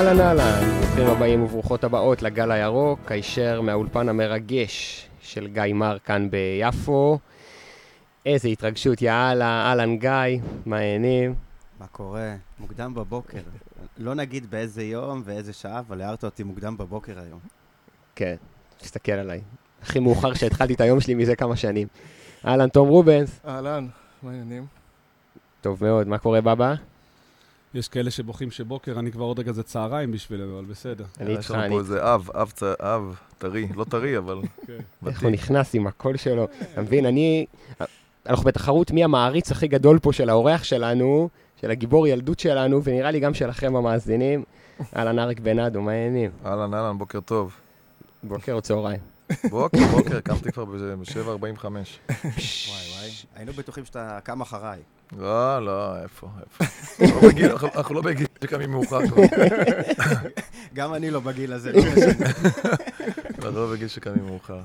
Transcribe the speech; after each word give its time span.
אהלן 0.00 0.20
אהלן, 0.20 0.80
ברוכים 0.80 1.06
הבאים 1.06 1.42
וברוכות 1.42 1.84
הבאות 1.84 2.22
לגל 2.22 2.50
הירוק, 2.50 3.12
הישר 3.12 3.60
מהאולפן 3.60 4.08
המרגש 4.08 5.06
של 5.20 5.46
גיא 5.46 5.74
מר 5.74 5.98
כאן 5.98 6.28
ביפו. 6.30 7.18
איזה 8.26 8.48
התרגשות, 8.48 9.02
יאללה, 9.02 9.68
אהלן 9.68 9.96
גיא, 9.96 10.40
מה 10.66 10.76
העניינים? 10.76 11.34
מה 11.80 11.86
קורה? 11.86 12.34
מוקדם 12.58 12.94
בבוקר. 12.94 13.38
לא 13.98 14.14
נגיד 14.14 14.50
באיזה 14.50 14.82
יום 14.82 15.22
ואיזה 15.24 15.52
שעה, 15.52 15.78
אבל 15.78 16.00
הערת 16.00 16.24
אותי 16.24 16.42
מוקדם 16.42 16.76
בבוקר 16.76 17.18
היום. 17.18 17.40
כן, 18.14 18.34
תסתכל 18.78 19.12
עליי. 19.12 19.40
הכי 19.82 19.98
מאוחר 19.98 20.34
שהתחלתי 20.34 20.74
את 20.74 20.80
היום 20.80 21.00
שלי 21.00 21.14
מזה 21.14 21.36
כמה 21.36 21.56
שנים. 21.56 21.88
אהלן, 22.46 22.68
תום 22.68 22.88
רובנס. 22.88 23.40
אהלן, 23.48 23.86
מה 24.22 24.30
העניינים? 24.30 24.66
טוב 25.60 25.84
מאוד, 25.84 26.08
מה 26.08 26.18
קורה 26.18 26.40
בבא? 26.40 26.74
יש 27.74 27.88
כאלה 27.88 28.10
שבוכים 28.10 28.50
שבוקר, 28.50 28.98
אני 28.98 29.12
כבר 29.12 29.24
עוד 29.24 29.38
רגע 29.38 29.52
זה 29.52 29.62
צהריים 29.62 30.12
בשבילנו, 30.12 30.58
אבל 30.58 30.64
בסדר. 30.64 31.04
אני 31.20 31.30
יש 31.30 31.38
איתך, 31.38 31.50
לנו 31.50 31.62
אני... 31.62 31.70
פה 31.70 31.78
איזה 31.78 32.14
אב, 32.14 32.28
אב, 32.34 32.52
אב 32.80 33.16
טרי, 33.38 33.68
לא 33.76 33.84
טרי, 33.84 34.18
אבל 34.18 34.38
איך 35.06 35.22
הוא 35.22 35.30
נכנס 35.30 35.74
עם 35.74 35.86
הקול 35.86 36.16
שלו. 36.16 36.46
אתה 36.72 36.82
מבין, 36.82 37.06
אני... 37.06 37.46
אנחנו 38.26 38.44
בתחרות 38.44 38.90
מי 38.90 39.04
המעריץ 39.04 39.52
הכי 39.52 39.68
גדול 39.68 39.98
פה 39.98 40.12
של 40.12 40.30
האורח 40.30 40.64
שלנו, 40.64 41.28
של 41.60 41.70
הגיבור 41.70 42.06
ילדות 42.06 42.40
שלנו, 42.40 42.84
ונראה 42.84 43.10
לי 43.10 43.20
גם 43.20 43.34
שלכם 43.34 43.76
המאזינים. 43.76 44.44
אהלן 44.96 45.18
אריק 45.18 45.40
בנדו, 45.40 45.82
מה 45.82 45.92
העניינים? 45.92 46.30
אהלן, 46.46 46.74
אהלן, 46.74 46.98
בוקר 46.98 47.20
טוב. 47.20 47.56
בוקר 48.22 48.52
או 48.52 48.60
צהריים? 48.60 49.09
בוקר, 49.50 49.86
בוקר, 49.90 50.20
קמתי 50.20 50.52
כבר 50.52 50.64
ב-7.45. 50.64 51.16
וואי 51.64 51.78
וואי, 52.94 53.10
היינו 53.36 53.52
בטוחים 53.52 53.84
שאתה 53.84 54.18
קם 54.24 54.40
אחריי. 54.40 54.78
לא, 55.18 55.66
לא, 55.66 56.02
איפה, 56.02 56.28
איפה. 56.40 56.64
אנחנו 57.04 57.20
לא 57.22 57.28
בגיל- 57.28 57.52
לא 57.90 58.02
בגיל 58.02 58.26
שקמים 58.44 58.70
מאוחר 58.70 59.06
כבר. 59.06 59.22
גם 60.74 60.94
אני 60.94 61.10
לא 61.10 61.20
בגיל 61.20 61.52
הזה. 61.52 61.72
לא. 61.72 61.82
אנחנו 63.38 63.50
לא 63.60 63.72
בגיל 63.72 63.88
שקמים 63.88 64.24
מאוחר. 64.26 64.60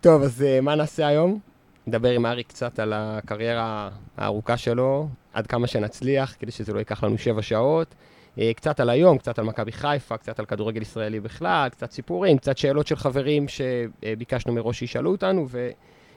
טוב, 0.00 0.22
אז 0.22 0.42
אה, 0.42 0.60
מה 0.60 0.74
נעשה 0.74 1.06
היום? 1.06 1.38
נדבר 1.86 2.10
עם 2.10 2.26
אריק 2.26 2.48
קצת 2.48 2.78
על 2.78 2.92
הקריירה 2.96 3.88
הארוכה 4.16 4.56
שלו, 4.56 5.08
עד 5.32 5.46
כמה 5.46 5.66
שנצליח, 5.66 6.34
כדי 6.40 6.50
שזה 6.50 6.72
לא 6.72 6.78
ייקח 6.78 7.04
לנו 7.04 7.18
שבע 7.18 7.42
שעות. 7.42 7.94
אה, 8.38 8.52
קצת 8.56 8.80
על 8.80 8.90
היום, 8.90 9.18
קצת 9.18 9.38
על 9.38 9.44
מכבי 9.44 9.72
חיפה, 9.72 10.16
קצת 10.16 10.38
על 10.38 10.44
כדורגל 10.44 10.82
ישראלי 10.82 11.20
בכלל, 11.20 11.68
קצת 11.68 11.90
סיפורים, 11.90 12.38
קצת 12.38 12.58
שאלות 12.58 12.86
של 12.86 12.96
חברים 12.96 13.46
שביקשנו 13.48 14.52
מראש 14.52 14.78
שישאלו 14.78 15.10
אותנו, 15.10 15.48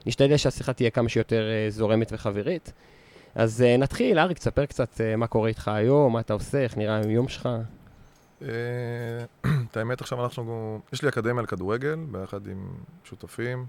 ונשתדל 0.04 0.36
שהשיחה 0.36 0.72
תהיה 0.72 0.90
כמה 0.90 1.08
שיותר 1.08 1.48
אה, 1.50 1.70
זורמת 1.70 2.12
וחברית. 2.12 2.72
אז 3.34 3.62
אה, 3.62 3.76
נתחיל, 3.76 4.18
אריק, 4.18 4.38
תספר 4.38 4.66
קצת 4.66 5.00
מה 5.16 5.26
קורה 5.26 5.48
איתך 5.48 5.68
היום, 5.68 6.12
מה 6.12 6.20
אתה 6.20 6.32
עושה, 6.32 6.58
איך 6.58 6.76
נראה 6.76 7.00
היום 7.00 7.28
שלך. 7.28 7.48
את 9.70 9.76
האמת, 9.76 10.00
עכשיו 10.00 10.24
אנחנו... 10.24 10.80
יש 10.92 11.02
לי 11.02 11.08
אקדמיה 11.08 11.42
לכדורגל, 11.42 11.96
ביחד 12.10 12.46
עם 12.46 12.68
שותפים, 13.04 13.66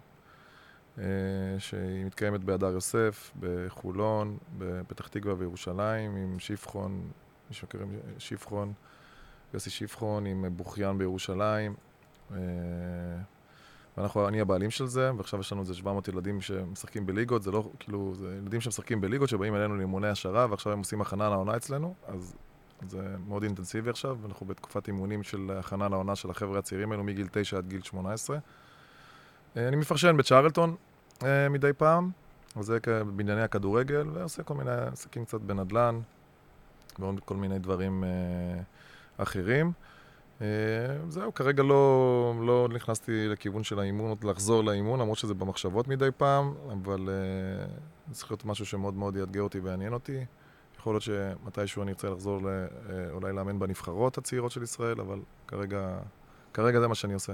שהיא 1.58 2.05
מתקיימת 2.05 2.44
בהדר 2.44 2.67
יוסף, 2.72 3.31
בחולון, 3.39 4.38
בפתח 4.58 5.08
תקווה 5.08 5.33
וירושלים, 5.38 6.16
עם 6.16 6.39
שיפחון, 6.39 7.02
מי 7.50 7.55
שמכירים 7.55 8.00
שיפחון, 8.17 8.73
יוסי 9.53 9.69
שיפחון, 9.69 10.25
עם 10.25 10.45
בוכיין 10.58 10.97
בירושלים. 10.97 11.75
אה, 12.31 12.38
ואנחנו, 13.97 14.28
אני 14.28 14.42
הבעלים 14.42 14.69
של 14.69 14.86
זה, 14.86 15.11
ועכשיו 15.17 15.39
יש 15.39 15.52
לנו 15.52 15.61
איזה 15.61 15.73
700 15.73 16.08
ילדים 16.08 16.42
שמשחקים 16.42 17.05
בליגות, 17.05 17.44
זה 17.44 17.52
לא, 17.52 17.70
כאילו, 17.80 18.14
זה 18.16 18.36
ילדים 18.42 18.61
שמשחקים 18.61 19.02
בליגות, 19.02 19.30
שבאים 19.30 19.55
אלינו 19.55 19.75
לאימוני 19.75 20.08
העשרה, 20.08 20.47
ועכשיו 20.50 20.73
הם 20.73 20.80
עושים 20.80 21.02
הכנה 21.02 21.30
לעונה 21.30 21.55
אצלנו, 21.55 21.93
אז 22.08 22.36
זה 22.88 23.15
מאוד 23.27 23.43
אינטנסיבי 23.43 23.89
עכשיו, 23.89 24.17
ואנחנו 24.21 24.45
בתקופת 24.45 24.88
אימונים 24.88 25.23
של 25.23 25.52
הכנה 25.59 25.89
לעונה 25.89 26.15
של 26.15 26.30
החבר'ה 26.30 26.59
הצעירים 26.59 26.92
האלו 26.92 27.04
מגיל 27.04 27.27
9 27.32 27.58
עד 27.58 27.67
גיל 27.67 27.82
18. 27.82 28.38
אה, 29.58 29.67
אני 29.67 29.76
מפרשן 29.76 30.17
בצ'רלטון 30.17 30.76
אה, 31.23 31.49
מדי 31.49 31.73
פעם, 31.77 32.11
כ- 32.83 32.88
בענייני 33.15 33.42
הכדורגל, 33.42 34.08
ועושה 34.14 34.43
כל 34.43 34.54
מיני 34.54 34.71
עסקים 34.71 35.26
קצת 35.26 35.42
בנדל"ן, 35.42 35.99
ועוד 36.99 37.20
כל 37.26 37.36
מיני 37.36 37.60
דברים 37.60 38.04
אה, 38.04 38.10
אחרים. 39.17 39.71
אה, 40.42 40.48
זהו, 41.10 41.33
כרגע 41.33 41.64
לא, 41.64 42.33
לא 42.45 42.67
נכנסתי 42.73 43.27
לכיוון 43.27 43.64
של 43.64 43.80
האימון, 43.80 44.10
עוד 44.10 44.23
לחזור 44.23 44.64
לאימון, 44.64 44.99
למרות 44.99 45.17
שזה 45.17 45.33
במחשבות 45.33 45.88
מדי 45.88 46.09
פעם, 46.17 46.54
אבל 46.71 47.09
זה 48.08 48.14
צריך 48.14 48.32
להיות 48.32 48.45
משהו 48.45 48.65
שמאוד 48.65 48.93
מאוד 48.93 49.15
יאתגר 49.15 49.42
אותי 49.42 49.59
ויעניין 49.59 49.93
אותי. 49.93 50.26
יכול 50.80 50.93
להיות 50.93 51.04
שמתישהו 51.04 51.83
אני 51.83 51.92
ארצה 51.92 52.09
לחזור 52.09 52.42
ל, 52.42 52.48
אה, 52.48 53.11
אולי 53.11 53.33
לאמן 53.33 53.59
בנבחרות 53.59 54.17
הצעירות 54.17 54.52
של 54.52 54.64
ישראל, 54.64 54.99
אבל 54.99 55.20
כרגע, 55.48 55.98
כרגע 56.54 56.80
זה 56.80 56.88
מה 56.88 56.95
שאני 56.95 57.14
עושה. 57.14 57.33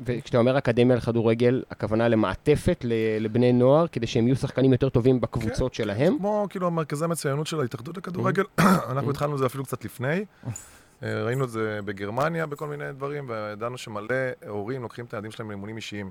וכשאתה 0.00 0.38
אומר 0.38 0.58
אקדמיה 0.58 0.96
לכדורגל, 0.96 1.62
הכוונה 1.70 2.08
למעטפת 2.08 2.84
לבני 3.20 3.52
נוער, 3.52 3.86
כדי 3.86 4.06
שהם 4.06 4.26
יהיו 4.26 4.36
שחקנים 4.36 4.72
יותר 4.72 4.88
טובים 4.88 5.20
בקבוצות 5.20 5.74
שלהם? 5.74 6.18
כמו 6.18 6.46
כאילו 6.50 6.70
מרכזי 6.70 7.06
מצוינות 7.06 7.46
של 7.46 7.60
ההתאחדות 7.60 7.96
לכדורגל, 7.96 8.44
אנחנו 8.90 9.10
התחלנו 9.10 9.34
את 9.34 9.38
זה 9.38 9.46
אפילו 9.46 9.64
קצת 9.64 9.84
לפני. 9.84 10.24
אה, 11.02 11.22
ראינו 11.22 11.44
את 11.44 11.50
זה 11.50 11.78
בגרמניה 11.84 12.46
בכל 12.46 12.66
מיני 12.66 12.92
דברים, 12.92 13.26
וידענו 13.28 13.78
שמלא 13.78 14.14
הורים 14.48 14.82
לוקחים 14.82 15.04
את 15.04 15.14
הילדים 15.14 15.30
שלהם 15.30 15.48
לאימונים 15.48 15.76
אישיים. 15.76 16.10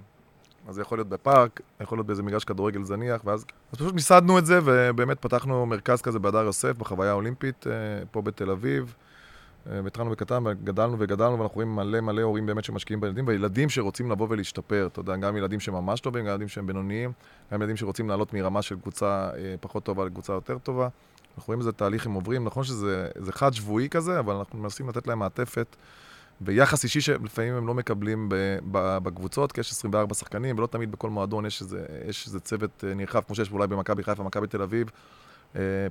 אז 0.67 0.75
זה 0.75 0.81
יכול 0.81 0.97
להיות 0.97 1.09
בפארק, 1.09 1.61
יכול 1.81 1.97
להיות 1.97 2.07
באיזה 2.07 2.23
מגרש 2.23 2.43
כדורגל 2.43 2.83
זניח, 2.83 3.21
ואז 3.25 3.45
אז 3.71 3.77
פשוט 3.79 3.93
מיסדנו 3.93 4.37
את 4.37 4.45
זה, 4.45 4.59
ובאמת 4.65 5.19
פתחנו 5.19 5.65
מרכז 5.65 6.01
כזה 6.01 6.19
בהדר 6.19 6.43
יוסף, 6.43 6.77
בחוויה 6.77 7.11
האולימפית, 7.11 7.67
אה, 7.67 7.71
פה 8.11 8.21
בתל 8.21 8.51
אביב. 8.51 8.95
אה, 9.69 9.79
והתחלנו 9.83 10.11
בקטן, 10.11 10.43
וגדלנו 10.45 10.95
וגדלנו, 10.99 11.39
ואנחנו 11.39 11.55
רואים 11.55 11.75
מלא 11.75 12.01
מלא 12.01 12.21
הורים 12.21 12.45
באמת 12.45 12.63
שמשקיעים 12.63 13.01
בילדים, 13.01 13.27
וילדים 13.27 13.69
שרוצים 13.69 14.11
לבוא 14.11 14.27
ולהשתפר, 14.29 14.87
אתה 14.91 14.99
יודע, 14.99 15.15
גם 15.15 15.37
ילדים 15.37 15.59
שממש 15.59 15.99
טובים, 15.99 16.25
גם 16.25 16.29
ילדים 16.29 16.47
שהם 16.47 16.67
בינוניים, 16.67 17.11
גם 17.51 17.61
ילדים 17.61 17.77
שרוצים 17.77 18.09
לעלות 18.09 18.33
מרמה 18.33 18.61
של 18.61 18.79
קבוצה 18.79 19.29
אה, 19.37 19.55
פחות 19.61 19.83
טובה 19.83 20.05
לקבוצה 20.05 20.33
יותר 20.33 20.57
טובה. 20.57 20.87
אנחנו 21.37 21.47
רואים 21.47 21.59
איזה 21.59 21.71
תהליך 21.71 22.05
הם 22.05 22.13
עוברים, 22.13 22.43
נכון 22.43 22.63
שזה 22.63 23.07
זה 23.15 23.31
חד 23.31 23.53
שבועי 23.53 23.89
כזה, 23.89 24.19
אבל 24.19 24.35
אנחנו 24.35 24.59
מנסים 24.59 24.89
לתת 24.89 25.07
להם 25.07 25.19
מעטפת 25.19 25.75
ויחס 26.41 26.83
אישי 26.83 27.01
שלפעמים 27.01 27.53
הם 27.53 27.67
לא 27.67 27.73
מקבלים 27.73 28.29
בקבוצות, 28.71 29.51
כי 29.51 29.61
יש 29.61 29.71
24 29.71 30.13
שחקנים, 30.13 30.57
ולא 30.57 30.67
תמיד 30.67 30.91
בכל 30.91 31.09
מועדון 31.09 31.45
יש 31.45 31.61
איזה, 31.61 31.85
יש 32.09 32.27
איזה 32.27 32.39
צוות 32.39 32.83
אה, 32.87 32.93
נרחב, 32.93 33.21
כמו 33.21 33.35
שיש 33.35 33.51
אולי 33.51 33.67
במכבי 33.67 34.03
חיפה, 34.03 34.23
מכבי 34.23 34.47
תל 34.47 34.61
אביב, 34.61 34.89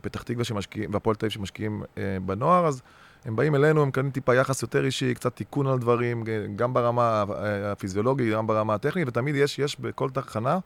פתח 0.03 0.23
תקווה 0.23 0.45
שמשקיעים, 0.45 0.91
והפועל 0.93 1.17
תל 1.17 1.27
אביב 1.27 1.33
שמשקיעים 1.33 1.83
בנוער, 2.27 2.67
אז 2.67 2.83
הם 3.25 3.37
באים 3.37 3.55
אלינו, 3.55 3.83
הם 3.83 3.89
מקבלים 3.89 4.11
טיפה 4.11 4.35
יחס 4.35 4.63
יותר 4.63 4.85
אישי, 4.85 5.15
קצת 5.15 5.37
תיקון 5.37 5.67
על 5.67 5.79
דברים, 5.79 6.25
גם 6.57 6.75
ברמה 6.75 7.25
אה, 7.31 7.73
הפיזיולוגית, 7.73 8.33
גם 8.33 8.47
ברמה 8.47 8.75
הטכנית, 8.75 9.09
ותמיד 9.09 9.35
יש, 9.35 9.59
יש 9.59 9.81
בכל 9.81 10.11
תחנה 10.11 10.59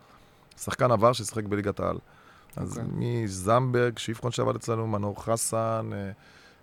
שחקן 0.56 0.90
עבר 0.90 1.12
ששיחק 1.12 1.44
בליגת 1.44 1.80
העל. 1.80 1.96
אז 2.56 2.78
אוקיי. 2.78 2.84
מזמברג, 2.96 3.98
שיפחון 3.98 4.32
שעבד 4.32 4.54
אצלנו, 4.54 4.86
מנור 4.86 5.24
חסן, 5.24 5.90
אה, 5.92 6.10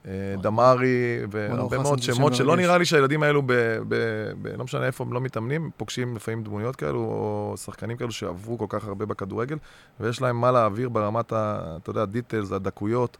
אה, 0.06 0.36
דמארי, 0.42 1.20
והרבה 1.32 1.78
מאוד 1.78 2.02
שמות 2.02 2.36
שלא. 2.36 2.58
נראה 2.58 2.78
לי 2.78 2.86
שהילדים 2.86 3.24
האלו, 3.24 3.42
ב, 3.42 3.54
ב, 3.88 3.96
ב, 4.42 4.48
לא 4.58 4.64
משנה 4.64 4.86
איפה 4.86 5.04
הם 5.04 5.14
לא 5.14 5.22
מתאמנים, 5.22 5.70
פוגשים 5.78 6.16
לפעמים 6.16 6.44
דמויות 6.44 6.76
כאלו, 6.76 7.00
או 7.00 7.54
שחקנים 7.58 7.98
כאלו 7.98 8.12
שעברו 8.12 8.58
כל 8.58 8.66
כך 8.70 8.86
הרבה 8.88 9.06
בכדורגל, 9.06 9.58
ויש 10.00 10.22
להם 10.22 10.42
מה 10.42 10.52
להעביר 10.52 10.90
ברמת, 10.90 11.34
ה, 11.34 11.62
אתה 11.82 11.90
יודע, 11.90 12.02
הדיטלס, 12.02 12.52
הדקויות, 12.52 13.18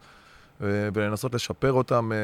ולנסות 0.64 1.34
לשפר 1.34 1.72
אותם 1.72 2.12
אה, 2.12 2.18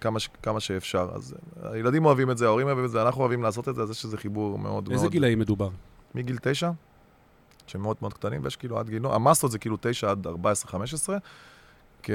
כמה, 0.00 0.20
ש- 0.20 0.28
כמה 0.42 0.60
שאפשר. 0.60 1.08
אז 1.14 1.34
אה, 1.64 1.72
הילדים 1.72 2.04
אוהבים 2.04 2.30
את 2.30 2.38
זה, 2.38 2.46
ההורים 2.46 2.66
אוהבים 2.66 2.84
את 2.84 2.90
זה, 2.90 3.02
אנחנו 3.02 3.20
אוהבים 3.20 3.42
לעשות 3.42 3.68
את 3.68 3.74
זה, 3.74 3.82
אז 3.82 3.90
יש 3.90 4.04
איזה 4.04 4.16
חיבור 4.16 4.58
מאוד 4.58 4.90
איזה 4.90 5.02
מאוד... 5.02 5.12
גילאים 5.12 5.38
מדובר? 5.38 5.68
מגיל 6.14 6.38
תשע, 6.42 6.70
שהם 7.66 7.82
מאוד 7.82 7.96
מאוד 8.00 8.14
קטנים, 8.14 8.40
ויש 8.44 8.56
כאילו 8.56 8.78
עד 8.78 8.90
גיל... 8.90 9.06
המסות 9.06 9.50
זה 9.50 9.58
כאילו 9.58 9.76
תשע 9.80 10.10
עד 10.10 10.26
14-15. 10.26 10.70
כי, 12.02 12.12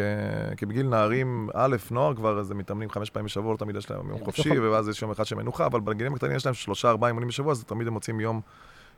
כי 0.57 0.65
בגיל 0.65 0.87
נערים, 0.87 1.49
א', 1.53 1.75
נוער 1.91 2.15
כבר, 2.15 2.39
אז 2.39 2.51
הם 2.51 2.57
מתאמנים 2.57 2.89
חמש 2.89 3.09
פעמים 3.09 3.25
בשבוע, 3.25 3.51
לא 3.51 3.57
תמיד 3.57 3.75
יש 3.75 3.91
להם 3.91 4.09
יום 4.09 4.25
חופשי, 4.25 4.59
ואז 4.59 4.87
יש 4.87 5.01
יום 5.01 5.11
אחד 5.11 5.25
של 5.25 5.35
מנוחה, 5.35 5.65
אבל 5.65 5.79
בגילים 5.79 6.13
הקטנים 6.13 6.35
יש 6.35 6.45
להם 6.45 6.55
שלושה, 6.55 6.89
ארבעה 6.89 7.07
אימונים 7.07 7.29
בשבוע, 7.29 7.51
אז 7.51 7.63
תמיד 7.63 7.87
הם 7.87 7.93
מוצאים 7.93 8.19
יום, 8.19 8.41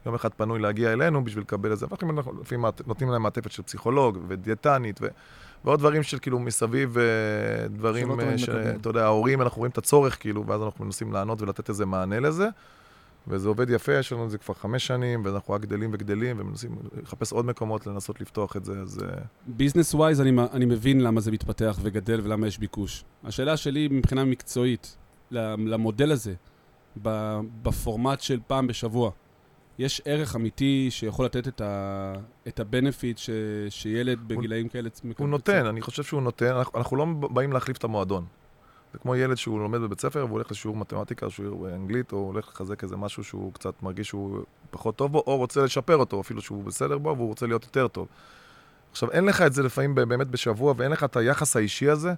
יום 0.06 0.16
אחד 0.16 0.34
פנוי 0.34 0.60
להגיע 0.60 0.94
אלינו 0.94 1.24
בשביל 1.24 1.44
לקבל 1.44 1.74
את 1.74 1.78
זה. 1.80 1.86
ואנחנו 1.90 2.42
לפעמים 2.42 2.66
נותנים 2.88 3.10
להם 3.10 3.24
מעטפת 3.24 3.52
של 3.52 3.64
פסיכולוג 3.64 4.18
ודיאטנית, 4.28 5.00
ו, 5.02 5.08
ועוד 5.66 5.80
דברים 5.80 6.04
של 6.04 6.20
כאילו 6.20 6.40
מסביב, 6.40 6.98
אה, 6.98 7.68
דברים 7.68 8.08
תמיד 8.08 8.28
אה. 8.28 8.38
שאתה 8.38 8.90
יודע, 8.90 9.04
ההורים, 9.04 9.42
אנחנו 9.42 9.60
רואים 9.60 9.72
את 9.72 9.78
הצורך, 9.78 10.20
כאילו, 10.20 10.46
ואז 10.48 10.62
אנחנו 10.62 10.86
מנסים 10.86 11.14
לענות 11.14 11.42
ולתת 11.42 11.70
איזה 11.70 11.86
מענה 11.86 12.20
לזה. 12.20 12.48
וזה 13.28 13.48
עובד 13.48 13.70
יפה, 13.70 13.94
יש 13.94 14.12
לנו 14.12 14.26
את 14.26 14.32
זה 14.32 14.38
כבר 14.38 14.54
חמש 14.54 14.88
שנים, 14.88 15.22
ואנחנו 15.26 15.54
רק 15.54 15.62
גדלים 15.62 15.90
וגדלים, 15.94 16.36
ומנסים 16.40 16.76
לחפש 17.04 17.34
עוד 17.34 17.46
מקומות 17.46 17.88
לנסות 17.88 18.22
לפתוח 18.22 18.58
את 18.58 18.66
זה, 18.66 18.80
אז... 18.82 19.00
אה, 19.04 19.22
business-wise, 19.48 20.22
אני, 20.22 20.32
אני 20.54 20.66
מבין 20.66 21.02
למה 21.02 21.22
זה 21.22 21.32
מתפתח 21.32 21.80
וגדל 21.82 22.22
ולמה 22.24 22.48
יש 22.48 22.60
ביקוש. 22.60 23.04
השאלה 23.24 23.58
שלי 23.58 23.88
מבחינה 23.92 24.26
מקצועית, 24.26 24.98
למודל 25.32 26.12
הזה, 26.12 26.34
בפורמט 27.64 28.22
של 28.22 28.40
פעם 28.48 28.68
בשבוע, 28.68 29.12
יש 29.80 30.02
ערך 30.06 30.36
אמיתי 30.36 30.88
שיכול 30.92 31.26
לתת 31.26 31.48
את, 31.48 31.62
ה, 31.62 32.14
את 32.48 32.60
ה 32.60 32.67
benefit 32.67 33.18
ש, 33.18 33.30
שילד 33.70 34.28
בגילאים 34.28 34.70
כאלה 34.70 34.90
מקבל? 35.04 35.24
הוא 35.26 35.30
נותן, 35.30 35.66
אני 35.66 35.82
חושב 35.82 36.04
שהוא 36.04 36.22
נותן, 36.22 36.56
אנחנו, 36.56 36.80
אנחנו 36.80 36.98
לא 36.98 37.06
באים 37.30 37.54
להחליף 37.54 37.78
את 37.78 37.84
המועדון. 37.84 38.26
זה 38.94 39.00
כמו 39.00 39.16
ילד 39.16 39.36
שהוא 39.36 39.60
לומד 39.60 39.80
בבית 39.80 40.02
ספר 40.02 40.20
והוא 40.20 40.32
הולך 40.32 40.52
לשיעור 40.52 40.78
מתמטיקה, 40.78 41.30
שיעור 41.30 41.70
אנגלית, 41.70 42.12
או 42.12 42.18
הולך 42.18 42.48
לחזק 42.48 42.84
איזה 42.84 42.98
משהו 42.98 43.24
שהוא 43.24 43.54
קצת 43.54 43.84
מרגיש 43.84 44.08
שהוא 44.08 44.40
פחות 44.72 44.96
טוב 44.96 45.12
בו, 45.12 45.24
או 45.28 45.38
רוצה 45.38 45.64
לשפר 45.64 45.96
אותו, 45.98 46.22
אפילו 46.22 46.42
שהוא 46.42 46.64
בסדר 46.64 46.98
בו, 46.98 47.16
והוא 47.18 47.28
רוצה 47.28 47.48
להיות 47.48 47.64
יותר 47.64 47.88
טוב. 47.88 48.08
עכשיו, 48.92 49.12
אין 49.12 49.26
לך 49.26 49.42
את 49.42 49.54
זה 49.54 49.64
לפעמים 49.64 49.96
באמת 49.96 50.28
בשבוע, 50.28 50.74
ואין 50.78 50.92
לך 50.92 51.04
את 51.04 51.18
היחס 51.18 51.56
האישי 51.56 51.90
הזה 51.90 52.14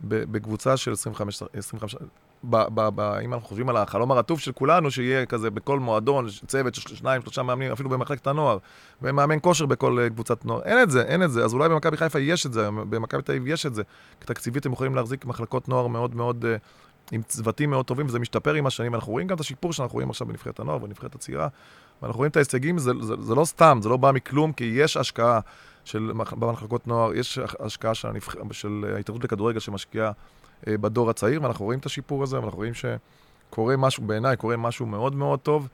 בקבוצה 0.00 0.76
של 0.76 0.92
25... 0.92 1.42
25 1.52 1.94
ב- 2.44 2.66
ב- 2.74 2.88
ב- 2.94 3.00
אם 3.00 3.34
אנחנו 3.34 3.48
חושבים 3.48 3.68
על 3.68 3.76
החלום 3.76 4.10
הרטוב 4.10 4.40
של 4.40 4.52
כולנו, 4.52 4.90
שיהיה 4.90 5.26
כזה 5.26 5.50
בכל 5.50 5.80
מועדון, 5.80 6.26
צוות 6.46 6.74
של 6.74 6.96
שניים, 6.96 7.22
שלושה 7.22 7.42
מאמנים, 7.42 7.72
אפילו 7.72 7.90
במחלקת 7.90 8.26
הנוער, 8.26 8.58
ומאמן 9.02 9.36
כושר 9.42 9.66
בכל 9.66 9.98
אה, 9.98 10.10
קבוצת 10.10 10.44
נוער. 10.44 10.62
אין 10.62 10.82
את 10.82 10.90
זה, 10.90 11.02
אין 11.02 11.22
את 11.22 11.30
זה. 11.30 11.44
אז 11.44 11.54
אולי 11.54 11.68
במכבי 11.68 11.96
חיפה 11.96 12.18
יש 12.18 12.46
את 12.46 12.52
זה, 12.52 12.68
במכבי 12.70 13.22
תל 13.22 13.32
אביב 13.32 13.46
יש 13.46 13.66
את 13.66 13.74
זה. 13.74 13.82
תקציבית 14.18 14.66
הם 14.66 14.72
יכולים 14.72 14.94
להחזיק 14.94 15.24
מחלקות 15.24 15.68
נוער 15.68 15.86
מאוד 15.86 16.14
מאוד, 16.16 16.44
אה, 16.44 16.56
עם 17.12 17.22
צוותים 17.22 17.70
מאוד 17.70 17.84
טובים, 17.86 18.06
וזה 18.06 18.18
משתפר 18.18 18.54
עם 18.54 18.66
השנים. 18.66 18.94
אנחנו 18.94 19.12
רואים 19.12 19.26
גם 19.26 19.34
את 19.36 19.40
השיפור 19.40 19.72
שאנחנו 19.72 19.94
רואים 19.94 20.10
עכשיו 20.10 20.26
בנבחרת 20.26 20.60
הנוער 20.60 20.76
ובנבחרת 20.76 21.14
הצעירה, 21.14 21.48
ואנחנו 22.02 22.18
רואים 22.18 22.30
את 22.30 22.36
ההישגים, 22.36 22.78
זה, 22.78 22.92
זה, 23.00 23.14
זה 23.20 23.34
לא 23.34 23.44
סתם, 23.44 23.78
זה 23.82 23.88
לא 23.88 23.96
בא 23.96 24.12
מכלום, 24.12 24.52
כי 24.52 24.64
יש 24.64 24.96
השקעה 24.96 25.40
של, 25.84 26.10
מח- 26.14 26.32
במחלקות 26.32 26.86
נוער, 26.86 27.14
יש 27.14 27.38
השקעה 27.60 27.94
של. 27.94 28.08
של 28.52 28.84
ההתאחדות 28.94 29.24
לכדורגל 29.24 29.58
שמשקיעה 29.58 30.06
אה, 30.06 30.12
בדור 30.66 31.10
הצעיר, 31.10 31.42
ואנחנו 31.42 31.64
רואים 31.64 31.78
את 31.78 31.86
השיפור 31.86 32.22
הזה, 32.22 32.36
ואנחנו 32.40 32.56
רואים 32.56 32.72
שקורה 32.74 33.76
משהו, 33.76 34.02
בעיניי, 34.02 34.36
קורה 34.36 34.56
משהו 34.56 34.86
מאוד 34.86 35.14
מאוד 35.14 35.38
טוב. 35.38 35.68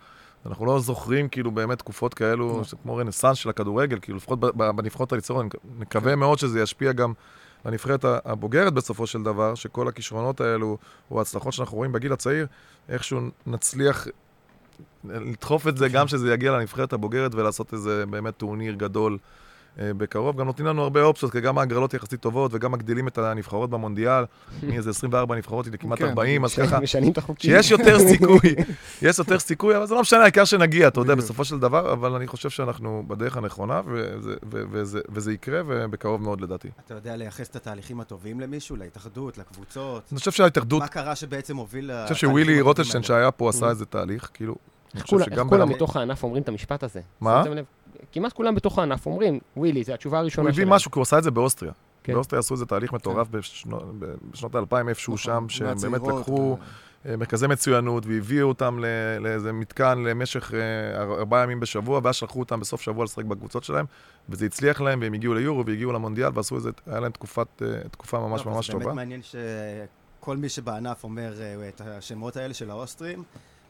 אנחנו 0.46 0.66
לא 0.66 0.80
זוכרים 0.80 1.28
כאילו 1.28 1.50
באמת 1.50 1.78
תקופות 1.78 2.14
כאלו, 2.14 2.64
שזה 2.64 2.76
כמו 2.82 2.96
רנסאנס 2.96 3.36
של 3.36 3.48
הכדורגל, 3.48 3.98
כאילו 4.02 4.16
לפחות 4.16 4.40
ב- 4.40 4.46
ב- 4.46 4.70
בנבחרות 4.76 5.12
היצרות, 5.12 5.40
אני 5.40 5.48
מקווה 5.78 6.16
מאוד 6.16 6.38
שזה 6.38 6.60
ישפיע 6.60 6.92
גם 6.92 7.12
לנבחרת 7.64 8.04
הבוגרת 8.04 8.72
בסופו 8.72 9.06
של 9.06 9.22
דבר, 9.22 9.54
שכל 9.54 9.88
הכישרונות 9.88 10.40
האלו, 10.40 10.78
או 11.10 11.18
ההצלחות 11.18 11.52
שאנחנו 11.52 11.76
רואים 11.76 11.92
בגיל 11.92 12.12
הצעיר, 12.12 12.46
איכשהו 12.88 13.20
נצליח 13.46 14.06
לדחוף 15.04 15.68
את 15.68 15.76
זה 15.76 15.88
גם 15.88 16.08
שזה 16.08 16.32
יגיע 16.32 16.52
לנבחרת 16.52 16.92
הבוגרת 16.92 17.34
ולעשות 17.34 17.72
איזה 17.72 18.04
באמת 18.06 18.36
טורניר 18.36 18.74
גדול 18.74 19.12
אה, 19.12 19.43
בקרוב. 19.78 20.36
גם 20.40 20.46
נותנים 20.46 20.66
לנו 20.68 20.82
הרבה 20.82 21.02
אופציות, 21.02 21.32
כי 21.32 21.40
גם 21.40 21.58
ההגרלות 21.58 21.94
יחסית 21.94 22.20
טובות 22.20 22.50
וגם 22.54 22.72
מגדילים 22.72 23.08
את 23.08 23.18
הנבחרות 23.18 23.70
במונדיאל, 23.70 24.24
מאיזה 24.62 24.90
24 24.90 25.36
נבחרות 25.36 25.66
לכמעט 25.66 25.98
כן, 25.98 26.04
40, 26.08 26.44
אז 26.44 26.54
ככה... 26.54 26.80
משנים 26.80 27.12
את 27.12 27.18
החוקים. 27.18 27.50
שיש 27.50 27.70
יותר 27.70 27.98
סיכוי, 28.08 28.54
יש 29.02 29.18
יותר 29.18 29.38
סיכוי, 29.38 29.76
אבל 29.76 29.86
זה 29.86 29.94
לא 29.94 30.00
משנה, 30.00 30.22
העיקר 30.22 30.44
שנגיע, 30.44 30.88
אתה 30.88 31.00
יודע. 31.00 31.14
בסופו 31.14 31.44
של 31.44 31.58
דבר, 31.58 31.92
אבל 31.92 32.12
אני 32.14 32.26
חושב 32.26 32.50
שאנחנו 32.50 33.04
בדרך 33.06 33.36
הנכונה, 33.36 33.80
וזה, 33.86 34.34
ו- 34.52 34.62
וזה, 34.70 35.00
וזה 35.08 35.32
יקרה, 35.32 35.60
ובקרוב 35.66 36.22
מאוד 36.22 36.40
לדעתי. 36.40 36.68
אתה 36.86 36.94
יודע 36.94 37.16
לייחס 37.16 37.48
את 37.48 37.56
התהליכים 37.56 38.00
הטובים 38.00 38.40
למישהו, 38.40 38.76
להתאחדות, 38.76 39.38
לקבוצות? 39.38 40.02
אני 40.12 40.18
חושב 40.18 40.30
שההתאחדות, 40.30 40.82
מה 40.82 40.88
קרה 40.88 41.16
שבעצם 41.16 41.56
הוביל 41.56 41.90
אני 41.90 42.08
חושב 42.08 42.14
שווילי 42.28 42.60
רוטנשטיין 42.60 43.02
שהיה 43.02 43.30
פה 43.30 43.48
עשה 43.48 43.68
איזה 43.68 43.84
תהליך, 43.86 44.30
כאילו, 44.34 44.54
איך 44.94 45.06
כולם- 45.48 45.68
בתוך 45.68 45.96
הענף 45.96 46.22
אומרים 46.24 46.42
את 46.42 46.48
המשפט 46.48 46.82
הזה? 46.82 47.00
מה? 47.20 47.42
כמעט 48.12 48.32
כולם 48.32 48.54
בתוך 48.54 48.78
הענף 48.78 49.06
אומרים, 49.06 49.38
ווילי, 49.56 49.84
זו 49.84 49.92
התשובה 49.92 50.18
הראשונה 50.18 50.42
הוא 50.48 50.52
הביא 50.52 50.64
שלהם. 50.64 50.74
משהו, 50.74 50.90
כי 50.90 50.98
הוא 50.98 51.02
עשה 51.02 51.18
את 51.18 51.22
זה 51.22 51.30
באוסטריה. 51.30 51.72
כן. 52.02 52.12
באוסטריה 52.14 52.40
עשו 52.40 52.54
איזה 52.54 52.66
תהליך 52.66 52.92
מטורף 52.92 53.28
בשנו- 53.30 53.80
ב- 53.98 54.04
בשנות 54.30 54.54
האלפיים, 54.54 54.88
איפשהו 54.88 55.18
שם, 55.18 55.46
שהם 55.48 55.76
באמת 55.82 56.00
לקחו 56.08 56.56
אה, 57.08 57.16
מרכזי 57.16 57.46
מצוינות 57.46 58.06
והביאו 58.06 58.48
אותם 58.48 58.78
ל- 58.78 58.86
לאיזה 59.20 59.52
מתקן 59.52 59.98
למשך 59.98 60.54
אה, 60.54 60.58
אר- 61.02 61.18
ארבעה 61.18 61.42
ימים 61.42 61.60
בשבוע, 61.60 62.00
ואז 62.04 62.14
שלחו 62.16 62.40
אותם 62.40 62.60
בסוף 62.60 62.80
שבוע 62.80 63.04
לשחק 63.04 63.24
בקבוצות 63.24 63.64
שלהם, 63.64 63.86
וזה 64.28 64.46
הצליח 64.46 64.80
להם, 64.80 65.00
והם 65.02 65.12
הגיעו 65.12 65.34
ליורו 65.34 65.66
והגיעו 65.66 65.92
למונדיאל, 65.92 66.30
ועשו 66.34 66.56
איזה, 66.56 66.70
היה 66.86 67.00
להם 67.00 67.12
תקופת, 67.12 67.62
אה, 67.62 67.88
תקופה 67.90 68.18
ממש 68.20 68.46
ממש 68.46 68.66
זה 68.66 68.72
טובה. 68.72 68.84
באמת 68.84 68.96
מעניין 68.96 69.20
שכל 69.22 70.36
מי 70.36 70.48
שבענף 70.48 71.04
אומר 71.04 71.32
את 71.68 71.80
השמות 71.80 72.36
האלה 72.36 72.54
של 72.54 72.70
האוסטרים, 72.70 73.22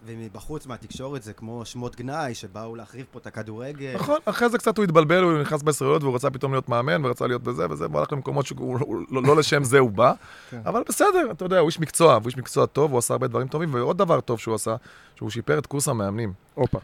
ומבחוץ 0.06 0.66
מהתקשורת 0.66 1.22
זה 1.22 1.32
כמו 1.32 1.64
שמות 1.64 1.96
גנאי 1.96 2.34
שבאו 2.34 2.76
להחריב 2.76 3.06
פה 3.12 3.18
את 3.18 3.26
הכדורגל. 3.26 3.92
נכון, 3.94 4.18
אחרי 4.24 4.48
זה 4.48 4.58
קצת 4.58 4.76
הוא 4.78 4.84
התבלבל, 4.84 5.22
הוא 5.22 5.40
נכנס 5.40 5.62
בישראליות 5.62 6.02
והוא 6.02 6.14
רצה 6.14 6.30
פתאום 6.30 6.52
להיות 6.52 6.68
מאמן 6.68 7.04
ורצה 7.04 7.26
להיות 7.26 7.42
בזה 7.42 7.66
וזה, 7.70 7.86
והוא 7.86 7.98
הלך 7.98 8.12
למקומות 8.12 8.46
שהוא 8.46 8.78
הוא- 8.80 9.04
לא, 9.10 9.22
לא 9.22 9.36
לשם 9.36 9.64
זה 9.64 9.78
הוא 9.78 9.90
בא, 9.90 10.12
כן. 10.50 10.60
אבל 10.66 10.82
בסדר, 10.88 11.28
אתה 11.30 11.44
יודע, 11.44 11.58
הוא 11.58 11.66
איש 11.68 11.80
מקצוע, 11.80 12.14
הוא 12.14 12.22
איש 12.26 12.36
מקצוע 12.36 12.66
טוב, 12.66 12.90
הוא 12.90 12.98
עשה 12.98 13.14
הרבה 13.14 13.26
דברים 13.26 13.48
טובים, 13.48 13.74
ועוד 13.74 13.98
דבר 13.98 14.20
טוב 14.20 14.38
שהוא 14.38 14.54
עשה, 14.54 14.76
שהוא 15.16 15.30
שיפר 15.30 15.58
את 15.58 15.66
קורס 15.66 15.88
המאמנים. 15.88 16.32
הופה, 16.54 16.78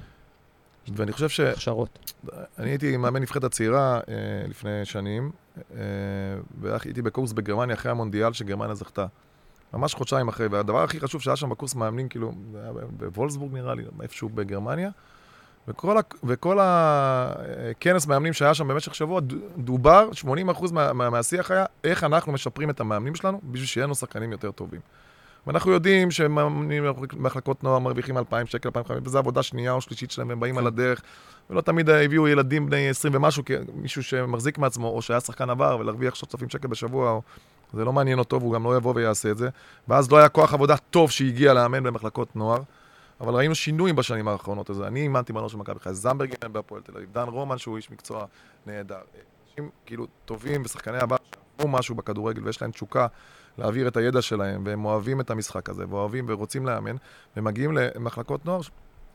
ואני 0.97 1.13
חושב 1.13 1.29
ש... 1.29 1.41
הכשרות. 1.41 2.13
אני 2.59 2.71
הייתי 2.71 2.97
מאמן 2.97 3.23
נבחרת 3.23 3.45
הצעירה 3.45 3.97
אה, 4.09 4.13
לפני 4.49 4.85
שנים, 4.85 5.31
אה, 5.75 5.79
והייתי 6.61 7.03
בקורס 7.03 7.33
בגרמניה 7.33 7.75
אחרי 7.77 7.91
המונדיאל 7.91 8.33
שגרמניה 8.33 8.75
זכתה. 8.75 9.07
ממש 9.75 9.95
חודשיים 9.95 10.29
אחרי, 10.29 10.47
והדבר 10.47 10.83
הכי 10.83 11.01
חשוב 11.01 11.21
שהיה 11.21 11.37
שם 11.37 11.51
בקורס 11.51 11.75
מאמנים, 11.75 12.09
כאילו, 12.09 12.33
זה 12.53 12.63
היה 12.63 12.73
בוולסבורג 12.91 13.53
נראה 13.53 13.75
לי, 13.75 13.83
איפשהו 14.03 14.29
בגרמניה, 14.29 14.91
וכל, 15.69 15.99
ה, 15.99 16.01
וכל 16.25 16.59
הכנס 16.61 18.07
מאמנים 18.07 18.33
שהיה 18.33 18.55
שם 18.55 18.69
במשך 18.69 18.95
שבוע, 18.95 19.21
דובר, 19.59 20.09
80% 20.25 20.73
מה, 20.73 20.93
מה, 20.93 21.11
מהשיח 21.11 21.51
היה, 21.51 21.65
איך 21.85 22.05
אנחנו 22.05 22.33
משפרים 22.33 22.71
את 22.71 22.81
המאמנים 22.81 23.15
שלנו 23.15 23.41
בשביל 23.45 23.67
שיהיה 23.67 23.85
לנו 23.85 23.95
שחקנים 23.95 24.33
יותר 24.33 24.51
טובים. 24.51 24.81
ואנחנו 25.47 25.73
יודעים 25.73 26.11
שמאמנים 26.11 26.85
במחלקות 27.13 27.65
נוער 27.65 27.79
מרוויחים 27.79 28.19
2,000 28.19 28.47
שקל, 28.47 28.69
2,500, 28.69 29.07
וזו 29.07 29.19
עבודה 29.19 29.43
שנייה 29.43 29.73
או 29.73 29.81
שלישית 29.81 30.11
שלהם, 30.11 30.29
והם 30.29 30.41
באים 30.41 30.59
על 30.59 30.67
הדרך, 30.67 31.03
ולא 31.51 31.61
תמיד 31.61 31.91
הביאו 31.91 32.29
ילדים 32.29 32.67
בני 32.67 32.89
20 32.89 33.15
ומשהו, 33.15 33.43
מישהו 33.75 34.03
שמחזיק 34.03 34.59
מעצמו, 34.59 34.89
או 34.89 35.03
שהיה 35.03 35.21
שחקן 35.21 35.51
עבר, 35.51 35.77
ולהרוויח 35.81 36.15
3,000 36.15 36.49
שקל 36.49 36.69
בשבוע, 36.69 37.11
או... 37.11 37.23
זה 37.73 37.85
לא 37.85 37.93
מעניין 37.93 38.19
אותו, 38.19 38.41
והוא 38.41 38.55
גם 38.55 38.65
לא 38.65 38.77
יבוא 38.77 38.93
ויעשה 38.97 39.31
את 39.31 39.39
זה. 39.39 39.49
ואז 39.89 40.11
לא 40.11 40.17
היה 40.17 40.29
כוח 40.29 40.55
עבודה 40.55 40.77
טוב 40.77 41.11
שהגיע 41.11 41.55
לאמן 41.55 41.83
במחלקות 41.83 42.37
נוער. 42.37 42.63
אבל 43.21 43.35
ראינו 43.35 43.55
שינויים 43.55 43.97
בשנים 43.97 44.29
האחרונות. 44.29 44.71
אז 44.71 44.83
אני 44.83 45.01
אימנתי 45.01 45.33
בנוער 45.33 45.49
של 45.49 45.57
מכבי 45.57 45.79
חיפה, 45.79 45.93
זמברג 45.93 46.33
אימן 46.43 46.53
בהפועל 46.53 46.83
תל 46.83 46.93
אביב, 46.97 47.13
דן 47.13 47.29
רומן 47.29 47.59
שהוא 47.59 47.77
איש 47.77 47.91
מקצוע 47.91 48.25
נהדר. 48.67 48.99
אנשים 49.51 49.71
כאילו 49.87 50.07
טובים 50.25 50.63
ושחקני 50.65 50.99
הבא 50.99 51.17
שעברו 51.57 51.69
משהו 51.79 51.95
בכדורגל 51.95 52.45
ויש 52.45 52.63
להם 52.63 52.71
תשוקה 52.71 53.07
להעביר 53.59 53.89
את 53.89 53.97
הידע 53.97 54.23
שלהם, 54.23 54.63
והם 54.67 54.85
אוהבים 54.85 55.21
את 55.21 55.31
המשחק 55.31 55.69
הזה, 55.69 55.85
ואוהבים 55.89 56.25
ורוצים 56.29 56.67
לאמן, 56.67 56.97
ומגיעים 57.37 57.73
למחלקות 57.73 58.47
נוער, 58.47 58.61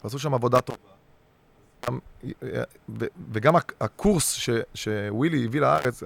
ועשו 0.04 0.20
שם 0.20 0.34
עבודה 0.34 0.62
טובה. 0.62 0.80
וגם 3.32 3.56
הק- 3.56 3.74
הקורס 3.82 4.40
שווילי 4.74 5.46
הביא 5.46 5.62
לארץ 5.62 6.04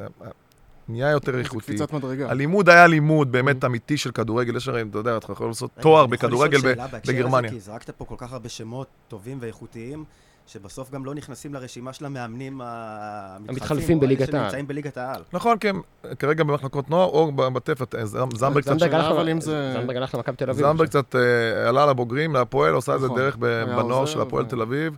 נהיה 0.89 1.09
יותר 1.11 1.31
זה 1.31 1.37
איכותי. 1.39 1.65
קפיצת 1.65 1.93
מדרגה. 1.93 2.29
הלימוד 2.29 2.69
היה 2.69 2.87
לימוד 2.87 3.31
באמת 3.31 3.65
אמיתי 3.65 3.97
של 3.97 4.11
כדורגל, 4.11 4.55
יש 4.55 4.67
הרי, 4.67 4.81
אתה 4.81 4.97
יודע, 4.97 5.17
אתה 5.17 5.31
יכול 5.31 5.47
לעשות 5.47 5.71
תואר 5.81 6.05
אני 6.05 6.15
יכול 6.15 6.27
בכדורגל 6.27 6.57
לשאול 6.57 6.71
שאלה 6.73 6.87
בהקשר 6.87 7.11
הזה? 7.11 7.19
בגרמניה. 7.23 7.51
כי 7.51 7.59
זרקת 7.59 7.89
פה 7.89 8.05
כל 8.05 8.15
כך 8.17 8.33
הרבה 8.33 8.49
שמות 8.49 8.87
טובים 9.07 9.37
ואיכותיים, 9.41 10.03
שבסוף 10.47 10.91
גם 10.91 11.05
לא 11.05 11.15
נכנסים 11.15 11.53
לרשימה 11.53 11.93
של 11.93 12.05
המאמנים 12.05 12.61
המתחלפים. 12.63 13.99
בליגת 13.99 14.33
העל. 14.33 14.43
שנמצאים 14.43 14.67
בליגת 14.67 14.97
העל. 14.97 15.21
נכון, 15.33 15.57
כי 15.57 15.69
הם 15.69 15.81
כרגע 16.19 16.43
במחלקות 16.43 16.89
נוער 16.89 17.07
או 17.07 17.31
בתפת, 17.31 17.95
אה, 17.95 18.05
זמברג 18.05 18.29
קצת... 18.61 18.69
זנדברג 18.71 18.93
הלך 18.93 19.05
אבל 19.11 19.23
ל- 19.25 19.29
אם 19.29 19.41
זה- 19.41 19.73
זנדברג 19.73 19.95
הלך 19.97 20.15
למכבי 20.15 20.35
תל 20.35 20.49
אביב. 20.49 20.65
זמברג 20.65 20.87
קצת 20.87 21.15
אה, 21.15 21.69
עלה 21.69 21.85
לבוגרים, 21.85 22.33
להפועל, 22.33 22.73
עושה 22.73 22.93
איזה 22.93 23.05
נכון. 23.05 23.17
דרך 23.17 23.37
בנוער 23.37 24.05
של 24.05 24.21
הפועל 24.21 24.45
תל 24.45 24.61
אביב, 24.61 24.95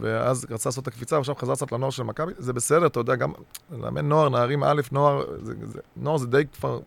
ואז 0.00 0.46
רצה 0.50 0.68
לעשות 0.68 0.82
את 0.82 0.88
הקפיצה, 0.88 1.16
ועכשיו 1.16 1.34
חזר 1.34 1.54
קצת 1.54 1.72
לנוער 1.72 1.90
של 1.90 2.02
מכבי, 2.02 2.32
זה 2.38 2.52
בסדר, 2.52 2.86
אתה 2.86 3.00
יודע, 3.00 3.14
גם 3.14 3.32
לאמן 3.70 4.08
נוער, 4.08 4.28
נערים 4.28 4.64
א', 4.64 4.80
נוער, 4.92 5.24
זה- 5.42 5.54
זה- 5.66 5.78
נוער 5.96 6.16
זה 6.16 6.26
די 6.26 6.42
כבר 6.58 6.80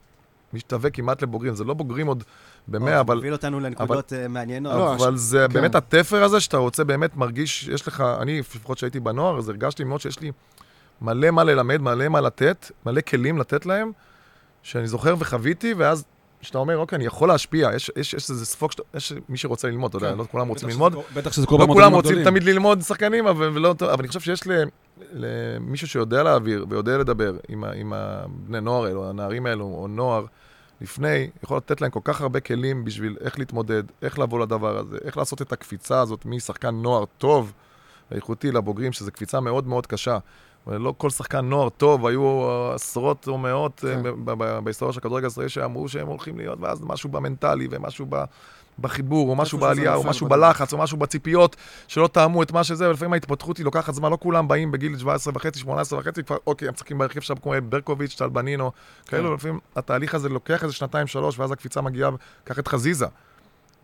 משתווה 0.53 0.89
כמעט 0.89 1.21
לבוגרים, 1.23 1.55
זה 1.55 1.63
לא 1.63 1.73
בוגרים 1.73 2.07
עוד 2.07 2.23
במאה, 2.67 2.91
זה 2.93 2.99
אבל... 2.99 3.15
מוביל 3.15 3.33
אותנו 3.33 3.59
לנקודות 3.59 4.13
אה, 4.13 4.27
מעניינות. 4.27 4.73
לא, 4.73 4.93
אבל 4.95 5.13
הש- 5.13 5.19
זה 5.19 5.45
כן. 5.47 5.53
באמת 5.53 5.75
התפר 5.75 6.23
הזה 6.23 6.39
שאתה 6.39 6.57
רוצה 6.57 6.83
באמת 6.83 7.15
מרגיש, 7.15 7.67
יש 7.67 7.87
לך, 7.87 8.01
אני 8.21 8.39
לפחות 8.39 8.77
שהייתי 8.77 8.99
בנוער, 8.99 9.37
אז 9.37 9.49
הרגשתי 9.49 9.83
מאוד 9.83 10.01
שיש 10.01 10.19
לי 10.19 10.31
מלא 11.01 11.31
מה 11.31 11.43
ללמד, 11.43 11.81
מלא 11.81 12.07
מה 12.07 12.21
לתת, 12.21 12.71
מלא 12.85 13.01
כלים 13.01 13.37
לתת 13.37 13.65
להם, 13.65 13.91
שאני 14.63 14.87
זוכר 14.87 15.15
וחוויתי, 15.19 15.73
ואז 15.73 16.03
כשאתה 16.41 16.57
אומר, 16.57 16.77
אוקיי, 16.77 16.95
אני 16.95 17.05
יכול 17.05 17.27
להשפיע, 17.27 17.69
יש, 17.75 17.91
יש, 17.95 18.13
יש 18.13 18.29
איזה 18.29 18.45
ספוק, 18.45 18.71
שאתה- 18.71 18.83
יש 18.97 19.13
מי 19.29 19.37
שרוצה 19.37 19.67
ללמוד, 19.67 19.89
אתה 19.89 19.97
יודע, 19.97 20.11
כן. 20.11 20.17
לא 20.17 20.25
כולם 20.31 20.47
רוצים 20.47 20.69
ללמוד, 20.69 20.95
בטח 21.13 21.31
שזה 21.33 21.47
קורה 21.47 21.59
לא 21.59 21.65
במועדונים 21.65 21.83
כולם 21.89 21.93
רוצים 21.93 22.11
הגדולים. 22.17 22.29
תמיד 22.39 22.43
ללמוד 22.43 22.81
שחקנים, 22.81 23.27
אבל, 23.27 23.49
ולא, 23.53 23.75
אבל 23.81 23.95
אני 23.99 24.07
חושב 24.07 24.19
שיש 24.19 24.47
ל- 24.47 24.63
למישהו 25.13 25.87
שיודע 25.87 26.23
להעביר 26.23 26.65
ויודע 26.69 26.97
לדבר 26.97 27.33
עם, 27.47 27.63
עם 27.63 27.93
הבני 27.93 28.61
נוער 28.61 28.85
האלו, 28.85 29.09
הנערים 29.09 29.45
האלו, 29.45 29.65
או 29.65 29.87
נוער, 29.87 30.25
לפני, 30.81 31.29
יכול 31.43 31.57
לתת 31.57 31.81
להם 31.81 31.91
כל 31.91 31.99
כך 32.03 32.21
הרבה 32.21 32.39
כלים 32.39 32.85
בשביל 32.85 33.17
איך 33.21 33.39
להתמודד, 33.39 33.83
איך 34.01 34.19
לבוא 34.19 34.39
לדבר 34.39 34.77
הזה, 34.77 34.97
איך 35.05 35.17
לעשות 35.17 35.41
את 35.41 35.51
הקפיצה 35.53 35.99
הזאת 36.01 36.25
משחקן 36.25 36.75
נוער 36.75 37.03
טוב 37.17 37.53
ואיכותי 38.11 38.51
לבוגרים, 38.51 38.91
שזו 38.93 39.11
קפיצה 39.11 39.39
מאוד 39.39 39.67
מאוד 39.67 39.87
קשה. 39.87 40.17
ולא 40.67 40.93
כל 40.97 41.09
שחקן 41.09 41.45
נוער 41.45 41.69
טוב, 41.69 42.05
היו 42.05 42.47
עשרות 42.73 43.27
או 43.27 43.37
מאות 43.37 43.79
כן. 43.79 44.01
כן. 44.03 44.63
בהיסטוריה 44.63 44.93
של 44.93 44.99
הכדורגל 44.99 45.25
הישראלי 45.25 45.49
שאמרו 45.49 45.89
שהם 45.89 46.07
הולכים 46.07 46.37
להיות, 46.37 46.59
ואז 46.61 46.81
משהו 46.83 47.09
במנטלי 47.09 47.67
ומשהו 47.71 48.05
ב... 48.09 48.23
בחיבור, 48.79 49.29
או 49.29 49.35
משהו 49.35 49.57
בעלייה, 49.57 49.95
או 49.95 50.03
משהו. 50.03 50.27
בלחץ, 50.27 50.73
או 50.73 50.77
משהו 50.77 50.97
בציפיות, 50.97 51.55
שלא 51.87 52.07
תאמו 52.07 52.43
את 52.43 52.51
מה 52.51 52.63
שזה, 52.63 52.89
ולפעמים 52.89 53.13
ההתפתחות 53.13 53.57
היא 53.57 53.65
לוקחת 53.65 53.93
זמן, 53.93 54.11
לא 54.11 54.17
כולם 54.21 54.47
באים 54.47 54.71
בגיל 54.71 54.97
17 54.97 55.33
וחצי, 55.35 55.59
18 55.59 55.99
וחצי, 55.99 56.23
כבר, 56.23 56.37
אוקיי, 56.47 56.67
הם 56.67 56.73
משחקים 56.73 56.97
בהרכב 56.97 57.19
שם 57.19 57.35
כמו 57.35 57.53
ברקוביץ', 57.69 58.15
טל 58.15 58.29
בנינו, 58.29 58.71
כאלו, 59.05 59.35
לפעמים 59.35 59.59
התהליך 59.75 60.15
הזה 60.15 60.29
לוקח 60.29 60.63
איזה 60.63 60.73
שנתיים, 60.73 61.07
שלוש, 61.07 61.39
ואז 61.39 61.51
הקפיצה 61.51 61.81
מגיעה, 61.81 62.09
קח 62.43 62.59
את 62.59 62.67
חזיזה. 62.67 63.07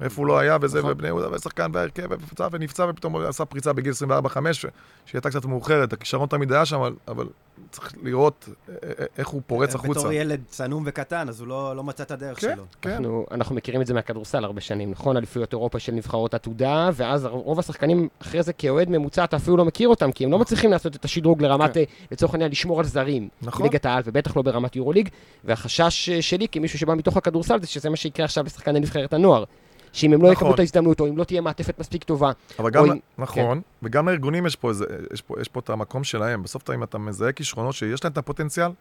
איפה 0.01 0.21
הוא 0.21 0.27
לא 0.27 0.39
היה, 0.39 0.57
וזה, 0.61 0.79
נכון. 0.79 0.91
ובני 0.91 1.07
יהודה, 1.07 1.31
ושחקן 1.31 1.71
בהרכב, 1.71 2.07
ופצע 2.11 2.47
ונפצע, 2.51 2.85
ופתאום 2.89 3.13
הוא 3.13 3.23
עשה 3.23 3.45
פריצה 3.45 3.73
בגיל 3.73 3.91
24-5, 3.91 3.95
שהיא 4.53 4.69
הייתה 5.13 5.29
קצת 5.29 5.45
מאוחרת, 5.45 5.93
הכישרון 5.93 6.27
תמיד 6.27 6.51
היה 6.51 6.65
שם, 6.65 6.75
אבל, 6.75 6.93
אבל 7.07 7.27
צריך 7.71 7.93
לראות 8.03 8.49
אה, 8.49 8.73
אה, 8.99 9.05
איך 9.17 9.27
הוא 9.27 9.41
פורץ 9.47 9.75
החוצה. 9.75 9.99
בתור 9.99 10.11
ילד 10.11 10.41
צנום 10.47 10.83
וקטן, 10.85 11.29
אז 11.29 11.39
הוא 11.39 11.47
לא 11.47 11.75
לא 11.75 11.83
מצא 11.83 12.03
את 12.03 12.11
הדרך 12.11 12.41
כן, 12.41 12.53
שלו. 12.55 12.63
כן. 12.81 12.89
אנחנו, 12.89 13.25
אנחנו 13.31 13.55
מכירים 13.55 13.81
את 13.81 13.87
זה 13.87 13.93
מהכדורסל 13.93 14.43
הרבה 14.43 14.61
שנים, 14.61 14.91
נכון? 14.91 15.17
אליפויות 15.17 15.53
אירופה 15.53 15.79
של 15.79 15.91
נבחרות 15.91 16.33
עתודה, 16.33 16.89
ואז 16.93 17.25
רוב 17.25 17.59
השחקנים 17.59 18.07
אחרי 18.21 18.43
זה 18.43 18.53
כאוהד 18.53 18.89
ממוצע, 18.89 19.23
אתה 19.23 19.35
אפילו 19.35 19.57
לא 19.57 19.65
מכיר 19.65 19.89
אותם, 19.89 20.11
כי 20.11 20.23
הם 20.25 20.31
לא 20.31 20.39
מצליחים 20.39 20.71
לעשות 20.71 20.95
את 20.95 21.05
השדרוג 21.05 21.41
לרמת, 21.41 21.73
כן. 21.73 21.79
אה, 21.79 21.85
לצורך 22.11 22.33
העניין, 22.33 22.51
לשמור 22.51 22.79
על 22.79 22.85
זרים. 22.85 23.29
נכון. 23.41 23.63
ליגת 23.63 23.85
העל, 23.85 24.01
ובטח 24.05 24.37
לא 24.37 24.41
ברמת 24.41 24.75
יורוליג, 24.75 25.09
והחשש 25.43 26.09
אה, 26.09 26.21
שלי 26.21 26.47
כמישהו 26.47 26.79
שבא 26.79 26.95
מתוך 26.95 27.17
הכדורסל 27.17 27.61
זה 27.61 27.67
שזה 27.67 27.89
מה 27.89 27.95
שיקרה 27.95 28.25
עכשיו 28.25 28.45
לשחקני 28.45 28.79
נבחרת 28.79 29.13
הנוער. 29.13 29.43
שאם 29.97 30.13
הם 30.13 30.21
לא 30.21 30.31
נכון. 30.31 30.33
יקבלו 30.33 30.53
את 30.53 30.59
ההזדמנות, 30.59 30.99
או 30.99 31.07
אם 31.09 31.17
לא 31.17 31.23
תהיה 31.23 31.41
מעטפת 31.41 31.79
מספיק 31.79 32.03
טובה, 32.03 32.31
אבל 32.59 32.69
גם, 32.69 32.85
אם- 32.91 32.99
נכון, 33.17 33.61
וגם 33.83 34.09
לארגונים 34.09 34.45
יש 34.45 34.55
פה, 34.55 34.69
איזה, 34.69 34.85
יש, 35.13 35.21
פה, 35.21 35.35
יש 35.41 35.47
פה 35.47 35.59
את 35.59 35.69
המקום 35.69 36.03
שלהם. 36.03 36.43
בסוף 36.43 36.69
אם 36.69 36.83
אתה 36.83 36.97
מזהה 36.97 37.31
כישרונות 37.31 37.73
שיש 37.73 38.03
להם 38.03 38.13
את 38.13 38.17
הפוטנציאל, 38.17 38.71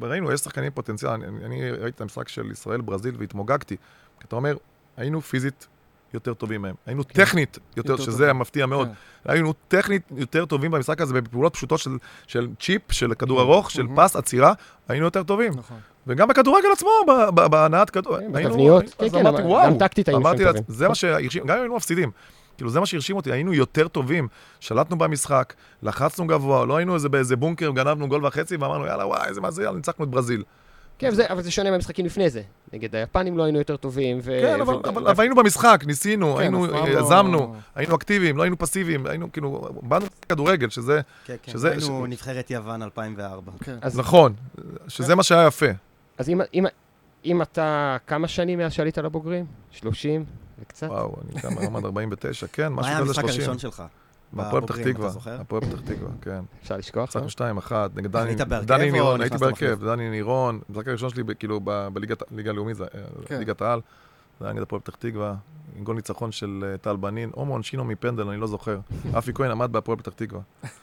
וראינו, 0.00 0.32
יש 0.32 0.40
שחקנים 0.40 0.70
פוטנציאל, 0.74 1.10
אני, 1.10 1.44
אני 1.44 1.70
ראיתי 1.70 1.88
את 1.96 2.00
המשחק 2.00 2.28
של 2.28 2.50
ישראל-ברזיל 2.50 3.14
והתמוגגתי. 3.18 3.76
כי 4.20 4.24
אתה 4.28 4.36
אומר, 4.36 4.56
היינו 4.96 5.20
פיזית 5.20 5.66
יותר 6.14 6.34
טובים 6.34 6.62
מהם. 6.62 6.74
היינו 6.86 7.08
כן. 7.08 7.14
טכנית 7.24 7.58
יותר, 7.76 7.90
יותר 7.92 8.02
שזה 8.04 8.18
טובים. 8.18 8.38
מפתיע 8.38 8.66
מאוד. 8.66 8.88
כן. 8.88 9.32
היינו 9.32 9.52
טכנית 9.68 10.02
יותר 10.16 10.46
טובים 10.46 10.70
במשחק 10.70 11.00
הזה, 11.00 11.14
בפעולות 11.14 11.54
פשוטות 11.54 11.78
של, 11.80 11.90
של 12.26 12.48
צ'יפ, 12.60 12.92
של 12.92 13.14
כדור 13.14 13.40
ארוך, 13.40 13.70
של 13.70 13.82
מהמם. 13.82 13.96
פס, 13.96 14.16
עצירה, 14.16 14.52
היינו 14.88 15.04
יותר 15.04 15.22
טובים. 15.22 15.52
נכון. 15.56 15.78
וגם 16.06 16.28
בכדורגל 16.28 16.68
עצמו, 16.72 16.90
בהנעת 17.34 17.90
כדור, 17.90 18.18
כן, 18.18 18.32
בתבניות, 18.32 18.84
כן, 18.98 19.08
כן, 19.10 19.18
אמרתי, 19.18 19.36
אבל 19.42 19.46
וואו, 19.46 19.66
גם 19.66 19.78
טקטית 19.78 20.08
היינו 20.08 20.22
שם 20.22 20.44
טובים. 20.44 20.62
זה 20.68 20.88
מה 20.88 20.94
שהרשים, 20.94 21.46
גם 21.46 21.56
אם 21.56 21.62
היינו 21.62 21.76
מפסידים. 21.76 22.10
כאילו, 22.56 22.70
זה 22.70 22.80
מה 22.80 22.86
שהרשים 22.86 23.16
אותי, 23.16 23.32
היינו 23.32 23.52
יותר 23.54 23.88
טובים, 23.88 24.28
שלטנו 24.60 24.98
במשחק, 24.98 25.54
לחצנו 25.82 26.26
גבוה, 26.26 26.66
לא 26.66 26.76
היינו 26.76 26.94
איזה 26.94 27.08
באיזה 27.08 27.36
בונקר, 27.36 27.70
גנבנו 27.70 28.08
גול 28.08 28.26
וחצי, 28.26 28.56
ואמרנו, 28.56 28.86
יאללה, 28.86 29.06
וואי, 29.06 29.28
איזה 29.28 29.40
מזל, 29.40 29.70
ניצחנו 29.70 30.04
את 30.04 30.10
ברזיל. 30.10 30.42
כן, 30.98 31.10
זה, 31.10 31.24
אבל 31.30 31.42
זה 31.42 31.50
שונה 31.50 31.70
מהמשחקים 31.70 32.06
לפני 32.06 32.30
זה. 32.30 32.42
נגד 32.72 32.94
היפנים 32.96 33.38
לא 33.38 33.42
היינו 33.42 33.58
יותר 33.58 33.76
טובים, 33.76 34.18
ו... 34.22 34.38
כן, 34.42 34.60
אבל- 34.60 34.74
ו- 34.74 34.88
אבל 34.88 35.08
אבל 35.08 35.20
היינו 35.24 35.34
במשחק, 35.34 35.82
ניסינו, 35.86 36.34
כן, 36.34 36.40
היינו, 36.40 36.64
אף 36.66 36.70
פעם 36.70 36.88
לא- 36.92 36.98
יזמנו, 37.00 37.54
היינו 37.74 37.94
אקטיביים, 37.96 38.36
לא 38.36 38.42
היינו 38.42 38.58
פסיביים, 38.58 39.06
היינו 39.06 39.32
כאילו, 39.32 39.68
באנו 39.82 40.06
כדורגל, 40.28 40.68
שזה, 40.68 41.00
כן, 41.24 41.34
כן, 41.42 41.52
שזה- 41.52 41.68
היינו 41.70 41.82
ש- 42.06 42.08
נבחרת 42.12 42.50
יוון 42.50 42.82
2004. 42.82 43.52
כן. 43.64 43.76
אז- 43.82 43.98
נכון, 43.98 44.32
שזה 44.88 45.14
מה 45.14 45.22
שהיה 45.22 45.46
יפה. 45.46 45.66
אז 46.20 46.28
אם, 46.28 46.40
אם, 46.54 46.64
אם 47.24 47.42
אתה, 47.42 47.96
כמה 48.06 48.28
שנים 48.28 48.58
מאז 48.58 48.72
שעלית 48.72 48.98
לבוגרים? 48.98 49.46
30 49.70 50.24
וקצת? 50.62 50.86
וואו, 50.88 51.16
אני 51.24 51.40
כמה 51.40 51.60
רמת 51.60 51.84
49, 51.84 52.46
כן, 52.52 52.72
מה 52.72 52.80
משהו 52.80 52.90
היה 52.92 53.00
כזה 53.00 53.08
המשחק 53.08 53.22
30. 53.22 53.40
הראשון 53.40 53.58
שלך? 53.58 53.82
בהפועל 54.32 54.62
פתח 54.62 54.76
תקווה? 54.78 55.10
הפועל 55.40 55.62
פתח 55.62 55.80
תקווה, 55.80 56.10
כן. 56.22 56.40
אפשר 56.62 56.76
לשכוח? 56.76 57.16
לא? 57.16 57.22
ניצחנו 57.22 57.46
2-1, 57.60 57.72
נגד 57.96 58.16
דני 58.66 58.90
נירון, 58.90 59.20
הייתי 59.20 59.38
בהרכב, 59.38 59.84
דני 59.84 60.10
נירון, 60.10 60.60
המשחק 60.68 60.88
הראשון 60.88 61.10
שלי, 61.10 61.22
כאילו, 61.38 61.60
ב- 61.64 61.88
בליגת 61.92 62.32
הליגה 62.32 62.50
הלאומית, 62.50 62.80
היה 62.80 62.86
כן. 63.26 63.38
ליגת 63.38 63.62
העל, 63.62 63.80
זה 64.40 64.46
היה 64.46 64.52
נגד 64.52 64.62
הפועל 64.62 64.80
פתח 64.80 64.94
תקווה, 64.94 65.34
עם 65.76 65.84
גול 65.84 65.96
ניצחון 65.96 66.32
של 66.32 66.64
אה, 66.66 66.78
טל 66.78 66.96
בנין, 66.96 67.30
או 67.36 67.44
מעונשינו 67.44 67.84
מפנדל, 67.84 68.28
אני 68.28 68.40
לא 68.40 68.46
זוכר. 68.46 68.78
אפי 69.18 69.32
כהן 69.34 69.50
עמד 69.50 69.72
בהפועל 69.72 69.98
פתח 69.98 70.12
תקווה. 70.12 70.40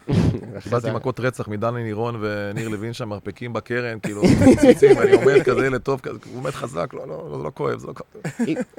קיבלתי 0.64 0.92
מכות 0.92 1.20
רצח 1.20 1.48
מדני 1.48 1.84
נירון 1.84 2.16
וניר 2.22 2.70
לוין 2.70 2.94
שם, 2.94 3.10
מרפקים 3.10 3.54
בקרן, 3.54 4.00
כאילו, 4.00 4.22
ציצים, 4.62 4.98
ואני 4.98 5.12
עומד 5.12 5.44
כזה, 5.44 5.66
ילד 5.66 5.82
טוב, 5.82 6.02
הוא 6.06 6.38
עומד 6.38 6.52
חזק, 6.52 6.94
לא, 6.94 7.08
לא, 7.08 7.30
לא, 7.32 7.44
לא 7.44 7.52
כואב, 7.54 7.80
זה 7.80 7.88
לא 7.88 7.94
כואב. 7.94 8.24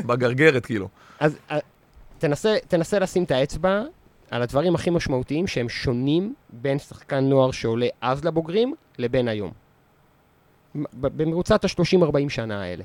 בגרגרת, 0.06 0.66
כאילו. 0.66 0.88
אז 1.20 1.38
אה, 1.50 1.58
תנסה, 2.68 2.98
לשים 3.00 3.24
את 3.24 3.30
האצבע 3.30 3.82
על 4.30 4.42
הדברים 4.42 4.74
הכי 4.74 4.90
משמעותיים 4.90 5.46
שהם 5.46 5.68
שונים 5.68 6.34
בין 6.52 6.78
שחקן 6.78 7.24
נוער 7.24 7.50
שעולה 7.50 7.86
אז 8.00 8.24
לבוגרים 8.24 8.74
לבין 8.98 9.28
היום. 9.28 9.52
במרוצת 10.94 11.64
ה-30-40 11.64 12.28
שנה 12.28 12.62
האלה. 12.62 12.84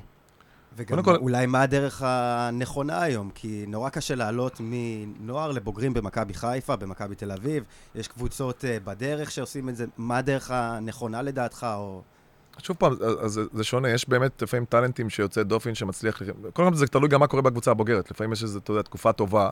וגם 0.76 1.02
כל- 1.02 1.16
אולי 1.16 1.46
מה 1.46 1.62
הדרך 1.62 2.02
הנכונה 2.04 3.02
היום, 3.02 3.30
כי 3.34 3.64
נורא 3.68 3.88
קשה 3.88 4.14
לעלות 4.14 4.56
מנוער 4.60 5.50
לבוגרים 5.52 5.94
במכבי 5.94 6.34
חיפה, 6.34 6.76
במכבי 6.76 7.14
תל 7.14 7.32
אביב, 7.32 7.64
יש 7.94 8.08
קבוצות 8.08 8.64
אה, 8.64 8.78
בדרך 8.84 9.30
שעושים 9.30 9.68
את 9.68 9.76
זה, 9.76 9.84
מה 9.98 10.16
הדרך 10.18 10.50
הנכונה 10.50 11.22
לדעתך, 11.22 11.66
או... 11.74 12.02
שוב 12.58 12.76
פעם, 12.76 12.92
אז- 13.20 13.40
זה- 13.52 13.64
שונה, 13.64 13.90
יש 13.90 14.08
באמת 14.08 14.42
לפעמים 14.42 14.64
טאלנטים 14.64 15.10
שיוצא 15.10 15.42
דופן 15.42 15.74
שמצליח, 15.74 16.22
כל 16.52 16.74
זה 16.74 16.86
תלוי 16.86 17.08
גם 17.08 17.20
מה 17.20 17.26
קורה 17.26 17.42
בקבוצה 17.42 17.70
הבוגרת, 17.70 18.10
לפעמים 18.10 18.32
יש 18.32 18.42
איזו, 18.42 18.58
אתה 18.58 18.70
יודע, 18.70 18.82
תקופה 18.82 19.12
טובה. 19.12 19.50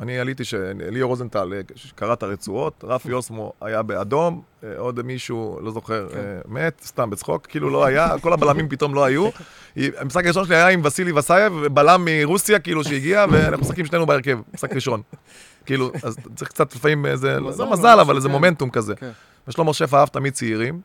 אני 0.00 0.18
עליתי 0.18 0.44
שליאור 0.44 1.08
רוזנטל 1.10 1.52
אה, 1.54 1.60
קרא 1.94 2.12
את 2.12 2.22
הרצועות, 2.22 2.84
רפי 2.88 3.12
אוסמו 3.12 3.52
היה 3.60 3.82
באדום, 3.82 4.42
אה, 4.64 4.68
עוד 4.78 5.02
מישהו, 5.02 5.58
לא 5.62 5.70
זוכר, 5.70 6.08
כן. 6.08 6.18
אה, 6.18 6.40
מת, 6.48 6.80
סתם 6.84 7.10
בצחוק, 7.10 7.46
כאילו 7.46 7.70
לא 7.70 7.84
היה, 7.84 8.18
כל 8.20 8.32
הבלמים 8.32 8.68
פתאום 8.68 8.94
לא 8.94 9.04
היו. 9.04 9.28
המשחק 9.76 10.24
הראשון 10.24 10.46
שלי 10.46 10.56
היה 10.56 10.68
עם 10.68 10.80
וסילי 10.84 11.12
וסייב, 11.12 11.52
בלם 11.52 12.04
מרוסיה, 12.04 12.58
כאילו 12.58 12.84
שהגיע, 12.84 13.24
ואנחנו 13.30 13.64
משחקים 13.64 13.86
שנינו 13.86 14.06
בהרכב, 14.06 14.38
משחק 14.54 14.72
ראשון. 14.72 15.02
כאילו, 15.66 15.90
אז 16.02 16.16
צריך 16.34 16.50
קצת 16.50 16.74
לפעמים 16.74 17.06
איזה, 17.06 17.40
לא 17.40 17.72
מזל, 17.72 18.00
אבל 18.00 18.16
איזה 18.16 18.28
כן. 18.28 18.32
מומנטום 18.34 18.70
כזה. 18.70 18.96
כן. 18.96 19.10
ושלמה 19.48 19.74
שפע 19.74 19.98
אהב 19.98 20.08
תמיד 20.08 20.32
צעירים, 20.32 20.80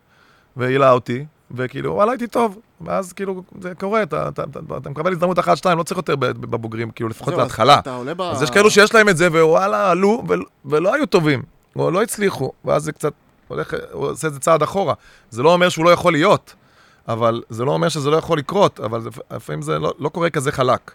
והעלה 0.58 0.92
אותי, 0.92 1.26
וכאילו, 1.52 1.94
וואלה, 1.94 2.12
הייתי 2.12 2.28
טוב. 2.28 2.58
ואז 2.82 3.14
כאילו, 3.14 3.44
זה 3.62 3.76
קורה, 3.76 4.04
אתה, 4.04 4.28
אתה, 4.28 4.44
אתה, 4.44 4.60
אתה 4.78 4.90
מקבל 4.90 5.12
הזדמנות 5.12 5.40
אחת, 5.40 5.58
שתיים, 5.58 5.78
לא 5.78 5.84
צריך 5.84 5.98
יותר 5.98 6.16
בבוגרים, 6.16 6.92
כאילו, 6.92 7.10
לפחות 7.10 7.34
להתחלה. 7.44 7.80
אתה. 7.80 7.98
אז 8.32 8.42
יש 8.44 8.50
כאלו 8.50 8.72
שיש 8.72 8.94
להם 8.94 9.10
את 9.10 9.18
זה, 9.18 9.28
ווואלה, 9.28 9.92
עלו, 9.92 10.24
ול, 10.28 10.44
ולא 10.66 10.94
היו 10.94 11.06
טובים, 11.06 11.44
או 11.76 11.92
לא 11.92 12.02
הצליחו, 12.04 12.52
ואז 12.66 12.84
זה 12.84 12.92
קצת 12.92 13.14
הולך, 13.48 13.74
הוא 13.92 14.08
עושה 14.08 14.28
את 14.28 14.34
זה 14.34 14.40
צעד 14.40 14.64
אחורה. 14.64 14.94
זה 15.30 15.44
לא 15.44 15.54
אומר 15.54 15.70
שהוא 15.70 15.86
לא 15.86 15.90
יכול 15.90 16.14
להיות, 16.14 16.54
אבל 17.08 17.42
זה 17.50 17.66
לא 17.66 17.72
אומר 17.72 17.90
שזה 17.90 18.10
לא 18.10 18.16
יכול 18.18 18.38
לקרות, 18.38 18.80
אבל 18.80 19.02
לפעמים 19.32 19.62
זה 19.62 19.80
לא, 19.80 19.94
לא 20.00 20.10
קורה 20.10 20.30
כזה 20.30 20.52
חלק. 20.52 20.92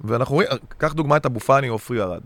ואנחנו 0.00 0.34
רואים, 0.34 0.48
קח 0.78 0.92
דוגמא 0.92 1.16
את 1.16 1.26
אבו 1.26 1.40
פאני 1.40 1.68
או 1.68 1.74
עופרי 1.74 2.02
ארד, 2.02 2.20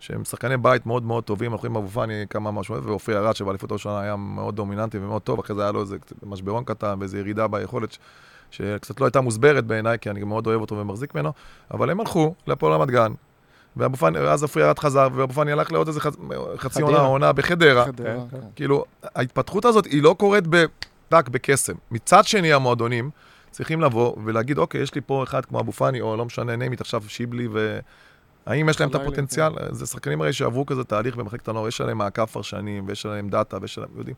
שהם 0.00 0.24
שחקני 0.24 0.56
בית 0.56 0.86
מאוד 0.86 1.02
מאוד 1.02 1.24
טובים, 1.24 1.52
אנחנו 1.52 1.68
רואים 1.68 1.76
אבו 1.84 1.88
פאני 1.88 2.24
כמה 2.30 2.50
משהו, 2.50 2.82
ועופרי 2.82 3.16
ארד 3.16 3.36
שבאליפות 3.36 3.70
הראשונה 3.70 4.00
היה 4.00 4.16
מאוד 4.16 4.56
דומיננטי 4.56 4.98
ומאוד 4.98 5.22
טוב, 5.22 5.38
אחרי 5.38 5.56
זה 5.56 5.62
היה 5.62 5.72
לו 5.72 5.80
איזה 5.80 5.98
קצת 5.98 6.16
משברון 6.22 6.64
קטן 6.64 6.96
ואיזו 7.00 7.16
ירידה 7.18 7.46
ביכולת 7.46 7.92
ש- 7.92 7.98
שקצת 8.50 9.00
לא 9.00 9.06
הייתה 9.06 9.20
מוסברת 9.20 9.64
בעיניי, 9.66 9.98
כי 10.00 10.10
אני 10.10 10.24
מאוד 10.24 10.46
אוהב 10.46 10.60
אותו 10.60 10.74
ומחזיק 10.78 11.14
ממנו, 11.14 11.32
אבל 11.70 11.90
הם 11.90 12.00
הלכו 12.00 12.34
לפועל 12.46 12.72
רמת 12.72 12.88
גן, 12.90 13.12
ואבו 13.76 13.96
פאני, 13.96 14.18
ואז 14.20 14.42
עופרי 14.42 14.64
ארד 14.64 14.78
חזר, 14.78 15.08
ואבו 15.14 15.32
פאני 15.32 15.52
הלך 15.52 15.72
לעוד 15.72 15.86
איזה 15.88 16.00
חצ- 16.00 16.16
חצי 16.56 16.82
עונה. 16.82 16.98
עונה 17.00 17.32
בחדרה. 17.32 17.84
חדרה, 17.84 18.14
כן, 18.30 18.36
כן. 18.40 18.46
כאילו, 18.56 18.84
ההתפתחות 19.14 19.64
הזאת 19.64 19.84
היא 19.86 20.02
לא 20.02 20.14
קורית 20.18 20.44
בטק, 20.46 21.28
בקסם. 21.28 21.72
מצד 21.90 22.24
שני, 22.24 22.52
המועדונים 22.52 23.10
צריכים 23.50 23.80
לבוא 23.80 24.16
ולהגיד, 24.24 24.58
אוקיי, 24.58 24.82
יש 24.82 24.94
לי 24.94 25.00
פה 25.06 25.22
אחד 25.24 25.44
כמו 25.44 25.60
אבו 25.60 25.72
פאני, 25.72 26.00
או 26.00 26.16
לא 26.16 26.24
משנה, 26.24 26.56
ניימית 26.56 26.80
עכשיו 26.80 27.02
שיבלי, 27.08 27.48
והאם 28.48 28.68
יש 28.68 28.80
להם 28.80 28.90
את 28.90 28.94
הפוטנציאל? 28.94 29.52
זה 29.70 29.86
שחקנים 29.86 30.20
הרי 30.20 30.32
שעברו 30.32 30.66
כזה 30.66 30.84
תהליך 30.84 31.16
במחלקת 31.16 31.48
הנוער, 31.48 31.68
יש 31.68 31.80
עליהם 31.80 31.98
מעקב 31.98 32.24
פרשנים, 32.24 32.84
ויש 32.86 33.06
עליהם 33.06 33.28
דאטה, 33.28 33.58
ויש 33.62 33.78
עליהם, 33.78 33.92
יודעים, 33.96 34.16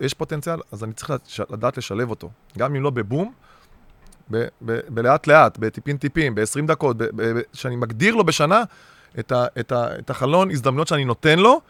יש 0.00 0.14
פוטנציאל, 0.14 0.60
אז 0.72 0.84
אני 0.84 0.92
צריך 0.92 1.12
לדעת 1.50 1.78
לשלב 1.78 2.10
אותו. 2.10 2.30
גם 2.58 2.76
אם 2.76 2.82
לא 2.82 2.90
בבום, 2.90 3.32
ב- 4.30 4.46
ב- 4.64 4.80
בלאט 4.88 5.26
לאט, 5.26 5.58
בטיפין 5.58 5.96
טיפין, 5.96 6.34
ב-20 6.34 6.66
דקות, 6.66 6.96
שאני 7.52 7.76
מגדיר 7.76 8.14
לו 8.14 8.24
בשנה 8.24 8.62
את, 9.18 9.32
ה, 9.32 9.46
את, 9.60 9.72
ה, 9.72 9.98
את 9.98 10.10
החלון 10.10 10.50
הזדמנויות 10.50 10.88
שאני 10.88 11.04
נותן 11.04 11.38
לו, 11.38 11.60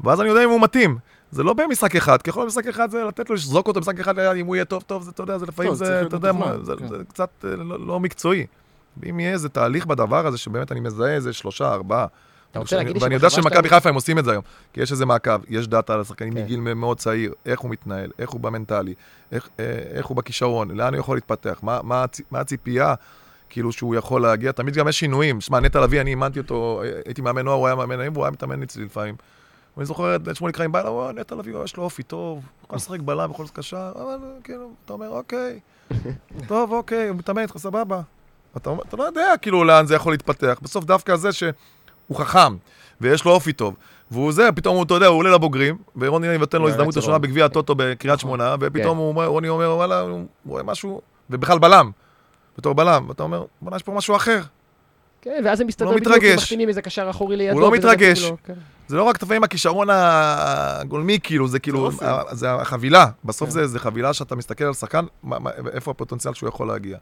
ואז 0.00 0.20
אני 0.20 0.28
יודע 0.28 0.44
אם 0.44 0.50
הוא 0.50 0.60
מתאים. 0.60 0.98
זה 1.30 1.42
לא 1.42 1.52
במשחק 1.52 1.96
אחד, 1.96 2.22
ככל 2.22 2.42
במשחק 2.42 2.66
אחד 2.66 2.90
זה 2.90 3.04
לתת 3.04 3.30
לו 3.30 3.34
לזרוק 3.34 3.68
אותו 3.68 3.80
במשחק 3.80 4.00
אחד, 4.00 4.18
אם 4.18 4.46
הוא 4.46 4.56
יהיה 4.56 4.64
טוב, 4.64 4.82
טוב, 4.82 5.02
זה, 5.02 5.10
אתה 5.10 5.22
יודע, 5.22 5.38
זה 5.38 5.46
לפעמים 5.46 5.74
זה, 5.74 5.90
להיות 5.90 6.14
אתה 6.14 6.16
יודע, 6.16 6.32
זה, 6.62 6.72
כן. 6.78 6.88
זה 6.88 6.96
קצת 7.08 7.44
אה, 7.44 7.56
לא, 7.56 7.86
לא 7.86 8.00
מקצועי. 8.00 8.46
ואם 8.96 9.20
יהיה 9.20 9.32
איזה 9.32 9.48
תהליך 9.48 9.86
בדבר 9.86 10.26
הזה, 10.26 10.38
שבאמת 10.38 10.72
אני 10.72 10.80
מזהה 10.80 11.14
איזה 11.14 11.32
שלושה, 11.32 11.72
ארבעה, 11.72 12.06
אתה 12.50 12.58
רוצה 12.58 12.76
להגיד 12.76 12.96
לי 12.96 13.02
ואני 13.02 13.14
יודע 13.14 13.30
שבחברה 13.30 13.52
שמכבי 13.52 13.68
חיפה 13.68 13.88
הם 13.88 13.94
עושים 13.94 14.18
את 14.18 14.24
זה 14.24 14.30
היום, 14.30 14.42
כי 14.72 14.80
יש 14.80 14.92
איזה 14.92 15.06
מעקב, 15.06 15.40
יש 15.48 15.68
דאטה 15.68 15.94
על 15.94 16.00
השחקנים 16.00 16.34
כן. 16.34 16.42
מגיל 16.42 16.60
מאוד 16.60 16.98
צעיר, 16.98 17.32
איך 17.46 17.60
הוא 17.60 17.70
מתנהל, 17.70 18.10
איך 18.18 18.30
הוא 18.30 18.40
במנטלי, 18.40 18.94
איך, 19.32 19.48
אה, 19.60 19.64
איך 19.90 20.06
הוא 20.06 20.16
בכישרון, 20.16 20.70
לאן 20.70 20.94
הוא 20.94 21.00
יכול 21.00 21.16
להתפתח, 21.16 21.58
מה, 21.62 21.80
מה, 21.82 22.04
מה 22.30 22.40
הציפייה, 22.40 22.94
כאילו 23.50 23.72
שהוא 23.72 23.94
יכול 23.94 24.22
להגיע, 24.22 24.52
תמיד 24.52 24.74
גם 24.74 24.88
יש 24.88 24.98
שינויים. 24.98 25.40
שמע, 25.40 25.60
נטע 25.60 25.80
לביא, 25.80 26.00
אני 26.00 26.10
אימנתי 26.10 26.38
אותו, 26.38 26.82
אה, 26.84 27.00
הייתי 27.06 27.22
מאמן 27.22 27.44
נוער, 27.44 27.56
הוא 27.56 27.66
היה 27.66 27.76
מאמן 27.76 28.00
היום, 28.00 28.14
והוא 28.14 28.24
היה 28.24 28.30
מתאמן 28.30 28.62
אצלי 28.62 28.84
לפעמים. 28.84 29.14
ואני 29.76 29.86
זוכר 29.86 30.16
את 30.16 30.36
שמוליק 30.36 30.56
חיים 30.56 30.72
בא 30.72 30.80
אליו, 30.80 30.92
"וואו, 30.92 31.12
נטע 31.12 31.34
לביא, 31.34 31.54
יש 31.64 31.76
לו 31.76 31.82
אופי 31.82 32.02
טוב, 32.02 32.38
הוא 32.38 32.42
יכול 32.64 32.76
לשחק 32.76 33.00
בלם, 33.00 33.30
יכול 33.30 33.42
להיות 33.42 33.56
קשר, 33.56 33.92
אבל 33.94 34.18
כאילו, 34.44 34.70
אתה 34.84 34.92
אומר, 34.92 35.08
אוקיי, 35.08 35.60
טוב, 36.48 36.72
אוקיי, 36.72 37.08
הוא 37.08 37.16
מתאמן 37.16 37.42
איתך, 37.42 37.58
סבבה. 37.58 38.00
אתה, 38.56 38.70
אתה 38.88 38.96
לא 38.96 39.02
יודע 39.02 39.34
כאילו 39.42 39.64
לאן 39.64 39.86
זה 39.86 39.94
יכול 39.94 40.12
להתפתח. 40.12 40.58
בסוף 40.62 40.84
דווקא 40.84 41.16
זה 41.16 41.32
שהוא 41.32 41.52
חכם, 42.14 42.56
ויש 43.00 43.24
לו 43.24 43.30
אופי 43.30 43.52
טוב, 43.52 43.74
והוא 44.10 44.32
זה, 44.32 44.48
פתאום 44.54 44.76
הוא, 44.76 44.84
אתה 44.84 44.94
יודע, 44.94 45.06
הוא 45.06 45.18
עולה 45.18 45.30
לבוגרים, 45.30 45.78
ורוני 45.96 46.38
נותן 46.38 46.58
לו 46.58 46.68
הזדמנות 46.68 46.96
ראשונה 46.96 47.12
רון. 47.12 47.22
בגביע 47.22 47.44
הטוטו 47.44 47.74
בקריית 47.76 48.20
שמונה, 48.20 48.54
ופתאום 48.60 48.96
כן. 48.96 49.00
הוא 49.00 49.08
אומר, 49.08 49.26
רוני 49.26 49.48
אומר, 49.48 49.70
וואלה, 49.76 50.00
הוא 50.00 50.26
רואה 50.46 50.62
משהו, 50.62 51.00
ובכלל 51.30 51.58
בלם, 51.58 51.90
בתור 52.58 52.74
בלם, 52.74 53.04
ואתה 53.08 53.22
אומר, 53.22 53.44
בוא'נה, 53.62 53.76
יש 53.76 53.82
פה 53.82 53.92
משהו 53.92 54.16
אחר. 54.16 54.40
כן, 55.22 55.42
ואז 55.44 55.62
מסתדר 55.62 55.90
לא 55.90 55.96
בדיוק, 55.96 56.14
כי 56.14 56.18
מתרגש. 56.18 56.42
מחתימים 56.42 56.68
איזה 56.68 56.82
קשר 56.82 57.10
אחורי 57.10 57.36
לידו. 57.36 57.52
הוא 57.52 57.60
לא 57.60 57.70
מתרגש. 57.70 58.22
דפוק 58.24 58.30
לו, 58.30 58.54
כן. 58.54 58.60
זה 58.88 58.96
לא 58.96 59.02
רק 59.02 59.22
לפעמים 59.22 59.44
הכישרון 59.44 59.88
הגולמי, 59.90 61.18
כאילו, 61.22 61.48
זה 61.48 61.58
כאילו, 61.58 61.90
זה 62.30 62.52
החבילה. 62.52 63.06
בסוף 63.24 63.50
כן. 63.50 63.66
זה, 63.66 63.78
חבילה 63.78 64.12
שאתה 64.12 64.36
מסתכל 64.36 64.64
על 64.64 64.74
שחקן, 64.74 65.04
איפה 65.72 65.90
הפוטנציאל 65.90 66.34
שהוא 66.34 66.48
יכול 66.48 66.68
להגיע. 66.68 66.98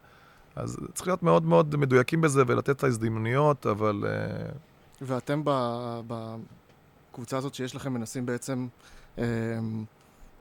אז 0.59 0.77
צריך 0.95 1.07
להיות 1.09 1.23
מאוד 1.23 1.45
מאוד 1.45 1.77
מדויקים 1.77 2.21
בזה 2.21 2.43
ולתת 2.47 2.71
את 2.71 2.85
ההזדמנויות, 2.85 3.67
אבל... 3.67 4.05
אה, 4.07 4.50
ואתם 5.00 5.43
בקבוצה 6.07 7.37
הזאת 7.37 7.55
שיש 7.55 7.77
לכם 7.77 7.93
מנסים 7.93 8.27
בעצם 8.27 8.67
אה, 9.19 9.25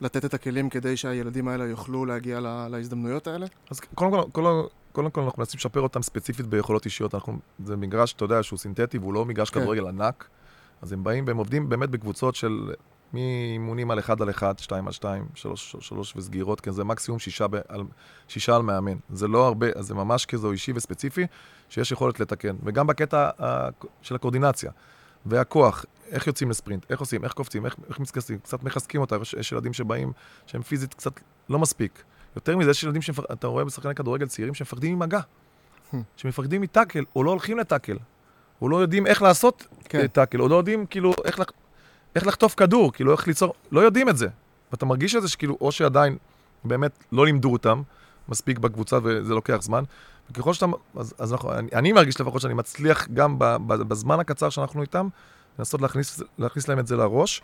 לתת 0.01 0.25
את 0.25 0.33
הכלים 0.33 0.69
כדי 0.69 0.97
שהילדים 0.97 1.47
האלה 1.47 1.65
יוכלו 1.65 2.05
להגיע 2.05 2.39
לה- 2.39 2.67
להזדמנויות 2.67 3.27
האלה? 3.27 3.45
אז 3.69 3.79
קודם 3.79 4.11
כל, 4.11 4.21
קודם, 4.31 4.67
קודם 4.91 5.09
כל 5.09 5.21
אנחנו 5.21 5.39
מנסים 5.39 5.57
לשפר 5.57 5.81
אותם 5.81 6.01
ספציפית 6.01 6.45
ביכולות 6.45 6.85
אישיות. 6.85 7.15
אנחנו, 7.15 7.37
זה 7.65 7.75
מגרש, 7.75 8.13
אתה 8.13 8.25
יודע, 8.25 8.43
שהוא 8.43 8.59
סינתטי 8.59 8.97
והוא 8.97 9.13
לא 9.13 9.25
מגרש 9.25 9.49
כן. 9.49 9.59
כדורגל 9.59 9.87
ענק. 9.87 10.27
אז 10.81 10.91
הם 10.91 11.03
באים 11.03 11.23
והם 11.27 11.37
עובדים 11.37 11.69
באמת 11.69 11.89
בקבוצות 11.89 12.35
של 12.35 12.73
מאימונים 13.13 13.91
על 13.91 13.99
1 13.99 14.21
על 14.21 14.29
1, 14.29 14.59
2 14.59 14.87
על 14.87 14.93
2, 14.93 15.25
3 15.35 15.75
על 15.75 15.81
3 15.81 16.13
וסגירות, 16.15 16.61
כי 16.61 16.71
זה 16.71 16.83
מקסימום 16.83 17.19
שישה, 17.19 17.47
ב, 17.47 17.55
על, 17.67 17.83
שישה 18.27 18.55
על 18.55 18.61
מאמן. 18.61 18.97
זה 19.09 19.27
לא 19.27 19.47
הרבה, 19.47 19.67
אז 19.75 19.85
זה 19.85 19.93
ממש 19.93 20.25
כזו 20.25 20.51
אישי 20.51 20.71
וספציפי, 20.75 21.27
שיש 21.69 21.91
יכולת 21.91 22.19
לתקן. 22.19 22.55
וגם 22.63 22.87
בקטע 22.87 23.29
ה, 23.43 23.69
של 24.01 24.15
הקואורדינציה 24.15 24.71
והכוח, 25.25 25.85
איך 26.11 26.27
יוצאים 26.27 26.49
לספרינט, 26.49 26.85
איך 26.89 26.99
עושים, 26.99 27.23
איך 27.23 27.33
קופצים, 27.33 27.65
איך, 27.65 27.75
איך 27.89 27.99
מתכנסים, 27.99 28.39
קצת 28.39 28.63
מחזקים 28.63 29.01
אותם. 29.01 29.21
יש, 29.21 29.33
יש 29.33 29.51
ילדים 29.51 29.73
שבאים, 29.73 30.11
שהם 30.45 30.61
פיזית 30.61 30.93
קצת 30.93 31.11
לא 31.49 31.59
מספיק. 31.59 32.03
יותר 32.35 32.57
מזה, 32.57 32.71
יש 32.71 32.83
ילדים 32.83 33.01
שאתה 33.01 33.47
רואה 33.47 33.65
בשחקני 33.65 33.95
כדורגל 33.95 34.27
צעירים 34.27 34.53
שמפחדים 34.53 34.95
ממגע. 34.95 35.19
Hmm. 35.93 35.97
שמפחדים 36.15 36.61
מטאקל, 36.61 37.03
או 37.15 37.23
לא 37.23 37.31
הולכים 37.31 37.57
לטאקל. 37.57 37.97
או 38.61 38.69
לא 38.69 38.77
יודעים 38.77 39.07
איך 39.07 39.21
לעשות 39.21 39.67
כן. 39.83 40.01
כן. 40.01 40.07
טאקל, 40.07 40.41
או 40.41 40.47
לא 40.47 40.55
יודעים 40.55 40.85
כאילו 40.85 41.13
איך, 41.25 41.39
לח... 41.39 41.47
איך 42.15 42.27
לחטוף 42.27 42.55
כדור, 42.55 42.93
כאילו 42.93 43.11
איך 43.11 43.27
ליצור, 43.27 43.53
לא 43.71 43.79
יודעים 43.79 44.09
את 44.09 44.17
זה. 44.17 44.27
ואתה 44.71 44.85
מרגיש 44.85 45.15
את 45.15 45.21
זה 45.21 45.27
שכאילו, 45.27 45.57
או 45.61 45.71
שעדיין 45.71 46.17
באמת 46.63 47.03
לא 47.11 47.25
לימדו 47.25 47.53
אותם 47.53 47.81
מספיק 48.29 48.59
בקבוצה 48.59 48.97
וזה 49.03 49.33
לוקח 49.33 49.57
זמן. 49.61 49.83
וככל 50.31 50.53
שאתה, 50.53 50.65
אז, 50.95 51.13
אז 51.19 51.33
אנחנו, 51.33 51.53
אני, 51.53 51.69
אני 51.73 51.91
מרגיש 51.91 52.21
לפחות 52.21 52.41
שאני 52.41 52.53
מצליח 52.53 53.07
גם 53.13 53.39
ב, 53.39 53.43
ב, 53.67 53.73
בזמן 53.73 54.19
הקצר 54.19 54.49
שאנחנו 54.49 54.81
איתם, 54.81 55.07
לנסות 55.59 55.81
להכניס, 55.81 56.21
להכניס 56.37 56.67
להם 56.67 56.79
את 56.79 56.87
זה 56.87 56.95
לראש, 56.95 57.41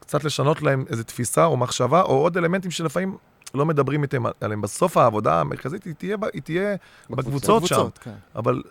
קצת 0.00 0.24
לשנות 0.24 0.62
להם 0.62 0.84
איזו 0.90 1.02
תפיסה 1.02 1.44
או 1.44 1.56
מחשבה, 1.56 2.02
או 2.02 2.18
עוד 2.18 2.36
אלמנטים 2.36 2.70
שלפעמים 2.70 3.16
לא 3.54 3.66
מדברים 3.66 4.02
איתם 4.02 4.22
עליהם. 4.40 4.60
בסוף 4.60 4.96
העבודה 4.96 5.40
המרכזית 5.40 5.84
היא 5.84 5.94
תהיה, 5.94 6.16
היא 6.32 6.42
תהיה 6.42 6.76
בקבוצות 7.10 7.66
שם. 7.66 7.74
בקבוצות, 7.74 7.98
כן. 7.98 8.14
אבל 8.36 8.62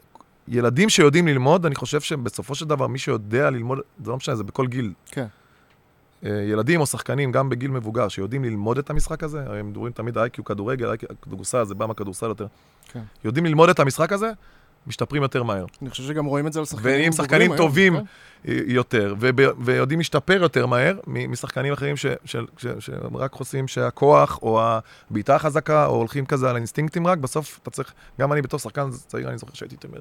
ילדים 0.48 0.90
שיודעים 0.90 1.28
ללמוד, 1.28 1.66
אני 1.66 1.76
חושב 1.76 2.02
שבסופו 2.02 2.56
של 2.56 2.66
דבר, 2.66 2.88
מי 2.88 3.00
שיודע 3.00 3.50
ללמוד, 3.50 3.80
זה 4.04 4.12
לא 4.12 4.18
משנה, 4.18 4.36
זה 4.36 4.44
בכל 4.44 4.68
גיל. 4.68 4.94
כן. 5.06 5.26
אה, 6.26 6.30
ילדים 6.52 6.82
או 6.82 6.86
שחקנים, 6.86 7.32
גם 7.32 7.50
בגיל 7.50 7.72
מבוגר, 7.72 8.08
שיודעים 8.08 8.44
ללמוד 8.44 8.78
את 8.78 8.90
המשחק 8.90 9.24
הזה, 9.24 9.44
הרי 9.46 9.60
הם 9.60 9.70
מדברים 9.70 9.92
תמיד 9.94 10.18
איי-קיו 10.18 10.44
כדורגל, 10.44 10.90
איי-קיו 10.90 11.10
כדורסל, 11.22 11.64
זה 11.64 11.76
בא 11.76 11.86
מהכדורסל 11.86 12.26
יותר. 12.26 12.48
כן. 12.92 13.02
יודעים 13.26 13.46
ללמוד 13.46 13.70
את 13.70 13.80
המשחק 13.80 14.12
הזה, 14.12 14.32
משתפרים 14.88 15.24
יותר 15.24 15.44
מהר. 15.44 15.66
אני 15.82 15.90
חושב 15.90 16.04
שגם 16.04 16.26
רואים 16.26 16.48
את 16.48 16.54
זה 16.54 16.60
על 16.60 16.66
שחקנים 16.66 16.84
בוגרים 16.94 17.12
שחקנים 17.12 17.52
היום, 17.52 17.58
טובים 17.58 17.98
כן. 17.98 18.04
אה, 18.48 18.60
יותר, 18.66 19.16
וב- 19.20 19.36
ויודעים 19.66 20.00
להשתפר 20.00 20.42
יותר 20.42 20.66
מהר 20.66 21.00
משחקנים 21.08 21.74
אחרים 21.74 21.98
ש- 21.98 22.06
ש- 22.26 22.36
ש- 22.58 22.68
שהם 22.80 23.18
רק 23.18 23.32
חושבים 23.32 23.68
שהכוח 23.68 24.40
או 24.42 24.62
הבעיטה 24.64 25.36
החזקה, 25.36 25.86
או 25.86 25.96
הולכים 25.96 26.26
כזה 26.26 26.50
על 26.50 26.56
האינסטינקטים 26.56 27.08
רק, 27.08 27.18
בסוף 27.18 27.60
אתה 27.64 27.70
צריך, 27.72 27.94
גם 28.20 28.34
אני 28.34 28.42
בתור 28.42 28.60
שחקן 28.60 28.90
צעיר, 29.08 29.30
אני 29.30 29.38
זוכר 29.38 29.54
שהייתי 29.54 29.76
"אה, 29.96 30.00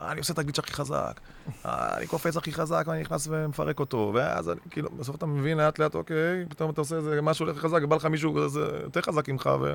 אני 0.00 0.18
עושה 0.18 0.32
את 0.32 0.38
הגליץ' 0.38 0.58
הכי 0.58 0.72
חזק, 0.72 1.20
אה, 1.66 1.96
אני 1.96 2.06
קופץ 2.06 2.36
הכי 2.36 2.52
חזק, 2.52 2.84
ואני 2.86 3.00
נכנס 3.00 3.28
ומפרק 3.30 3.80
אותו, 3.80 4.10
ואז 4.14 4.48
אני, 4.50 4.60
כאילו, 4.70 4.88
בסוף 4.98 5.16
אתה 5.16 5.26
מבין 5.26 5.58
לאט 5.58 5.78
לאט, 5.78 5.94
אוקיי, 5.94 6.16
פתאום 6.48 6.70
אתה 6.70 6.80
עושה 6.80 6.96
איזה 6.96 7.22
משהו 7.22 7.46
הולך 7.46 7.58
חזק, 7.58 7.78
ובא 7.82 7.96
לך 7.96 8.04
מישהו 8.04 8.34
כזה 8.34 8.60
יותר 8.82 9.00
חזק 9.02 9.28
ממך, 9.28 9.50
ו... 9.62 9.74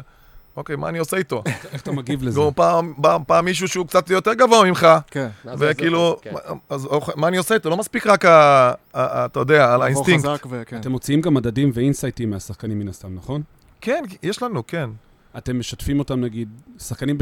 אוקיי, 0.58 0.76
מה 0.76 0.90
אני 0.90 1.00
עושה 1.00 1.18
איתו? 1.18 1.44
איך 1.74 1.82
אתה 1.82 1.92
מגיב 1.92 2.24
לזה? 2.24 2.40
גם 2.40 2.54
פעם, 2.56 2.94
בא 2.98 3.18
פעם 3.28 3.46
מישהו 3.46 3.68
שהוא 3.68 3.88
קצת 3.88 4.10
יותר 4.10 4.34
גבוה 4.34 4.64
ממך, 4.64 4.88
כן. 5.12 5.28
וכאילו, 5.58 6.18
כן. 6.22 6.34
אז 6.70 6.88
מה 7.16 7.28
אני 7.28 7.38
עושה 7.38 7.56
איתו? 7.56 7.70
לא 7.70 7.78
מספיק 7.78 8.08
רק, 8.08 8.26
ה- 8.26 8.32
ה- 8.32 8.74
ה- 8.94 9.26
אתה 9.26 9.40
יודע, 9.40 9.74
על 9.74 9.82
האינסטינקט. 9.82 10.24
וכן. 10.50 10.80
אתם 10.80 10.92
מוציאים 10.92 11.22
גם 11.22 11.34
מדדים 11.34 11.72
ואינסייטים 11.74 12.30
מהשחקנים 12.30 12.80
מן 12.80 12.88
הסתם, 12.88 13.16
נכון? 13.16 13.42
כן, 13.82 14.04
יש 14.24 14.44
לנו, 14.44 14.68
כן. 14.68 14.90
אתם 15.38 15.60
משתפים 15.60 16.00
אותם, 16.00 16.22
נגיד, 16.22 16.50
שחקנים 16.80 17.17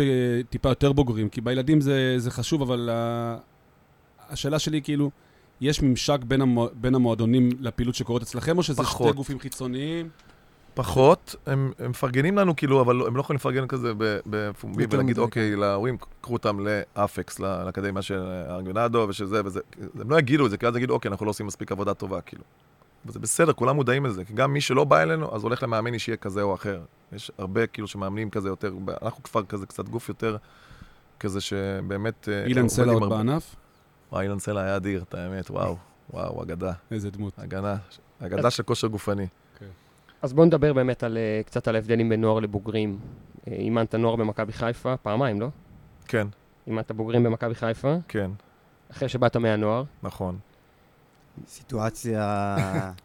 טיפה 0.49 0.69
יותר 0.69 0.91
בוגרים, 0.91 1.29
כי 1.29 1.41
בילדים 1.41 1.81
זה, 1.81 2.15
זה 2.17 2.31
חשוב, 2.31 2.61
אבל 2.61 2.89
אה, 2.89 3.41
השאלה 4.29 4.59
שלי 4.59 4.77
היא 4.77 4.83
כאילו, 4.83 5.11
יש 5.61 5.81
ממשק 5.81 6.19
בין, 6.27 6.41
המו, 6.41 6.67
בין 6.73 6.95
המועדונים 6.95 7.49
לפעילות 7.59 7.95
שקורית 7.95 8.23
אצלכם, 8.23 8.57
או 8.57 8.63
שזה 8.63 8.83
פחות. 8.83 9.07
שתי 9.07 9.17
גופים 9.17 9.39
חיצוניים? 9.39 10.09
פחות, 10.73 11.35
הם, 11.45 11.71
הם 11.79 11.89
מפרגנים 11.89 12.37
לנו 12.37 12.55
כאילו, 12.55 12.81
אבל 12.81 13.01
הם 13.07 13.15
לא 13.15 13.21
יכולים 13.21 13.35
לפרגן 13.35 13.67
כזה 13.67 13.93
ב- 13.97 14.19
בפומבי 14.25 14.85
ולהגיד, 14.89 15.11
מדי, 15.11 15.21
אוקיי, 15.21 15.55
להורים, 15.55 15.97
קחו 16.21 16.33
אותם 16.33 16.57
לאפקס, 16.59 17.39
לאקדמיה 17.39 18.01
של 18.01 18.19
ארגונדו 18.49 19.05
ושזה 19.09 19.41
וזה. 19.45 19.59
הם 19.99 20.09
לא 20.09 20.19
יגידו 20.19 20.45
את 20.45 20.51
זה, 20.51 20.57
כי 20.57 20.67
אז 20.67 20.75
יגידו, 20.75 20.93
אוקיי, 20.93 21.11
אנחנו 21.11 21.25
לא 21.25 21.29
עושים 21.29 21.45
מספיק 21.45 21.71
עבודה 21.71 21.93
טובה, 21.93 22.21
כאילו. 22.21 22.43
וזה 23.05 23.19
בסדר, 23.19 23.53
כולם 23.53 23.75
מודעים 23.75 24.05
לזה, 24.05 24.25
כי 24.25 24.33
גם 24.33 24.53
מי 24.53 24.61
שלא 24.61 24.83
בא 24.83 25.01
אלינו, 25.01 25.35
אז 25.35 25.43
הולך 25.43 25.63
למאמן 25.63 25.93
אישי 25.93 26.17
כזה 26.21 26.41
או 26.41 26.53
אחר. 26.53 26.81
יש 27.13 27.31
הרבה 27.37 27.67
כאילו 27.67 27.87
שמאמנים 27.87 28.29
כזה 28.29 28.49
יותר, 28.49 28.73
אנחנו 29.01 29.23
כבר 29.23 29.43
כזה 29.43 29.65
קצת 29.65 29.89
גוף 29.89 30.09
יותר, 30.09 30.37
כזה 31.19 31.41
שבאמת... 31.41 32.29
אה, 32.29 32.45
אילן 32.45 32.69
סלע 32.69 32.93
עוד 32.93 33.03
הרבה- 33.03 33.17
בענף? 33.17 33.55
וואי, 34.11 34.23
אילן 34.23 34.39
סלע 34.39 34.61
היה 34.61 34.75
אדיר, 34.75 35.03
את 35.09 35.13
האמת, 35.13 35.49
וואו, 35.51 35.77
וואו, 36.13 36.43
אגדה, 36.43 36.71
איזה 36.91 37.11
דמות. 37.11 37.39
אגדה, 37.39 37.75
אגדה 38.19 38.49
של 38.49 38.63
כושר 38.63 38.87
גופני. 38.87 39.27
אז 40.21 40.33
בואו 40.33 40.45
נדבר 40.45 40.73
באמת 40.73 41.03
על, 41.03 41.17
אה, 41.17 41.41
קצת 41.45 41.67
על 41.67 41.75
ההבדלים 41.75 42.09
בין 42.09 42.21
נוער 42.21 42.39
לבוגרים. 42.39 42.99
אה, 43.47 43.53
אימנת 43.53 43.95
נוער 43.95 44.15
במכבי 44.15 44.53
חיפה, 44.53 44.97
פעמיים, 44.97 45.41
לא? 45.41 45.47
כן, 46.07 46.27
אימנת 46.67 46.91
בוגרים 46.91 47.23
במכבי 47.23 47.55
חיפה, 47.55 47.95
כן, 48.07 48.31
אחרי 48.91 49.09
שבאת 49.09 49.37
מהנוער. 49.37 49.83
נכון. 50.03 50.37
סיטואציה... 51.47 52.55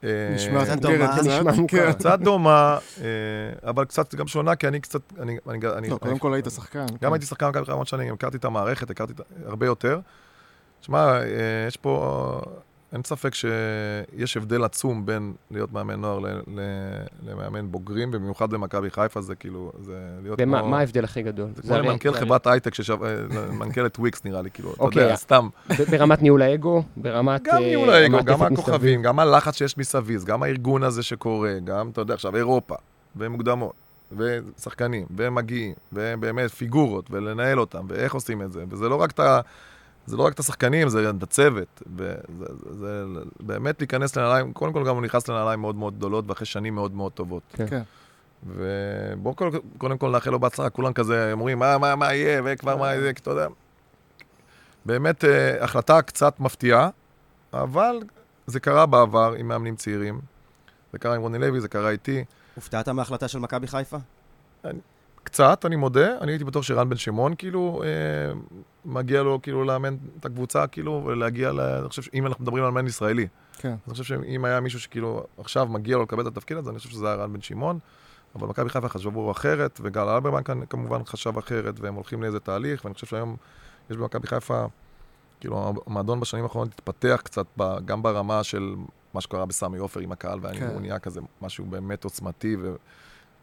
אה, 0.04 0.34
נשמע 0.34 0.64
קצת 0.64 0.76
מוכרת 0.76 1.00
דומה. 1.00 1.52
קצת. 1.52 1.58
מוכר. 1.58 1.86
כן. 1.86 1.92
קצת 1.92 2.18
דומה, 2.20 2.78
אה, 3.00 3.68
אבל 3.70 3.84
קצת 3.84 4.14
גם 4.14 4.26
שונה, 4.26 4.56
כי 4.56 4.68
אני 4.68 4.80
קצת, 4.80 5.00
אני, 5.20 5.36
אני, 5.48 5.58
אני, 5.76 5.88
לא, 5.88 5.96
קודם 5.96 6.18
כל 6.18 6.34
היית 6.34 6.46
שחקן. 6.50 6.86
גם 6.86 6.98
כן. 6.98 7.12
הייתי 7.12 7.26
שחקן 7.26 7.48
מכבי 7.48 7.60
חיפה 7.60 7.72
המון 7.72 7.86
שנים, 7.86 8.14
הכרתי 8.14 8.36
את 8.36 8.44
המערכת, 8.44 8.90
הכרתי 8.90 9.12
הרבה 9.46 9.66
יותר. 9.66 10.00
שמע, 10.80 10.98
אה, 10.98 11.24
יש 11.68 11.76
פה, 11.76 12.40
אין 12.92 13.02
ספק 13.04 13.34
שיש 13.34 14.36
הבדל 14.36 14.64
עצום 14.64 15.06
בין 15.06 15.32
להיות 15.50 15.72
מאמן 15.72 16.00
נוער 16.00 16.18
ל, 16.18 16.26
ל, 16.26 16.60
למאמן 17.26 17.70
בוגרים, 17.70 18.10
ובמיוחד 18.12 18.50
במכבי 18.50 18.90
חיפה 18.90 19.20
זה 19.20 19.34
כאילו, 19.34 19.72
זה 19.80 19.92
להיות 20.22 20.38
ומה 20.42 20.60
כמו... 20.60 20.68
מה 20.68 20.78
ההבדל 20.78 21.04
הכי 21.04 21.22
גדול? 21.22 21.48
זה 21.54 21.62
כמו 21.62 21.76
למנכ"ל 21.76 22.12
חברת 22.12 22.46
הייטק, 22.46 22.72
אה, 22.90 22.96
מנכ"לת 23.52 23.98
וויקס 23.98 24.24
נראה 24.24 24.42
לי, 24.42 24.50
כאילו, 24.50 24.72
אתה 24.74 24.82
אוקיי, 24.82 25.02
יודע, 25.02 25.16
סתם. 25.16 25.48
ברמת 25.90 26.22
ניהול 26.22 26.42
האגו, 26.42 26.82
ברמת... 26.96 27.42
גם 27.42 27.54
אה, 27.54 27.60
ניהול 27.60 27.90
האגו, 27.90 28.24
גם. 28.24 28.42
הכוכבים, 28.42 29.02
גם 29.02 29.18
הלחץ 29.18 29.56
שיש 29.56 29.78
מסביב, 29.78 30.24
גם 30.24 30.42
הארגון 30.42 30.82
הזה 30.82 31.02
שקורה, 31.02 31.54
גם, 31.64 31.88
אתה 31.88 32.00
יודע, 32.00 32.14
עכשיו 32.14 32.36
אירופה, 32.36 32.74
ומוקדמות, 33.16 33.72
ושחקנים, 34.16 35.06
ומגיעים, 35.16 35.74
ובאמת 35.92 36.50
פיגורות, 36.50 37.10
ולנהל 37.10 37.60
אותם, 37.60 37.86
ואיך 37.88 38.14
עושים 38.14 38.42
את 38.42 38.52
זה, 38.52 38.64
וזה 38.70 38.88
לא 38.88 38.94
רק 38.94 39.10
את 39.10 39.20
ה... 39.20 39.40
זה 40.06 40.16
לא 40.16 40.22
רק 40.22 40.32
את 40.32 40.38
השחקנים, 40.38 40.88
זה 40.88 41.10
את 41.10 41.22
הצוות, 41.22 41.82
וזה 41.96 42.14
זה, 42.70 43.14
זה 43.14 43.22
באמת 43.40 43.80
להיכנס 43.80 44.16
לנעליים, 44.16 44.52
קודם 44.52 44.72
כל 44.72 44.86
גם 44.86 44.94
הוא 44.94 45.02
נכנס 45.02 45.28
לנעליים 45.28 45.60
מאוד 45.60 45.76
מאוד 45.76 45.96
גדולות, 45.96 46.24
ואחרי 46.28 46.46
שנים 46.46 46.74
מאוד 46.74 46.94
מאוד 46.94 47.12
טובות. 47.12 47.42
כן. 47.68 47.82
ובואו 48.46 49.34
קודם, 49.78 49.98
כל 49.98 50.10
נאחל 50.10 50.30
לו 50.30 50.38
בהצלחה, 50.38 50.70
כולם 50.70 50.92
כזה 50.92 51.32
אומרים, 51.32 51.58
מה, 51.58 51.78
מה, 51.78 51.96
מה 51.96 52.14
יהיה, 52.14 52.42
וכבר 52.44 52.76
מה 52.76 52.94
יהיה, 52.94 53.12
כי 53.12 53.22
אתה 53.22 53.30
יודע. 53.30 53.46
באמת, 54.84 55.24
אה, 55.24 55.64
החלטה 55.64 56.02
קצת 56.02 56.40
מפתיעה, 56.40 56.88
אבל 57.52 58.00
זה 58.46 58.60
קרה 58.60 58.86
בעבר 58.86 59.34
עם 59.38 59.48
מאמנים 59.48 59.76
צעירים. 59.76 60.20
זה 60.92 60.98
קרה 60.98 61.14
עם 61.14 61.22
רוני 61.22 61.38
לוי, 61.38 61.60
זה 61.60 61.68
קרה 61.68 61.90
איתי. 61.90 62.24
הופתעת 62.54 62.88
מההחלטה 62.88 63.28
של 63.28 63.38
מכבי 63.38 63.66
חיפה? 63.66 63.96
קצת, 65.26 65.64
אני 65.64 65.76
מודה, 65.76 66.18
אני 66.20 66.32
הייתי 66.32 66.44
בטוח 66.44 66.62
שרן 66.62 66.88
בן 66.88 66.96
שמעון, 66.96 67.34
כאילו, 67.38 67.82
אה, 67.84 67.88
מגיע 68.84 69.22
לו, 69.22 69.42
כאילו, 69.42 69.64
לאמן 69.64 69.96
את 70.20 70.24
הקבוצה, 70.24 70.66
כאילו, 70.66 71.02
ולהגיע 71.06 71.52
ל... 71.52 71.60
אני 71.60 71.88
חושב 71.88 72.02
שאם 72.02 72.26
אנחנו 72.26 72.42
מדברים 72.42 72.64
על 72.64 72.70
מאמן 72.70 72.86
ישראלי, 72.86 73.26
כן. 73.58 73.68
אני 73.68 73.92
חושב 73.92 74.04
שאם 74.04 74.44
היה 74.44 74.60
מישהו 74.60 74.80
שכאילו 74.80 75.26
עכשיו 75.38 75.66
מגיע 75.66 75.96
לו 75.96 76.02
לקבל 76.02 76.22
את 76.22 76.26
התפקיד 76.26 76.56
הזה, 76.56 76.70
אני 76.70 76.78
חושב 76.78 76.90
שזה 76.90 77.06
היה 77.06 77.14
רן 77.14 77.32
בן 77.32 77.40
שמעון, 77.40 77.78
אבל 78.34 78.48
מכבי 78.48 78.68
חיפה 78.68 78.88
חשבו 78.88 79.30
אחרת, 79.30 79.80
וגל 79.82 80.08
אלברמן 80.08 80.42
כאן 80.42 80.60
כמובן 80.70 81.04
חשב 81.04 81.38
אחרת, 81.38 81.80
והם 81.80 81.94
הולכים 81.94 82.22
לאיזה 82.22 82.40
תהליך, 82.40 82.84
ואני 82.84 82.94
חושב 82.94 83.06
שהיום 83.06 83.36
יש 83.90 83.96
במכבי 83.96 84.26
חיפה, 84.26 84.64
כאילו, 85.40 85.74
המועדון 85.86 86.20
בשנים 86.20 86.44
האחרונות 86.44 86.72
התפתח 86.74 87.20
קצת, 87.24 87.46
ב, 87.56 87.78
גם 87.84 88.02
ברמה 88.02 88.44
של 88.44 88.74
מה 89.14 89.20
שקרה 89.20 89.46
בסמי 89.46 89.78
עופר 89.78 90.00
עם 90.00 90.12
הקהל, 90.12 90.38
והוא 90.42 90.54
כן. 90.54 90.78
נהיה 90.80 90.98
כזה 90.98 91.20
משהו 91.42 91.64
באמת 91.64 92.04
עוצמתי, 92.04 92.56
ו... 92.62 92.74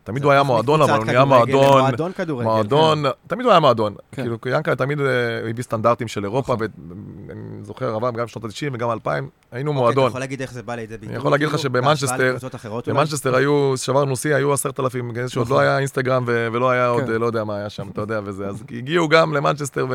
תמיד 0.03 0.23
הוא 0.23 0.31
היה 0.31 0.43
מועדון, 0.43 0.81
אבל 0.81 0.97
הוא 0.97 1.05
נהיה 1.05 1.25
מועדון, 1.25 1.77
למועדון 1.77 2.11
כדורגל. 2.11 2.49
מועדון, 2.49 3.03
תמיד 3.27 3.45
הוא 3.45 3.51
היה 3.51 3.59
מועדון. 3.59 3.95
כן. 4.11 4.21
כאילו, 4.21 4.37
ינקלה 4.45 4.75
תמיד 4.75 4.99
אה, 5.01 5.49
הביא 5.49 5.63
סטנדרטים 5.63 6.07
של 6.07 6.23
אירופה, 6.23 6.53
נכון. 6.53 6.67
ואני 7.27 7.63
זוכר, 7.63 7.95
עבר 7.95 8.11
גם 8.11 8.27
שנות 8.27 8.45
ה-90 8.45 8.73
וגם 8.73 8.91
2000, 8.91 9.29
היינו 9.51 9.71
אוקיי, 9.71 9.81
מועדון. 9.81 10.03
אתה 10.03 10.09
יכול 10.09 10.19
להגיד 10.19 10.41
איך 10.41 10.53
זה 10.53 10.63
בא 10.63 10.75
לידי 10.75 10.97
ביטוי? 10.97 11.15
יכול 11.15 11.31
להגיד 11.31 11.47
לך 11.47 11.55
כאילו, 11.55 11.63
שבמנצ'סטר-? 11.63 12.35
במנצ'סטר 12.87 13.35
היו, 13.35 13.73
שברנו 13.77 14.15
שיא, 14.15 14.35
היו 14.35 14.53
עשרת 14.53 14.79
אלפים, 14.79 15.11
שעוד 15.27 15.45
נכון. 15.45 15.57
לא 15.57 15.61
היה 15.61 15.77
אינסטגרם 15.77 16.23
ולא 16.27 16.69
היה 16.69 16.87
עוד, 16.87 17.03
כן. 17.03 17.11
אה, 17.11 17.17
לא 17.17 17.25
יודע 17.25 17.43
מה 17.43 17.57
היה 17.57 17.69
שם, 17.69 17.87
אתה 17.89 18.01
יודע, 18.01 18.19
וזה. 18.23 18.47
אז 18.47 18.63
הגיעו 18.71 19.09
גם 19.09 19.33
למנצ'סטר 19.33 19.85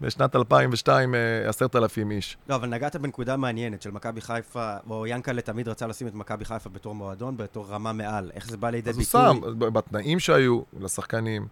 בשנת 0.00 0.36
2002 0.36 1.14
אה, 1.14 1.48
עשרת 1.48 1.76
אלפים 1.76 2.10
איש. 2.10 2.36
לא, 2.48 2.54
אבל 2.54 2.68
נגעת 2.68 2.96
בנקודה 2.96 3.36
מעניינת 3.36 3.82
של 3.82 3.90
מכבי 3.90 4.20
חיפה, 4.20 4.76
או 4.90 5.06
ינקלה 5.06 5.42
תמיד 5.42 5.68
רצה 5.68 5.86
לשים 5.86 6.06
את 6.06 6.14
מכבי 6.14 6.44
חיפה 6.44 6.70
בתור 6.70 6.94
מועדון, 6.94 7.36
בתור 7.36 7.66
רמה 7.66 7.92
מעל. 7.92 8.30
איך 8.34 8.46
זה 8.46 8.56
בא 8.56 8.70
לידי 8.70 8.90
אז 8.90 8.96
הוא 8.96 9.04
ביטוי? 9.04 9.50
שם, 9.50 9.58
בתנאים 9.58 10.20
שהיו 10.20 10.60
לשחקנים, 10.80 11.46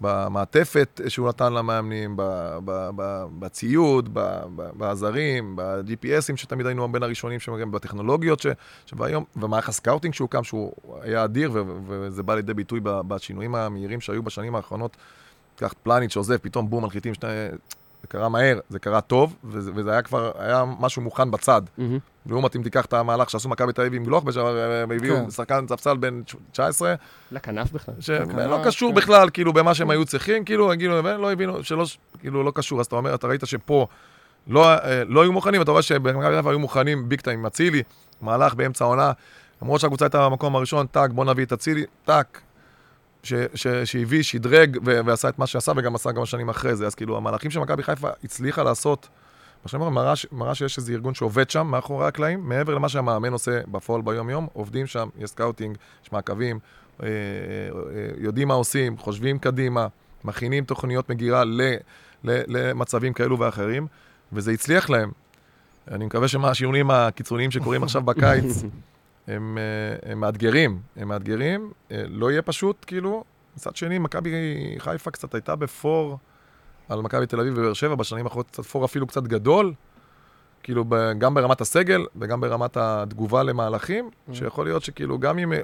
במעטפת 0.00 1.00
שהוא 1.08 1.28
נתן 1.28 1.52
למאמנים, 1.52 2.16
בציוד, 3.38 4.18
בעזרים, 4.54 5.56
ב-GPSים 5.56 6.36
שתמיד 6.36 6.66
היינו 6.66 6.92
בין 6.92 7.02
הראשונים, 7.02 7.40
שם, 7.40 7.70
בטכנולוגיות, 7.70 8.40
ש- 8.40 8.46
שהיום, 8.86 9.24
ומערך 9.36 9.68
הסקאוטינג 9.68 10.14
שהוא 10.14 10.28
הקים, 10.28 10.44
שהוא 10.44 10.72
היה 11.02 11.24
אדיר, 11.24 11.52
וזה 11.86 12.22
בא 12.22 12.34
לידי 12.34 12.54
ביטוי 12.54 12.80
בשינויים 12.82 13.54
המהירים 13.54 14.00
שהיו 14.00 14.22
בשנים 14.22 14.54
האחרונות. 14.54 14.96
קח 15.56 15.74
פלניץ' 15.82 16.12
שעוזב, 16.12 16.36
פתאום 16.36 16.70
בום, 16.70 16.84
מנחיתים 16.84 17.14
שני... 17.14 17.28
קרה 18.10 18.28
מהר, 18.28 18.58
זה 18.68 18.78
קרה 18.78 19.00
טוב, 19.00 19.36
וזה, 19.44 19.70
וזה 19.74 19.90
היה 19.90 20.02
כבר, 20.02 20.32
היה 20.38 20.64
משהו 20.80 21.02
מוכן 21.02 21.30
בצד. 21.30 21.62
מהמם. 21.78 21.98
לעומת 22.26 22.56
אם 22.56 22.62
תיקח 22.62 22.84
את 22.84 22.92
המהלך 22.92 23.30
שעשו 23.30 23.48
מכבי 23.48 23.72
תל 23.72 23.82
אביב 23.82 23.94
עם 23.94 24.04
גלוך, 24.04 24.24
והם 24.24 24.90
הביאו 24.92 25.16
כן. 25.16 25.30
שחקן 25.30 25.64
ספסל 25.68 25.96
בן 25.96 26.22
19, 26.52 26.94
לכנף 27.32 27.72
בכלל. 27.72 27.94
שלא 28.00 28.56
כן. 28.56 28.64
קשור 28.64 28.92
בכלל, 28.92 29.30
כאילו, 29.30 29.52
במה 29.52 29.74
שהם 29.74 29.90
היו 29.90 30.04
צריכים, 30.04 30.44
כאילו, 30.44 30.70
כאילו, 30.78 31.02
לא 31.02 31.32
הבינו, 31.32 31.64
שלא, 31.64 31.84
כאילו, 32.18 32.42
לא 32.42 32.52
קשור. 32.54 32.80
אז 32.80 32.86
אתה 32.86 32.96
אומר, 32.96 33.14
אתה 33.14 33.26
ראית 33.26 33.42
שפה 33.44 33.86
לא, 34.46 34.72
אה, 34.72 35.02
לא 35.08 35.22
היו 35.22 35.32
מוכנים, 35.32 35.60
ואתה 35.60 35.70
רואה 35.70 35.82
שבמכבי 35.82 36.36
חיפה 36.36 36.50
היו 36.50 36.58
מוכנים 36.58 37.08
big 37.08 37.20
time 37.20 37.38
עם 37.38 37.46
אצילי, 37.46 37.82
מהלך 38.20 38.54
באמצע 38.54 38.84
העונה, 38.84 39.12
למרות 39.62 39.80
שהקבוצה 39.80 40.04
הייתה 40.04 40.28
במקום 40.28 40.56
הראשון, 40.56 40.86
טאק, 40.86 41.10
בוא 41.10 41.24
נביא 41.24 41.44
את 41.44 41.52
אצילי, 41.52 41.84
טאק, 42.04 42.40
ש- 43.22 43.32
ש- 43.54 43.66
שהביא, 43.84 44.22
שדרג 44.22 44.78
ו- 44.84 45.00
ועשה 45.04 45.28
את 45.28 45.38
מה 45.38 45.46
שעשה, 45.46 45.72
וגם 45.76 45.94
עשה 45.94 46.12
כמה 46.12 46.26
שנים 46.26 46.48
אחרי 46.48 46.76
זה. 46.76 46.86
אז 46.86 46.94
כאילו, 46.94 47.16
המהלכים 47.16 47.50
שמכבי 47.50 47.82
חיפה 47.82 48.08
הצליחה 48.24 48.62
לעשות, 48.62 49.08
בשנים 49.64 49.82
האחרונות 49.82 50.02
מראה 50.04 50.16
ש- 50.16 50.26
מראה 50.32 50.54
שיש 50.54 50.78
איזה 50.78 50.92
ארגון 50.92 51.14
שעובד 51.14 51.50
שם, 51.50 51.66
מאחורי 51.66 52.06
הקלעים, 52.06 52.48
מעבר 52.48 52.74
למה 52.74 52.88
שהמאמן 52.88 53.32
עושה 53.32 53.60
בפועל 53.68 54.02
ביום-יום, 54.02 54.46
עובדים 54.52 54.86
שם, 54.86 55.08
יש 55.18 55.30
סקאוטינג, 55.30 55.76
יש 56.04 56.12
מעקבים, 56.12 56.58
אה, 57.02 57.06
אה, 57.08 57.10
יודעים 58.18 58.48
מה 58.48 58.54
עושים, 58.54 58.98
חושבים 58.98 59.38
קדימה, 59.38 59.86
מכינים 60.24 60.64
תוכניות 60.64 61.10
מגירה 61.10 61.44
ל, 61.44 61.60
ל, 62.24 62.40
למצבים 62.46 63.12
כאלו 63.12 63.38
ואחרים, 63.38 63.86
וזה 64.32 64.50
הצליח 64.52 64.90
להם. 64.90 65.10
אני 65.90 66.06
מקווה 66.06 66.28
שמהשינויים 66.28 66.90
הקיצוניים 66.90 67.50
שקורים 67.50 67.82
עכשיו 67.82 68.02
בקיץ, 68.02 68.62
הם, 69.30 69.58
אה, 69.58 70.10
הם 70.12 70.20
מאתגרים, 70.20 70.80
הם 70.96 71.08
מאתגרים, 71.08 71.72
אה, 71.90 72.02
לא 72.08 72.30
יהיה 72.30 72.42
פשוט, 72.42 72.84
כאילו. 72.86 73.24
מצד 73.56 73.76
שני, 73.76 73.98
מכבי 73.98 74.30
חיפה 74.78 75.10
קצת 75.10 75.34
הייתה 75.34 75.56
בפור 75.56 76.18
על 76.88 77.02
מכבי 77.02 77.26
תל 77.26 77.40
אביב 77.40 77.54
ובאר 77.56 77.72
שבע, 77.72 77.94
בשנים 77.94 78.24
האחרונות 78.24 78.46
קצת 78.46 78.64
פור 78.64 78.84
אפילו 78.84 79.06
קצת 79.06 79.22
גדול, 79.22 79.74
כאילו 80.62 80.84
גם 81.18 81.34
ברמת 81.34 81.60
הסגל 81.60 82.06
וגם 82.16 82.40
ברמת 82.40 82.76
התגובה 82.76 83.42
למהלכים, 83.42 84.10
שיכול 84.32 84.66
להיות 84.66 84.82
שכאילו 84.82 85.18
גם 85.18 85.38
אם 85.38 85.52
אה, 85.52 85.60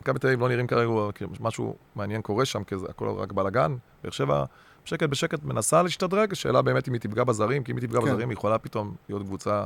מכבי 0.00 0.18
תל 0.18 0.26
אביב 0.26 0.40
לא 0.40 0.48
נראים 0.48 0.66
כרגע, 0.66 0.92
כאילו 1.14 1.30
משהו 1.40 1.76
מעניין 1.94 2.22
קורה 2.22 2.44
שם, 2.44 2.64
כי 2.64 2.78
זה 2.78 2.86
הכל 2.88 3.08
רק 3.08 3.32
בלאגן, 3.32 3.76
באר 4.02 4.10
שבע 4.10 4.44
בשקט 4.84 5.08
בשקט 5.08 5.44
מנסה 5.44 5.82
להשתדרג, 5.82 6.32
השאלה 6.32 6.62
באמת 6.62 6.88
אם 6.88 6.92
היא 6.92 7.00
תפגע 7.00 7.24
בזרים, 7.24 7.64
כי 7.64 7.72
אם 7.72 7.76
היא 7.76 7.86
תפגע 7.88 8.00
כן. 8.00 8.06
בזרים 8.06 8.28
היא 8.28 8.36
יכולה 8.36 8.58
פתאום 8.58 8.94
להיות 9.08 9.22
קבוצה 9.22 9.64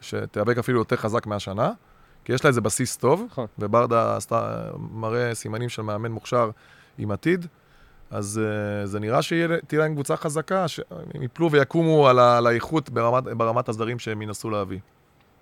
שתיאבק 0.00 0.58
אפילו 0.58 0.78
יותר 0.78 0.96
חזק 0.96 1.26
מהשנה, 1.26 1.72
כי 2.24 2.32
יש 2.32 2.44
לה 2.44 2.48
איזה 2.48 2.60
בסיס 2.60 2.96
טוב, 2.96 3.22
נכון. 3.26 3.46
וברדה 3.58 4.16
עשתה, 4.16 4.70
מראה 4.90 5.34
סימנים 5.34 5.68
של 5.68 5.82
מאמן 5.82 6.12
מוכשר 6.12 6.50
עם 6.98 7.10
עתיד, 7.10 7.46
אז 8.10 8.40
uh, 8.42 8.86
זה 8.86 9.00
נראה 9.00 9.22
שתהיה 9.22 9.80
להם 9.80 9.94
קבוצה 9.94 10.16
חזקה, 10.16 10.68
שהם 10.68 11.22
יפלו 11.22 11.50
ויקומו 11.50 12.08
על, 12.08 12.18
ה, 12.18 12.38
על 12.38 12.46
האיכות 12.46 12.90
ברמת, 12.90 13.24
ברמת 13.24 13.68
הסדרים 13.68 13.98
שהם 13.98 14.22
ינסו 14.22 14.50
להביא. 14.50 14.78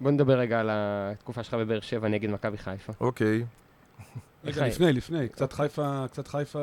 בוא 0.00 0.10
נדבר 0.10 0.38
רגע 0.38 0.60
על 0.60 0.70
התקופה 0.72 1.42
שלך 1.42 1.54
בבאר 1.54 1.80
שבע 1.80 2.08
נגד 2.08 2.30
מכבי 2.30 2.58
חיפה. 2.58 2.92
אוקיי, 3.00 3.44
רגע, 4.44 4.66
לפני, 4.66 4.92
לפני, 4.92 5.28
קצת 5.28 5.52
חיפה, 5.52 6.04
קצת 6.10 6.28
חיפה, 6.28 6.58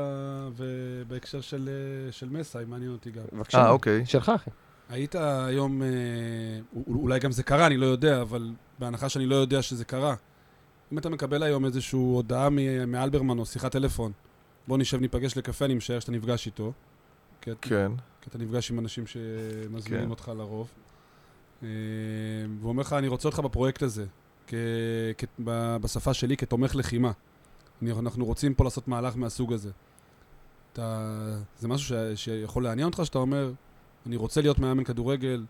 ובהקשר 0.55 1.41
של, 1.41 1.69
אה, 1.69 2.11
של 2.11 2.29
מסאי, 2.29 2.65
מעניין 2.65 2.91
אותי 2.91 3.11
גם. 3.11 3.23
בבקשה. 3.33 3.57
אה, 3.57 3.69
אוקיי. 3.69 4.05
שלך, 4.05 4.31
אחי. 4.35 4.49
היית 4.89 5.15
היום, 5.15 5.81
אה, 5.81 5.87
אולי 6.87 7.19
גם 7.19 7.31
זה 7.31 7.43
קרה, 7.43 7.67
אני 7.67 7.77
לא 7.77 7.85
יודע, 7.85 8.21
אבל 8.21 8.51
בהנחה 8.79 9.09
שאני 9.09 9.25
לא 9.25 9.35
יודע 9.35 9.61
שזה 9.61 9.85
קרה, 9.85 10.15
אם 10.91 10.97
אתה 10.97 11.09
מקבל 11.09 11.43
היום 11.43 11.65
איזושהי 11.65 11.97
הודעה 11.99 12.49
מאלברמן 12.87 13.39
או 13.39 13.45
שיחת 13.45 13.71
טלפון, 13.71 14.11
בוא 14.67 14.77
נשב, 14.77 14.99
ניפגש 14.99 15.37
לקפה, 15.37 15.65
אני 15.65 15.73
משער 15.73 15.99
שאתה 15.99 16.11
נפגש 16.11 16.45
איתו. 16.45 16.71
כי, 17.41 17.51
אתה- 17.51 17.59
כן, 17.69 17.91
כי 18.21 18.29
אתה 18.29 18.37
נפגש 18.37 18.71
עם 18.71 18.79
אנשים 18.79 19.07
שמזמינים 19.07 20.05
כן. 20.05 20.09
אותך 20.09 20.31
לרוב. 20.37 20.71
אה, 21.63 21.67
והוא 22.59 22.69
אומר 22.69 22.81
לך, 22.81 22.93
אני 22.93 23.07
רוצה 23.07 23.27
אותך 23.27 23.39
בפרויקט 23.39 23.83
הזה, 23.83 24.05
כ- 24.47 24.53
כ- 25.17 25.39
בשפה 25.81 26.13
שלי, 26.13 26.37
כתומך 26.37 26.75
לחימה. 26.75 27.11
אנחנו 27.83 28.25
רוצים 28.25 28.53
פה 28.53 28.63
לעשות 28.63 28.87
מהלך 28.87 29.15
מהסוג 29.17 29.53
הזה. 29.53 29.71
אתה, 30.73 31.09
זה 31.59 31.67
משהו 31.67 31.87
ש, 32.15 32.23
שיכול 32.23 32.63
לעניין 32.63 32.85
אותך, 32.87 33.01
שאתה 33.05 33.17
אומר, 33.17 33.51
אני 34.05 34.15
רוצה 34.15 34.41
להיות 34.41 34.59
מאמן 34.59 34.83
כדורגל, 34.83 35.45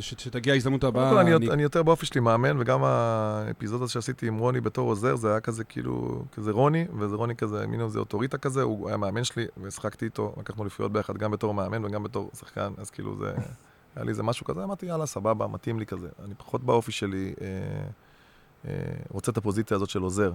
שתגיע 0.00 0.52
ההזדמנות 0.52 0.80
קודם 0.80 0.96
הבאה. 0.96 1.10
כל 1.10 1.18
אני, 1.18 1.50
אני 1.50 1.62
יותר 1.62 1.82
באופי 1.82 2.06
שלי 2.06 2.20
מאמן, 2.20 2.60
וגם 2.60 2.84
האפיזודה 2.84 3.88
שעשיתי 3.88 4.28
עם 4.28 4.38
רוני 4.38 4.60
בתור 4.60 4.88
עוזר, 4.88 5.16
זה 5.16 5.30
היה 5.30 5.40
כזה 5.40 5.64
כאילו, 5.64 6.24
כזה 6.32 6.50
רוני, 6.50 6.86
וזה 6.98 7.16
רוני 7.16 7.36
כזה, 7.36 7.66
מין 7.66 7.80
איזה 7.80 7.98
אוטוריטה 7.98 8.38
כזה, 8.38 8.62
הוא 8.62 8.88
היה 8.88 8.96
מאמן 8.96 9.24
שלי, 9.24 9.46
והשחקתי 9.62 10.04
איתו, 10.04 10.34
לקחנו 10.38 10.62
אליפויות 10.62 10.92
ביחד, 10.92 11.18
גם 11.18 11.30
בתור 11.30 11.54
מאמן 11.54 11.84
וגם 11.84 12.02
בתור 12.02 12.30
שחקן, 12.38 12.72
אז 12.78 12.90
כאילו 12.90 13.16
זה, 13.16 13.32
היה 13.96 14.04
לי 14.04 14.10
איזה 14.10 14.22
משהו 14.22 14.46
כזה, 14.46 14.64
אמרתי, 14.64 14.86
יאללה, 14.86 15.06
סבבה, 15.06 15.46
מתאים 15.46 15.78
לי 15.78 15.86
כזה. 15.86 16.08
אני 16.24 16.34
פחות 16.34 16.64
באופי 16.64 16.92
שלי 16.92 17.34
אה, 17.40 17.46
אה, 18.68 18.74
רוצה 19.10 19.32
את 19.32 19.36
הפוזיציה 19.36 19.74
הזאת 19.74 19.90
של 19.90 20.02
עוזר. 20.02 20.32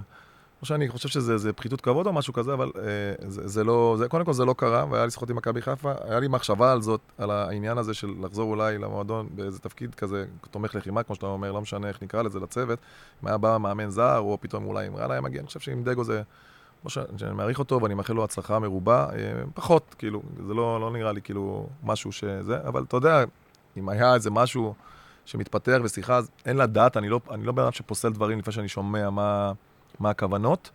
לא 0.61 0.67
שאני 0.67 0.89
חושב 0.89 1.09
שזה 1.09 1.37
זה 1.37 1.53
פחיתות 1.53 1.81
כבוד 1.81 2.07
או 2.07 2.13
משהו 2.13 2.33
כזה, 2.33 2.53
אבל 2.53 2.71
אה, 2.77 3.29
זה, 3.29 3.47
זה 3.47 3.63
לא, 3.63 3.95
זה, 3.97 4.07
קודם 4.07 4.25
כל 4.25 4.33
זה 4.33 4.45
לא 4.45 4.55
קרה, 4.57 4.85
והיה 4.89 5.05
לי 5.05 5.11
שיחות 5.11 5.29
עם 5.29 5.35
מכבי 5.35 5.61
חיפה, 5.61 5.91
היה 6.03 6.19
לי 6.19 6.27
מחשבה 6.27 6.71
על 6.71 6.81
זאת, 6.81 7.01
על 7.17 7.31
העניין 7.31 7.77
הזה 7.77 7.93
של 7.93 8.13
לחזור 8.21 8.49
אולי 8.49 8.77
למועדון 8.77 9.27
באיזה 9.31 9.59
תפקיד 9.59 9.95
כזה, 9.95 10.25
תומך 10.51 10.75
לחימה, 10.75 11.03
כמו 11.03 11.15
שאתה 11.15 11.25
אומר, 11.25 11.51
לא 11.51 11.61
משנה 11.61 11.87
איך 11.87 12.03
נקרא 12.03 12.21
לזה, 12.21 12.39
לצוות, 12.39 12.79
אם 13.23 13.27
היה 13.27 13.37
בא 13.37 13.57
מאמן 13.57 13.89
זר, 13.89 14.17
או 14.17 14.37
פתאום 14.41 14.65
אולי 14.65 14.87
עם 14.87 14.95
רעלה 14.95 15.13
היה 15.13 15.21
מגיע, 15.21 15.39
אני 15.39 15.47
חושב 15.47 15.59
שעם 15.59 15.83
דגו 15.83 16.03
זה, 16.03 16.21
לא. 16.85 16.89
שאני 17.17 17.33
מעריך 17.33 17.59
אותו 17.59 17.81
ואני 17.81 17.93
מאחל 17.93 18.13
לו 18.13 18.23
הצלחה 18.23 18.59
מרובה, 18.59 19.07
אה, 19.13 19.43
פחות, 19.53 19.95
כאילו, 19.97 20.21
זה 20.47 20.53
לא, 20.53 20.81
לא 20.81 20.91
נראה 20.91 21.11
לי 21.11 21.21
כאילו 21.21 21.67
משהו 21.83 22.11
שזה, 22.11 22.57
אבל 22.67 22.83
אתה 22.83 22.97
יודע, 22.97 23.23
אם 23.77 23.89
היה 23.89 24.13
איזה 24.13 24.31
משהו 24.31 24.73
שמתפתח 25.25 25.77
ושיחה, 25.83 26.17
אז 26.17 26.29
אין 26.45 26.57
לדעת, 26.57 26.97
אני 26.97 27.09
לא, 27.09 27.19
אני 27.31 27.43
לא 27.43 27.51
בן 27.51 27.63
אדם 27.63 27.71
שפוסל 27.71 28.13
דברים 28.13 28.39
לפני 28.39 28.53
שאני 28.53 28.67
שומע 28.67 29.09
מה... 29.09 29.51
מה 29.99 30.09
הכוונות, 30.09 30.71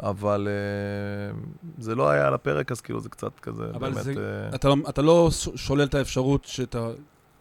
אבל 0.00 0.48
uh, 0.48 1.36
זה 1.78 1.94
לא 1.94 2.10
היה 2.10 2.26
על 2.26 2.34
הפרק, 2.34 2.72
אז 2.72 2.80
כאילו 2.80 3.00
זה 3.00 3.08
קצת 3.08 3.40
כזה, 3.40 3.64
אבל 3.74 3.90
באמת... 3.90 4.04
זה- 4.04 4.48
uh, 4.52 4.54
אתה, 4.54 4.68
לא, 4.68 4.76
אתה 4.88 5.02
לא 5.02 5.28
שולל 5.54 5.84
את 5.84 5.94
האפשרות 5.94 6.44
שאתה... 6.44 6.88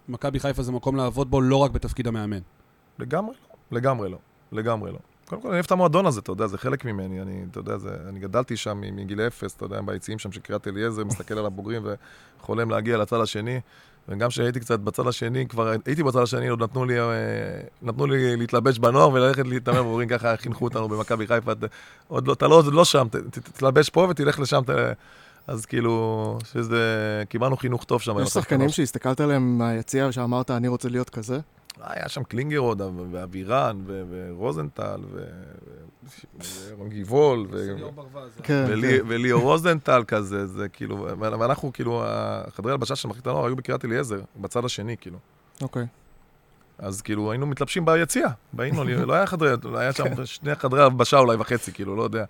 מכבי 0.09 0.39
חיפה 0.39 0.63
זה 0.63 0.71
מקום 0.71 0.95
לעבוד 0.95 1.31
בו 1.31 1.41
לא 1.41 1.55
רק 1.55 1.71
בתפקיד 1.71 2.07
המאמן. 2.07 2.39
לגמרי 2.99 3.35
לא, 3.71 3.77
לגמרי 3.77 4.09
לא, 4.09 4.17
לגמרי 4.51 4.91
לא. 4.91 4.97
קודם 5.25 5.41
כל, 5.41 5.47
אני 5.47 5.55
אוהב 5.55 5.65
את 5.65 5.71
המועדון 5.71 6.05
הזה, 6.05 6.19
אתה 6.19 6.31
יודע, 6.31 6.47
זה 6.47 6.57
חלק 6.57 6.85
ממני, 6.85 7.21
אני, 7.21 7.45
אתה 7.51 7.59
יודע, 7.59 7.77
זה, 7.77 7.97
אני 8.09 8.19
גדלתי 8.19 8.57
שם 8.57 8.81
מגיל 8.81 9.21
אפס, 9.21 9.55
אתה 9.55 9.65
יודע, 9.65 9.81
ביציעים 9.81 10.19
שם 10.19 10.31
של 10.31 10.39
קריית 10.39 10.67
אליעזר, 10.67 11.03
מסתכל 11.03 11.37
על 11.37 11.45
הבוגרים 11.45 11.85
וחולם 12.39 12.69
להגיע 12.69 12.97
לצד 12.97 13.21
השני. 13.21 13.59
וגם 14.09 14.29
כשהייתי 14.29 14.59
קצת 14.59 14.79
בצד 14.79 15.07
השני, 15.07 15.47
כבר 15.47 15.67
הייתי 15.85 16.03
בצד 16.03 16.19
השני, 16.21 16.47
עוד 16.47 16.63
נתנו 16.63 16.85
לי, 16.85 16.99
אה, 16.99 17.05
נתנו 17.81 18.05
לי 18.05 18.35
להתלבש 18.37 18.79
בנוער 18.79 19.09
וללכת 19.13 19.47
להתאמן 19.47 19.77
בבוגרים, 19.79 20.09
ככה 20.09 20.37
חינכו 20.37 20.65
אותנו 20.65 20.87
במכבי 20.89 21.27
חיפה. 21.27 21.51
אתה- 21.51 21.65
עוד 22.07 22.27
לא, 22.27 22.33
אתה 22.33 22.47
לא, 22.47 22.63
לא 22.71 22.85
שם, 22.85 23.07
ת- 23.11 23.15
תתלבש 23.15 23.89
פה 23.89 24.07
ותלך 24.09 24.39
לשם. 24.39 24.61
ת- 24.67 24.93
אז 25.47 25.65
כאילו, 25.65 26.37
שזה, 26.53 26.77
קיבלנו 27.29 27.57
חינוך 27.57 27.83
טוב 27.83 28.01
שם. 28.01 28.19
יש 28.21 28.29
שחקנים 28.29 28.69
שהסתכלת 28.69 29.19
עליהם 29.21 29.57
מהיציע 29.57 30.07
ושאמרת, 30.09 30.51
אני 30.51 30.67
רוצה 30.67 30.89
להיות 30.89 31.09
כזה? 31.09 31.39
היה 31.83 32.09
שם 32.09 32.23
קלינגר 32.23 32.57
עוד, 32.57 32.81
ואבירן, 33.11 33.81
ורוזנטל, 33.87 35.01
רון 36.77 36.89
גיבול, 36.89 37.47
כן, 38.43 38.65
ולי- 38.69 38.99
כן. 38.99 39.05
וליאור 39.07 39.41
רוזנטל 39.43 40.03
כזה, 40.07 40.47
זה 40.47 40.69
כאילו, 40.69 41.07
ואנחנו 41.19 41.73
כאילו, 41.73 42.03
החדרי 42.05 42.71
הלבשה 42.71 42.95
של 42.95 43.07
מחלקת 43.07 43.27
הנוער 43.27 43.45
היו 43.45 43.55
בקריית 43.55 43.85
אליעזר, 43.85 44.21
בצד 44.35 44.65
השני, 44.65 44.95
כאילו. 45.01 45.17
אוקיי. 45.61 45.85
אז 46.79 47.01
כאילו 47.01 47.31
היינו 47.31 47.45
מתלבשים 47.47 47.85
ביציע, 47.85 48.27
באינו, 48.53 48.83
לא 48.83 49.13
היה 49.13 49.25
חדרי, 49.25 49.49
היה 49.75 49.93
שם 49.93 50.25
שני 50.25 50.55
חדרי 50.55 50.83
הלבשה 50.83 51.17
אולי 51.19 51.37
וחצי, 51.39 51.71
כאילו, 51.73 51.95
לא 51.95 52.03
יודע. 52.03 52.25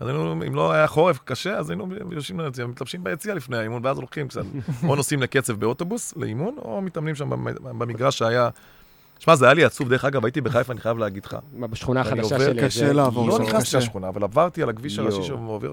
אז 0.00 0.08
היינו, 0.08 0.32
אם 0.32 0.54
לא 0.54 0.72
היה 0.72 0.86
חורף 0.86 1.18
קשה, 1.24 1.56
אז 1.58 1.70
היינו 1.70 1.88
יושבים 2.10 2.40
ליציע, 2.40 2.66
מתלבשים 2.66 3.04
ביציע 3.04 3.34
לפני 3.34 3.56
האימון, 3.56 3.86
ואז 3.86 3.96
הולכים 3.98 4.28
קצת, 4.28 4.42
או 4.88 4.96
נוסעים 4.96 5.22
לקצב 5.22 5.52
באוטובוס 5.60 6.16
לאימון, 6.16 6.54
או 6.58 6.82
מתאמנים 6.82 7.14
שם 7.14 7.30
במ- 7.30 7.78
במגרש 7.78 8.18
שהיה... 8.18 8.48
שמע, 9.20 9.36
זה 9.36 9.44
היה 9.44 9.54
לי 9.54 9.64
עצוב, 9.64 9.88
דרך 9.88 10.04
אגב, 10.04 10.24
הייתי 10.24 10.40
בחיפה, 10.40 10.72
אני 10.72 10.80
חייב 10.80 10.98
להגיד 10.98 11.24
לך. 11.24 11.36
מה, 11.52 11.66
בשכונה 11.66 12.00
אני 12.00 12.08
החדשה 12.20 12.34
עובר- 12.36 12.46
של... 12.54 12.64
קשה 12.66 12.92
לעבור 12.92 13.28
לא 13.28 13.36
שם, 13.36 13.42
נכנסתי 13.42 13.66
קשה. 13.68 13.78
לשכונה, 13.78 14.08
אבל 14.08 14.22
עברתי 14.22 14.62
על 14.62 14.68
הכביש 14.70 14.98
הראשי 14.98 15.16
יואו. 15.16 15.26
שעובר, 15.26 15.72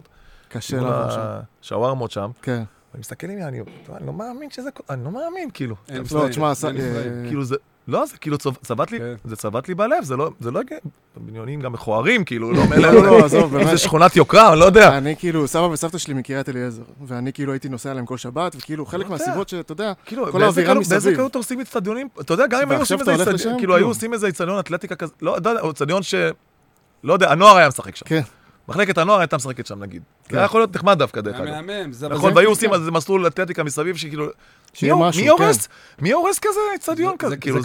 קשה 0.50 0.78
לעבור 0.82 1.12
שם. 1.12 1.20
השווארמות 1.62 2.12
שם, 2.12 2.32
כן. 2.42 2.64
ואני 2.92 3.00
מסתכל 3.00 3.28
עליי, 3.28 3.44
אני 3.48 3.60
אני 3.96 4.08
לא 4.08 4.14
מאמין 4.14 4.50
שזה... 4.52 4.70
אני 4.90 5.04
לא 5.04 5.12
מאמין, 5.12 5.50
כאילו. 5.54 5.76
אין 5.90 6.04
לא, 6.12 6.28
תשמע, 6.30 6.48
אה. 6.66 6.72
כאילו 7.28 7.44
זה... 7.44 7.56
לא, 7.88 8.06
זה 8.06 8.18
כאילו 8.18 8.38
צב- 8.38 8.56
צבט 8.56 8.92
לי, 8.92 9.00
כן. 9.00 9.14
זה 9.26 9.36
צבט 9.36 9.68
לי 9.68 9.76
בלב, 9.76 10.04
זה 10.04 10.16
לא, 10.18 10.32
זה 10.40 10.52
לא 10.52 10.60
הגיוני. 10.60 10.82
בניונים 11.18 11.62
גם 11.62 11.74
מכוערים, 11.74 12.24
כאילו, 12.26 12.52
לא 12.52 12.62
לא, 12.78 12.94
לא, 12.94 13.04
לא, 13.04 13.26
עזוב, 13.26 13.52
באמת. 13.52 13.66
איזה 13.68 13.78
שכונת 13.78 14.16
יוקרה, 14.16 14.52
אני 14.52 14.60
לא 14.60 14.66
יודע. 14.66 14.98
אני 14.98 15.16
כאילו, 15.20 15.48
סבא 15.48 15.62
וסבתא 15.62 15.98
שלי 15.98 16.14
מקריית 16.14 16.50
אליעזר, 16.50 16.82
ואני 17.08 17.34
כאילו 17.34 17.52
הייתי 17.52 17.70
נוסע 17.70 17.92
אליהם 17.92 18.06
כל 18.06 18.18
שבת, 18.18 18.56
וכאילו 18.56 18.86
חלק 18.86 19.10
לא 19.10 19.14
יודע. 19.14 19.26
מהסיבות 19.26 19.50
שאתה 19.50 19.72
יודע, 19.72 19.94
כאילו, 20.06 20.32
כל 20.32 20.44
האווירה 20.44 20.68
קלות- 20.74 20.78
באיזה 20.88 20.98
מסביב. 20.98 21.16
קלות 21.18 21.36
עושים 21.36 21.60
אצטדיונים? 21.62 22.08
אתה 22.22 22.34
יודע, 22.34 22.48
גם 22.48 22.62
אם 22.62 22.72
היו 22.72 22.80
עושים 22.80 22.98
איזה 23.10 23.24
כאילו, 23.58 23.74
היו 23.76 23.80
כלום. 23.80 23.90
עושים 23.90 24.14
איזה 24.14 24.28
אצטדיון 24.28 24.60
אתלטיקה 24.60 24.96
כזה, 24.96 25.14
לא 25.22 25.36
יודע, 25.36 25.52
או 25.62 25.72
אצטדיון 25.72 26.04
ש... 26.04 26.16
לא 27.04 27.14
יודע, 27.14 27.32
הנוער 27.32 27.58
היה 27.58 27.68
משחק 27.68 27.96
שם. 27.96 28.06
כן. 28.06 28.22
מחלקת 28.68 28.98
הנוער 28.98 29.20
הייתה 29.20 29.36
משחקת 29.36 29.66
שם, 29.66 29.84
נגיד. 29.84 30.02
כן. 30.26 30.32
זה 30.34 30.38
היה 30.38 30.46
יכול 30.46 30.62
להיות 30.62 30.76
נחמד 30.76 31.00
דווקא, 31.00 31.22
דרך 31.22 31.40
היה 31.40 31.60
אגב. 31.60 31.66
מהמם, 31.66 31.92
זה... 31.94 32.08
נכון, 32.10 32.32
והיו 32.36 32.50
עושים 32.50 32.74
איזה 32.74 32.92
מסלול 32.92 33.28
אתלטיקה 33.28 33.64
מסביב, 33.64 33.96
שכאילו... 33.98 34.26
שיהיה 34.74 34.96
מי- 34.96 35.02
משהו, 35.10 35.22
מי 35.22 35.28
כן. 35.38 35.44
הורס? 35.44 35.68
מי 36.02 36.12
הורס 36.12 36.40
כזה 36.40 36.60
אצטדיון 36.76 37.12
זה- 37.12 37.18
כזה? 37.18 37.30
זה- 37.30 37.38
כאילו, 37.38 37.60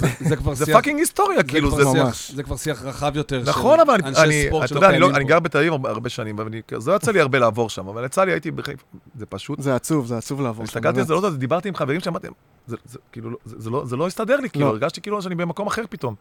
זה- 0.54 0.72
fucking 0.72 0.98
היסטוריה, 1.00 1.42
כאילו, 1.42 1.70
זה... 1.70 1.84
ממש. 1.84 2.30
זה 2.30 2.42
כבר 2.42 2.56
שיח 2.56 2.82
רחב 2.82 3.16
יותר. 3.16 3.42
נכון, 3.46 3.80
אבל 3.80 3.94
אני, 4.16 4.48
אתה 4.64 4.74
יודע, 4.74 4.88
אני, 4.88 4.98
לא. 4.98 5.08
גר 5.18 5.40
בתל 5.40 5.58
אביב 5.58 5.86
הרבה- 5.86 6.08
שנים, 6.08 6.38
ואני, 6.38 6.60
זה 6.78 6.90
לא 6.90 6.96
יצא 6.96 7.10
לי 7.12 7.20
הרבה 7.20 7.38
לעבור 7.38 7.70
שם, 7.70 7.88
אבל 7.88 8.04
יצא 8.04 8.24
לי, 8.24 8.32
הייתי 8.32 8.50
בחיפה, 8.50 8.82
זה 9.18 9.26
פשוט, 9.26 9.60
זה 9.60 9.74
עצוב, 9.74 10.06
זה 10.06 10.18
עצוב 10.18 10.40
לעבור 10.40 10.66
שם. 10.66 10.68
הסתכלתי 10.78 11.00
על. 11.00 11.06
זה, 11.06 11.12
לא 11.12 11.18
יודע, 11.18 11.30
דיברתי 11.30 11.68
עם 11.68 11.74
חברים 11.74 12.00
שאמרתי, 12.00 12.26
זה, 12.66 12.76
כאילו, 13.12 13.30
לא- 13.30 13.36
לא, 13.66 13.84
זה 13.86 13.96
לא 13.96 14.06
הסתדר 14.06 14.36
לי, 14.36 14.50
כאילו. 14.50 14.66
הרגשתי 14.68 15.00
כאילו 15.00 15.22
שאני 15.22 15.34
במקום 15.34 15.66
אחר 15.66 15.82
פתאום. 15.90 16.14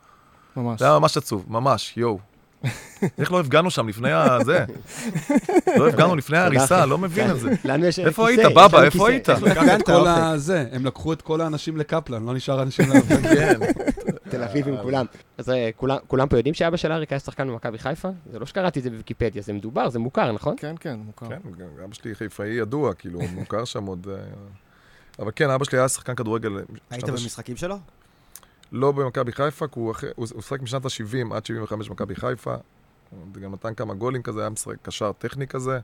ממש. 0.58 0.80
זה 0.80 0.86
היה 0.86 1.00
ממש 1.00 1.17
עצוב, 1.17 1.46
ממש, 1.48 1.94
יואו. 1.98 2.20
איך 3.17 3.32
לא 3.32 3.39
הפגנו 3.39 3.71
שם 3.71 3.88
לפני 3.88 4.12
הזה? 4.12 4.65
לא 5.78 5.89
הפגנו 5.89 6.15
לפני 6.15 6.38
ההריסה, 6.38 6.86
לא 6.86 6.97
מבין 6.97 7.32
את 7.32 7.39
זה. 7.39 7.50
לנו 7.65 7.86
יש 7.86 8.00
איפה 8.00 8.28
היית, 8.30 8.39
בבא? 8.56 8.84
איפה. 8.84 9.10
היית? 9.10 9.30
הם 10.71 10.86
לקחו 10.86 11.13
את 11.13 11.21
כל 11.21 11.41
האנשים 11.41 11.78
לקפלן, 11.78 12.26
לא 12.26 12.34
נשאר 12.34 12.62
אנשים 12.62 12.89
להפגין. 12.89 13.21
כן. 13.36 13.60
תל 14.30 14.43
אביב 14.43 14.67
עם 14.67 14.78
כולם. 14.82 15.06
אז 15.38 15.50
אה, 15.50 15.69
כולם- 16.08 16.28
פה 16.30 16.38
יודעים 16.38 16.54
שאבא 16.54 16.78
של 16.78 16.91
אריק 16.91 17.12
היה 17.12 17.19
שחקן 17.19 17.47
במכבי 17.47 17.78
חיפה? 17.78 18.10
זה 18.32 18.39
לא 18.39 18.45
שקראתי 18.45 18.80
את 18.80 18.84
זה 18.84 18.89
בוויקיפדיה, 18.89 19.41
זה 19.41 19.54
מדובר, 19.54 19.89
זה 19.89 20.00
מוכר, 20.00 20.32
נכון? 20.32 20.56
כן, 20.58 20.76
כן, 20.80 20.95
מוכר. 21.06 21.26
כן, 21.30 21.36
גם 21.58 21.67
אבא 21.84 21.93
שלי 21.93 22.15
חיפאי 22.15 22.47
ידוע, 22.47 22.93
כאילו, 22.93 23.19
מוכר 23.34 23.65
שם 23.65 23.86
עוד... 23.86 24.08
אה, 24.12 24.15
אבל 25.19 25.32
כן, 25.36 25.50
אבא 25.50 25.65
שלי 25.65 25.78
היה 25.80 25.88
שחקן 25.89 26.15
כדורגל. 26.15 26.52
היית 26.91 27.10
במשחקים 27.10 27.58
שלו? 27.58 27.76
לא 28.71 28.91
במכבי 28.91 29.31
חיפה, 29.31 29.67
כי 29.67 29.79
הוא 29.79 29.91
אחרי- 29.91 30.10
הוא 30.15 30.27
הוא 30.34 30.41
שיחק 30.41 30.62
משנת 30.62 30.86
ה-70 30.86 31.34
עד 31.36 31.45
75 31.45 31.89
במכבי 31.89 32.15
חיפה. 32.15 32.55
הוא 33.10 33.41
גם 33.41 33.53
נתן 33.53 33.73
כמה 33.73 33.93
גולים 33.93 34.21
כזה, 34.21 34.39
היה 34.39 34.49
משחק 34.49 34.75
קשר 34.81 35.12
טכני 35.12 35.47
כזה. 35.47 35.79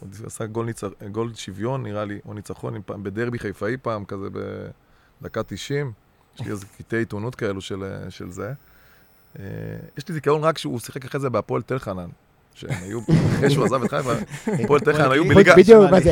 הוא 0.00 0.08
עשה 0.26 0.46
גול, 0.46 0.66
ניצ... 0.66 0.80
גול 1.12 1.34
שוויון, 1.34 1.82
נראה 1.82 2.04
לי, 2.04 2.18
או 2.26 2.34
ניצחון, 2.34 2.74
עם 2.74 2.82
פעם- 2.86 3.02
בדרבי 3.02 3.38
חיפאי 3.38 3.76
פעם, 3.82 4.04
כזה 4.04 4.26
בדקה 5.20 5.42
90. 5.42 5.92
יש 6.34 6.46
לי 6.46 6.50
איזה 6.50 6.66
קטעי 6.78 6.98
עיתונות 6.98 7.34
כאלו 7.34 7.60
של, 7.60 7.84
של 8.08 8.30
זה. 8.30 8.52
אה, 9.38 9.44
יש 9.98 10.08
לי 10.08 10.14
זיכרון 10.14 10.44
רק 10.44 10.58
שהוא 10.58 10.78
שיחק 10.80 11.04
אחרי 11.04 11.20
זה 11.20 11.30
בהפועל 11.30 11.62
תל 11.62 11.78
חנן. 11.78 12.08
שהם 12.54 12.70
היו, 12.82 13.00
אחרי 13.36 13.50
שהוא 13.50 13.64
עזב 13.64 13.82
את 13.82 13.90
חיפה, 13.90 14.12
הפועל 14.64 14.80
תל 14.80 14.92
חנן 14.92 15.10
היו 15.12 15.24
בליגה? 15.24 15.54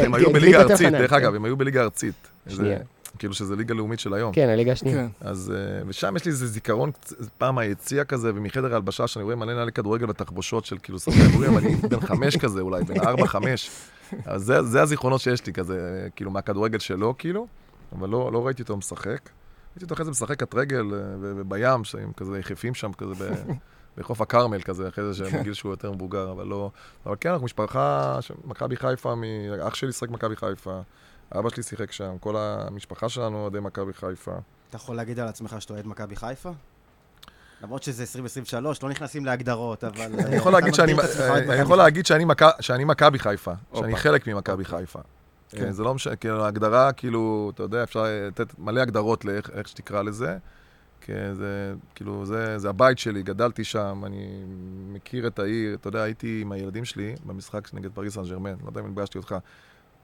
הם 0.05 0.15
היו 0.15 0.25
גלידת 0.33 0.43
בליגה 0.43 0.61
ארצית, 0.73 0.93
דרך 0.93 1.11
כן. 1.11 1.17
אגב, 1.17 1.35
הם 1.35 1.45
היו 1.45 1.57
בליגה 1.57 1.83
ארצית. 1.83 2.15
שנייה. 2.49 2.79
כאילו 3.19 3.35
שזה 3.35 3.57
ליגה 3.57 3.75
לאומית 3.75 4.01
של 4.01 4.15
היום. 4.15 4.33
כן, 4.33 4.49
הליגה 4.49 4.73
השנייה. 4.73 4.97
כן. 4.97 5.09
אז, 5.29 5.53
אה, 5.57 5.83
ושם 5.87 6.17
יש 6.17 6.25
לי 6.25 6.31
איזה 6.31 6.47
זיכרון, 6.47 6.91
פעם 7.39 7.55
מהיציע 7.55 8.05
כזה, 8.05 8.31
ומחדר 8.35 8.75
הלבשה, 8.75 9.07
שאני 9.07 9.25
רואה 9.25 9.37
מלא 9.37 9.55
נעלי 9.55 9.73
כדורגל 9.73 10.07
בתחבושות 10.07 10.65
של 10.65 10.79
כאילו 10.83 10.99
שחקנים 10.99 11.29
בוגרים, 11.31 11.59
אני 11.59 11.75
בן 11.91 12.01
חמש 12.01 12.37
כזה 12.37 12.61
אולי, 12.61 12.85
בן 12.85 13.01
ארבע, 13.01 13.27
חמש. 13.27 13.71
אז 14.25 14.43
זה, 14.43 14.63
זה 14.63 14.83
הזיכרונות 14.83 15.21
שיש 15.21 15.47
לי 15.47 15.53
כזה, 15.53 16.09
כאילו, 16.17 16.31
מהכדורגל 16.31 16.79
שלו, 16.79 17.15
כאילו, 17.19 17.47
אבל 17.93 18.09
לא, 18.09 18.33
לא 18.33 18.47
ראיתי 18.47 18.63
אותו 18.63 18.77
משחק. 18.77 19.31
ראיתי 19.73 19.85
אותו 19.85 19.95
אחרי 19.95 20.05
זה 20.05 20.11
משחק 20.11 20.39
קט 20.41 20.55
רגל, 20.55 20.85
אה, 20.95 20.99
ובים, 21.21 21.85
שהם 21.85 22.13
כזה 22.17 22.39
יחפים 22.39 22.75
שם, 22.75 22.93
כזה 22.93 23.15
ב... 23.15 23.29
בחוף 23.99 24.21
הכרמל 24.21 24.63
כזה, 24.63 24.89
אחרי 24.89 25.13
זה 25.13 25.25
בגיל 25.39 25.55
שהוא 25.55 25.73
יותר 25.73 25.93
מבוגר, 25.93 26.31
אבל 26.33 26.47
לא... 26.47 26.71
אבל 27.07 27.17
כן, 27.21 27.31
אנחנו 27.31 27.45
משפחה, 27.45 28.17
של 28.21 28.35
מכבי 28.45 28.77
חיפה, 28.77 29.15
מ- 29.15 29.23
אח 29.67 29.75
שלי 29.75 29.93
שיחק 29.93 30.11
מכבי 30.11 30.37
חיפה, 30.37 30.81
אבא 31.33 31.49
שלי 31.51 31.63
שיחק 31.63 31.93
שם, 31.93 32.19
כל 32.21 32.37
המשפחה 32.37 33.09
שלנו 33.09 33.37
אוהדי 33.43 33.61
מכבי 33.61 33.93
חיפה. 33.93 34.33
אתה 34.69 34.77
יכול 34.77 34.97
להגיד 34.97 35.19
על 35.21 35.29
עצמך 35.29 35.57
שאתה 35.59 35.73
אוהד 35.73 35.87
מכבי 35.87 36.17
חיפה? 36.17 36.51
למרות 37.63 37.83
שזה 37.83 38.03
2023, 38.03 38.83
לא 38.83 38.89
נכנסים 38.89 39.25
להגדרות, 39.25 39.85
אבל... 39.85 40.01
אני 40.27 40.37
יכול 40.37 40.53
להגיד 40.53 40.75
שאני, 40.75 40.93
אני 41.49 41.61
יכול 41.61 41.79
להגיד 41.79 42.07
שאני 42.07 42.25
מכ- 42.25 42.61
שאני 42.61 42.85
מכבי 42.85 43.19
חיפה, 43.19 43.53
שאני. 43.75 43.97
חלק 43.97 44.27
ממכבי 44.29 44.65
חיפה. 44.65 44.99
כן. 45.51 45.65
אה, 45.67 45.73
זה 45.73 45.83
לא 45.83 45.95
משנה, 45.95 46.17
כאילו, 46.17 46.45
ההגדרה, 46.45 46.93
כאילו, 46.93 47.51
אתה 47.55 47.63
יודע, 47.63 47.83
אפשר 47.83 48.05
לתת 48.29 48.59
מלא 48.59 48.81
הגדרות 48.81 49.25
לאיך 49.25 49.51
איך 49.51 49.69
שתקרא 49.69 50.03
לזה. 50.03 50.37
כי 51.01 51.13
זה, 51.35 51.75
כאילו, 51.95 52.27
זה, 52.27 52.59
זה 52.59 52.69
הבית 52.69 52.99
שלי, 52.99 53.23
גדלתי 53.23 53.65
שם, 53.65 54.03
אני 54.07 54.45
מכיר 54.93 55.27
את 55.27 55.39
העיר, 55.39 55.75
אתה 55.75 55.89
יודע, 55.89 56.03
הייתי 56.03 56.41
עם 56.43 56.53
הילדים 56.53 56.85
שלי 56.85 57.15
במשחק 57.27 57.75
נגד 57.75 57.91
פריס 57.95 58.15
סן 58.15 58.23
ג'רמן, 58.23 58.51
לא 58.63 58.69
יודע 58.69 58.81
אם 58.81 58.95
פגשתי 58.95 59.19
אותך, 59.19 59.35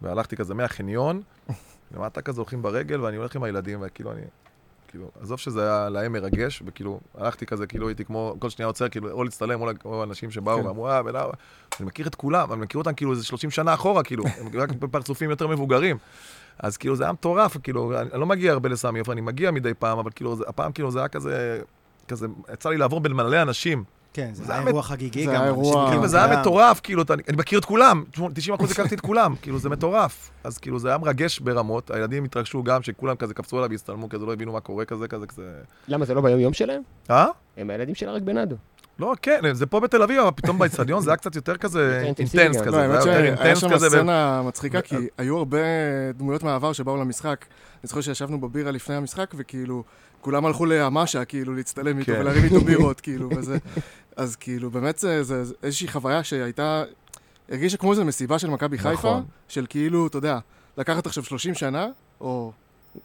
והלכתי 0.03 0.37
כזה 0.37 0.55
מהחניון, 0.55 1.23
למטה 1.95 2.23
כזה 2.23 2.41
הולכים 2.41 2.63
ברגל, 2.63 3.01
ואני 3.01 3.17
הולך 3.17 3.37
עם 3.37 3.43
הילדים, 3.43 3.79
וכאילו 3.83 4.13
אני, 4.13 4.21
כאילו, 4.89 5.11
עזוב 5.21 5.39
שזה 5.39 5.63
היה 5.63 5.89
להם 5.89 6.13
מרגש, 6.13 6.63
וכאילו, 6.67 7.01
הלכתי 7.19 7.47
כזה, 7.47 7.67
כאילו 7.67 7.89
הייתי 7.89 8.05
כמו, 8.05 8.37
כל 8.39 8.51
שנייה 8.51 8.67
עוצר, 8.67 8.89
כאילו, 8.89 9.11
או 9.11 9.25
להצטלם, 9.25 9.63
או, 9.63 9.71
או 9.85 10.03
אנשים 10.03 10.31
שבאו, 10.31 10.61
כן. 10.61 10.67
ואמרו, 10.67 10.89
אה, 10.89 11.01
ולא, 11.05 11.33
אני 11.81 11.87
מכיר 11.87 12.07
את 12.07 12.15
כולם, 12.15 12.53
אני 12.53 12.61
מכיר 12.61 12.79
אותם 12.79 12.95
כאילו 12.95 13.13
איזה 13.13 13.25
30 13.25 13.51
שנה 13.51 13.75
אחורה, 13.75 14.03
כאילו, 14.03 14.25
הם 14.41 14.61
רק 14.61 14.71
בפרצופים 14.71 15.31
יותר 15.31 15.47
מבוגרים. 15.47 15.99
אז 16.59 16.77
כאילו 16.77 16.97
זה 16.97 17.05
היה 17.05 17.13
מטורף, 17.13 17.57
כאילו, 17.63 18.01
אני, 18.01 18.11
אני 18.13 18.21
לא 18.21 18.27
מגיע 18.27 18.53
הרבה 18.53 18.69
לסמי 18.69 18.99
עופר, 18.99 19.13
אני 19.13 19.21
מגיע 19.21 19.51
מדי 19.51 19.75
פעם, 19.75 19.99
אבל 19.99 20.11
כאילו, 20.15 20.37
זה, 20.37 20.45
הפעם 20.49 20.73
כאילו 20.73 20.91
זה 20.91 20.99
היה 20.99 21.09
כזה, 21.09 21.61
כזה, 22.09 22.27
יצא 22.53 22.69
לי 22.69 22.77
לעבור 22.77 23.01
בין 23.01 23.13
מלא 23.13 23.43
אנשים. 23.43 23.85
כן, 24.15 24.31
זה 24.33 24.45
זה 24.45 24.53
היה 24.53 24.61
היה 24.61 24.69
אירוע 24.69 24.83
חגיגי 24.83 25.25
זה 25.25 25.33
גם. 25.33 25.41
היה 25.41 25.49
אנשים 25.51 25.63
אירוע- 25.65 25.83
הגיעו 25.83 25.91
כאילו, 25.93 26.09
זה 26.09 26.25
היה. 26.25 26.41
מטורף, 26.41 26.81
כאילו, 26.83 27.03
אני 27.29 27.37
מכיר 27.37 27.59
את 27.59 27.65
כולם, 27.65 28.05
90% 28.13 28.71
הכרתי 28.71 28.95
את 28.95 29.01
כולם, 29.01 29.35
כאילו, 29.43 29.59
זה 29.59 29.69
מטורף. 29.69 30.31
אז 30.45 30.59
כאילו, 30.59 30.79
זה 30.79 30.89
היה 30.89 30.99
מרגש 30.99 31.39
ברמות, 31.41 31.91
הילדים 31.91 32.25
התרגשו 32.25 32.63
גם, 32.63 32.83
שכולם 32.83 33.17
כזה 33.17 33.35
קפצו 33.35 33.57
עליו 33.59 33.71
והצטלמו, 33.71 34.09
כזה 34.09 34.27
לא 34.27 34.33
הבינו 34.33 34.53
מה 34.53 34.61
קורה, 34.61 34.85
כזה, 34.85 35.09
כזה, 35.09 35.27
כזה... 35.27 35.43
למה, 35.89 36.05
זה 36.05 36.15
לא 36.15 36.21
ביום-יום 36.21 36.53
שלהם? 36.53 36.83
אה? 37.11 37.27
הם 37.57 37.71
הילדים 37.71 37.95
של 37.95 38.09
אריק 38.09 38.23
בנאדו. 38.23 38.57
לא, 38.99 39.15
כן, 39.23 39.41
זה 39.53 39.67
פה 39.67 39.81
בתל 39.81 40.03
אביב, 40.03 40.21
אבל 40.21 40.31
פתאום 40.35 40.59
באצטדיון 40.59 41.03
זה 41.03 41.11
היה 41.11 41.17
קצת 41.17 41.37
יותר 41.37 41.57
כזה 41.57 42.01
אינטנסיבי 42.07 42.43
אינטנס. 42.43 42.63
כזה, 42.63 42.87
לא, 42.89 43.01
זה 43.01 43.17
האמת 43.17 43.41
היה 43.41 43.57
שהיה 43.57 43.57
שם 43.57 43.79
סצנה 43.79 44.43
מצחיקה, 44.43 44.81
כי 44.81 44.97
היו 45.19 45.39
הרבה 45.39 45.59
דמויות 46.17 46.43
מהעבר 46.43 46.73
שבאו 46.73 46.97
למשחק. 46.97 47.45
אני 47.83 47.89
זוכר 47.89 48.01
שישבנו 48.01 48.41
בבירה 48.41 48.71
לפני 48.71 48.95
המשחק, 48.95 49.35
וכאילו, 49.37 49.85
כולם 50.21 50.47
הלכו 50.47 50.67
לאמשה, 50.67 51.25
כאילו, 51.25 51.55
להצטלם 51.55 51.99
איתו 51.99 52.13
כן. 52.13 52.21
ולהרים 52.21 52.45
איתו 52.45 52.61
בירות, 52.61 53.01
כאילו, 53.05 53.31
וזה... 53.37 53.59
אז 54.17 54.37
כאילו, 54.37 54.71
באמת 54.71 54.99
זה 54.99 55.23
זה- 55.23 55.45
זה 55.45 55.55
איזושהי 55.63 55.89
חוויה 55.89 56.25
שהייתה... 56.25 56.85
הרגישה 57.49 57.77
כמו 57.77 57.91
איזו 57.93 58.05
מסיבה 58.05 58.39
של 58.39 58.51
מכבי 58.51 58.79
חיפה, 58.79 58.93
נכון. 58.93 59.25
של 59.49 59.67
כאילו, 59.69 60.07
אתה 60.07 60.19
יודע, 60.19 60.39
לקחת 60.79 61.07
עכשיו 61.07 61.25
30 61.25 61.55
שנה, 61.55 61.87
או 62.21 62.53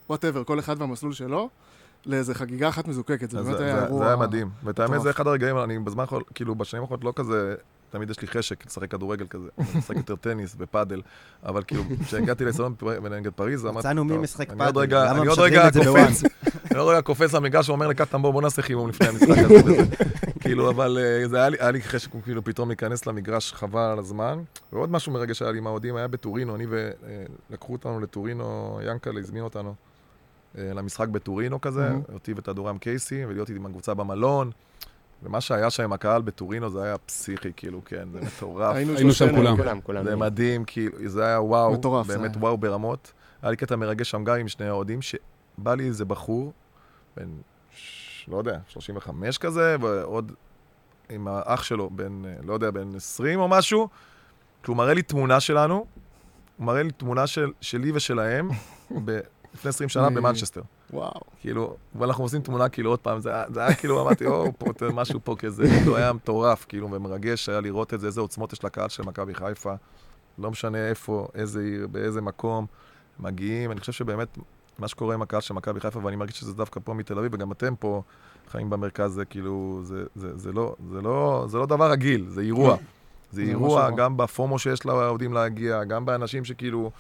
whatever, 0.09 0.43
כל 0.43 0.59
אחד 0.59 0.81
והמסלול 0.81 1.13
שלו, 1.13 1.49
לאיזה 2.05 2.35
חגיגה 2.35 2.69
אחת 2.69 2.87
מזוקקת. 2.87 3.29
זה 3.29 3.41
באמת 3.43 3.57
זה- 3.57 3.63
היה 3.65 3.79
זה- 3.79 3.85
אירוע... 3.85 3.99
זה 3.99 4.07
היה 4.07 4.15
מדהים. 4.15 4.49
ואת 4.63 4.79
האמת. 4.79 5.01
זה 5.01 5.09
אחד 5.09 5.27
הרגעים, 5.27 5.57
אני 5.57 5.79
בזמן 5.79 6.01
האחרון, 6.01 6.21
כאילו, 6.35 6.55
בשנים 6.55 6.81
האחרונות 6.83 7.03
לא 7.03 7.13
כזה, 7.15 7.55
תמיד 7.89 8.09
יש 8.09 8.21
לי 8.21 8.27
חשק 8.27 8.65
לשחק 8.65 8.91
כדורגל 8.91 9.27
כזה, 9.27 9.47
משחק 9.75 9.95
יותר 9.97 10.15
טניס 10.15 10.55
ופאדל, 10.59 11.01
אבל 11.45 11.63
כאילו, 11.63 11.83
כשהגעתי 12.05 12.45
לאצטדיון 12.45 12.75
נגד 13.11 13.31
פריז, 13.33 13.65
אמרתי, 13.65 13.77
מצאנו 13.79 14.03
מי 14.05 14.13
"טוב, 14.13 14.21
משחק 14.23 14.49
אני 14.49 14.57
עוד 14.59 14.67
פאדל, 14.73 14.79
רגע- 14.79 15.13
למה 15.13 15.23
משדרים 15.25 15.53
את 15.67 15.73
זה 15.73 15.79
קופץ, 15.85 16.23
אני 16.71 16.79
עוד 16.79 16.89
רגע 16.89 17.01
קופץ 17.01 17.33
למגרש 17.33 17.69
ואומר 17.69 17.87
לקטן, 17.87 18.21
בוא, 18.21 18.41
נעשה 18.41 18.61
חימום 18.61 18.89
לפני 18.89 19.07
המשחק 19.07 19.37
הזה. 19.37 19.83
כאילו, 20.39 20.69
אבל 20.69 20.97
אה, 21.01 21.27
זה 21.27 21.37
היה 21.37 21.71
לי- 21.71 21.81
חשק 21.81 22.09
כאילו 22.23 22.43
פתאום 22.43 22.69
להיכנס 22.69 23.05
למגרש 23.05 23.53
חבל 23.53 23.79
על 23.91 23.99
הזמן. 23.99 24.39
ועוד 24.73 24.91
משהו 24.91 25.11
מרגש 25.11 25.41
היה 25.41 25.51
לי 25.51 25.57
עם 25.57 25.67
האוהדים, 25.67 25.95
היה 25.95 26.07
בטורינו, 26.07 26.55
אני 26.55 26.65
ולקחו 27.49 27.73
אותנו 27.73 27.99
לטורינו, 27.99 28.79
ינקלה 28.85 29.19
הזמין 29.19 29.43
אותנו 29.43 29.75
אה, 30.57 30.71
למשחק 30.75 31.07
בטורינו 31.07 31.61
כזה, 31.61 31.81
מהמם. 31.89 32.01
אותי 32.13 32.33
ואת 32.33 32.47
הדורם 32.47 32.77
קייסי, 32.77 33.25
ולהיות 33.25 33.49
עם 33.49 33.65
הקבוצה 33.65 33.93
במלון. 33.93 34.51
ומה 35.23 35.41
שהיה 35.41 35.69
שם 35.69 35.83
עם 35.83 35.93
הקהל 35.93 36.21
בטורינו 36.21 36.69
זה 36.69 36.83
היה 36.83 36.97
פסיכי, 36.97 37.49
כאילו, 37.55 37.81
כן, 37.85 38.07
זה 38.13 38.19
מטורף. 38.21 38.75
היינו 38.75 39.13
שם. 39.13 39.35
כולם. 39.35 39.57
זה 40.03 40.15
מדהים, 40.15 40.63
כאילו, 40.65 40.95
זה 41.05 41.25
היה 41.25 41.41
וואו, 41.41 41.71
באמת. 42.07 42.37
וואו 42.37 42.57
ברמות. 42.57 43.11
היה 43.41 43.51
לי 43.51 43.57
קטע 43.57 43.75
מרגש 43.75 44.09
שם 44.11 44.23
גם 44.23 44.35
עם 44.35 44.47
שני 44.47 44.67
האוהדים, 44.67 44.99
שבא 45.59 45.73
לי 45.75 45.87
איזה 45.87 46.05
בחור, 46.05 46.53
בן, 47.17 47.29
ש- 47.75 48.25
לא 48.29 48.37
יודע, 48.37 48.59
35 48.67 49.37
כזה, 49.37 49.75
ועוד 49.81 50.31
עם 51.09 51.27
האח 51.27 51.63
שלו, 51.63 51.89
בן, 51.89 52.21
לא 52.43 52.53
יודע, 52.53 52.71
בן 52.71 52.95
20 52.95 53.39
או 53.39 53.47
משהו, 53.47 53.87
שהוא 54.65 54.75
מראה 54.77 54.93
לי 54.93 55.01
תמונה 55.01 55.39
שלנו, 55.39 55.85
הוא 56.57 56.65
מראה 56.65 56.83
לי 56.83 56.91
תמונה 56.91 57.27
של, 57.27 57.51
שלי 57.61 57.91
ושלהם, 57.91 58.49
ב, 59.05 59.19
לפני 59.53 59.69
20 59.69 59.89
שנה 59.89 60.07
במנצ'סטר. 60.15 60.61
וואו. 60.93 61.21
כאילו, 61.39 61.75
ואנחנו 61.95 62.23
עושים 62.23 62.41
תמונה 62.41 62.69
כאילו 62.69 62.89
עוד 62.89 62.99
פעם, 62.99 63.19
זה, 63.19 63.29
היה- 63.33 63.45
זה 63.53 63.59
היה 63.65 63.75
כאילו, 63.75 64.01
אמרתי, 64.01 64.25
או, 64.25 64.45
פה, 64.57 64.65
משהו 64.93 65.19
פה 65.23 65.35
כזה, 65.39 65.63
כאילו, 65.63 65.97
היה 65.97 66.13
מטורף, 66.13 66.65
כאילו, 66.69 66.91
ומרגש 66.91 67.49
היה 67.49 67.61
לראות 67.61 67.93
את 67.93 67.99
זה, 67.99 68.07
איזה 68.07 68.21
עוצמות 68.21 68.53
יש 68.53 68.63
לקהל 68.63 68.89
של 68.89 69.03
מכבי 69.03 69.33
חיפה, 69.33 69.73
לא 70.37 70.51
משנה 70.51 70.77
איפה, 70.89 71.27
איזה 71.35 71.61
עיר, 71.61 71.87
באיזה 71.87 72.21
מקום, 72.21 72.65
מגיעים, 73.19 73.71
אני 73.71 73.79
חושב 73.79 73.91
שבאמת, 73.91 74.37
מה 74.79 74.87
שקורה 74.87 75.13
עם 75.13 75.21
הקהל 75.21 75.41
של 75.41 75.53
מכבי 75.53 75.79
חיפה, 75.79 75.99
ואני 76.03 76.15
מרגיש 76.15 76.39
שזה 76.39 76.53
דווקא 76.53 76.79
פה 76.83 76.93
מתל 76.93 77.17
אביב, 77.17 77.33
וגם 77.33 77.51
אתם 77.51 77.75
פה 77.75 78.01
חיים 78.51 78.69
במרכז, 78.69 79.13
זה 79.13 79.25
כאילו, 79.25 79.79
זה, 79.83 80.03
זה, 80.15 80.37
זה, 80.37 80.51
לא, 80.51 80.75
זה, 80.91 81.01
לא, 81.01 81.45
זה 81.47 81.57
לא 81.57 81.65
דבר 81.65 81.91
רגיל, 81.91 82.25
זה 82.27 82.41
אירוע. 82.41 82.75
זה 82.77 82.81
זה 83.31 83.41
ממש 83.41 83.49
אירוע. 83.49 83.89
גם 83.91 84.17
בפומו 84.17 84.59
שיש 84.59 84.85
לעובדים 84.85 85.33
להגיע, 85.33 85.83
גם 85.83 86.05
באנשים 86.05 86.45
שכאילו 86.45 86.91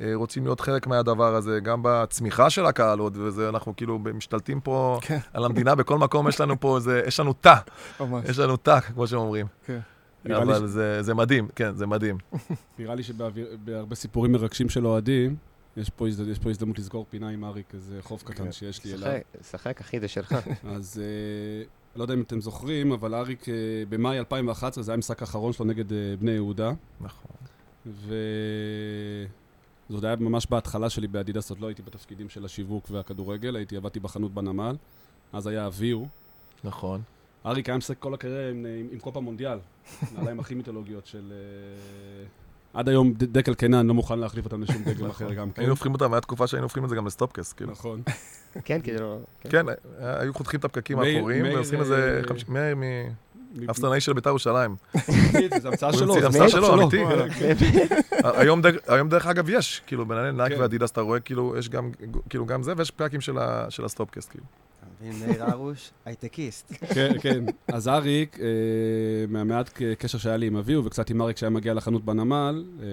אה, 0.00 0.10
רוצים 0.14 0.44
להיות 0.44 0.60
חלק 0.60 0.86
מהדבר 0.86 1.34
הזה, 1.34 1.60
גם 1.60 1.80
בצמיחה 1.82 2.50
של 2.50 2.66
הקהל 2.66 2.98
עוד, 2.98 3.16
וזה, 3.16 3.48
אנחנו 3.48 3.76
כאילו 3.76 3.98
משתלטים 3.98 4.60
פה 4.60 4.98
כן. 5.02 5.18
על 5.32 5.44
המדינה, 5.44 5.74
בכל 5.74 5.98
מקום 5.98 6.28
יש 6.28 6.40
לנו 6.40 6.60
פה, 6.60 6.80
זה, 6.80 7.02
יש 7.06 7.20
לנו 7.20 7.32
תא, 7.32 7.54
ממש. 8.00 8.28
יש 8.28 8.38
לנו 8.38 8.56
תא, 8.56 8.80
כמו 8.80 9.06
שאומרים. 9.06 9.46
כן. 9.66 9.78
אבל 10.26 10.66
זה, 10.66 11.02
זה 11.02 11.14
מדהים, 11.14 11.48
כן, 11.56 11.74
זה 11.74 11.86
מדהים. 11.86 12.18
נראה 12.78 12.94
לי 12.94 13.02
שבהרבה 13.02 13.94
סיפורים 13.94 14.32
מרגשים 14.32 14.68
של 14.68 14.86
אוהדים, 14.86 15.36
יש 15.78 15.90
פה. 15.90 16.08
יש 16.08 16.38
פה 16.38 16.50
הזדמנות 16.50 16.78
לסגור 16.78 17.06
פינה 17.10 17.28
עם 17.28 17.44
אריק, 17.44 17.74
איזה 17.74 17.98
חוב 18.02 18.22
קטן 18.24 18.44
כן. 18.44 18.52
שיש 18.52 18.84
לי 18.84 18.94
אליו. 18.94 19.00
שחק, 19.00 19.50
שחק, 19.50 19.80
אחי, 19.80 20.00
זה 20.00 20.08
שלך. 20.08 20.34
אז 20.76 21.02
אה, 21.02 21.64
לא 21.96 22.02
יודע 22.04 22.14
אם 22.14 22.20
אתם 22.20 22.40
זוכרים, 22.40 22.92
אבל 22.92 23.14
אריק 23.14 23.48
אה, 23.48 23.54
במאי 23.88 24.18
2011, 24.18 24.84
זה 24.84 24.90
היה 24.90 24.94
המשחק 24.94 25.20
האחרון 25.20 25.52
שלו 25.52 25.66
נגד 25.66 25.92
אה, 25.92 26.14
בני 26.18 26.30
יהודה, 26.30 26.72
נכון. 27.00 27.36
וזה 27.86 28.16
עוד 29.92 30.04
היה 30.04 30.16
ממש 30.16 30.46
בהתחלה 30.50 30.90
שלי 30.90 31.06
באדידס, 31.06 31.50
עוד 31.50 31.60
לא 31.60 31.66
הייתי 31.66 31.82
בתפקידים 31.82 32.28
של 32.28 32.44
השיווק 32.44 32.86
והכדורגל, 32.90 33.56
הייתי, 33.56 33.76
עבדתי 33.76 34.00
בחנות 34.00 34.34
בנמל, 34.34 34.76
אז 35.32 35.46
היה 35.46 35.66
אביהו. 35.66 36.08
נכון. 36.64 37.02
אריק 37.46 37.68
היה 37.68 37.78
משחק 37.78 37.98
כל 37.98 38.14
הקריירה 38.14 38.50
עם, 38.50 38.66
עם, 38.80 38.88
עם 38.92 38.98
קופה 38.98 39.20
מונדיאל, 39.20 39.58
נעליים 40.14 40.40
הכי 40.40 40.54
מיתולוגיות 40.54 41.06
של... 41.06 41.32
עד 42.74 42.88
היום 42.88 43.12
דקל 43.16 43.54
קנן 43.54 43.86
לא 43.86 43.94
מוכן 43.94 44.18
להחליף 44.18 44.44
אותם 44.44 44.62
לשום 44.62 44.82
דגל 44.84 45.10
אחר 45.10 45.32
גם 45.34 45.50
כן. 45.50 45.60
היינו 45.60 45.72
הופכים 45.72 45.92
אותם, 45.92 46.12
הייתה 46.14 46.26
תקופה 46.26 46.46
שהיינו 46.46 46.64
הופכים 46.64 46.84
את 46.84 46.88
זה 46.88 46.96
גם 46.96 47.06
לסטופקס, 47.06 47.52
כאילו. 47.52 47.70
נכון. 47.72 48.02
כן, 48.64 48.80
לא... 49.00 49.18
כן. 49.40 49.48
כן, 49.50 49.66
היו 49.98 50.34
חותכים 50.34 50.60
את 50.60 50.64
הפקקים 50.64 50.98
האחוריים, 50.98 51.44
ועושים 51.54 51.80
איזה... 51.80 52.20
מאיר 52.48 52.76
מאפסנאי 53.56 54.00
של 54.00 54.12
בית"ר 54.12 54.28
ירושלים. 54.30 54.76
זה 55.60 55.68
המצאה 55.68 55.92
שלו. 55.92 56.20
זה 56.20 56.26
המצאה 56.26 56.48
שלו, 56.48 56.74
אמיתי. 56.82 56.98
וואלה. 57.02 57.24
היום 58.88 59.08
דרך- 59.08 59.26
אגב 59.26 59.48
יש, 59.50 59.82
כאילו 59.86 60.06
בנעלי 60.06 60.32
נייק 60.32 60.52
כן. 60.52 60.60
ואדידס 60.60 60.90
אתה 60.90 61.00
רואה 61.00 61.20
כאילו 61.20 61.54
יש 61.58 61.68
גם, 61.68 61.90
כאילו 62.28 62.46
גם 62.46 62.62
זה 62.62 62.72
ויש 62.76 62.90
פרקים 62.90 63.20
של 63.20 63.38
ה- 63.38 63.66
של 63.68 63.84
הסטופקס 63.84 64.30
כאילו. 64.30 64.44
מבין, 65.00 65.28
מאיר 65.28 65.44
הרוש, 65.44 65.90
הייטקיסט. 66.04 66.72
כן, 66.94 67.12
כן. 67.20 67.44
אז 67.68 67.88
אריק, 67.88 68.38
אה, 68.40 68.46
מהמעט 69.28 69.70
קשר 69.98 70.18
שהיה 70.18 70.36
לי 70.36 70.46
עם 70.46 70.56
אביהו, 70.56 70.84
וקצת 70.84 71.10
עם 71.10 71.22
אריק 71.22 71.36
שהיה 71.36 71.50
מגיע 71.50 71.74
לחנות 71.74 72.04
בנמל, 72.04 72.64
אה, 72.80 72.86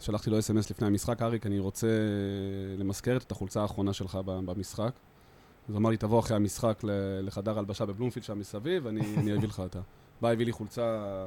שלחתי 0.00 0.30
לו 0.30 0.38
אס.אם.אס 0.38 0.70
לפני 0.70 0.86
המשחק, 0.86 1.22
אריק, 1.22 1.46
אני 1.46 1.58
רוצה 1.58 1.86
אה, 1.86 2.76
למזכרת 2.78 3.16
את 3.16 3.32
החולצה 3.32 3.62
האחרונה 3.62 3.92
שלך 3.92 4.18
במשחק. 4.24 4.92
אז 5.68 5.76
אמר 5.76 5.90
לי, 5.90 5.96
תבוא 5.96 6.20
אחרי 6.20 6.36
המשחק 6.36 6.80
לחדר 7.22 7.58
הלבשה 7.58 7.86
בבלומפילד 7.86 8.24
שם 8.24 8.38
מסביב, 8.38 8.86
אני 8.86 9.16
אני 9.16 9.36
אביא 9.36 9.48
לך 9.48 9.58
אותה. 9.58 9.80
בא, 10.20 10.30
הביא 10.30 10.46
לי 10.46 10.52
חולצה 10.52 11.26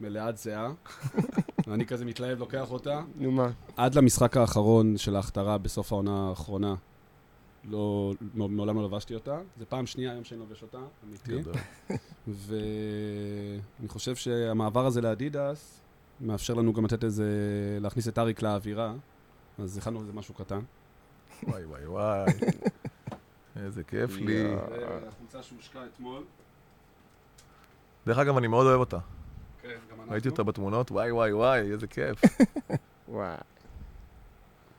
מלאת 0.00 0.38
זיעה, 0.38 0.72
ואני 1.66 1.86
כזה 1.86 2.04
מתלהב, 2.04 2.38
לוקח 2.38 2.70
אותה. 2.70 3.00
נו 3.16 3.30
מה? 3.30 3.50
עד 3.76 3.94
למשחק 3.94 4.36
האחרון 4.36 4.96
של 4.96 5.16
ההכתרה 5.16 5.58
בסוף 5.58 5.92
העונה 5.92 6.28
האחרונה, 6.28 6.74
לא, 7.70 8.12
מעולם 8.34 8.76
לא 8.76 8.84
לבשתי 8.84 9.14
אותה. 9.14 9.38
זו 9.58 9.64
פעם 9.68 9.86
שנייה 9.86 10.12
היום 10.12 10.24
שאני 10.24 10.40
לובש 10.40 10.62
אותה, 10.62 10.78
אמיתי. 11.04 11.50
ואני 12.28 13.88
חושב 13.88 14.16
שהמעבר 14.16 14.86
הזה 14.86 15.00
לאדידס 15.00 15.80
מאפשר 16.20 16.54
לנו 16.54 16.72
גם 16.72 16.84
לתת 16.84 17.04
איזה, 17.04 17.26
להכניס 17.80 18.08
את 18.08 18.18
אריק 18.18 18.42
לאווירה, 18.42 18.94
אז 19.58 19.78
הכנו 19.78 20.00
איזה 20.00 20.12
משהו 20.12 20.34
קטן. 20.34 20.60
וואי 21.42 21.64
וואי 21.64 21.86
וואי. 21.86 22.30
איזה 23.56 23.84
כיף 23.84 24.16
לי. 24.16 24.32
יואו. 24.32 24.58
החולצה 25.08 25.42
שהושקה 25.42 25.80
אתמול. 25.94 26.24
דרך 28.06 28.18
אגב, 28.18 28.36
אני 28.36 28.46
מאוד 28.46 28.66
אוהב 28.66 28.80
אותה. 28.80 28.98
כן, 29.62 29.68
גם 29.68 29.96
אנחנו. 30.00 30.12
ראיתי 30.12 30.28
אותה 30.28 30.42
בתמונות, 30.42 30.90
וואי 30.90 31.12
וואי 31.12 31.32
וואי, 31.32 31.60
איזה 31.60 31.86
כיף. 31.86 32.20
וואי, 33.08 33.36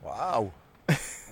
וואו. 0.03 0.49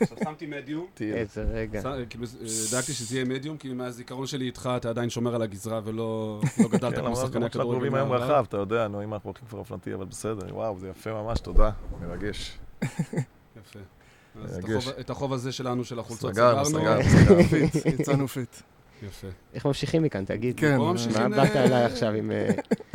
עכשיו 0.02 0.18
שמתי 0.24 0.46
מדיום. 0.46 0.86
איזה 1.02 1.44
רגע. 1.54 1.82
ש- 1.82 1.86
כאילו, 2.10 2.26
אה, 2.26 2.48
דאגתי 2.72 2.94
שזה 2.94 3.16
יהיה 3.16 3.26
מדיום, 3.26 3.58
כי 3.58 3.74
מהזיכרון 3.74 4.28
שלי 4.28 4.46
איתך 4.46 4.70
אתה 4.78 4.90
עדיין 4.90 5.10
שומר 5.10 5.36
על 5.36 5.42
הגזרה 5.42 5.82
ולא 5.84 6.40
לא 6.60 6.68
גדלת 6.70 7.00
כמו 7.00 7.16
שחקני 7.16 7.46
הכדורגל. 7.46 7.72
קרובים 7.72 7.96
היום. 7.96 8.12
רחב, 8.12 8.46
אתה 8.50 8.58
יודע, 8.58 8.88
נו, 8.88 9.04
אם 9.04 9.14
אנחנו 9.14 9.30
הולכים 9.30 9.48
כבר 9.48 9.60
אופנתי, 9.60 9.94
אבל 9.94 10.06
בסדר, 10.06 10.56
וואו, 10.56 10.80
זה 10.80 10.90
יפה 10.90 11.14
ממש, 11.14 11.40
תודה, 11.40 11.70
מרגש. 12.02 12.58
יפה. 12.84 13.80
אז 14.44 14.60
את. 15.00 15.10
החוב- 15.10 15.34
הזה 15.34 15.52
שלנו 15.52 15.84
של 15.84 16.00
החולצות 16.00 16.34
סגרנו, 16.34 16.66
סגרנו. 16.66 17.04
סגרנו, 17.04 17.44
סגרנו. 17.44 17.44
פיט, 17.72 17.86
יצאנו 18.00 18.28
פיט. 18.28 18.56
יפה. 19.04 19.28
איך 19.54 19.66
ממשיכים 19.66 20.04
מכאן, 20.04 20.26
תגיד? 20.26 20.60
כן, 20.60 20.72
אה. 20.72 20.78
מה 20.78 21.26
הנה- 21.26 21.36
באת 21.44 21.56
אליי 21.56 21.84
עכשיו 21.86 22.14
עם... 22.14 22.32
אה, 22.32 22.50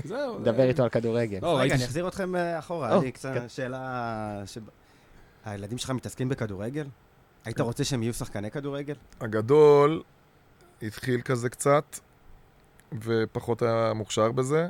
זהו. 0.05 0.38
דבר 0.38 0.62
איתו 0.62 0.83
על 0.83 0.88
כדורגל. 0.88 1.38
לא, 1.43 1.59
רגע, 1.61 1.75
אני 1.75 1.85
אחזיר 1.85 2.09
אתכם 2.09 2.37
אה, 2.37 2.59
אחורה, 2.59 2.99
לי 3.01 3.12
קצת 3.12 3.35
כן. 3.35 3.49
שאלה... 3.49 4.43
הילדים 5.45 5.79
שלך 5.79 5.91
מתעסקים 5.91 6.29
בכדורגל? 6.29 6.87
היית 7.45 7.61
רוצה 7.61 7.85
שהם 7.85 8.03
יהיו 8.03 8.15
שחקני 8.15 8.51
כדורגל? 8.51 8.95
הגדול 9.21 10.03
התחיל 10.83 11.21
כזה 11.21 11.49
קצת, 11.49 11.99
ופחות 13.03 13.63
היה 13.63 13.93
מוכשר 13.95 14.33
בזה, 14.33 14.69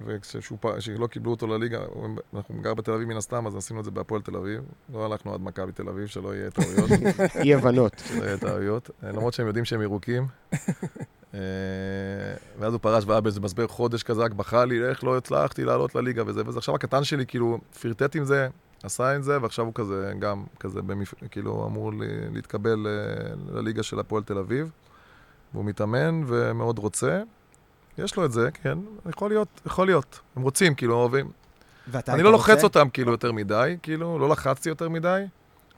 וכשלא 0.00 1.06
קיבלו 1.06 1.30
אותו 1.30 1.46
לליגה, 1.46 1.78
אנחנו 2.34 2.62
גר 2.62 2.74
בתל 2.74 2.92
אביב 2.92 3.08
מן 3.08 3.16
הסתם, 3.16 3.46
אז 3.46 3.56
עשינו 3.56 3.80
את 3.80 3.84
זה 3.84 3.90
בהפועל 3.90 4.22
תל 4.22 4.36
אביב. 4.36 4.60
לא 4.92 5.04
הלכנו 5.04 5.34
עד 5.34 5.40
מכבי 5.40 5.72
תל 5.72 5.88
אביב, 5.88 6.06
שלא 6.06 6.34
יהיה 6.34 6.50
טעויות. 6.50 6.90
אי 7.42 7.54
הבנות. 7.54 8.02
שלא 8.08 8.24
יהיה 8.24 8.38
טעויות, 8.38 8.90
למרות 9.02 9.34
שהם 9.34 9.46
יודעים 9.46 9.64
שהם 9.64 9.82
ירוקים. 9.82 10.26
אה, 11.34 11.40
ואז 12.58 12.72
הוא 12.72 12.80
פרש 12.80 13.04
והיה 13.06 13.20
באיזה 13.20 13.40
מסבר 13.40 13.66
חודש 13.66 14.02
כזה, 14.02 14.22
רק 14.22 14.32
בכה 14.32 14.64
לי, 14.64 14.84
איך 14.88 15.04
לא 15.04 15.16
הצלחתי 15.16 15.64
לעלות 15.64 15.94
לליגה 15.94 16.22
וזה 16.26 16.42
וזה. 16.46 16.58
עכשיו 16.58 16.74
הקטן 16.74 17.04
שלי 17.04 17.26
כאילו 17.26 17.58
פרטט 17.80 18.16
עם 18.16 18.24
זה, 18.24 18.48
עשה 18.82 19.14
עם 19.14 19.22
זה, 19.22 19.42
ועכשיו 19.42 19.64
הוא 19.64 19.74
כזה 19.74 20.12
גם 20.18 20.44
כזה 20.60 20.82
במפ... 20.82 21.14
כאילו 21.30 21.66
אמור 21.66 21.92
ל- 21.92 21.96
להתקבל 22.32 22.86
אה, 22.86 23.34
לליגה 23.54 23.82
של 23.82 23.98
הפועל 24.00 24.22
תל 24.22 24.38
אביב. 24.38 24.70
והוא 25.54 25.64
מתאמן 25.64 26.22
ומאוד 26.26 26.78
רוצה. 26.78 27.22
יש 27.98 28.16
לו 28.16 28.24
את 28.24 28.32
זה, 28.32 28.50
כן, 28.62 28.78
יכול 29.10 29.30
להיות, 29.30 29.60
יכול 29.66 29.86
להיות. 29.86 30.20
הם 30.36 30.42
רוצים, 30.42 30.74
כאילו, 30.74 30.94
אוהבים. 30.94 31.30
ואתה 31.88 32.12
אני 32.14 32.22
לא 32.22 32.30
רוצה? 32.30 32.52
לוחץ 32.52 32.64
אותם 32.64 32.88
כאילו 32.90 33.10
יותר 33.12 33.32
מדי, 33.32 33.76
כאילו, 33.82 34.18
לא 34.18 34.28
לחצתי 34.28 34.68
יותר 34.68 34.88
מדי, 34.88 35.24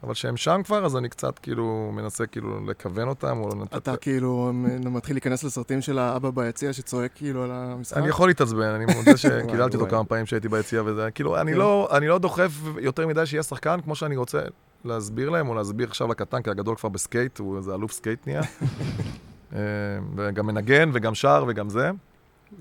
אבל 0.03 0.15
כשהם 0.15 0.37
שם 0.37 0.61
כבר, 0.65 0.85
אז 0.87 0.97
אני 0.97 1.09
קצת 1.09 1.39
כאילו 1.39 1.91
מנסה 1.95 2.27
כאילו 2.27 2.67
לכוון 2.67 3.09
אותם, 3.09 3.39
או 3.41 3.49
לתת... 3.63 3.77
אתה 3.77 3.97
כאילו 3.97 4.51
מתחיל 4.85 5.17
להיכנס 5.17 5.45
לסרטים 5.45 5.81
של 5.81 5.99
האבא 5.99 6.31
ביציע 6.31 6.73
שצועק 6.73 7.11
כאילו 7.15 7.45
על 7.45 7.51
המשחק? 7.53 7.97
אני 7.97 8.09
יכול 8.09 8.29
להתעצבן, 8.29 8.63
אני 8.69 8.85
מודה 8.95 9.17
שקיללתי 9.23 9.77
אותו. 9.77 9.91
כמה 9.91 10.05
פעמים 10.05 10.27
שהייתי 10.27 10.49
ביציע 10.49 10.83
וזה, 10.87 11.09
כאילו, 11.15 11.41
אני 11.41 11.53
כן. 11.53 11.59
לא, 11.59 11.89
אני 11.97 12.09
לא 12.09 12.19
דוחף 12.19 12.51
יותר 12.81 13.07
מדי 13.07 13.27
שיהיה 13.27 13.43
שחקן, 13.43 13.81
כמו 13.85 13.95
שאני 13.95 14.17
רוצה 14.17 14.41
להסביר 14.85 15.31
להם, 15.31 15.49
או 15.49 15.55
להסביר 15.55 15.89
עכשיו 15.89 16.09
לקטן, 16.09 16.43
כי 16.43 16.51
הגדול 16.51 16.77
כבר 16.77 16.89
בסקייט, 16.89 17.39
הוא 17.39 17.57
איזה 17.57 17.75
אלוף 17.75 17.93
סקייט 17.93 18.27
נהיה. 18.27 18.41
אה, 19.55 19.59
וגם 20.17 20.47
מנגן, 20.47 20.91
וגם 20.93 21.15
שר, 21.15 21.45
וגם 21.49 21.69
זה. 21.69 21.91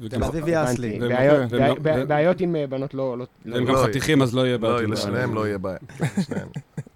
כן. 0.02 0.08
תל 0.10 0.24
אביבי. 0.24 0.64
אסלי. 0.64 1.00
בעיות- 1.00 1.52
לא- 1.52 2.06
בעיות 2.08 2.40
עם 2.42 2.56
אה, 2.56 2.68
בנות 2.68 2.94
לא... 2.94 3.18
לא- 3.18 3.26
והם 3.46 3.54
לא- 3.64 3.68
גם 3.68 3.76
לא, 3.76 3.84
חתיכים, 3.90 4.22
אז 4.22 4.36
לא 4.36 4.46
יהיה 4.46 4.58
בעיה. 4.58 4.74
לא, 4.74 4.84
לשניהם 4.84 5.36
לא 5.36 5.48
יהיה 5.48 5.58
בעיה. 5.58 5.78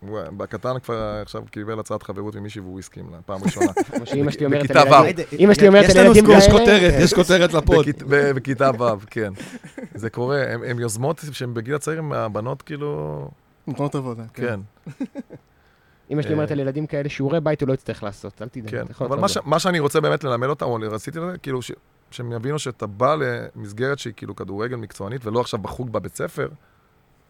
כן, 0.08 0.38
בקטן 0.38 0.80
כבר 0.80 1.20
עכשיו 1.22 1.44
קיבל 1.52 1.80
הצעת 1.80 2.04
חברות 2.04 2.36
ממישהי 2.36 2.62
והוא 2.62 2.80
הסכים 2.80 3.10
לה, 3.12 3.18
פעם 3.26 3.44
ראשונה. 3.44 3.72
בכיתה 4.52 4.84
ו'. 4.92 5.36
אמא 5.40 5.54
שלי 5.54 5.68
אומרת 5.68 5.90
יש 5.90 5.96
על 5.96 6.06
ילדים 6.06 6.26
סקופ, 6.26 6.38
יש 6.38 6.48
כאלה. 6.48 6.60
כותרת, 6.60 6.92
כן. 6.92 7.00
יש 7.02 7.14
כותרת 7.14 7.54
לפוד. 7.54 7.86
בכיתה 8.36 8.72
ו', 8.80 9.06
כן. 9.10 9.34
זה 9.96 10.10
קורה, 10.10 10.44
הם 10.66 10.80
יוזמות 10.80 11.22
שהן 11.32 11.54
בגיל 11.54 11.76
הצעיר, 11.76 12.02
הבנות 12.14 12.62
כאילו, 12.62 13.28
נותנות 13.68 13.96
עבודה. 13.96 14.24
כן. 14.34 14.60
אמא 16.12 16.22
שלי 16.22 16.34
אומרת 16.34 16.52
על 16.52 16.60
ילדים 16.60 16.88
כאלה, 16.88 17.10
שיעורי 17.10 17.40
בית 17.40 17.62
הוא 17.62 17.68
לא 17.70 17.74
יצטרך 17.74 18.04
לעשות, 18.04 18.42
אל 18.42 18.48
תדאג. 18.48 18.70
כן, 18.70 19.06
אבל 19.06 19.20
מה, 19.46 19.60
שאני 19.60 19.80
רוצה 19.80 20.02
באמת 20.02 20.24
ללמד 20.24 20.48
אותם, 20.48 20.66
או 20.66 20.78
רציתי 20.92 21.20
לזה, 21.20 21.38
כאילו, 21.38 21.60
שהם 22.12 22.32
יבינו 22.32 22.60
שאתה 22.60 22.88
בא 22.88 23.16
למסגרת 23.16 24.00
שהיא 24.00 24.14
כאילו 24.18 24.36
כדורגל 24.36 24.76
מקצוענית, 24.76 25.26
ולא 25.26 25.42
עכשיו 25.42 25.60
בחוג 25.60 25.94
בבית 25.94 26.16
ספר, 26.16 26.48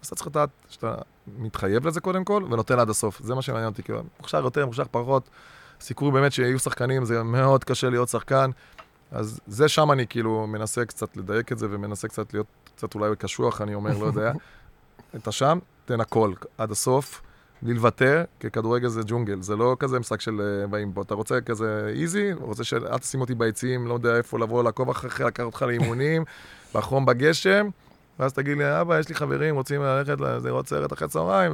אז 0.03 0.07
אתה 0.07 0.15
צריך 0.15 0.27
לדעת 0.27 0.49
שאתה 0.69 0.95
מתחייב 1.37 1.87
לזה 1.87 2.01
קודם 2.01 2.23
כל, 2.23 2.43
ונותן 2.51 2.79
עד 2.79 2.89
הסוף. 2.89 3.21
זה 3.23 3.35
מה 3.35 3.41
שמעניין 3.41 3.69
אותי, 3.69 3.83
כאילו, 3.83 4.03
מוכשר 4.19 4.43
יותר, 4.43 4.65
מוכשר 4.65 4.83
פחות. 4.91 5.29
סיכוי 5.81 6.11
באמת 6.11 6.31
שיהיו 6.31 6.59
שחקנים, 6.59 7.05
זה 7.05 7.23
מאוד 7.23 7.63
קשה 7.63 7.89
להיות 7.89 8.09
שחקן. 8.09 8.51
אז 9.11 9.39
זה 9.47 9.67
שם 9.67 9.91
אני 9.91 10.07
כאילו 10.07 10.47
מנסה 10.47 10.85
קצת 10.85 11.17
לדייק 11.17 11.51
את 11.51 11.59
זה, 11.59 11.67
ומנסה 11.69 12.07
קצת 12.07 12.33
להיות 12.33 12.47
קצת 12.75 12.95
אולי 12.95 13.15
קשוח, 13.17 13.61
אני 13.61 13.75
אומר, 13.75 13.97
לא 13.97 14.05
יודע. 14.05 14.31
אתה 15.15 15.31
שם, 15.31 15.59
תן 15.85 16.01
הכל, 16.01 16.33
עד 16.57 16.71
הסוף. 16.71 17.21
בלי 17.61 17.73
לוותר, 17.73 18.23
כי 18.39 18.49
כדורגל 18.49 18.87
זה 18.87 19.01
ג'ונגל, 19.05 19.41
זה 19.41 19.55
לא 19.55 19.75
כזה 19.79 19.99
משחק 19.99 20.21
של 20.21 20.41
אה, 20.41 20.67
באים 20.67 20.93
בו. 20.93 21.01
אתה 21.01 21.13
רוצה 21.13 21.41
כזה 21.41 21.91
איזי, 21.95 22.33
רוצה 22.33 22.63
שאל 22.63 22.97
תשים 22.97 23.21
אותי 23.21 23.35
ביציעים, 23.35 23.87
לא 23.87 23.93
יודע 23.93 24.17
איפה 24.17 24.39
לבוא, 24.39 24.63
לעקוב 24.63 24.89
אחריך, 24.89 25.21
לקחת 25.21 25.45
אותך 25.45 25.61
לאימונים, 25.61 26.23
בחום 26.75 27.05
בגשם, 27.05 27.69
ואז 28.19 28.33
תגיד 28.33 28.57
לי, 28.57 28.81
אבא, 28.81 28.99
יש 28.99 29.09
לי 29.09 29.15
חברים, 29.15 29.55
רוצים 29.55 29.81
ללכת 29.81 30.19
לראות 30.19 30.67
סרט 30.67 30.93
אחרי 30.93 31.07
צהריים, 31.07 31.53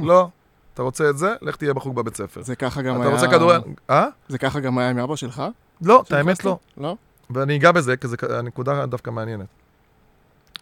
ולא, 0.00 0.28
אתה 0.74 0.82
רוצה 0.82 1.10
את 1.10 1.18
זה, 1.18 1.34
לך 1.42 1.56
תהיה 1.56 1.74
בחוג 1.74 1.96
בבית 1.96 2.16
ספר. 2.16 2.42
זה 2.42 2.56
ככה 2.56 2.82
גם 2.82 2.96
אתה 2.96 3.04
היה... 3.04 3.14
רוצה 3.14 3.26
כדורגל, 3.26 3.60
אה? 3.90 4.06
זה 4.28 4.38
ככה 4.38 4.60
גם 4.60 4.78
היה 4.78 4.90
עם 4.90 4.98
אבא 4.98 5.16
שלך? 5.16 5.42
לא, 5.82 6.02
את 6.06 6.12
האמת 6.12 6.36
חסקי? 6.36 6.48
לא. 6.48 6.58
לא? 6.76 6.96
ואני 7.30 7.56
אגע 7.56 7.72
בזה, 7.72 7.96
כי 7.96 8.08
זו 8.08 8.16
הנקודה 8.30 8.86
דווקא 8.86 9.10
מעניינת. 9.10 9.46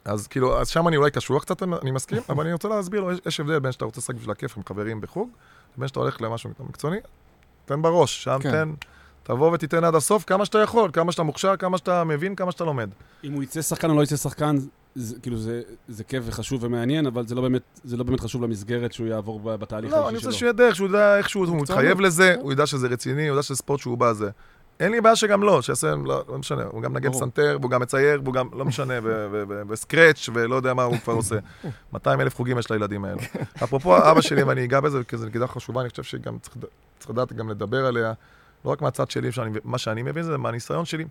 אז 0.04 0.26
כאילו, 0.26 0.60
אז 0.60 0.68
שם 0.68 0.88
אני 0.88 0.96
אולי 0.96 1.10
קשוח 1.10 1.42
קצת, 1.42 1.62
אני 1.62 1.90
מסכים, 1.90 2.18
אבל 2.28 2.44
אני 2.44 2.52
רוצה 2.52 2.68
להסביר 2.68 3.00
לו, 3.00 3.12
יש, 3.12 3.18
יש 3.26 3.40
הבדל 3.40 3.58
בין 3.58 3.72
שאתה 3.72 3.84
רוצה 3.84 4.00
לשחק 4.00 4.14
בשביל 4.14 4.30
הכיף 4.30 4.56
עם 4.56 4.62
חברים 4.68 5.00
בחוג, 5.00 5.30
לבין 5.76 5.88
שאתה 5.88 6.00
הולך 6.00 6.22
למשהו 6.22 6.50
מקצועני, 6.60 6.96
תן 7.64 7.82
בראש, 7.82 8.24
שם 8.24 8.38
כן. 8.42 8.50
תן, 8.50 8.72
תבוא 9.22 9.52
ותיתן 9.52 9.84
עד 9.84 9.94
הסוף 9.94 10.24
כמה 10.24 10.44
שאתה 10.44 10.58
יכול, 10.58 10.90
כמה 10.92 11.12
שאתה 11.12 11.22
מוכשר, 11.22 11.56
כמה 11.56 11.78
שאתה 11.78 12.04
מבין, 12.04 12.34
כמה 12.34 12.52
שאתה 12.52 12.64
לומד. 12.64 12.90
אם 13.24 13.32
הוא 13.32 13.42
יצא 13.42 13.62
שחקן 13.62 13.90
או 13.90 13.94
לא 13.94 14.02
יצא 14.02 14.16
שחקן, 14.16 14.56
זה, 14.94 15.16
כאילו 15.22 15.36
זה, 15.38 15.62
זה 15.88 16.04
כיף 16.04 16.24
וחשוב 16.26 16.64
ומעניין, 16.64 17.06
אבל 17.06 17.26
זה 17.26 17.34
לא 17.34 17.42
באמת, 17.42 17.62
זה 17.84 17.96
לא 17.96 18.04
באמת 18.04 18.20
חשוב 18.20 18.42
למסגרת 18.42 18.92
שהוא 18.92 19.06
יעבור 19.06 19.40
בתהליך 19.56 19.92
לא, 19.92 19.96
אני 19.96 20.04
האישי 20.06 20.16
רוצה 20.16 20.38
שלו. 20.38 20.38
שהוא 20.38 20.48
ידע 20.50 20.66
איך 20.66 20.74
שהוא 20.76 20.86
יודע 20.86 21.18
איך 21.18 21.28
שהוא. 21.28 21.56
מתחייב 21.62 22.00
לזה, 22.00 22.34
הוא 22.40 22.52
ידע 22.52 22.66
שזה 22.66 22.86
רציני, 22.86 23.22
הוא 23.22 23.28
יודע 23.34 23.42
שזה 23.42 23.56
ספורט 23.56 23.80
שהוא 23.80 23.98
בא 23.98 24.12
זה. 24.12 24.30
אין 24.80 24.92
לי 24.92 25.00
בעיה 25.00 25.16
שגם 25.16 25.42
לא, 25.42 25.62
שיעשה, 25.62 25.94
לא, 26.04 26.24
לא 26.28 26.38
משנה, 26.38 26.62
הוא 26.64 26.82
גם 26.82 26.96
נגן. 26.96 27.12
פסנתר, 27.12 27.56
והוא 27.60 27.70
גם 27.70 27.82
מצייר, 27.82 28.20
והוא 28.24 28.34
גם, 28.34 28.48
לא 28.52 28.64
משנה, 28.64 28.94
ו- 29.02 29.26
ו- 29.32 29.42
ו- 29.48 29.62
וסקרץ', 29.68 30.28
ולא 30.34 30.54
יודע 30.56 30.74
מה 30.74 30.82
הוא 30.82 30.96
כבר 30.98 31.12
עושה. 31.12 31.36
200 31.92 32.20
אלף 32.20 32.36
חוגים 32.36 32.58
יש 32.58 32.70
לילדים 32.70 33.04
האלה. 33.04 33.22
אפרופו 33.64 33.96
אבא 34.10 34.20
שלי, 34.20 34.42
ואני 34.42 34.64
אגע 34.64 34.80
בזה, 34.80 35.04
כי 35.04 35.16
זו 35.16 35.26
נקודה 35.26 35.46
חשובה, 35.46 35.80
אני 35.80 35.90
חושב 35.90 36.02
שגם 36.02 36.36
צריך 36.98 37.10
לדעת 37.10 37.32
גם 37.32 37.50
לדבר 37.50 37.86
עליה, 37.86 38.12
לא 38.64 38.70
רק 38.70 38.82
מהצד 38.82 39.10
שלי, 39.10 39.32
שאני, 39.32 39.58
מה 39.64 39.78
שאני 39.78 40.02
מבין 40.02 40.22
זה 40.22 40.38
מהניסיון 40.38 40.84
שלי. 40.84 41.04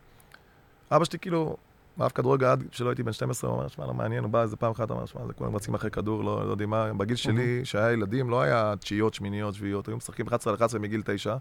אבא 0.91 1.05
שלי 1.05 1.19
כאילו, 1.19 1.57
אהב 2.01 2.11
כדורגל 2.11 2.47
עד 2.47 2.63
שלא 2.71 2.89
הייתי 2.89 3.03
בן 3.03 3.11
12, 3.11 3.49
הוא 3.49 3.59
אמר, 3.59 3.67
שמע, 3.67 3.85
לא 3.85 3.93
מעניין, 3.93 4.23
הוא 4.23 4.31
בא 4.31 4.41
איזה 4.41 4.55
פעם 4.55 4.71
אחת, 4.71 4.91
אמר, 4.91 5.05
שמע, 5.05 5.25
זה 5.27 5.33
כולם 5.33 5.55
רצים 5.55 5.73
אחרי 5.73 5.91
כדור, 5.91 6.23
לא, 6.23 6.45
לא 6.45 6.51
יודעים 6.51 6.69
מה, 6.69 6.93
בגיל 6.93 7.15
שלי, 7.15 7.65
שהיה 7.65 7.91
ילדים, 7.91 8.29
לא 8.29 8.41
היה 8.41 8.73
תשיעיות, 8.79 9.13
שמיניות, 9.13 9.53
שביעיות, 9.53 9.87
היו 9.87 9.97
משחקים 9.97 10.27
11 10.27 10.51
על 10.51 10.55
11 10.55 10.79
מגיל 10.79 11.01
9, 11.05 11.35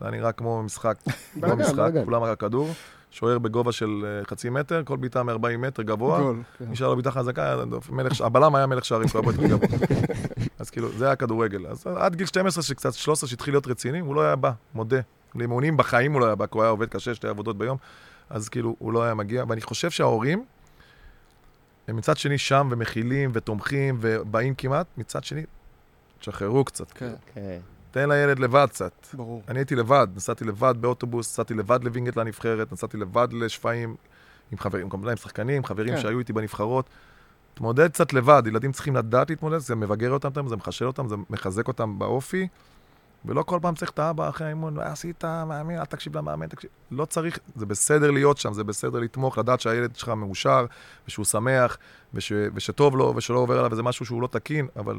זה 0.00 0.06
היה 0.06 0.10
נראה 0.10 0.32
כמו 0.32 0.62
משחק, 0.62 0.96
בלאגן, 1.36 1.62
משחק. 1.62 1.90
כולם 2.04 2.22
רק 2.22 2.40
כדור, 2.40 2.68
שוער 3.10 3.38
בגובה 3.38 3.72
של 3.72 4.04
אה, 4.04 4.24
חצי 4.24 4.50
מטר, 4.50 4.82
כל 4.84 4.96
בעיטה 4.96 5.22
מ-40 5.22 5.56
מטר 5.58 5.82
גבוה. 5.82 6.32
כן. 6.58 6.64
נשאר 6.70 6.88
לו 6.88 6.94
בעיטה 6.94 7.10
חזקה, 7.10 7.56
הבלם 8.20 8.54
היה 8.54 8.66
מלך 8.66 8.84
שערים, 8.84 9.08
הוא 9.14 9.22
היה 9.22 9.32
יותר 9.32 9.56
גבוה. 9.56 9.78
אז 10.58 10.70
כאילו, 10.70 10.88
זה 10.92 11.06
היה 11.06 11.16
כדורגל. 11.16 11.66
אז 11.66 11.86
עד 11.86 12.14
גיל 12.16 12.26
12, 12.26 12.62
שקצת 12.62 12.94
13, 12.94 13.28
שהתחיל 13.28 13.54
להיות 13.54 13.66
רציני, 13.66 14.00
הוא 14.00 14.14
לא 14.14 14.22
היה 14.22 14.36
בא, 14.36 14.50
מודה. 14.74 15.00
לאימונים 15.34 15.76
בחיים 15.76 16.12
הוא 16.12 16.20
לא 16.20 16.26
היה 16.26 16.34
בא, 16.34 16.46
כי 16.46 16.52
הוא 16.54 16.62
היה 16.62 16.70
עובד 16.70 16.88
קשה, 16.88 17.14
שתי 17.14 17.28
עבודות 17.28 17.58
ביום, 17.58 17.76
אז 18.30 18.48
כאילו, 18.48 18.76
הוא 18.78 18.92
לא 18.92 19.02
היה 19.02 19.14
מגיע. 19.14 19.44
ואני 19.48 19.60
חושב 19.60 19.90
שההורים, 19.90 20.44
הם 21.88 21.96
מצד 21.96 22.16
שני 22.16 22.38
שם 22.38 22.68
ומכילים 22.70 23.30
ותומכים 23.34 23.98
ובאים 24.00 24.54
כמעט, 24.54 24.86
מצד 24.96 25.24
שני, 25.24 25.42
תשחררו 26.18 26.64
קצת. 26.64 26.90
כן, 26.90 27.14
כן. 27.34 27.58
תן 27.90 28.08
לילד 28.08 28.38
לבד 28.38 28.66
קצת. 28.70 29.06
ברור. 29.14 29.42
אני 29.48 29.58
הייתי 29.58 29.74
לבד, 29.74 30.06
נסעתי 30.16 30.44
לבד 30.44 30.74
באוטובוס, 30.80 31.32
נסעתי 31.32 31.54
לבד 31.54 31.84
לווינגייט 31.84 32.16
לנבחרת, 32.16 32.72
נסעתי 32.72 32.96
לבד 32.96 33.28
לשפיים 33.32 33.96
עם 34.52 34.58
חברים, 34.58 34.90
כמובן 34.90 35.10
עם 35.10 35.16
שחקנים, 35.16 35.64
חברים 35.64 35.94
כן. 35.94 36.00
שהיו 36.00 36.18
איתי 36.18 36.32
בנבחרות. 36.32 36.88
תתמודד 37.54 37.90
קצת 37.90 38.12
לבד, 38.12 38.42
ילדים 38.46 38.72
צריכים 38.72 38.96
לדעת 38.96 39.30
להתמודד, 39.30 39.58
זה 39.58 39.74
מבגר 39.74 40.10
אותם, 40.10 40.48
זה 40.48 40.56
מחשל 40.56 40.86
אותם, 40.86 41.08
זה 41.08 41.14
מחזק 41.30 41.68
אותם 41.68 41.98
באופי, 41.98 42.48
ולא 43.24 43.42
כל 43.42 43.58
פעם 43.62 43.74
צריך 43.74 43.90
את 43.90 43.98
האבא 43.98 44.28
אחרי 44.28 44.46
האימון, 44.46 44.78
"אה, 44.80 44.92
עשית, 44.92 45.24
מאמין, 45.24 45.78
אל 45.78 45.84
תקשיב 45.84 46.16
למאמן, 46.16 46.46
תקשיב. 46.46 46.70
לא 46.90 47.04
צריך, 47.04 47.38
זה 47.56 47.66
בסדר 47.66 48.10
להיות 48.10 48.38
שם, 48.38 48.52
זה 48.52 48.64
בסדר 48.64 48.98
לתמוך, 48.98 49.38
לדעת 49.38 49.60
שהילד 49.60 49.96
שלך 49.96 50.08
מאושר, 50.08 50.66
ושהוא 51.08 51.24
שמח, 51.24 51.76
וש, 52.14 52.32
ושטוב 52.54 52.96
לו, 52.96 53.12
ושלא 53.16 53.38
עובר 53.38 53.58
עליו 53.58 53.70
איזה 53.70 53.82
משהו 53.82 54.06
שהוא 54.06 54.22
לא 54.22 54.26
תקין, 54.26 54.68
אבל 54.76 54.96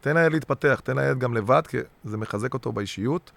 תן 0.00 0.16
לילד 0.16 0.32
להתפתח, 0.32 0.80
תן 0.84 0.98
לילד 0.98 1.18
גם 1.18 1.34
לבד, 1.34 1.62
כי 1.66 1.76
זה 2.04 2.16
מחזק 2.16 2.54
אותו 2.54 2.72
באישיות. 2.72 3.30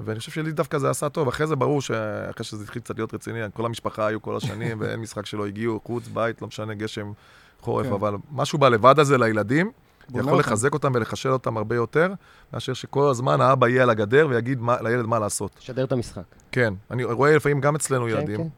ואני 0.00 0.18
חושב 0.18 0.32
שלי 0.32 0.52
דווקא 0.52 0.78
זה 0.78 0.90
עשה 0.90 1.08
טוב. 1.08 1.28
אחרי 1.28 1.46
זה 1.46 1.56
ברור 1.56 1.80
שאחרי 1.80 2.44
שזה 2.44 2.64
התחיל 2.64 2.82
קצת 2.82 2.96
להיות 2.96 3.14
רציני, 3.14 3.38
כל 3.54 3.66
המשפחה 3.66 4.06
היו 4.06 4.22
כל 4.22 4.36
השנים, 4.36 4.76
ואין 4.80 5.00
משחק 5.00 5.26
שלא 5.26 5.46
הגיעו, 5.46 5.80
חוץ, 5.84 6.08
בית, 6.08 6.42
לא 6.42 6.48
משנה, 6.48 6.74
גשם, 6.74 7.12
חורף, 7.60 7.86
כן. 7.86 7.92
אבל 7.92 8.14
משהו 8.32 8.58
בלבד 8.58 8.98
הזה 8.98 9.18
לילדים, 9.18 9.70
יכול 10.08 10.20
אותם. 10.22 10.38
לחזק 10.38 10.74
אותם 10.74 10.92
ולחשל 10.94 11.28
אותם 11.28 11.56
הרבה 11.56 11.76
יותר, 11.76 12.12
מאשר 12.52 12.72
שכל 12.72 13.10
הזמן 13.10 13.40
האבא 13.40 13.68
יהיה 13.68 13.82
על 13.82 13.90
הגדר 13.90 14.26
ויגיד 14.30 14.60
מה, 14.60 14.76
לילד 14.82 15.06
מה 15.06 15.18
לעשות. 15.18 15.50
שדר 15.60 15.84
את 15.84 15.92
המשחק. 15.92 16.22
כן, 16.52 16.74
אני 16.90 17.04
רואה 17.04 17.36
לפעמים 17.36 17.60
גם 17.60 17.74
אצלנו 17.74 18.04
כן, 18.04 18.10
ילדים, 18.10 18.36
כן. 18.36 18.48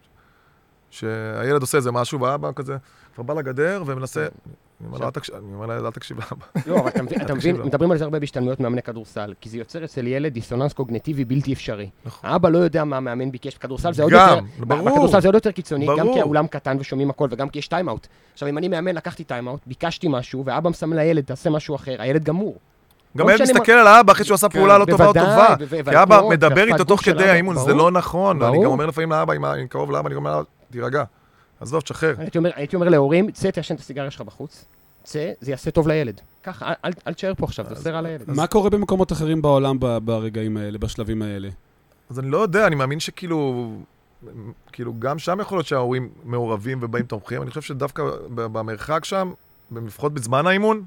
שהילד 0.95 1.61
עושה 1.61 1.77
איזה 1.77 1.91
משהו, 1.91 2.19
והאבא 2.19 2.49
כזה 2.55 2.77
כבר 3.15 3.23
בא 3.23 3.33
לגדר 3.33 3.83
ומנסה... 3.85 4.25
אני 4.81 4.87
אומר 4.87 4.97
לו, 4.99 5.05
"אל 5.05 5.11
תקשיב- 5.11 5.35
אני 5.35 5.53
אומר 5.53 5.65
לילד, 5.65 5.85
אל 5.85 5.91
תקשיב 5.91 6.17
לאבא. 6.19 6.45
לא, 6.67 6.79
אבל 6.79 6.89
אתה 6.89 7.33
מבין-. 7.33 7.61
מדברים 7.65 7.91
על 7.91 7.97
זה 7.97 8.03
הרבה 8.03 8.19
בהשתלמויות 8.19 8.59
מאמני 8.59 8.81
כדורסל, 8.81 9.33
כי 9.41 9.49
זה 9.49 9.57
יוצר 9.57 9.83
אצל 9.85 10.07
ילד 10.07 10.33
דיסוננס 10.33 10.73
קוגניטיבי 10.73 11.25
בלתי 11.25 11.53
אפשרי. 11.53 11.89
נכון. 12.05 12.29
האבא 12.29 12.49
לא 12.49 12.57
יודע 12.57 12.83
מה 12.83 12.97
המאמן 12.97 13.31
ביקש 13.31 13.55
בכדורסל, 13.55 13.93
זה 13.93 14.03
עוד 14.03 14.11
גם, 14.11 14.29
יותר... 14.29 14.65
ברור. 14.65 14.89
בכדורסל 14.89 15.21
זה 15.21 15.27
עוד 15.27 15.35
יותר 15.35 15.51
קיצוני, 15.51 15.87
גם. 15.97 16.13
כי 16.13 16.19
האולם 16.19 16.47
קטן 16.47 16.77
ושומעים 16.79 17.09
הכל, 17.09 17.27
וגם 17.31 17.49
כי 17.49 17.59
יש 17.59 17.67
טיימאוט. 17.67 18.07
עכשיו, 18.33 18.49
אם 18.49 18.57
אני 18.57 18.67
מאמן, 18.67 18.95
לקחתי 18.95 19.23
timeout, 19.23 19.59
ביקשתי 19.67 20.07
משהו, 20.09 20.45
ואבא 20.45 20.69
מסמן 20.69 20.97
לילד, 20.97 21.23
תעשה 21.23 21.49
משהו 21.49 21.75
אחר, 21.75 21.95
הילד 21.99 22.23
גמור. 22.23 22.57
גם 23.17 23.25
לא 23.27 23.31
הילד 23.31 23.41
מסתכל 23.41 23.71
על 23.71 23.87
האבא 23.87 24.11
אחרי 24.13 24.25
שהוא 24.25 24.35
עשה 24.35 24.49
כן, 24.49 24.59
פעולה 24.59 24.77
לא 24.77 24.85
טובה 24.85 25.05
או 25.05 25.13
טובה. 25.13 25.55
כי 25.91 26.01
אבא 26.03 26.21
מדבר 26.29 26.67
איתו 26.67 26.83
תוך 26.83 27.01
כדי 27.01 27.29
האימון, 27.29 27.55
זה. 27.57 27.73
לא 27.73 27.91
נכון. 27.91 28.41
אני. 28.43 28.57
גם 28.57 28.65
אומר 28.65 28.85
לפעמים 28.85 29.11
לאבא, 29.11 29.33
אם 29.33 29.67
קרוב 29.67 29.91
לאבא, 29.91 30.07
אני 30.07 30.15
אומר 30.15 30.41
תירגע. 30.75 31.03
עזוב, 31.59 31.81
תשחרר. 31.81 32.15
הייתי 32.17 32.37
אומר, 32.37 32.49
הייתי 32.55 32.75
אומר 32.75 32.89
להורים, 32.89 33.31
צא, 33.31 33.51
תעשן 33.51 33.75
את 33.75 33.79
הסיגריה 33.79 34.11
שלך 34.11 34.21
בחוץ, 34.21 34.65
צא, 35.03 35.31
זה 35.41 35.51
יעשה 35.51 35.71
טוב 35.71 35.87
לילד. 35.87 36.21
ככה, 36.43 36.67
אל- 36.69 36.73
אל- 36.85 36.91
אל 37.07 37.13
תשאר 37.13 37.33
פה 37.37 37.45
עכשיו, 37.45 37.65
זה 37.69 37.75
עושה 37.75 37.91
רע 37.91 38.01
לילד. 38.01 38.31
מה 38.31 38.47
קורה 38.47 38.69
במקומות 38.69 39.11
אחרים 39.11 39.41
בעולם 39.41 39.77
ב- 39.79 39.97
ברגעים 39.97 40.57
האלה, 40.57 40.77
בשלבים 40.77 41.21
האלה? 41.21 41.49
אז 42.09 42.19
אני 42.19 42.29
לא 42.31 42.37
יודע, 42.37 42.67
אני 42.67 42.75
מאמין 42.75 42.99
שכאילו, 42.99 43.71
כאילו, 44.71 44.93
גם 44.99 45.19
שם 45.19 45.37
יכול 45.41 45.57
להיות 45.57 45.67
שההורים 45.67 46.09
מעורבים 46.23 46.79
ובאים 46.81 47.05
תומכים. 47.05 47.41
אני 47.41 47.49
חושב 47.49 47.61
שדווקא 47.61 48.03
במרחק 48.35 49.05
שם, 49.05 49.31
לפחות 49.85 50.13
בזמן 50.13 50.47
האימון, 50.47 50.83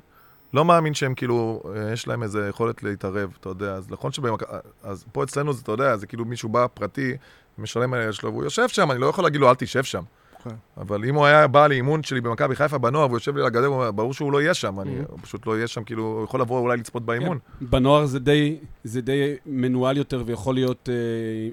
לא 0.55 0.65
מאמין 0.65 0.95
שהם 0.95 1.15
כאילו, 1.15 1.63
אה, 1.77 1.93
יש 1.93 2.09
להם 2.09 2.23
איזה 2.23 2.47
יכולת 2.49 2.83
להתערב, 2.83 3.37
אתה 3.41 3.49
יודע. 3.49 3.73
אז 3.75 3.91
נכון 3.91 4.13
שבמק... 4.13 4.43
אז 4.83 5.05
פה 5.13 5.25
אצלנו 5.25 5.53
זה, 5.53 5.63
אתה 5.63 5.73
יודע, 5.73 5.97
זה 5.97 6.07
כאילו 6.07 6.25
מישהו 6.25 6.49
בא 6.49 6.67
פרטי, 6.75 7.17
משלם 7.59 7.95
על 7.95 8.01
הילד 8.01 8.13
שלו, 8.13 8.33
והוא 8.33 8.45
יושב 8.45 8.69
שם, 8.69 8.91
אני 8.91 9.01
לא 9.01 9.07
יכול 9.07 9.25
להגיד 9.25 9.41
לו, 9.41 9.51
אל 9.51 9.55
תשב 9.55 9.85
שם. 9.85 10.03
כן. 10.45 10.55
אבל 10.77 11.05
אם 11.05 11.15
הוא 11.15 11.27
היה 11.27 11.47
בא 11.47 11.67
לאימון 11.67 12.03
שלי 12.03 12.21
במכבי 12.21 12.57
חיפה 12.57 12.79
בנוער, 12.79 13.07
והוא 13.07 13.17
יושב 13.17 13.37
לי 13.37 13.41
על 13.41 13.47
הגדר, 13.47 13.91
ברור 13.91 14.15
שהוא 14.15 14.33
לא 14.33 14.43
יהיה 14.43 14.55
שם, 14.55 14.81
אני 14.81 14.99
הוא 15.09 15.19
פשוט 15.23 15.47
לא 15.47 15.57
יהיה 15.57 15.67
שם, 15.67 15.85
כאילו, 15.85 16.03
הוא 16.03 16.25
יכול 16.25 16.41
לבוא 16.41 16.61
אולי 16.61 16.77
לצפות 16.77 17.07
באימון. 17.07 17.39
בנוער 17.61 18.07
זה 18.07 18.19
די, 18.19 18.57
זה 18.85 19.01
די 19.01 19.35
מנוהל 19.47 19.97
יותר 19.97 20.23
ויכול 20.27 20.55
להיות 20.55 20.89
אה, 20.89 20.95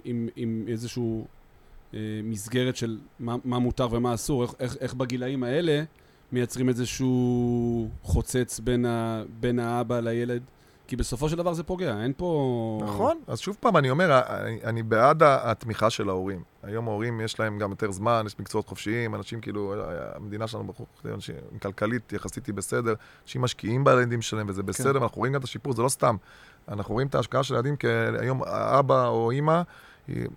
עם, 0.03 0.27
עם 0.35 0.65
איזשהו 0.67 1.27
אה, 1.93 1.99
מסגרת 2.23 2.75
של 2.75 2.97
מה, 3.19 3.35
מה 3.45 3.59
מותר 3.59 3.87
ומה 3.91 4.13
אסור. 4.13 4.43
איך, 4.43 4.53
איך, 4.59 4.75
איך 4.81 4.93
בגילאים 4.93 5.43
האלה 5.43 5.83
מייצרים 6.31 6.69
איזשהו 6.69 7.89
חוצץ 8.03 8.59
בין, 8.59 8.85
ה, 8.85 9.23
בין 9.39 9.59
האבא 9.59 9.99
לילד? 9.99 10.41
כי 10.87 10.95
בסופו 10.95 11.29
של 11.29 11.37
דבר 11.37 11.53
זה 11.53 11.63
פוגע, 11.63 12.01
אין 12.03 12.13
פה... 12.17 12.81
נכון, 12.83 13.17
אז 13.27 13.39
שוב 13.39 13.57
פעם, 13.59 13.77
אני 13.77 13.89
אומר, 13.89 14.21
אני, 14.29 14.59
אני 14.63 14.83
בעד 14.83 15.23
התמיכה 15.23 15.89
של 15.89 16.09
ההורים. 16.09 16.43
היום 16.63 16.87
ההורים 16.87 17.21
יש 17.21 17.39
להם 17.39 17.59
גם 17.59 17.69
יותר 17.69 17.91
זמן, 17.91 18.23
יש 18.25 18.39
מקצועות 18.39 18.67
חופשיים, 18.67 19.15
אנשים 19.15 19.41
כאילו, 19.41 19.73
המדינה 20.15 20.47
שלנו 20.47 20.73
אנשים, 21.05 21.35
כלכלית 21.61 22.13
יחסית 22.13 22.45
היא 22.45 22.55
בסדר, 22.55 22.93
אנשים 23.23 23.41
משקיעים 23.41 23.83
בילדים 23.83 24.21
שלהם 24.21 24.49
וזה 24.49 24.63
בסדר, 24.63 24.99
ואנחנו 25.01 25.17
רואים 25.17 25.33
גם 25.33 25.39
את 25.39 25.43
השיפור, 25.43 25.73
זה 25.73 25.81
לא 25.81 25.89
סתם. 25.89 26.15
אנחנו 26.67 26.93
רואים 26.93 27.07
את 27.07 27.15
ההשקעה 27.15 27.43
של 27.43 27.53
הילדים, 27.53 27.75
כי 27.75 27.87
היום 28.19 28.41
האבא 28.43 29.07
או 29.07 29.31
אימא, 29.31 29.61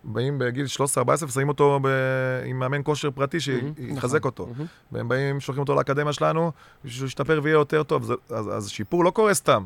באים 0.05 0.39
בגיל 0.39 0.67
13-14 0.97 1.25
ושמים 1.27 1.49
אותו 1.49 1.81
ב... 1.83 1.89
עם 2.45 2.59
מאמן 2.59 2.81
כושר 2.85 3.11
פרטי 3.11 3.41
שיחזק 3.41 4.25
אותו. 4.25 4.47
מהמם. 4.47 4.67
והם 4.93 5.09
באים, 5.09 5.41
שולחים 5.41 5.61
אותו 5.61 5.75
לאקדמיה 5.75 6.13
שלנו, 6.13 6.53
בשביל 6.85 6.99
שהוא 6.99 7.07
ישתפר 7.07 7.41
ויהיה 7.43 7.55
יותר 7.55 7.83
טוב. 7.83 8.03
זה, 8.03 8.15
אז, 8.31 8.57
אז 8.57 8.69
שיפור 8.69 9.05
לא 9.05 9.11
קורה 9.11 9.35
סתם. 9.35 9.65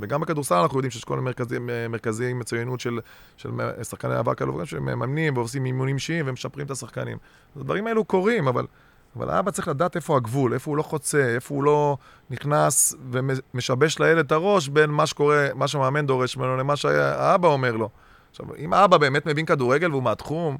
וגם 0.00 0.20
בכדורסל 0.20 0.54
אנחנו 0.54 0.78
יודעים 0.78 0.90
שיש 0.90 1.04
כל 1.04 1.20
מיני 1.20 1.30
מרכזים, 1.88 2.34
אה, 2.34 2.40
מצוינות 2.40 2.80
של, 2.80 2.98
של 3.36 3.50
שחקני 3.82 4.18
אבק 4.18 4.42
ודברים 4.42 4.66
שמממנים 4.66 5.36
ועושים 5.36 5.64
אימונים 5.64 5.96
אישיים 5.96 6.24
ומשפרים 6.28 6.66
את 6.66 6.70
השחקנים. 6.70 7.18
הדברים 7.56 7.86
האלו 7.86 8.04
קורים, 8.04 8.48
אבל, 8.48 8.66
אבל 9.16 9.30
האבא 9.30 9.50
צריך 9.50 9.68
לדעת 9.68 9.96
איפה 9.96 10.16
הגבול, 10.16 10.54
איפה 10.54 10.70
הוא 10.70 10.76
לא 10.76 10.82
חוצה, 10.82 11.34
איפה 11.34 11.54
הוא 11.54 11.64
לא 11.64 11.96
נכנס 12.30 12.94
ומשבש 13.10 13.98
לילד 13.98 14.24
את 14.24 14.32
הראש 14.32 14.68
בין 14.68 14.90
מה 14.90 15.06
שקורה, 15.06 15.48
מה 15.54 15.68
שהמאמן 15.68 16.06
דורש 16.06 16.36
ממנו 16.36 16.56
למה 16.56 16.76
שהאבא 16.76 17.48
אומר 17.48 17.76
לו. 17.76 17.88
עכשיו, 18.30 18.46
אם 18.58 18.72
האבא 18.72 18.96
באמת 18.96 19.26
מבין 19.26 19.46
כדורגל 19.46 19.90
והוא 19.90 20.02
מהתחום, 20.02 20.56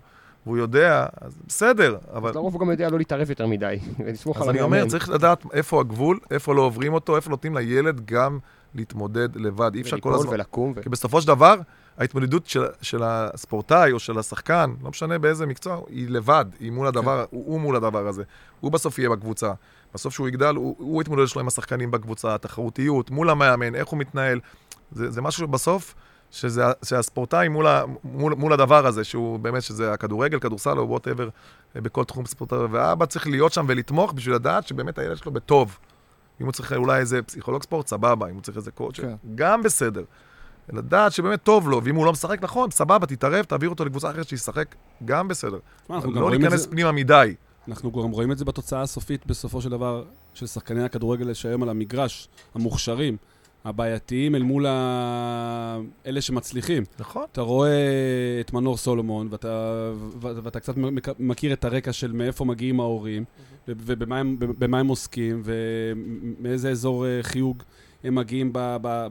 והוא 0.47 0.59
יודע, 0.59 1.07
אז 1.21 1.39
בסדר, 1.47 1.97
אבל... 2.13 2.29
אז 2.29 2.37
לרוב 2.37 2.53
הוא 2.55 2.61
גם 2.61 2.71
יודע 2.71 2.91
לא 2.91 2.99
להתערב 2.99 3.31
יותר 3.31 3.47
מדי, 3.47 3.79
ולסמוך 4.05 4.37
על 4.37 4.43
אז 4.43 4.49
אני 4.49 4.61
אומר, 4.61 4.87
צריך 4.87 5.09
לדעת 5.09 5.45
איפה 5.53 5.81
הגבול, 5.81 6.19
איפה 6.31 6.55
לא 6.55 6.63
עוברים 6.63 6.95
אותו, 6.95 7.17
איפה 7.17 7.31
נותנים 7.31 7.57
לילד 7.57 8.07
גם 8.07 8.39
להתמודד 8.75 9.37
לבד. 9.37 9.75
אי 9.75 9.81
אפשר 9.81 10.01
כל 10.01 10.15
הזמן... 10.15 10.33
ולקום. 10.33 10.73
ו... 10.77 10.83
כי 10.83 10.89
בסופו 10.89 11.21
של 11.21 11.27
דבר, 11.27 11.55
ההתמודדות 11.99 12.47
של, 12.47 12.65
של 12.83 13.03
הספורטאי 13.03 13.93
או 13.93 13.99
של 13.99 14.19
השחקן, 14.19 14.75
לא 14.83 14.91
משנה 14.91 15.19
באיזה 15.19 15.47
מקצוע, 15.47 15.81
היא 15.89 16.09
לבד, 16.09 16.45
היא 16.61 16.73
מול 16.73 16.87
הדבר, 16.87 17.25
כן. 17.31 17.37
הוא, 17.37 17.45
הוא 17.47 17.61
מול 17.61 17.77
הדבר 17.77 18.09
הזה. 18.09 18.23
הוא 18.61 18.73
בסוף 18.73 18.99
יהיה 18.99 19.11
בקבוצה. 19.11 19.53
בסוף 19.95 20.15
שהוא 20.15 20.29
יגדל, 20.29 20.55
הוא, 20.55 20.77
הוא 20.79 21.03
יתמודד 21.03 21.27
שלו 21.27 21.41
עם 21.41 21.49
השחקנים 21.49 21.91
בקבוצה, 21.91 22.35
התחרותיות, 22.35 23.11
מול 23.11 23.31
המאמן, 23.31 23.75
איך 23.75 23.89
הוא 23.89 23.99
מתנהל. 23.99 24.41
זה, 24.93 25.11
זה 25.11 25.23
משהו 25.23 25.47
שבסוף... 25.47 25.95
שזה, 26.31 26.65
שהספורטאי 26.85 27.49
מול, 27.49 27.67
מול, 28.05 28.35
מול 28.35 28.53
הדבר 28.53 28.87
הזה, 28.87 29.05
שהוא 29.05 29.39
באמת, 29.39 29.63
שזה 29.63 29.93
הכדורגל, 29.93 30.39
כדורסל 30.39 30.79
או 30.79 30.89
whatever, 30.89 31.29
בכל 31.75 32.05
תחום 32.05 32.27
ספורטאי, 32.27 32.59
ואבא 32.59 33.07
צריך 33.07 33.27
להיות 33.27 33.53
שם 33.53 33.65
ולתמוך 33.69 34.13
בשביל 34.13 34.35
לדעת 34.35 34.67
שבאמת 34.67 34.99
הילד 34.99 35.17
שלו 35.17 35.33
בטוב. 35.33 35.79
אם 36.41 36.47
הוא 36.47 36.53
צריך 36.53 36.73
אולי 36.73 37.01
איזה 37.01 37.23
פסיכולוג 37.23 37.63
ספורט, 37.63 37.87
סבבה, 37.87 38.29
אם 38.29 38.35
הוא 38.35 38.43
צריך 38.43 38.57
איזה 38.57 38.71
coach, 38.71 39.01
כן. 39.01 39.15
גם 39.35 39.63
בסדר. 39.63 40.05
לדעת 40.73 41.13
שבאמת 41.13 41.43
טוב 41.43 41.69
לו, 41.69 41.85
ואם 41.85 41.95
הוא 41.95 42.07
לא 42.07 42.13
משחק 42.13 42.43
נכון, 42.43 42.71
סבבה, 42.71 43.07
תתערב, 43.07 43.45
תעביר 43.45 43.71
אותו 43.71 43.85
לקבוצה 43.85 44.11
אחרת 44.11 44.29
שישחק, 44.29 44.75
גם 45.05 45.29
בסדר. 45.29 45.59
לא 45.89 46.31
ניכנס 46.31 46.67
פנימה 46.67 46.93
מדי. 46.93 47.35
אנחנו 47.69 47.93
גם 47.93 48.11
רואים 48.11 48.33
את 48.33 48.39
זה 48.39 48.45
בתוצאה 48.45 48.83
הסופית, 48.83 49.27
בסופו 49.27 49.61
של 49.61 49.71
דבר, 49.71 50.05
של 50.35 50.47
שחקני 50.47 50.85
הכדורגל 50.85 51.35
שהיום 51.35 51.63
על 51.63 51.69
המגרש, 51.69 52.29
המוכשרים. 52.55 53.17
הבעייתיים 53.65 54.35
אל 54.35 54.43
מול 54.43 54.67
ה... 54.67 55.79
אלה 56.07 56.21
שמצליחים. 56.21 56.83
נכון. 56.99 57.25
אתה 57.33 57.41
רואה 57.41 57.71
את 58.41 58.53
מנור 58.53 58.77
סולומון, 58.77 59.29
ואתה, 59.31 59.93
ואתה 60.21 60.61
קצת 60.61 60.75
מכיר 61.19 61.53
את 61.53 61.65
הרקע 61.65 61.93
של 61.93 62.13
מאיפה 62.13 62.45
מגיעים 62.45 62.81
ההורים, 62.81 63.25
ובמה 63.69 64.19
הם, 64.19 64.39
הם 64.61 64.89
עוסקים, 64.89 65.43
ומאיזה 65.45 66.71
אזור 66.71 67.07
אה, 67.07 67.19
חיוג 67.23 67.63
הם 68.05 68.15
מגיעים 68.15 68.53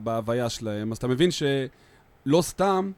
בהוויה 0.02 0.48
שלהם. 0.48 0.92
אז 0.92 0.98
אתה 0.98 1.08
מבין 1.08 1.30
שלא 1.30 2.42
סתם 2.42 2.92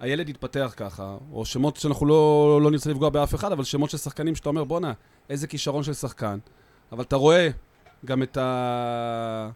הילד 0.00 0.28
יתפתח 0.28 0.74
ככה, 0.76 1.16
או 1.32 1.44
שמות 1.44 1.76
שאנחנו 1.76 2.06
לא, 2.06 2.60
לא 2.62 2.70
נרצה 2.70 2.90
לפגוע 2.90 3.08
באף 3.08 3.34
אחד, 3.34 3.52
אבל 3.52 3.64
שמות 3.64 3.90
של 3.90 3.98
שחקנים 3.98 4.34
שאתה 4.34 4.48
אומר, 4.48 4.64
בואנה, 4.64 4.92
איזה 5.30 5.46
כישרון 5.46 5.82
של 5.82 5.92
שחקן. 5.92 6.38
אבל 6.92 7.02
אתה 7.02 7.16
רואה 7.16 7.48
גם 8.04 8.22
את 8.22 8.36
ה... 8.36 9.50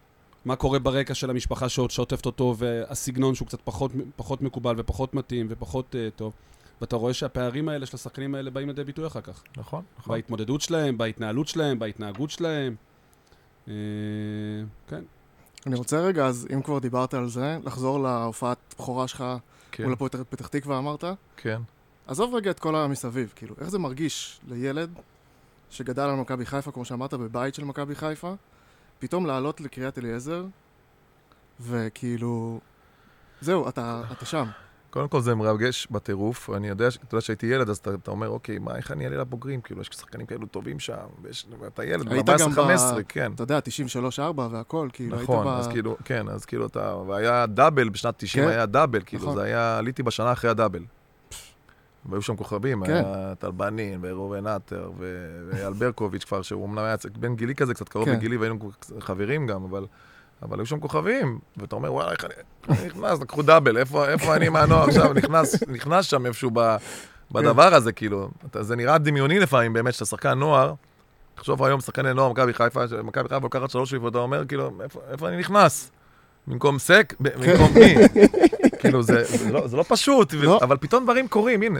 מה 0.47 0.55
קורה 0.55 0.79
ברקע 0.79 1.13
של 1.13 1.29
המשפחה 1.29 1.69
שעוטפת 1.69 2.25
אותו, 2.25 2.55
והסגנון 2.57 3.35
שהוא 3.35 3.47
קצת 3.47 3.61
פחות, 3.63 3.91
פחות 4.15 4.41
מקובל 4.41 4.75
ופחות 4.77 5.13
מתאים 5.13 5.47
ופחות 5.49 5.95
uh, 5.95 6.17
טוב. 6.17 6.33
ואתה 6.81 6.95
רואה 6.95 7.13
שהפערים 7.13 7.69
האלה 7.69 7.85
של 7.85 7.95
השחקנים 7.95 8.35
האלה 8.35 8.51
באים 8.51 8.67
לידי 8.67 8.83
ביטוי 8.83 9.07
אחר 9.07 9.21
כך. 9.21 9.43
נכון, 9.57 9.83
נכון. 9.99 10.15
בהתמודדות 10.15 10.61
שלהם, 10.61 10.97
בהתנהלות 10.97 11.47
שלהם, 11.47 11.79
בהתנהגות 11.79 12.29
שלהם. 12.29 12.75
אה, 13.67 13.73
כן. 14.87 15.03
אני 15.67 15.75
רוצה 15.75 15.99
רגע, 15.99 16.25
אז 16.25 16.47
אם 16.53 16.61
כבר 16.61 16.79
דיברת 16.79 17.13
על 17.13 17.27
זה, 17.27 17.57
לחזור 17.63 17.99
להופעת 17.99 18.57
בכורה 18.79 19.07
שלך 19.07 19.23
כן. 19.71 19.83
מול 19.83 19.93
הפועל 19.93 20.09
פתח 20.29 20.47
תקווה, 20.47 20.77
אמרת? 20.77 21.03
כן. 21.37 21.61
עזוב 22.07 22.35
רגע 22.35 22.51
את 22.51 22.59
כל 22.59 22.75
המסביב, 22.75 23.33
כאילו, 23.35 23.55
איך 23.59 23.69
זה 23.69 23.79
מרגיש 23.79 24.39
לילד 24.47 24.89
שגדל 25.69 26.03
על 26.03 26.15
מכבי 26.15 26.45
חיפה, 26.45 26.71
כמו 26.71 26.85
שאמרת, 26.85 27.13
בבית 27.13 27.55
של 27.55 27.63
מכבי 27.63 27.95
חיפה, 27.95 28.33
פתאום 28.99 29.25
לעלות 29.25 29.61
לקריית 29.61 29.97
אליעזר, 29.97 30.45
וכאילו, 31.59 32.59
זהו, 33.41 33.69
אתה, 33.69 34.01
אתה 34.11 34.25
שם. 34.25 34.45
קודם 34.89 35.07
כל 35.07 35.21
זה 35.21 35.35
מרגש 35.35 35.87
בטירוף, 35.91 36.49
אני 36.49 36.67
יודע, 36.67 36.87
אתה 36.87 37.15
יודע 37.15 37.21
שהייתי 37.21 37.45
ילד, 37.45 37.69
אז 37.69 37.77
אתה, 37.77 37.93
אתה 37.93 38.11
אומר, 38.11 38.29
אוקיי, 38.29 38.59
מה, 38.59 38.75
איך 38.75 38.91
אני 38.91 39.05
אעלה 39.05 39.17
לבוגרים? 39.17 39.61
כאילו, 39.61 39.81
יש 39.81 39.89
שחקנים 39.93 40.25
כאלו 40.25 40.45
טובים 40.47 40.79
שם, 40.79 40.95
ויש, 41.21 41.47
ואתה 41.59 41.83
ילד, 41.83 42.09
ב-14-15, 42.09 43.03
כן. 43.07 43.31
אתה 43.33 43.43
יודע, 43.43 43.59
93-4 44.17 44.39
והכל, 44.51 44.89
כאילו, 44.93 45.21
נכון, 45.21 45.47
היית 45.47 45.57
ב... 45.57 45.59
אז 45.59 45.67
כאילו, 45.67 45.97
כן, 46.05 46.29
אז 46.29 46.45
כאילו 46.45 46.65
אתה, 46.65 46.95
והיה 46.95 47.45
דאבל, 47.45 47.89
בשנת 47.89 48.13
90 48.17 48.45
כן? 48.45 48.51
היה 48.51 48.65
דאבל, 48.65 49.01
כאילו, 49.05 49.23
נכון. 49.23 49.35
זה 49.35 49.43
היה, 49.43 49.77
עליתי 49.77 50.03
בשנה 50.03 50.31
אחרי 50.31 50.49
הדאבל. 50.49 50.83
והיו 52.07 52.21
שם 52.21 52.35
כוכבים, 52.35 52.85
כן. 52.85 52.91
היה 52.93 53.35
טל 53.39 53.51
בנין, 53.51 53.99
וראובן 54.01 54.47
עטר, 54.47 54.91
ואייל 54.97 55.73
ברקוביץ' 55.73 56.23
כבר, 56.23 56.41
שהוא 56.41 56.65
אמנם 56.65 56.79
היה 56.79 56.95
בן 57.19 57.35
גילי 57.35 57.55
כזה, 57.55 57.73
קצת 57.73 57.89
קרוב 57.89 58.05
כן. 58.05 58.11
לגילי, 58.11 58.37
והיינו 58.37 58.71
חברים 58.99 59.47
גם, 59.47 59.63
אבל... 59.63 59.85
אבל 60.41 60.59
היו 60.59 60.65
שם 60.65 60.79
כוכבים, 60.79 61.39
ואתה 61.57 61.75
אומר, 61.75 61.93
וואלה, 61.93 62.11
איך 62.11 62.25
אני 62.25 62.33
נכנס, 62.87 63.21
לקחו 63.21 63.41
דאבל, 63.41 63.77
איפה, 63.77 64.07
איפה 64.07 64.35
אני 64.35 64.49
מהנוער 64.49 64.87
עכשיו, 64.87 65.13
נכנס, 65.13 65.63
נכנס 65.67 66.05
שם 66.05 66.25
איפשהו 66.25 66.51
ב, 66.53 66.75
בדבר 67.31 67.73
הזה, 67.73 67.91
כאילו. 67.91 68.29
זה 68.59 68.75
נראה 68.75 68.97
דמיוני 68.97 69.39
לפעמים, 69.39 69.73
באמת, 69.73 69.93
שאתה 69.93 70.05
שחקן 70.05 70.33
נוער, 70.33 70.73
תחשוב 71.35 71.63
היום 71.63 71.81
שחקני 71.81 72.13
נוער, 72.13 72.31
מכבי 72.31 72.53
חיפה, 72.53 72.83
מכבי 73.03 73.23
חיפה 73.23 73.43
לוקחת 73.43 73.69
שלוש 73.69 73.89
שליפות, 73.89 74.11
אתה 74.11 74.17
אומר, 74.17 74.45
כאילו, 74.45 74.71
איפה, 74.83 74.99
איפה 75.11 75.27
אני 75.27 75.37
נכנס? 75.37 75.91
במקום 76.47 76.79
סק? 76.79 77.13
במקום 77.19 77.73
מי? 77.73 77.95
כאילו, 78.79 79.03
זה, 79.03 79.23
זה, 79.23 79.51
לא, 79.51 79.67
זה 79.67 79.77
לא 79.77 79.85
פשוט, 79.87 80.33
לא. 80.33 80.59
אבל 80.61 80.77
פתאום 80.77 81.03
דברים 81.03 81.27
קורים, 81.27 81.61
הנה, 81.61 81.79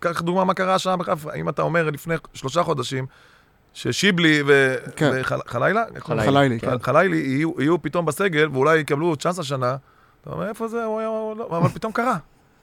קח 0.00 0.20
דוגמה 0.20 0.44
מה 0.44 0.54
קרה 0.54 0.74
השנה 0.74 0.96
בחיפה, 0.96 1.34
אם 1.34 1.48
אתה 1.48 1.62
אומר 1.62 1.90
לפני 1.90 2.14
שלושה 2.34 2.62
חודשים, 2.62 3.06
ששיבלי 3.74 4.42
וחלילה? 4.46 5.84
כן. 5.94 6.00
חלילי, 6.00 6.60
כן. 6.60 6.78
חלילי 6.82 7.16
יהיו 7.58 7.82
פתאום 7.82 8.06
בסגל, 8.06 8.48
ואולי 8.52 8.78
יקבלו 8.78 9.16
צ'אנס 9.16 9.38
השנה, 9.38 9.76
אתה 10.20 10.30
אומר, 10.30 10.48
איפה 10.48 10.68
זה, 10.68 10.76
לא, 10.76 11.48
אבל 11.50 11.68
פתאום 11.68 11.92
קרה. 11.92 12.16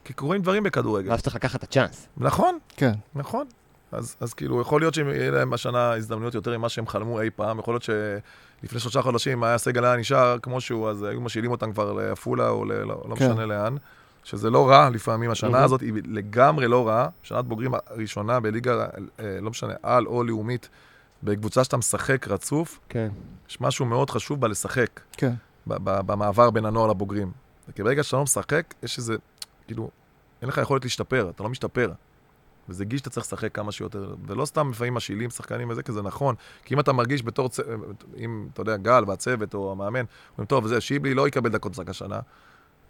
כי 0.04 0.14
קורים 0.14 0.42
דברים 0.42 0.64
בכדורגל. 0.64 1.12
ואז 1.12 1.22
צריך 1.22 1.36
לקחת 1.36 1.56
את 1.56 1.64
הצ'אנס. 1.64 2.08
נכון. 2.18 2.58
כן. 2.78 2.92
נכון. 3.16 3.46
אז, 3.92 4.16
אז 4.20 4.34
כאילו, 4.34 4.62
יכול 4.62 4.82
להיות 4.82 4.94
שיהיה 4.94 5.32
להם 5.32 5.54
השנה 5.54 5.94
הזדמנויות 5.94 6.36
יותר 6.36 6.58
ממה 6.58 6.70
שהם 6.70 6.88
חלמו 6.88 7.22
אי 7.22 7.30
פעם, 7.30 7.60
יכול 7.60 7.74
להיות 7.74 7.84
שלפני 7.84 8.80
שלושה 8.80 9.02
חודשים 9.02 9.44
היה 9.44 9.56
הסגל 9.56 9.86
היה 9.86 9.96
נשאר 9.96 10.40
כמו 10.40 10.62
שהוא, 10.62 10.90
אז 10.90 11.04
היו 11.04 11.22
משאילים 11.22 11.52
אותם 11.52 11.72
כבר 11.72 11.94
לעפולה 11.94 12.50
או 12.50 12.66
ל... 12.66 12.74
לא, 12.74 13.04
לא 13.10 13.16
כן. 13.16 13.32
משנה 13.32 13.46
לאן, 13.46 13.76
שזה 14.24 14.50
לא 14.50 14.70
רע 14.70 14.90
לפעמים, 14.90 15.32
השנה 15.32 15.64
הזאת 15.64 15.82
היא 15.82 15.94
לגמרי 16.06 16.68
לא 16.68 16.88
רעה, 16.88 17.08
שנת 17.24 17.46
בוגרים 17.46 17.72
הראשונה 17.88 18.40
בליגה, 18.40 18.86
אה, 19.20 19.38
לא 19.42 19.50
משנה, 19.50 19.74
על 19.84 20.06
או 20.06 20.24
לאומית, 20.24 20.70
בקבוצה 21.24 21.64
שאתה 21.64 21.78
משחק 21.78 22.28
רצוף, 22.28 22.80
כן. 22.90 23.10
יש 23.50 23.62
משהו 23.62 23.86
מאוד 23.86 24.10
חשוב 24.10 24.42
בה 24.42 24.48
לשחק. 24.48 25.00
כן. 25.12 25.34
במעבר 25.68 26.50
בין 26.50 26.66
הנוער 26.66 26.88
לבוגרים. 26.88 27.32
כי 27.76 27.84
ברגע 27.84 28.04
שאתה 28.04 28.18
לא 28.18 28.24
משחק, 28.24 28.74
יש 28.84 28.98
איזה, 28.98 29.16
כאילו, 29.68 29.90
אין 30.42 30.50
לך 30.50 30.58
יכולת 30.58 30.84
להשתפר, 30.84 31.30
אתה 31.30 31.44
לא 31.44 31.50
משתפר. 31.50 31.92
וזה 32.70 32.86
גיל 32.86 33.00
שאתה 33.00 33.10
צריך 33.10 33.26
לשחק 33.26 33.56
כמה 33.56 33.72
שיותר, 33.72 34.16
ולא 34.28 34.46
סתם 34.46 34.72
לפעמים 34.72 34.94
משאילים 34.94 35.30
שחקנים 35.30 35.70
וזה, 35.70 35.84
כי 35.84 35.92
זה 35.92 36.02
נכון. 36.02 36.36
כי 36.66 36.74
אם 36.74 36.80
אתה 36.80 36.94
מרגיש 36.94 37.24
בתור, 37.24 37.50
צ... 37.50 37.60
אם, 38.18 38.48
אתה 38.54 38.62
יודע, 38.62 38.78
גל 38.78 39.04
והצוות 39.08 39.54
או 39.54 39.72
המאמן, 39.72 40.04
אומרים, 40.32 40.46
טוב, 40.48 40.66
וזה, 40.66 40.82
שיבלי 40.82 41.14
לא 41.14 41.28
יקבל 41.28 41.50
דקות 41.50 41.72
משחק 41.72 41.90
השנה, 41.90 42.20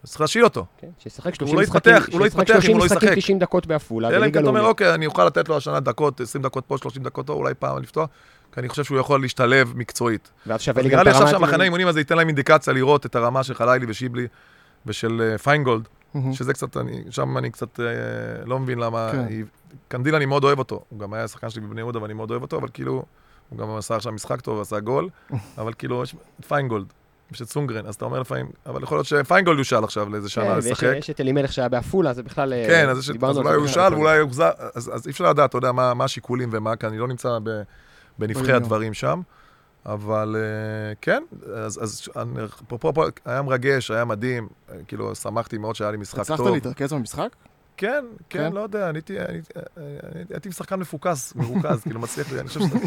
אז 0.03 0.09
צריך 0.09 0.21
להשאיל 0.21 0.43
אותו. 0.43 0.65
כן, 0.77 0.87
שישחק 0.99 1.35
30 1.35 1.59
משחקים, 1.59 1.93
הוא 2.11 2.19
לא 2.19 2.25
יתפתח 2.25 2.65
אם 2.65 2.71
הוא 2.71 2.79
לא 2.79 2.85
ישחק. 2.85 3.13
90 3.15 3.39
דקות 3.39 3.67
בעפולה, 3.67 4.09
אלא 4.09 4.25
אם 4.25 4.31
כן 4.31 4.39
אתה 4.39 4.47
אומר, 4.47 4.65
אוקיי, 4.65 4.93
אני 4.93 5.05
אוכל 5.05 5.25
לתת 5.25 5.49
לו 5.49 5.57
השנה 5.57 5.79
דקות, 5.79 6.21
20 6.21 6.43
דקות 6.43 6.65
פה, 6.65 6.77
30 6.77 7.03
דקות 7.03 7.27
פה, 7.27 7.33
אולי 7.33 7.53
פעם 7.53 7.81
לפתוח, 7.81 8.09
כי 8.53 8.59
אני 8.59 8.69
חושב 8.69 8.83
שהוא 8.83 8.99
יכול 8.99 9.21
להשתלב 9.21 9.73
מקצועית. 9.75 10.31
ואז 10.47 10.61
שווה 10.61 10.81
לי 10.81 10.89
גם 10.89 11.03
פרמטים. 11.03 11.13
נראה 11.13 11.23
לי 11.23 11.25
עכשיו 11.25 11.39
שהמחנה 11.39 11.63
האימונים 11.63 11.87
הזה 11.87 11.99
ייתן 11.99 12.17
להם 12.17 12.27
אינדיקציה 12.27 12.73
לראות 12.73 13.05
את 13.05 13.15
הרמה 13.15 13.43
של 13.43 13.53
חלילי 13.53 13.85
ושיבלי 13.89 14.27
ושל 14.85 15.21
אה, 15.21 15.37
פיינגולד, 16.11 16.33
שזה 16.33 16.53
קצת, 16.53 16.77
שם 17.09 17.37
אני 17.37 17.51
קצת 17.51 17.79
אה, 17.79 17.85
לא 18.45 18.59
מבין 18.59 18.79
למה... 18.79 19.09
כן. 19.11 19.27
קנדיל 19.87 20.15
אני 20.15 20.25
מאוד 20.25 20.43
אוהב 20.43 20.59
אותו, 20.59 20.83
הוא 20.89 20.99
גם 20.99 21.13
היה 21.13 21.27
שחקן 21.27 21.49
שלי 21.49 21.61
בבני 21.61 21.81
יהודה 21.81 22.01
ואני 22.01 22.13
מאוד 22.13 22.31
אוהב 22.31 22.41
אותו, 22.41 22.57
אבל 22.57 22.67
כאילו, 22.73 23.05
הוא 23.49 23.59
גם 23.59 23.75
עשה 23.75 23.95
עכשיו 23.95 24.11
משחק 24.11 24.41
טוב, 24.41 24.61
עשה 24.61 24.79
גול, 24.79 25.09
אבל 25.57 25.73
כאילו, 25.73 26.03
יש 26.03 26.15
פיינגולד. 26.47 26.85
יש 27.31 27.41
את 27.41 27.49
סונגרן, 27.49 27.85
אז 27.85 27.95
אתה 27.95 28.05
אומר 28.05 28.19
לפעמים, 28.19 28.49
אבל 28.65 28.83
יכול 28.83 28.97
להיות 28.97 29.07
שפיינגולד 29.07 29.57
יושל 29.57 29.83
עכשיו 29.83 30.09
לאיזה 30.09 30.29
שנה 30.29 30.45
כן, 30.45 30.57
לשחק. 30.57 30.83
ויש 30.83 31.09
את 31.09 31.21
אלימלך 31.21 31.53
שהיה 31.53 31.69
בעפולה, 31.69 32.13
זה 32.13 32.23
בכלל... 32.23 32.53
אה, 32.53 32.65
כן, 32.67 32.89
אז, 32.89 33.11
אז 33.21 33.37
אולי 33.37 33.55
הוא 33.55 33.63
יושל 33.63 33.93
ואולי 33.93 34.17
יוחזר, 34.17 34.49
אז, 34.75 34.91
אז 34.93 35.07
אי 35.07 35.11
אפשר 35.11 35.29
לדעת, 35.29 35.49
אתה 35.49 35.57
יודע, 35.57 35.71
מה, 35.71 35.93
מה 35.93 36.03
השיקולים 36.03 36.49
ומה, 36.51 36.75
כי 36.75 36.87
אני 36.87 36.97
לא 36.97 37.07
נמצא 37.07 37.37
בנבחי 38.19 38.51
הדברים 38.51 38.93
שם. 38.93 39.21
אבל 39.87 40.35
אה, 40.39 40.93
כן, 41.01 41.23
אז, 41.55 41.83
אז 41.83 42.09
פה 42.67 42.93
היה 43.25 43.41
מרגש, 43.41 43.91
היה 43.91 44.05
מדהים, 44.05 44.47
כאילו, 44.87 45.15
שמחתי 45.15 45.57
מאוד 45.57 45.75
שהיה 45.75 45.91
לי 45.91 45.97
משחק 45.97 46.27
טוב. 46.27 46.33
הצלחת 46.33 46.53
להתרכז 46.53 46.93
במשחק? 46.93 47.35
כן, 47.77 48.05
כן, 48.29 48.39
כן, 48.39 48.53
לא 48.53 48.59
יודע, 48.59 48.89
אני 48.89 48.99
הייתי 50.29 50.51
שחקן 50.51 50.75
מפוקס, 50.75 51.33
מרוכז, 51.35 51.81
כאילו 51.81 51.99
מצליח, 51.99 52.33
אני 52.33 52.47
חושב 52.47 52.59
שאתה... 52.59 52.77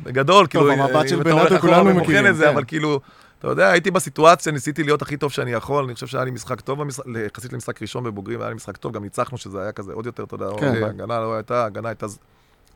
בגדול, 0.00 0.46
כאילו, 0.46 0.70
טוב, 0.70 0.80
המבט 0.80 1.08
של 1.08 1.22
בנאדו 1.22 1.58
כולנו 1.60 1.94
מכירים, 1.94 2.26
את 2.26 2.36
זה, 2.36 2.44
כן. 2.44 2.50
אבל 2.50 2.64
כאילו, 2.64 3.00
אתה 3.38 3.48
יודע, 3.48 3.70
הייתי 3.70 3.90
בסיטואציה, 3.90 4.52
ניסיתי 4.52 4.82
להיות 4.82 5.02
הכי 5.02 5.16
טוב 5.16 5.32
שאני 5.32 5.52
יכול, 5.52 5.84
אני 5.84 5.94
חושב 5.94 6.06
שהיה 6.06 6.24
לי 6.24 6.30
משחק 6.30 6.60
טוב, 6.60 6.80
יחסית 7.26 7.52
למשחק 7.52 7.82
ראשון 7.82 8.04
בבוגרים, 8.04 8.40
היה 8.40 8.48
לי 8.48 8.54
משחק 8.54 8.76
טוב, 8.76 8.92
גם 8.92 9.02
ניצחנו, 9.02 9.38
שזה 9.38 9.62
היה 9.62 9.72
כזה 9.72 9.92
עוד 9.92 10.06
יותר, 10.06 10.24
אתה 10.24 10.34
יודע, 10.34 10.46
כן. 10.60 10.74
כן. 10.74 10.84
הגנה 10.84 11.20
לא 11.20 11.34
הייתה, 11.34 11.64
הגנה 11.64 11.88
הייתה 11.88 12.06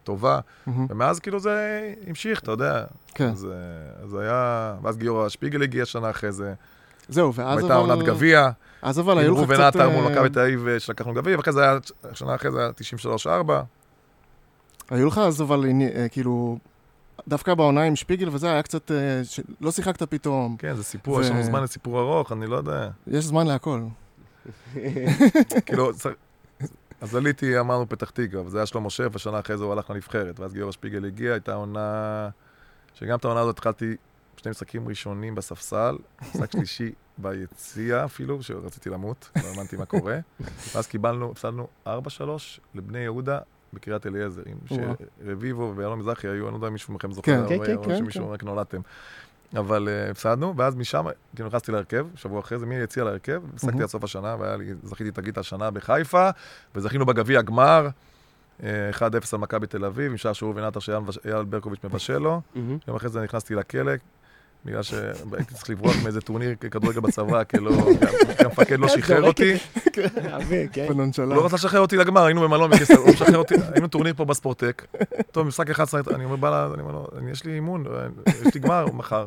טובה, 0.06 0.40
מהמם. 0.66 0.86
ומאז 0.90 1.20
כאילו 1.20 1.38
זה 1.40 1.82
המשיך, 2.06 2.40
אתה 2.40 2.50
יודע. 2.50 2.84
כן. 3.14 3.28
אז, 3.28 3.44
אה, 3.44 4.04
אז 4.04 4.14
היה, 4.14 4.74
ואז 4.82 4.96
גיורא 4.96 5.28
שפיגל 5.28 5.62
הגיע 5.62 5.84
שנה 5.84 6.10
אחרי 6.10 6.32
זה, 6.32 6.54
זהו, 7.08 7.34
ואז 7.34 7.58
והייתה 7.58 7.74
עונת 7.76 7.92
אבל... 7.98 8.06
גביע, 8.06 8.48
אז 8.82 9.00
אבל 9.00 9.18
היו 9.18 9.32
לך 9.32 9.38
ראובן 9.38 9.54
קצת... 9.54 9.62
עטר 9.76 9.88
מול 9.90 10.04
אה, 10.04 10.10
מכבי 10.10 10.28
תל 10.28 10.40
אביב 10.40 10.68
אה, 10.68 10.80
שלקחנו 10.80 11.14
גביע, 11.14 11.36
ואחרי 11.36 11.52
זה 11.52 11.62
היה, 11.62 11.78
שנה 12.12 12.34
אחרי 12.34 12.50
זה 12.50 12.58
היה 12.60 12.70
93-4. 13.48 13.50
היו 14.90 15.06
לך 15.06 15.18
אז 15.18 15.42
אבל, 15.42 15.64
אה, 15.94 16.08
כאילו, 16.08 16.58
דווקא 17.28 17.54
בעונה 17.54 17.82
עם 17.82 17.96
שפיגל 17.96 18.28
וזה, 18.32 18.52
היה 18.52 18.62
קצת... 18.62 18.90
אה, 18.90 18.96
ש- 19.24 19.40
לא 19.60 19.70
שיחקת 19.70 20.02
פתאום. 20.02 20.56
כן, 20.58 20.74
זה 20.74 20.84
סיפור, 20.84 21.14
ו- 21.14 21.20
יש 21.20 21.30
לנו 21.30 21.42
זמן 21.42 21.62
לסיפור 21.62 22.00
ארוך, 22.00 22.32
אני 22.32 22.46
לא 22.46 22.56
יודע. 22.56 22.88
יש 23.06 23.24
זמן 23.24 23.46
להכל. 23.46 23.80
כאילו, 25.66 25.90
אז 27.00 27.14
עליתי, 27.14 27.60
אמרנו 27.60 27.88
פתח 27.88 28.10
תקווה, 28.10 28.42
וזה 28.46 28.58
היה 28.58 28.66
שלמה 28.66 28.90
שף, 28.90 29.08
ושנה 29.12 29.40
אחרי 29.40 29.56
זה 29.58 29.64
הוא 29.64 29.72
הלך 29.72 29.90
לנבחרת, 29.90 30.40
ואז 30.40 30.52
גיורא 30.54 30.72
שפיגל 30.72 31.04
הגיע, 31.04 31.32
הייתה 31.32 31.54
עונה... 31.54 32.28
שגם 32.94 33.18
את 33.18 33.24
העונה 33.24 33.40
הזאת 33.40 33.54
התחלתי 33.58 33.96
שני 34.36 34.50
משחקים 34.50 34.88
ראשונים 34.88 35.34
בספסל, 35.34 35.96
משחק 36.22 36.52
שלישי 36.52 36.92
ביציע 37.18 38.04
אפילו, 38.04 38.42
שרציתי 38.42 38.90
למות, 38.90 39.30
לא 39.36 39.48
האמנתי 39.48 39.76
מה 39.76 39.84
קורה. 39.84 40.18
ואז 40.74 40.86
קיבלנו, 40.86 41.30
הפסדנו 41.30 41.68
4-3 41.86 41.90
לבני 42.74 42.98
יהודה 42.98 43.38
בקריית 43.72 44.06
אליעזר. 44.06 44.42
שרביבו 44.66 45.72
ואלון 45.76 45.98
מזרחי 45.98 46.28
היו, 46.28 46.44
אני 46.44 46.52
לא 46.52 46.56
יודע 46.56 46.68
אם 46.68 46.72
מישהו 46.72 46.94
מכם 46.94 47.12
זוכר, 47.12 47.32
כן, 47.32 47.42
או- 47.42 47.48
כן, 47.48 47.66
כן, 47.66 47.76
או 47.76 47.82
כן, 47.84 47.98
שמישהו 47.98 48.26
כן. 48.26 48.32
רק 48.32 48.42
נולדתם. 48.42 48.80
אבל 49.54 49.88
אה, 49.88 50.10
הפסדנו, 50.10 50.56
ואז 50.56 50.76
משם, 50.76 51.04
כאילו 51.34 51.48
נכנסתי 51.48 51.72
להרכב, 51.72 52.06
שבוע 52.14 52.40
אחרי 52.40 52.58
זה, 52.58 52.66
מי 52.66 52.82
הציע 52.82 53.04
להרכב, 53.04 53.42
מהמם. 53.62 53.82
עד 53.82 53.88
סוף 53.88 54.04
השנה, 54.04 54.36
והיה 54.40 54.56
לי, 54.56 54.74
זכיתי 54.82 55.10
את 55.10 55.18
הגיט 55.18 55.38
השנה 55.38 55.70
בחיפה, 55.70 56.30
וזכינו 56.74 57.06
בגביע 57.06 57.42
גמר, 57.42 57.88
אה, 58.62 58.90
1-0 58.90 59.02
על 59.32 59.38
מכבי 59.38 59.66
תל 59.66 59.84
אביב, 59.84 60.10
עם 60.10 60.16
שער 60.16 60.32
שהוא 60.32 60.52
ונטר 60.56 60.80
שאייל 60.80 61.44
ברקוביץ' 61.44 61.84
מבשל 61.84 62.18
לו. 62.18 62.40
יום 62.88 62.96
אחרי 62.96 63.08
זה 63.08 63.20
נכנסתי 63.22 63.54
לכלא, 63.54 63.92
בגלל 64.66 64.82
שהייתי 64.82 65.54
צריך 65.54 65.70
לברוח 65.70 65.94
מאיזה 66.04 66.20
טורניר 66.20 66.54
כדורגל 66.70 67.00
בצבא, 67.00 67.44
כי 67.44 67.56
לא, 67.58 67.70
המפקד 68.38 68.78
לא 68.78 68.88
שחרר 68.88 69.22
אותי. 69.26 69.54
כן. 70.72 70.86
הוא 70.88 71.34
לא 71.34 71.44
רצה 71.46 71.56
לשחרר 71.56 71.80
אותי 71.80 71.96
לגמר, 71.96 72.24
היינו 72.24 72.40
במלון 72.40 72.70
בקיסר, 72.70 72.96
הוא 72.96 73.08
משחרר 73.10 73.36
אותי, 73.38 73.54
היינו 73.72 73.88
טורניר 73.88 74.14
פה 74.16 74.24
בספורטק. 74.24 74.84
טוב, 75.32 75.46
משחק 75.46 75.70
11, 75.70 76.00
אני 76.14 76.24
אומר, 76.24 76.36
בא 76.36 76.68
אני 76.74 76.82
אומר 76.82 76.92
לו, 76.92 77.06
"אני- 77.18 77.30
יש 77.30 77.44
לי 77.44 77.52
אימון, 77.54 77.84
יש 78.46 78.54
לי 78.54 78.60
גמר 78.60 78.86
מחר. 78.92 79.26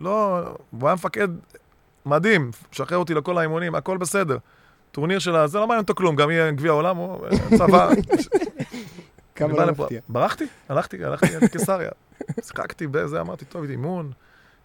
לא, 0.00 0.40
הוא 0.70 0.88
היה 0.88 0.94
מפקד 0.94 1.28
מדהים, 2.06 2.50
משחרר 2.72 2.98
אותי 2.98 3.14
לכל 3.14 3.38
האימונים, 3.38 3.74
הכל 3.74 3.96
בסדר. 3.96 4.36
טורניר 4.92 5.18
של 5.18 5.46
זה 5.46 5.58
לא 5.58 5.66
מעניין 5.66 5.82
אותו 5.82 5.94
כלום, 5.94 6.16
גם 6.16 6.30
יהיה 6.30 6.50
גביע 6.50 6.70
העולם, 6.70 6.98
או 6.98 7.24
צבא. 7.58 7.90
כמה 9.34 9.52
לא. 9.52 9.72
מפתיע. 9.72 10.00
ברחתי, 10.08 10.44
הלכתי, 10.68 11.04
הלכתי 11.04 11.26
לקיסריה. 11.42 11.90
שיחקתי 12.42 12.86
בזה, 12.86 13.20
אמרתי, 13.20 13.44
טוב, 13.44 13.64
אימון, 13.70 14.10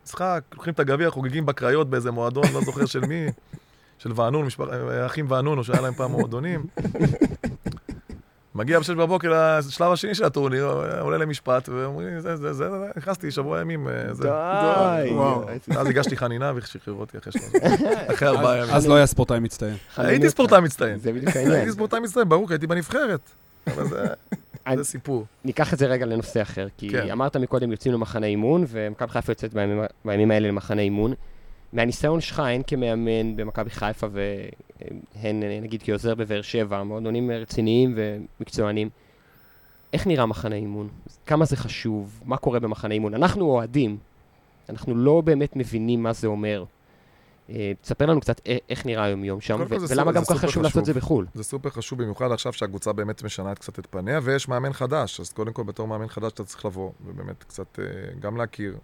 משחק, 0.08 0.42
לוקחים 0.54 0.74
את 0.74 0.80
הגביע, 0.80 1.10
חוגגים 1.10 1.46
בקריות 1.46 1.90
באיזה 1.90 2.12
מועדון, 2.12 2.44
לא 2.54 2.62
זוכר 2.62 2.86
של 2.86 3.00
מי, 3.06 3.26
של 4.02 4.12
וענון, 4.16 4.46
משפח- 4.46 4.66
אחים 5.06 5.26
וענון, 5.32 5.58
או 5.58 5.64
שהיה 5.64 5.82
להם 5.82 5.94
פעם 5.94 6.12
מועדונים. 6.12 6.66
מגיע 8.56 8.80
בשש 8.80 8.90
בבוקר 8.90 9.58
לשלב 9.60 9.92
השני 9.92 10.16
של 10.16 10.24
הטורניר, 10.24 10.66
עולה 11.00 11.18
למשפט, 11.18 11.70
ואומרים 11.70 12.20
זה, 12.20 12.36
זה, 12.36 12.54
זה, 12.54 12.68
נכנסתי 12.98 13.32
שבוע 13.32 13.62
ימים, 13.62 13.88
אה, 13.88 14.14
זה. 14.14 14.24
די. 14.24 15.14
אז 15.78 15.88
הגשתי 15.88 16.18
חנינה 16.18 16.52
ושחררו 16.56 17.00
אותי 17.00 17.18
אחרי 17.18 17.32
שלוש, 17.34 17.46
אחרי 18.14 18.28
ארבעה 18.28 18.58
ימים. 18.58 18.76
אז 18.76 18.88
לא 18.88 18.96
היה 18.96 19.06
ספורטאי 19.06 19.40
מצטיין. 19.40 19.76
הייתי. 19.98 20.30
ספורטאי 20.30 20.62
מצטיין. 20.62 21.00
זה 21.00 21.14
בדיוק 21.14 21.36
העניין. 21.36 21.56
הייתי 21.56 21.72
ספורטאי 21.72 22.00
מצטיין, 22.00 22.30
ברור, 22.30 22.48
הייתי 22.50 22.68
בנבחרת. 22.68 23.20
אבל 23.68 23.88
זה- 23.88 24.14
זה 24.76 24.84
סיפור. 24.84 25.26
ניקח 25.46 25.74
את 25.74 25.80
זה 25.80 25.86
רגע 25.86 26.06
לנושא 26.06 26.42
אחר, 26.42 26.68
כי 26.78 26.90
כן. 26.90 27.12
אמרת 27.12 27.36
מקודם 27.38 27.72
יוצאים 27.72 27.94
למחנה 27.94 28.26
אימון, 28.28 28.66
ומכבי 28.68 29.10
חיפה 29.10 29.32
יוצאת 29.32 29.54
בימים, 29.54 29.82
בימים 30.06 30.32
האלה 30.32 30.48
למחנה 30.48 30.82
אימון. 30.82 31.14
מהניסיון 31.74 32.22
שלך, 32.22 32.40
הן 32.40 32.62
כמאמן 32.68 33.36
במכבי 33.36 33.70
חיפה 33.70 34.08
והן 34.12 35.44
נגיד 35.62 35.84
כעוזר 35.84 36.16
בבאר 36.16 36.42
שבע, 36.42 36.84
מועדונים 36.84 37.32
רציניים 37.32 37.94
ומקצוענים, 37.96 38.90
איך 39.94 40.08
נראה 40.08 40.26
מחנה 40.26 40.56
אימון? 40.56 40.90
כמה 41.26 41.46
זה 41.46 41.56
חשוב? 41.56 42.22
מה 42.26 42.38
קורה 42.38 42.60
במחנה 42.60 42.94
אימון? 42.94 43.14
אנחנו 43.14 43.46
אוהדים, 43.46 43.98
אנחנו 44.70 44.96
לא 44.96 45.22
באמת 45.26 45.56
מבינים 45.56 46.04
מה 46.04 46.14
זה 46.14 46.28
אומר. 46.28 46.64
אה, 47.50 47.72
תספר 47.82 48.06
לנו 48.06 48.22
קצת 48.22 48.42
איך 48.70 48.86
נראה 48.86 49.04
היום-יום 49.04 49.42
שם, 49.42 49.62
ו- 49.70 49.76
ולמה 49.90 50.12
גם 50.12 50.24
כך 50.26 50.38
חשוב 50.38 50.64
לעשות 50.64 50.80
את 50.80 50.86
זה. 50.86 50.94
בחו"ל. 50.94 51.26
זה 51.34 51.44
סופר 51.44 51.70
חשוב, 51.70 52.02
במיוחד 52.02 52.32
עכשיו 52.32 52.54
שהקבוצה 52.54 52.94
באמת 52.94 53.24
משנה 53.24 53.56
קצת 53.56 53.80
את 53.80 53.88
פניה, 53.90 54.20
ויש 54.24 54.48
מאמן 54.48 54.74
חדש, 54.74 55.20
אז 55.20 55.34
קודם 55.34 55.54
כל 55.54 55.64
בתור 55.64 55.88
מאמן 55.88 56.08
חדש 56.08 56.32
אתה 56.32 56.44
צריך 56.44 56.66
לבוא, 56.66 56.92
ובאמת 57.06 57.44
קצת 57.44 57.80
אה, 57.80 57.86
גם 58.20 58.38
להכיר, 58.38 58.78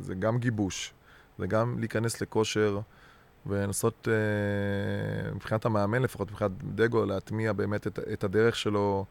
זה 0.00 0.14
גם 0.14 0.38
גיבוש, 0.38 0.92
זה 1.38 1.46
גם 1.46 1.78
להיכנס 1.78 2.20
לכושר, 2.20 2.80
ולנסות, 3.46 4.08
אה, 4.10 5.32
מבחינת 5.34 5.64
המאמן 5.64 6.02
לפחות, 6.02 6.30
מבחינת 6.30 6.50
דגו, 6.74 7.04
להטמיע 7.04 7.52
באמת 7.52 7.86
את, 7.86 7.98
את 8.12 8.24
הדרך 8.24 8.56
שלו. 8.56 9.04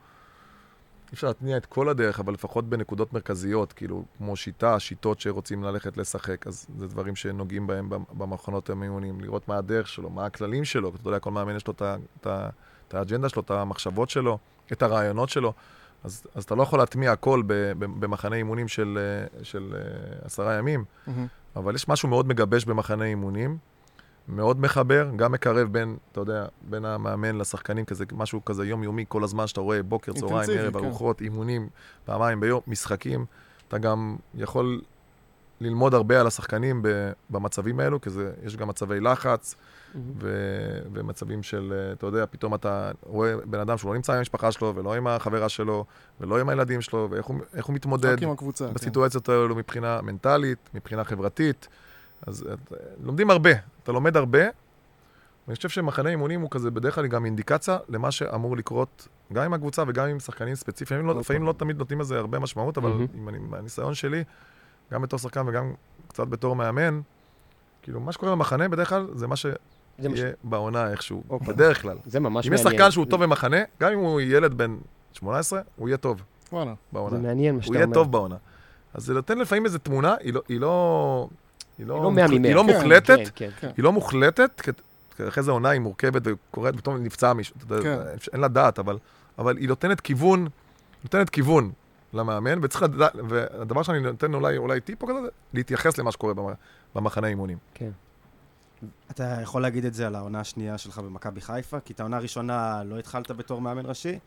אי 1.14 1.16
אפשר 1.16 1.28
להתניע 1.28 1.58
את 1.58 1.66
כל 1.66 1.90
הדרך, 1.90 2.20
אבל 2.20 2.34
לפחות 2.34 2.70
בנקודות 2.70 3.14
מרכזיות, 3.14 3.74
כאילו, 3.74 4.04
כמו 4.18 4.36
שיטה, 4.36 4.80
שיטות 4.80 5.20
שרוצים 5.20 5.64
ללכת 5.64 5.98
לשחק, 5.98 6.48
אז 6.48 6.68
זה 6.78 6.88
דברים 6.88 7.16
שנוגעים 7.16 7.68
בהם 7.68 7.90
במ- 7.90 8.04
במכונות 8.18 8.70
המיונים, 8.70 9.22
לראות 9.22 9.48
מה 9.48 9.58
הדרך 9.58 9.88
שלו, 9.88 10.10
מה 10.10 10.26
הכללים 10.26 10.66
שלו, 10.66 10.92
אתה 11.02 11.10
יודע, 11.10 11.20
כל 11.20 11.32
מאמן 11.32 11.56
יש 11.56 11.68
לו 11.68 11.74
את 12.88 12.94
האג'נדה 12.94 13.30
שלו, 13.30 13.42
את 13.42 13.52
המחשבות 13.52 14.10
שלו, 14.10 14.38
את 14.72 14.82
הרעיונות 14.82 15.30
שלו, 15.30 15.54
אז, 16.04 16.24
אז 16.36 16.44
אתה 16.44 16.56
לא 16.56 16.64
יכול 16.64 16.80
להטמיע 16.80 17.12
הכל 17.12 17.42
במחנה 17.78 18.36
אימונים 18.36 18.68
של, 18.68 19.00
אה, 19.38 19.44
של 19.44 19.76
אה, 19.76 20.26
עשרה 20.26 20.54
ימים, 20.54 20.86
מהמם. 21.08 21.28
אבל 21.56 21.76
יש 21.76 21.88
משהו 21.88 22.10
מאוד 22.10 22.28
מגבש 22.28 22.66
במחנה 22.66 23.06
אימונים, 23.06 23.58
מאוד 24.28 24.60
מחבר, 24.60 25.10
גם 25.16 25.32
מקרב 25.32 25.68
בין, 25.72 25.98
אתה 26.12 26.20
יודע, 26.20 26.46
בין 26.62 26.86
המאמן 26.86 27.38
לשחקנים, 27.38 27.86
כזה, 27.86 28.06
משהו 28.12 28.46
כזה 28.46 28.66
יומיומי, 28.66 29.06
כל 29.08 29.24
הזמן 29.24 29.48
שאתה 29.48 29.62
רואה 29.62 29.84
בוקר, 29.84 30.14
צהריים, 30.14 30.50
ערב, 30.58 30.80
כן. 30.80 30.86
ארוחות, 30.86 31.22
אימונים, 31.22 31.70
פעמיים 32.06 32.40
ביום, 32.40 32.62
משחקים. 32.68 33.26
אתה 33.68 33.78
גם 33.78 34.16
יכול 34.36 34.82
ללמוד 35.62 35.94
הרבה 35.94 36.20
על 36.20 36.28
השחקנים 36.28 36.82
במצבים 37.30 37.80
האלו, 37.80 38.02
כי 38.02 38.10
זה, 38.10 38.32
יש 38.44 38.58
גם 38.58 38.68
מצבי 38.68 39.00
לחץ, 39.00 39.56
ו- 40.20 40.80
ומצבים 40.94 41.44
של, 41.44 41.74
אתה 41.98 42.06
יודע, 42.06 42.26
פתאום 42.32 42.56
אתה 42.56 42.92
רואה 43.02 43.34
בן 43.46 43.60
אדם 43.60 43.78
שהוא 43.78 43.90
לא 43.90 43.96
נמצא 43.96 44.14
עם 44.14 44.18
המשפחה 44.18 44.52
שלו, 44.52 44.76
ולא 44.76 44.94
עם 44.94 45.08
החברה 45.08 45.50
שלו, 45.50 45.86
ולא 46.22 46.40
עם 46.40 46.50
הילדים 46.50 46.82
שלו, 46.82 47.08
ואיך 47.12 47.26
הוא, 47.26 47.38
הוא 47.64 47.76
מתמודד. 47.76 48.24
הקבוצה. 48.24 48.68
כן. 48.68 48.74
בסיטואציות 48.74 49.30
האלו 49.30 49.56
מבחינה 49.56 50.02
מנטלית, 50.02 50.70
מבחינה 50.74 51.04
חברתית. 51.04 51.68
אז 52.28 52.48
את, 52.54 52.74
לומדים 53.04 53.30
הרבה, 53.30 53.50
אתה 53.84 53.92
לומד 53.92 54.18
הרבה. 54.18 54.40
ואני 55.48 55.56
חושב 55.56 55.70
שמחנה 55.70 56.10
אימונים 56.10 56.42
הוא 56.42 56.50
כזה 56.52 56.72
בדרך 56.72 56.96
כלל 56.96 57.08
גם 57.08 57.26
אינדיקציה 57.26 57.78
למה 57.90 58.12
שאמור 58.12 58.58
לקרות 58.58 59.08
גם 59.34 59.44
עם 59.44 59.54
הקבוצה 59.54 59.84
וגם 59.88 60.08
עם 60.08 60.20
שחקנים 60.20 60.56
ספציפיים. 60.56 61.00
לפעמים 61.00 61.16
לא, 61.16 61.22
לפעמים 61.22 61.44
לא 61.44 61.54
תמיד 61.54 61.78
נותנים 61.78 62.00
לזה 62.02 62.18
הרבה 62.20 62.40
משמעות, 62.40 62.78
אבל 62.78 62.90
מהמם. 62.90 63.06
עם, 63.14 63.30
אני- 63.30 63.38
מהניסיון 63.40 63.94
שלי, 63.94 64.24
גם 64.94 65.02
בתור 65.02 65.20
שחקן 65.20 65.48
וגם 65.48 65.74
קצת 66.08 66.28
בתור 66.28 66.56
מאמן, 66.56 67.02
כאילו 67.82 68.00
מה 68.00 68.12
שקורה 68.12 68.32
במחנה 68.32 68.68
בדרך 68.70 68.90
כלל 68.90 69.08
זה 69.14 69.28
מה 69.28 69.36
שיהיה 69.36 69.56
זה 70.00 70.10
מש- 70.10 70.20
בעונה 70.44 70.92
איכשהו, 70.92 71.24
אוקיה. 71.30 71.48
בדרך 71.54 71.82
כלל. 71.82 71.98
זה 72.06 72.20
ממש 72.20 72.48
אם 72.48 72.54
יש 72.54 72.64
מעניין. 72.64 72.80
שחקן 72.80 72.92
שהוא 72.92 73.06
טוב 73.06 73.24
במחנה, 73.24 73.58
גם 73.80 73.92
אם 73.92 74.00
הוא 74.00 74.22
ילד 74.22 74.54
בן 74.54 74.78
18, 75.14 75.62
הוא 75.76 75.88
יהיה 75.90 75.98
טוב 75.98 76.22
וואלה. 76.52 76.74
בעונה. 76.92 77.16
זה 77.18 77.22
מעניין 77.22 77.56
מה 77.56 77.62
שאתה 77.62 77.70
הוא 77.72 77.76
אומר. 77.76 77.86
יהיה 77.86 77.94
טוב 77.94 78.12
בעונה. 78.12 78.36
אז 78.94 79.04
זה 79.06 79.14
נותן 79.14 79.38
לפעמים 79.38 79.66
איזו 79.66 79.78
תמונה, 79.78 80.16
היא 80.20 80.34
לא... 80.34 80.42
היא 80.50 80.60
לא... 80.60 81.28
היא 81.78 81.84
היא 81.84 81.88
לא 81.88 82.12
ממאה. 82.12 82.26
היא 82.26 82.56
לא 82.56 82.64
כן, 82.68 82.74
מוחלטת, 82.74 83.20
כן, 83.36 83.50
כן. 83.60 83.70
היא 83.78 83.84
לא 83.84 83.92
מוחלטת, 83.92 84.62
כי- 84.62 84.72
כי 85.18 85.28
אחרי 85.28 85.44
זה 85.44 85.52
עונה 85.52 85.70
היא 85.70 85.80
מורכבת 85.82 86.22
וקורית, 86.26 86.76
פתאום 86.76 87.04
נפצע 87.04 87.34
מישהו, 87.34 87.56
אתה 87.58 87.76
יודע, 87.76 87.84
כן. 87.84 88.18
אין 88.34 88.42
לה 88.42 88.48
דעת, 88.48 88.80
אבל, 88.80 88.98
אבל 89.38 89.58
היא 89.58 89.68
נותנת 89.68 90.02
כיוון, 90.02 90.48
נותנת 91.04 91.30
כיוון 91.30 91.72
למאמן, 92.14 92.60
וצריך 92.64 92.84
לדעת, 92.84 93.12
והדבר 93.30 93.84
שאני 93.84 94.00
נותן 94.00 94.34
אולי, 94.34 94.58
אולי 94.58 94.82
טיפ 94.82 95.02
או 95.04 95.08
כזה, 95.08 95.22
זה 95.22 95.28
להתייחס 95.54 95.98
למה 95.98 96.12
שקורה 96.12 96.34
במ- 96.34 96.54
במחנה 96.96 97.28
אימונים. 97.28 97.58
אתה 99.12 99.38
יכול 99.42 99.62
להגיד 99.62 99.86
את 99.86 99.94
זה 99.94 100.08
על 100.08 100.16
העונה 100.16 100.40
השנייה 100.40 100.78
שלך 100.78 101.00
במכבי 101.00 101.42
חיפה? 101.42 101.80
כי 101.80 101.94
את 101.94 102.00
העונה 102.00 102.18
הראשונה 102.18 102.82
לא 102.86 103.00
התחלת 103.00 103.32
בתור 103.32 103.62
מאמן 103.62 103.86
ראשי, 103.86 104.20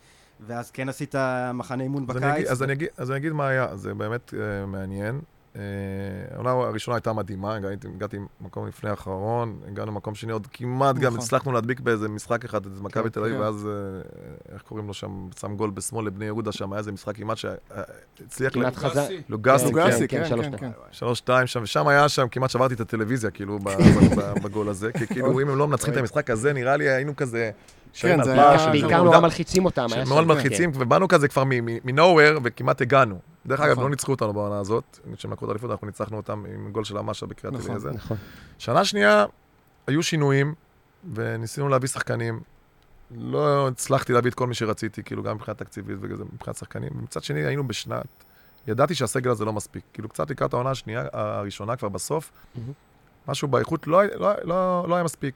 ואז 0.47 0.71
כן 0.71 0.89
עשית 0.89 1.15
מחנה 1.55 1.83
אימון 1.83 2.07
אז 2.09 2.17
אני 2.17 2.27
אגיד- 2.27 2.35
בקיץ. 2.35 2.51
אז 2.51 2.63
אני 2.63 2.73
אגיד- 2.73 2.89
אז 2.97 3.11
אני 3.11 3.19
אגיד 3.19 3.33
מה 3.33 3.49
היה, 3.49 3.77
זה 3.77 3.95
באמת 3.95 4.35
אה, 4.35 4.67
מעניין. 4.67 5.21
אה, 5.57 6.35
העונה 6.35 6.51
הראשונה 6.51 6.97
הייתה 6.97 7.13
מדהימה, 7.13 7.55
הגעתי, 7.55 7.89
הגעתי 7.95 8.19
מקום 8.41 8.67
לפני 8.67 8.91
האחרון, 8.91 9.61
הגענו 9.69 9.91
למקום 9.91 10.15
שני, 10.15 10.33
עוד 10.33 10.47
כמעט 10.53 10.97
גם 10.97 11.07
נכון. 11.07 11.19
הצלחנו 11.19 11.53
להדביק 11.53 11.81
באיזה 11.81 12.09
משחק 12.09 12.45
אחד 12.45 12.67
את 12.67 12.73
מכבי 12.81 13.11
תל 13.11 13.21
אביב, 13.21 13.35
כן. 13.35 13.41
ואז, 13.41 13.67
אה, 13.67 14.53
איך 14.55 14.63
קוראים 14.63 14.87
לו 14.87 14.95
שם, 14.95 15.29
שם 15.41 15.57
גול 15.57 15.71
בשמאל 15.71 16.07
לבני 16.07 16.25
יהודה 16.25 16.53
שם, 16.53 16.73
היה 16.73 16.79
איזה 16.79 16.93
משחק 16.93 17.17
כמעט 17.17 17.37
שהצליח... 17.37 18.53
כמעט 18.53 18.77
חזר. 18.77 19.07
לוגסי, 19.29 19.65
כן, 19.65 19.73
לוגסי, 19.73 20.09
כן, 20.09 20.23
כן, 20.23 20.29
שלוש 20.29 20.47
כן, 20.47 20.57
שתיים. 20.57 20.73
כן. 20.73 20.79
שלוש, 20.91 21.19
שתיים 21.19 21.47
שם, 21.47 21.63
ושם 21.63 21.89
היה 21.89 22.09
שם, 22.09 22.29
כמעט 22.29 22.51
שברתי 22.51 22.75
את 22.75 22.81
הטלוויזיה, 22.81 23.31
כאילו, 23.31 23.59
בגול 24.43 24.69
הזה, 24.69 24.93
כי 24.93 25.07
כאילו, 25.07 25.41
אם 25.41 25.49
הם 25.49 25.59
לא 25.59 25.69
מנצחים 25.69 25.95
את 25.95 25.99
המשחק 25.99 26.31
הזה, 26.31 26.53
נראה 26.53 26.77
לי 26.77 26.89
היינו 26.89 27.17
כזה... 27.17 27.51
שרים 27.97 28.23
זה 28.23 28.33
היה- 28.33 28.71
בעיקר 28.71 29.03
נורא 29.03 29.21
מלחיצים 29.21 29.65
אותם. 29.65 29.87
מאוד 30.09 30.27
מלחיצים, 30.27 30.71
ובאנו 30.75 31.09
כזה 31.09 31.29
כבר 31.29 31.45
מ-nowhere, 31.45 32.41
וכמעט 32.43 32.81
הגענו. 32.81 33.19
דרך 33.47 33.61
אגב, 33.61 33.73
נכון. 33.73 33.85
לא 33.85 33.91
ניצחו 33.91 34.13
אותנו 34.13 34.33
בעונה 34.33 34.59
הזאת, 34.59 34.99
כשהם 35.17 35.33
לקחו 35.33 35.45
את 35.45 35.49
האליפות, 35.51 35.71
אנחנו 35.71 35.87
ניצחנו 35.87 36.17
אותם 36.17 36.45
עם 36.55 36.73
גול 36.73 36.85
של 36.85 36.97
המאשה 36.97 37.27
בקריית 37.27 37.55
נכון. 37.55 37.71
אליעזר. 37.71 37.91
כן, 37.91 37.97
נכון. 37.97 38.17
שנה 38.59 38.85
שנייה, 38.85 39.25
היו 39.87 40.03
שינויים, 40.03 40.55
וניסינו 41.15 41.69
להביא 41.69 41.89
שחקנים. 41.89 42.41
לא 43.17 43.69
הצלחתי 43.69 44.13
להביא 44.13 44.31
את 44.31 44.35
כל 44.35 44.47
מי 44.47 44.55
שרציתי, 44.55 45.03
כאילו, 45.03 45.23
גם 45.23 45.35
מבחינת 45.37 45.59
תקציבית 45.59 45.97
ומבחינת 46.01 46.57
שחקנים. 46.57 46.91
ומצד 46.99 47.23
שני, 47.23 47.41
היינו 47.45 47.69
בשנת... 47.69 48.07
ידעתי 48.67 48.95
שהסגל 48.95 49.31
הזה 49.31 49.45
לא 49.45 49.53
מספיק. 49.53 49.83
כאילו, 49.93 50.09
קצת 50.09 50.31
לקראת 50.31 50.53
העונה 50.55 50.71
השנייה, 50.71 51.05
הראשונה, 51.13 51.77
כבר 51.77 51.89
בסוף. 51.89 52.31
משהו 53.29 53.49
באיכות 53.49 53.87
לא, 53.87 54.05
לא, 54.05 54.31
לא, 54.45 54.85
לא 54.89 54.95
היה 54.95 55.05
מספיק. 55.05 55.35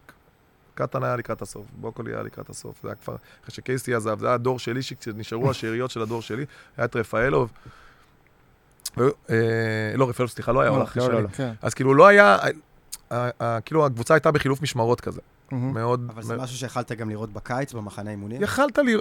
קטן 0.81 1.03
היה 1.03 1.17
לקראת 1.17 1.43
הסוף, 1.43 1.67
בוקולי 1.81 2.13
היה 2.15 2.23
לקראת 2.23 2.51
הסוף. 2.51 2.83
זה 2.83 2.89
היה 2.89 2.95
כבר, 2.95 3.17
אחרי 3.43 3.55
שקייסטי 3.55 3.95
עזב, 3.95 4.19
זה 4.19 4.27
היה 4.27 4.35
הדור 4.35 4.59
שלי, 4.59 4.83
שכשנשארו 4.83 5.51
השאריות 5.51 5.91
של 5.91 6.03
הדור 6.03 6.23
שלי, 6.23 6.45
היה 6.77 6.85
את 6.85 6.97
רפאלוב. 6.97 7.53
אה, 8.99 9.05
לא, 9.97 10.09
רפאלוב, 10.09 10.31
סליחה, 10.31 10.53
לא 10.53 10.61
היה, 10.61 10.71
לא, 10.71 10.75
הוא 10.75 10.81
הלך 10.81 10.97
לא, 10.97 11.03
אחרי 11.07 11.23
לא. 11.23 11.29
כן. 11.29 11.53
אז 11.63 11.75
כאילו 11.75 11.95
לא 11.95 12.07
היה, 12.07 12.37
ה- 13.11 13.45
ה- 13.45 13.61
כאילו 13.61 13.87
הקבוצה 13.87 14.15
הייתה 14.15 14.31
בחילוף 14.31 14.63
משמרות 14.63 15.01
כזה. 15.01 15.21
מאוד... 15.53 16.11
אבל 16.15 16.23
זה 16.23 16.37
משהו 16.37 16.57
שיכלת 16.57 16.93
גם 16.93 17.11
לראות 17.11 17.33
בקיץ 17.33 17.73
במחנה 17.73 18.11
אימונים? 18.11 18.43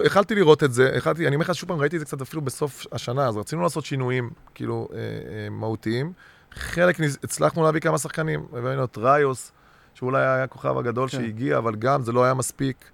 יכלתי 0.04 0.34
לראות 0.34 0.64
את 0.64 0.72
זה, 0.72 0.92
יכלתי, 0.96 1.26
אני 1.26 1.36
אומר 1.36 1.44
לך 1.44 1.54
שוב 1.54 1.68
פעם, 1.68 1.78
ראיתי 1.80 1.96
את 1.96 2.00
זה 2.00 2.06
קצת 2.06 2.20
אפילו 2.20 2.42
בסוף 2.42 2.86
השנה, 2.92 3.28
אז 3.28 3.36
רצינו 3.36 3.62
לעשות 3.62 3.84
שינויים, 3.84 4.30
כאילו, 4.54 4.88
אה, 4.92 4.98
אה, 4.98 5.50
מהותיים. 5.50 6.12
חלק, 6.54 6.96
הצלחנו 7.24 7.62
להביא 7.62 7.80
כמה 7.80 7.98
שחקנים, 7.98 8.46
הבאנו 8.52 8.84
את 8.84 8.98
ראיוס, 8.98 9.52
שאולי 10.00 10.22
היה 10.22 10.44
הכוכב 10.44 10.78
הגדול 10.78 11.08
כן. 11.08 11.18
שהגיע, 11.18 11.58
אבל 11.58 11.74
גם 11.74 12.02
זה 12.02 12.12
לא 12.12 12.24
היה 12.24 12.34
מספיק. 12.34 12.84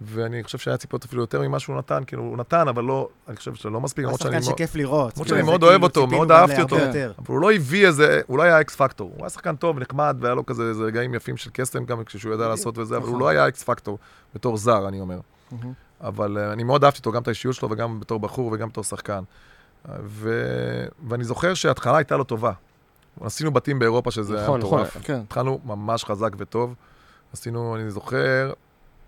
ואני 0.00 0.42
חושב 0.42 0.58
שהיה 0.58 0.76
ציפיות 0.76 1.04
אפילו 1.04 1.22
יותר 1.22 1.42
ממה 1.42 1.58
שהוא 1.58 1.76
נתן, 1.76 2.02
כאילו, 2.06 2.22
הוא 2.22 2.36
נתן, 2.36 2.68
אבל 2.68 2.84
לא, 2.84 3.08
אני 3.28 3.36
חושב 3.36 3.54
שזה 3.54 3.70
לא 3.70 3.80
מספיק, 3.80 4.04
הוא 4.04 4.08
למרות 4.08 4.20
שאני 4.20 4.32
שחקן 4.32 4.46
מאוד... 4.46 4.58
שכיף 4.58 4.74
לראות. 4.74 5.14
למרות 5.16 5.28
שאני 5.28 5.42
מאוד 5.42 5.60
כאילו 5.60 5.70
אוהב 5.70 5.82
אותו, 5.82 6.00
ציפינו 6.00 6.16
מאוד 6.16 6.32
אהבתי 6.32 6.62
אותו. 6.62 6.76
אבל 6.76 7.26
הוא 7.26 7.40
לא 7.40 7.52
הביא 7.52 7.86
איזה, 7.86 8.20
הוא 8.26 8.38
לא 8.38 8.42
היה 8.42 8.60
אקס 8.60 8.76
פקטור. 8.76 9.12
הוא 9.14 9.22
היה 9.22 9.30
שחקן 9.30 9.56
טוב, 9.56 9.78
נחמד, 9.78 10.16
והיה 10.20 10.34
לו 10.34 10.46
כזה 10.46 10.62
איזה 10.68 10.82
רגעים 10.82 11.14
יפים 11.14 11.36
של 11.36 11.50
קסם 11.52 11.84
גם 11.84 12.04
כשהוא 12.04 12.34
ידע 12.34 12.48
לעשות 12.48 12.78
וזה, 12.78 12.96
אבל 12.96 13.04
הוא 13.04 13.10
נכון. 13.10 13.20
לא 13.20 13.28
היה 13.28 13.48
אקס 13.48 13.62
פקטור 13.62 13.98
בתור 14.34 14.56
זר, 14.56 14.88
אני 14.88 15.00
אומר. 15.00 15.18
אבל 16.00 16.36
uh, 16.36 16.52
אני 16.52 16.62
מאוד 16.62 16.84
אהבתי 16.84 16.98
אותו, 16.98 17.12
גם 17.12 17.22
את 17.22 17.28
האישיות 17.28 17.54
שלו 17.54 17.70
וגם 17.70 18.00
בתור 18.00 18.20
בחור 18.20 18.50
וגם 18.52 18.68
בתור 18.68 18.84
שחקן. 18.84 19.22
ו... 20.04 20.42
ואני 21.08 21.24
זוכר 21.24 21.54
שההתחלה 21.54 21.96
הייתה 21.96 22.16
לו 22.16 22.24
טובה. 22.24 22.52
עשינו 23.20 23.50
בתים 23.50 23.78
באירופה 23.78 24.10
שזה 24.10 24.34
היה 24.34 24.42
נכון, 24.44 24.60
נכון. 24.60 24.80
מטורף. 24.80 24.96
כן. 25.04 25.20
התחלנו 25.26 25.60
ממש 25.64 26.04
חזק 26.04 26.30
וטוב. 26.38 26.74
עשינו, 27.32 27.76
אני 27.76 27.90
זוכר, 27.90 28.52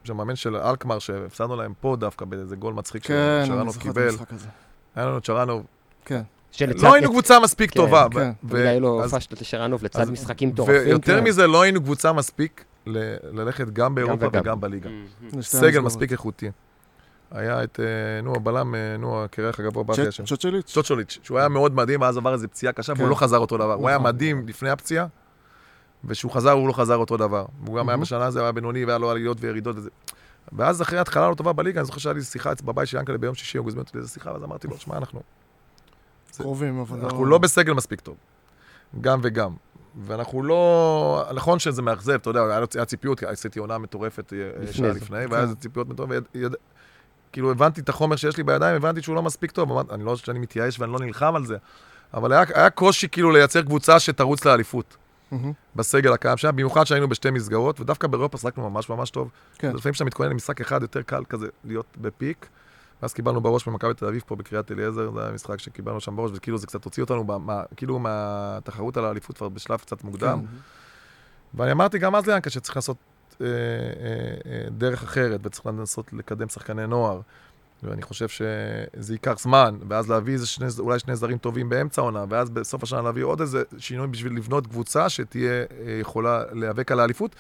שהמאמן 0.04 0.36
של 0.36 0.56
אלקמר, 0.56 0.98
שהפסדנו 0.98 1.56
להם 1.56 1.72
פה 1.80 1.96
דווקא 1.96 2.24
באיזה 2.24 2.56
גול 2.56 2.74
מצחיק 2.74 3.06
כן, 3.06 3.14
אני 3.14 3.46
שצ'רנוב 3.46 3.68
זוכר 3.74 3.90
את 3.90 3.94
קיבל. 3.94 4.08
המשחק 4.08 4.32
הזה. 4.32 4.46
היה 4.96 5.06
לנו 5.06 5.20
צ'רנוב. 5.20 5.62
כן. 6.04 6.22
שלצד- 6.52 6.82
לא 6.82 6.94
היינו 6.94 7.10
קבוצה 7.10 7.40
מספיק 7.40 7.70
כן, 7.70 7.76
טובה. 7.76 8.06
כן. 8.12 8.30
ו- 8.44 8.56
היה 8.56 8.78
לו 8.80 9.02
פשטות 9.10 9.40
לשרנוב 9.40 9.84
לצד 9.84 10.00
אז- 10.00 10.10
משחקים 10.10 10.48
מטורפים. 10.48 10.76
ויותר 10.84 11.18
כן. 11.18 11.24
מזה, 11.24 11.46
לא 11.46 11.62
היינו 11.62 11.80
קבוצה 11.82 12.12
מספיק 12.12 12.64
ל- 12.86 13.16
ללכת 13.40 13.70
גם 13.70 13.94
באירופה 13.94 14.26
וגם. 14.26 14.40
וגם 14.42 14.60
בליגה. 14.60 14.90
סגל. 15.40 15.80
מספיק 15.80 16.12
איכותי. 16.12 16.50
היה 17.30 17.64
את, 17.64 17.80
אה, 17.80 18.22
נו, 18.22 18.34
הבלם, 18.36 18.74
אה, 18.74 18.96
נו, 18.98 19.24
הקרח 19.24 19.60
הגבוה 19.60 19.84
באפי 19.84 20.02
צ'ט- 20.02 20.08
השם. 20.08 20.24
צ'וצ'ליץ'? 20.24 20.72
צ'וצ'וליץ', 20.72 21.18
שהוא 21.22 21.38
היה 21.38 21.48
מאוד 21.48 21.74
מדהים, 21.74 22.00
ואז 22.00 22.16
עבר 22.16 22.32
איזה 22.32 22.48
פציעה 22.48 22.72
קשה, 22.72 22.92
והוא 22.92 23.04
כן. 23.04 23.10
לא 23.10 23.14
חזר 23.14 23.38
אותו 23.38 23.56
דבר. 23.56 23.72
הוא 23.74 23.88
היה 23.88 23.98
נכון. 23.98 24.08
מדהים 24.08 24.48
לפני 24.48 24.70
הפציעה, 24.70 25.06
וכשהוא 26.04 26.32
חזר, 26.32 26.50
הוא 26.50 26.68
לא 26.68 26.72
חזר 26.72 26.96
אותו 26.96 27.16
דבר. 27.16 27.44
הוא 27.66 27.66
גם 27.66 27.74
היה 27.74 27.82
מהמם. 27.84 28.00
בשנה 28.02 28.26
הזו, 28.26 28.40
היה 28.40 28.52
בינוני, 28.52 28.84
והיה 28.84 28.98
לו 28.98 29.10
עליות 29.10 29.36
וירידות 29.40 29.76
וזה. 29.76 29.90
ואז 30.52 30.82
אחרי 30.82 30.98
התחלה 30.98 31.30
לא 31.30 31.34
טובה 31.34 31.52
בליגה, 31.52 31.80
אני 31.80 31.86
זוכר 31.86 31.98
שהיה 31.98 32.14
לי 32.14 32.22
שיחה 32.22 32.52
בבית 32.64 32.88
של 32.88 32.96
ינקלה 32.96 33.18
ביום 33.18 33.34
שישי, 33.34 33.58
הוא 33.58 33.68
הזמין 33.68 33.82
אותי 33.84 33.98
לאיזה 33.98 34.10
שיחה, 34.12 34.32
ואז 34.32 34.42
אמרתי 34.44 34.68
לו, 34.68 34.78
שמע, 34.78 34.96
אנחנו 34.96 35.20
קרובים, 36.36 36.80
אבל 36.80 36.98
אנחנו 37.00 37.24
לא 37.26 37.38
בסגל 37.38 37.72
מספיק 37.72 38.00
טוב. 38.00 38.16
גם 39.00 39.20
וגם. 39.22 39.54
ואנחנו 40.06 40.42
לא... 40.42 41.24
נכון 41.34 41.58
שזה 41.58 41.82
מאכזב, 41.82 42.12
אתה 42.12 42.30
יודע, 42.30 42.40
היה 42.74 42.84
ציפיות, 42.84 43.22
עשיתי 43.22 43.58
עונה 43.58 43.78
מטורפת 43.78 44.32
אה, 44.32 44.72
שעה. 44.72 44.88
לפני, 44.88 45.18
כן. 45.26 45.32
והיה 45.32 45.42
איזה 45.42 45.54
ציפיות 45.56 45.88
מטורפות, 45.88 46.16
ויד- 46.34 46.54
כאילו 47.32 47.50
הבנתי 47.50 47.80
את 47.80 47.88
החומר 47.88 48.16
שיש 48.16 48.36
לי 48.36 48.42
בידיים, 48.42 48.76
הבנתי 48.76 49.02
שהוא 49.02 49.14
לא 49.14 49.22
מספיק 49.22 49.50
טוב, 49.50 49.72
אמרתי, 49.72 49.94
אני 49.94 50.04
לא 50.04 50.16
שאני 50.16 50.38
מתייאש 50.38 50.80
ואני 50.80 50.92
לא 50.92 50.98
נלחם 50.98 51.36
על 51.36 51.46
זה, 51.46 51.56
אבל 52.14 52.32
היה, 52.32 52.44
היה 52.54 52.70
קושי 52.70 53.08
כאילו 53.08 53.30
לייצר 53.30 53.62
קבוצה 53.62 54.00
שתרוץ 54.00 54.44
לאליפות 54.44 54.96
מהמם. 55.30 55.52
בסגל 55.76 56.12
הקיים 56.12 56.36
שם, 56.36 56.48
במיוחד 56.48 56.84
שהיינו 56.84 57.08
בשתי 57.08 57.30
מסגרות, 57.30 57.80
ודווקא 57.80 58.08
באירופה 58.08 58.38
שחקנו 58.38 58.70
ממש 58.70 58.90
ממש 58.90 59.10
טוב. 59.10 59.30
כן. 59.58 59.76
לפעמים 59.76 59.92
כשאתה 59.92 60.04
מתכונן 60.04 60.30
למשחק 60.30 60.60
אחד, 60.60 60.82
יותר 60.82 61.02
קל 61.02 61.24
כזה 61.28 61.46
להיות 61.64 61.86
בפיק. 62.00 62.46
ואז 63.02 63.12
קיבלנו 63.12 63.40
בראש 63.40 63.66
ממכבי 63.66 63.94
תל 63.94 64.06
אביב 64.06 64.22
פה 64.26 64.36
בקריית 64.36 64.72
אליעזר, 64.72 65.10
זה 65.14 65.22
היה 65.22 65.32
משחק 65.32 65.58
שקיבלנו 65.58 66.00
שם 66.00 66.16
בראש, 66.16 66.30
וכאילו 66.34 66.58
זה 66.58 66.66
קצת 66.66 66.84
הוציא 66.84 67.02
אותנו, 67.02 67.24
מה, 67.24 67.38
מה, 67.38 67.62
כאילו 67.76 67.98
מהתחרות 67.98 68.96
על 68.96 69.04
האליפות 69.04 69.38
כבר 69.38 69.48
בשלב 69.48 69.78
קצת 69.78 70.04
מוקדם. 70.04 70.40
כן. 70.40 70.56
ואני 71.54 71.72
אמרתי 71.72 71.98
גם 71.98 72.14
אז 72.14 72.26
ליענקה 72.26 72.50
שצריך 72.50 72.76
לעשות 72.76 72.96
אה, 73.40 73.46
אה, 73.46 73.52
אה, 74.52 74.70
דרך 74.70 75.02
אחרת, 75.02 75.40
וצריך 75.44 75.66
לנסות 75.66 76.12
לקדם 76.12 76.48
שחקני 76.48 76.86
נוער. 76.86 77.20
ואני 77.82 78.02
חושב 78.02 78.28
שזה 78.28 79.14
ייקח 79.14 79.38
זמן, 79.38 79.76
ואז 79.88 80.10
להביא 80.10 80.32
איזה 80.32 80.46
שני, 80.46 80.66
אולי 80.78 80.98
שני 80.98 81.16
זרים 81.16 81.38
טובים 81.38 81.68
באמצע 81.68 82.02
העונה, 82.02 82.24
ואז 82.28 82.50
בסוף 82.50 82.82
השנה 82.82 83.02
להביא 83.02 83.24
עוד 83.24 83.40
איזה 83.40 83.62
שינוי 83.78 84.06
בשביל 84.06 84.36
לבנות 84.36 84.66
קבוצה 84.66 85.08
שתהיה 85.08 85.64
יכולה 86.00 86.42
להיאבק 86.52 86.92
על 86.92 87.00
האליפות. 87.00 87.36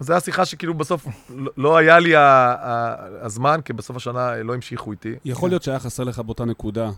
זו 0.00 0.12
הייתה 0.12 0.24
שיחה 0.24 0.44
שכאילו 0.44 0.74
בסוף 0.74 1.06
לא- 1.30 1.52
לא 1.56 1.76
היה 1.76 1.98
לי 1.98 2.12
הזמן, 3.20 3.60
כי 3.64 3.72
בסוף 3.72 3.96
השנה 3.96 4.36
לא 4.36 4.54
המשיכו 4.54 4.92
איתי. 4.92 5.14
יכול 5.24 5.50
להיות 5.50 5.62
שהיה 5.62 5.78
חסר 5.78 6.04
לך 6.04 6.18
באותה 6.18 6.44
נקודה 6.44 6.90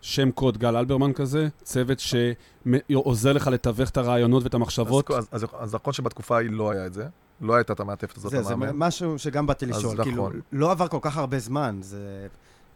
שם 0.00 0.30
קוד 0.30 0.58
גל 0.58 0.76
אלברמן 0.76 1.12
כזה, 1.12 1.48
צוות 1.62 1.98
שעוזר 2.00 3.32
לך 3.32 3.46
לתווך 3.46 3.90
את 3.90 3.96
הרעיונות 3.96 4.42
ואת 4.42 4.54
המחשבות. 4.54 5.10
אז, 5.10 5.28
אז, 5.32 5.46
אז 5.58 5.74
נכון 5.74 5.92
שבתקופה 5.92 6.36
ההיא 6.36 6.50
לא 6.50 6.70
היה 6.70 6.86
את 6.86 6.92
זה, 6.94 7.06
לא 7.40 7.54
הייתה 7.54 7.72
את 7.72 7.80
המעטפת 7.80 8.16
הזאת 8.16 8.30
זה, 8.30 8.42
זה. 8.42 8.54
משהו 8.56 9.18
שגם 9.18 9.46
באתי 9.46 9.64
אז 9.64 9.70
לשאול. 9.70 10.02
כאילו, 10.02 10.28
נכון. 10.28 10.40
לא 10.52 10.70
עבר 10.70 10.88
כל 10.88 10.98
כך 11.00 11.16
הרבה 11.16 11.38
זמן, 11.38 11.78
זה 11.82 12.26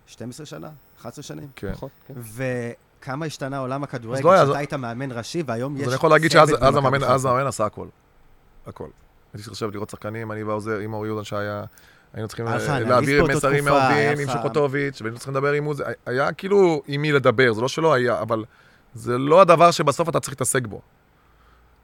12 0.06 0.46
שנה? 0.46 0.70
11 1.00 1.22
שנים? 1.22 1.48
כן. 1.56 1.70
נכון, 1.70 1.88
כן. 2.08 2.14
וכמה 3.00 3.26
השתנה 3.26 3.58
עולם 3.58 3.82
הכדורגל, 3.82 4.24
לא 4.24 4.36
שאתה 4.36 4.42
אז- 4.42 4.56
היית 4.56 4.74
מאמן 4.74 5.12
ראשי, 5.12 5.42
והיום 5.46 5.76
יש 5.76 5.82
אז 5.82 5.88
אני 5.88 5.94
יכול 5.94 6.10
להגיד 6.10 6.30
שאז 6.30 6.50
המאמן, 6.76 7.46
עשה 7.46 7.66
הכל. 7.66 7.86
הכל. 8.66 8.88
הייתי 9.32 9.42
צריך 9.42 9.52
לשבת 9.52 9.74
לראות 9.74 9.90
שחקנים, 9.90 10.32
אני 10.32 10.42
והעוזר, 10.42 10.78
עם 10.78 10.92
אורי 10.92 11.08
יהודן 11.08 11.24
שהיה... 11.24 11.64
היינו 12.14 12.28
צריכים 12.28 12.48
אה, 12.48 12.80
להעביר 12.80 13.24
מסרים 13.24 13.64
מהעובדים 13.64 14.18
עם 14.18 14.34
שוקוטוביץ', 14.36 15.00
והיינו 15.00 15.16
צריכים 15.18 15.34
לדבר 15.34 15.52
עם 15.52 15.64
עוזר, 15.64 15.84
היה 16.06 16.32
כאילו 16.32 16.82
עם 16.86 17.02
מי 17.02 17.12
לדבר, 17.12 17.52
זה 17.52 17.60
לא 17.60 17.68
שלא 17.68 17.92
היה, 17.94 18.20
אבל 18.20 18.44
זה 18.94 19.18
לא 19.18 19.40
הדבר 19.40 19.70
שבסוף 19.70 20.08
אתה 20.08 20.20
צריך 20.20 20.32
להתעסק 20.32 20.66
בו. 20.66 20.80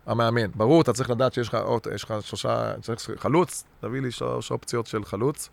המאמן. 0.07 0.51
ברור, 0.55 0.83
אתה 0.83 0.93
צריך 0.93 1.11
לדעת 1.11 1.33
שיש 1.35 1.49
לך, 1.49 1.55
או, 1.55 1.79
יש 1.95 2.05
לך 2.05 2.15
שלושה, 2.21 2.73
צריך 2.83 3.01
חלוץ, 3.17 3.65
תביא 3.81 4.01
לי 4.01 4.11
שלוש 4.11 4.51
אופציות 4.51 4.87
של 4.87 5.05
חלוץ, 5.05 5.49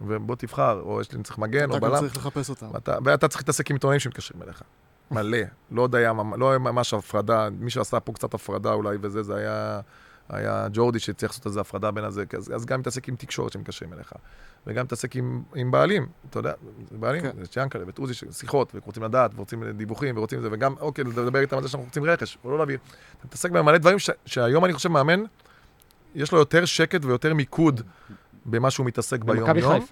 ובוא 0.00 0.36
תבחר, 0.36 0.80
או 0.84 1.00
יש 1.00 1.12
לי 1.12 1.22
צריך 1.22 1.38
מגן, 1.38 1.70
או 1.70 1.76
אתה 1.76 1.86
גם 1.86 1.92
בלם. 1.92 2.00
צריך 2.00 2.16
לחפש 2.16 2.50
אותם. 2.50 2.66
ואתה, 2.72 2.98
ואתה 3.04 3.28
צריך 3.28 3.40
להתעסק 3.42 3.70
עם 3.70 3.76
עיתונאים 3.76 4.00
שמתקשרים 4.00 4.42
אליך. 4.42 4.62
מלא. 5.10 5.38
לא 5.70 5.82
עוד 5.82 5.94
היה, 5.94 6.12
ממ- 6.12 6.34
לא 6.40 6.50
היה 6.50 6.58
ממש 6.58 6.94
הפרדה, 6.94 7.48
מי 7.58 7.70
שעשה 7.70 8.00
פה 8.00 8.12
קצת 8.12 8.34
הפרדה 8.34 8.72
אולי 8.72 8.96
וזה, 9.00 9.22
זה 9.22 9.36
היה, 9.36 9.80
היה 10.28 10.66
ג'ורדי 10.72 10.98
שצריך 10.98 11.32
לעשות 11.32 11.46
איזה 11.46 11.60
הפרדה 11.60 11.90
בין 11.90 12.04
הזה, 12.04 12.24
אז, 12.36 12.52
אז 12.54 12.66
גם 12.66 12.80
מתעסק 12.80 13.08
עם 13.08 13.16
תקשורת 13.16 13.52
שמתקשרים 13.52 13.92
אליך. 13.92 14.12
וגם 14.66 14.84
מתעסק 14.84 15.16
עם, 15.16 15.42
עם 15.54 15.70
בעלים, 15.70 16.06
אתה 16.30 16.38
יודע, 16.38 16.52
בעלים, 16.90 17.22
כן. 17.22 17.30
יש 17.42 17.56
ינקלה 17.56 17.86
ואת 17.86 17.98
עוזי, 17.98 18.14
שיחות, 18.30 18.72
ורוצים 18.74 19.02
לדעת, 19.02 19.30
ורוצים 19.34 19.70
דיווחים, 19.70 20.16
ורוצים 20.16 20.42
זה, 20.42 20.48
וגם, 20.52 20.74
אוקיי, 20.80 21.04
לדבר 21.04 21.40
איתם 21.40 21.56
על 21.56 21.62
זה 21.62 21.68
שאנחנו 21.68 21.86
רוצים 21.86 22.04
רכש, 22.04 22.38
או 22.44 22.50
לא 22.50 22.58
להביא. 22.58 22.76
אתה 23.18 23.26
מתעסק 23.26 23.50
במלא 23.50 23.78
דברים 23.78 23.98
ש, 23.98 24.10
שהיום 24.26 24.64
אני 24.64 24.72
חושב 24.72 24.88
מאמן, 24.88 25.22
יש 26.14 26.32
לו 26.32 26.38
יותר 26.38 26.64
שקט 26.64 27.04
ויותר 27.04 27.34
מיקוד 27.34 27.80
במה 28.46 28.70
שהוא 28.70 28.86
מתעסק 28.86 29.24
ביום-יום. 29.24 29.86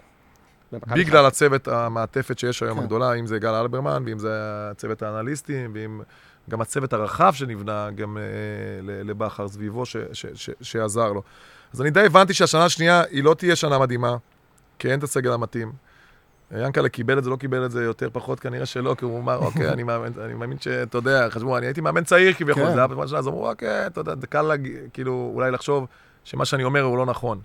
בגלל 0.72 1.26
הצוות 1.26 1.68
המעטפת 1.68 2.38
שיש 2.38 2.62
היום 2.62 2.78
כן. 2.78 2.84
הגדולה, 2.84 3.14
אם 3.14 3.26
זה 3.26 3.38
גל 3.38 3.54
אלברמן, 3.54 4.02
ואם 4.06 4.18
זה 4.18 4.30
הצוות 4.70 5.02
האנליסטים, 5.02 5.70
ואם 5.74 6.00
גם 6.50 6.60
הצוות 6.60 6.92
הרחב 6.92 7.32
שנבנה 7.34 7.90
גם 7.90 8.18
אה, 8.18 8.22
לבכר 9.04 9.48
סביבו, 9.48 9.86
ש, 9.86 9.96
ש, 10.12 10.26
ש, 10.34 10.50
שעזר 10.62 11.12
לו. 11.12 11.22
אז 11.74 11.80
אני 11.80 11.90
די 11.90 12.00
הבנתי 12.06 12.34
שהשנה 12.34 12.64
השנייה 12.64 13.02
היא 13.10 13.24
לא 13.24 13.34
תהיה 13.34 13.56
שנה 13.56 13.78
מדהימה, 13.78 14.16
כי 14.78 14.90
אין 14.90 14.98
את 14.98 15.04
הסגל 15.04 15.32
המתאים. 15.32 15.72
ינקלה 16.56 16.88
קיבל 16.88 17.18
את 17.18 17.24
זה, 17.24 17.30
לא 17.30 17.36
קיבל 17.36 17.64
את 17.66 17.70
זה 17.70 17.84
יותר 17.84 18.08
פחות, 18.12 18.40
כנראה 18.40 18.66
שלא, 18.66 18.94
כי 18.98 19.04
הוא 19.04 19.20
אמר, 19.20 19.36
אוקיי, 19.36 19.68
אני 19.68 19.82
מאמין, 19.82 20.12
אני 20.24 20.34
מאמין 20.34 20.58
שאתה 20.58 20.98
יודע, 20.98 21.30
חשבו, 21.30 21.58
אני 21.58 21.66
הייתי 21.66 21.80
מאמן 21.80 22.04
צעיר 22.04 22.32
כביכול, 22.32 22.62
כן. 22.66 22.72
זה 22.72 22.78
היה 22.78 22.86
בזמן 22.86 23.08
שנה, 23.08 23.18
אז 23.18 23.28
אמרו, 23.28 23.50
אוקיי, 23.50 23.86
אתה 23.86 24.00
יודע, 24.00 24.14
זה 24.20 24.26
קל, 24.26 24.42
להג- 24.42 24.68
כאילו, 24.92 25.30
אולי 25.34 25.50
לחשוב 25.50 25.86
שמה 26.24 26.44
שאני 26.44 26.64
אומר 26.64 26.82
הוא 26.82 26.98
לא 26.98 27.06
נכון. 27.06 27.40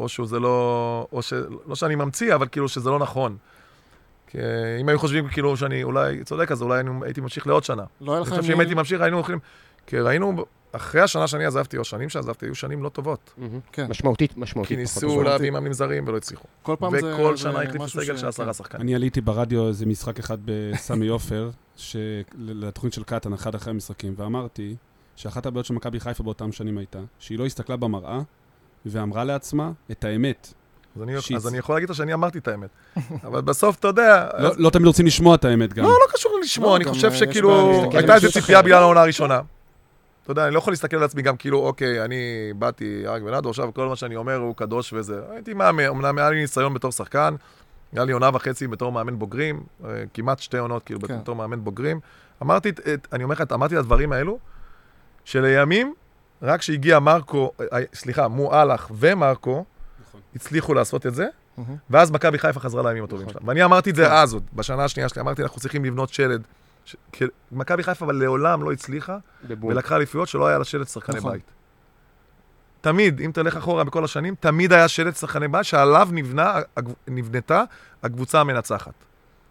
או 0.00 0.08
שזה 0.08 0.40
לא, 0.40 1.06
או 1.12 1.22
ש... 1.22 1.32
לא 1.66 1.74
שאני 1.74 1.94
ממציא, 1.94 2.34
אבל 2.34 2.46
כאילו 2.52 2.68
שזה 2.68 2.90
לא 2.90 2.98
נכון. 2.98 3.36
כי 4.26 4.38
אם 4.80 4.88
היו 4.88 4.98
חושבים 4.98 5.28
כאילו 5.28 5.56
שאני 5.56 5.82
אולי 5.82 6.24
צודק, 6.24 6.52
אז 6.52 6.62
אולי 6.62 6.80
אני 6.80 6.90
הייתי 7.02 7.20
ממשיך 7.20 7.46
לעוד 7.46 7.64
שנה. 7.64 7.84
לא 8.00 8.12
היה 8.12 8.18
אני 8.18 8.26
לכם... 8.26 8.36
חושב 8.36 8.48
שאם 8.48 8.60
הייתי 8.60 8.74
ממשיך, 8.74 9.00
היינו 9.00 9.16
הולכים... 9.16 9.38
כי 9.86 9.98
ראינו, 9.98 10.44
אחרי 10.72 11.00
השנה 11.00 11.26
שאני 11.26 11.44
עזבתי, 11.44 11.78
או 11.78 11.84
שנים 11.84 12.08
שעזבתי, 12.08 12.46
היו 12.46 12.54
שנים 12.54 12.82
לא 12.82 12.88
טובות. 12.88 13.34
מהמם. 13.38 13.60
כן. 13.72 13.86
משמעותית, 13.90 14.36
משמעותית. 14.36 14.68
כי 14.68 14.76
ניסו. 14.76 15.22
להביא 15.22 15.50
מאמנים 15.50 15.72
זרים 15.72 16.08
ולא 16.08 16.16
הצליחו. 16.16 16.44
כל 16.62 16.76
פעם 16.78 17.00
זה... 17.00 17.14
וכל 17.14 17.36
שנה 17.36 17.62
החליפו 17.62 17.88
סגל 17.88 18.16
של 18.16 18.28
עשרה 18.28 18.46
כן. 18.46 18.52
שחקנים. 18.52 18.82
אני 18.82 18.94
עליתי 18.94 19.20
ברדיו 19.20 19.68
איזה 19.68 19.86
משחק 19.86 20.18
אחד 20.18 20.38
בסמי 20.44 21.08
עופר, 21.08 21.50
ש- 21.76 21.96
לתוכנית 22.38 22.92
של 22.92 23.02
קטן, 23.02 23.32
אחד 23.32 23.54
אחרי 23.54 23.70
המשחקים, 23.70 24.14
ואמרתי 24.16 24.76
שאחת 25.16 25.46
הבעיות 25.46 25.66
של 25.66 25.74
מכבי 25.74 26.00
חיפה 26.00 26.22
באותם 26.22 26.52
שנים 26.52 26.78
הייתה, 26.78 27.00
שהיא 27.18 27.38
לא 27.38 27.46
הסתכלה 27.46 27.76
במראה 27.76 28.20
ואמרה 28.86 29.24
לעצמה 29.24 29.72
את 29.90 30.04
האמת. 30.04 30.52
אז 30.96 31.02
אני-. 31.02 31.36
אז 31.36 31.48
אני 31.48 31.58
יכול 31.58 31.74
להגיד 31.76 31.90
לך 31.90 31.96
שאני 31.96 32.14
אמרתי 32.14 32.38
את 32.38 32.48
האמת. 32.48 32.70
אבל 33.26 33.40
בסוף, 33.40 33.76
אתה 33.78 33.88
יודע... 33.88 34.28
לא- 34.38 34.48
אז- 34.48 34.58
לא 34.58 34.70
תמיד 34.70 34.86
רוצים 34.86 35.06
לשמוע 35.06 35.34
את 35.34 35.44
האמת 35.44 35.72
גם. 35.74 35.84
לא, 35.84 35.90
לא 35.90 36.12
קשור 36.12 36.32
לשמוע, 36.42 36.70
לא, 36.70 36.76
אני 36.76 36.84
חושב 36.84 37.08
אה, 37.10 37.16
שכאילו, 37.16 37.82
הייתה 37.94 38.14
איזו 38.14 38.32
ציפייה. 38.32 38.62
בגלל 38.62 38.82
העונה 38.82 39.00
הראשונה. 39.00 39.40
אתה 40.22 40.32
יודע, 40.32 40.44
אני 40.46 40.54
לא 40.54 40.58
יכול 40.58 40.72
להסתכל 40.72 40.96
על 40.96 41.02
עצמי 41.02 41.22
גם 41.22 41.36
כאילו, 41.36 41.58
אוקיי, 41.58 42.04
אני 42.04 42.16
באתי 42.58 43.02
אריק 43.06 43.22
בנאדו, 43.22 43.50
עכשיו 43.50 43.74
כל 43.74 43.88
מה 43.88 43.96
שאני 43.96 44.16
אומר 44.16 44.36
הוא 44.36 44.56
קדוש 44.56 44.92
וזה. 44.92 45.20
הייתי 45.30 45.54
מאמן, 45.54 45.84
אמנם 45.84 46.18
היה 46.18 46.30
לי 46.30 46.40
ניסיון 46.40 46.74
בתור 46.74 46.92
שחקן, 46.92 47.34
היה 47.92 48.04
לי 48.04 48.12
עונה 48.12 48.30
וחצי 48.34 48.66
בתור 48.66 48.92
מאמן 48.92 49.18
בוגרים, 49.18 49.62
אה, 49.84 49.90
כמעט 50.14 50.38
שתי 50.38 50.58
עונות 50.58 50.82
כאילו 50.82 51.00
כן. 51.00 51.18
בתור 51.20 51.36
מאמן 51.36 51.64
בוגרים. 51.64 52.00
אמרתי, 52.42 52.68
את- 52.68 52.80
את- 52.80 53.08
אני 53.12 53.24
אומר 53.24 53.34
לך, 53.34 53.42
אמרתי 53.52 53.74
את 53.74 53.80
הדברים 53.80 54.12
האלו, 54.12 54.38
שלימים, 55.24 55.94
רק 56.42 56.60
כשהגיע 56.60 56.98
מרקו, 56.98 57.50
אה, 57.72 57.78
סליחה, 57.94 58.28
מואלח 58.28 58.90
ומרקו. 58.94 59.64
הצליחו 60.36 60.74
לעשות 60.74 61.06
את 61.06 61.14
זה, 61.14 61.26
מהמם. 61.58 61.76
ואז 61.90 62.10
מכבי 62.10 62.38
חיפה 62.38 62.60
חזרה 62.60 62.82
לימים 62.82 63.04
הטובים 63.04 63.26
נכון. 63.28 63.40
שלה. 63.40 63.48
ואני 63.48 63.64
אמרתי 63.64 63.90
את 63.90 63.94
כן. 63.96 64.02
זה 64.02 64.12
אז 64.12 64.34
עוד, 64.34 64.42
בשנה 64.54 64.84
השנייה 64.84 65.08
שלי, 65.08 65.22
אמרתי, 65.22 65.42
אנחנו 65.42 65.60
צריכים 65.60 65.84
לבנות 65.84 66.08
שלד. 66.12 66.42
ש- 66.84 66.96
מכבי 67.52 67.82
חיפה 67.82 68.04
אבל 68.04 68.14
לעולם 68.16 68.62
לא 68.62 68.72
הצליחה, 68.72 69.18
בבום. 69.48 69.70
ולקחה 69.70 69.96
אליפויות 69.96 70.28
שלא 70.28 70.46
היה 70.46 70.58
לה 70.58 70.64
שלד 70.64 70.86
שחקני 70.86 71.16
נכון. 71.16 71.32
בית. 71.32 71.42
תמיד, 72.80 73.20
אם 73.20 73.30
תלך 73.34 73.56
אחורה 73.56 73.84
בכל 73.84 74.04
השנים, 74.04 74.34
תמיד 74.40 74.72
היה 74.72 74.88
שלד 74.88 75.16
שחקני 75.16 75.48
בית 75.48 75.64
שעליו 75.64 76.08
נבנה, 76.12 76.54
נבנתה 77.08 77.62
הקבוצה 78.02 78.40
המנצחת. 78.40 78.92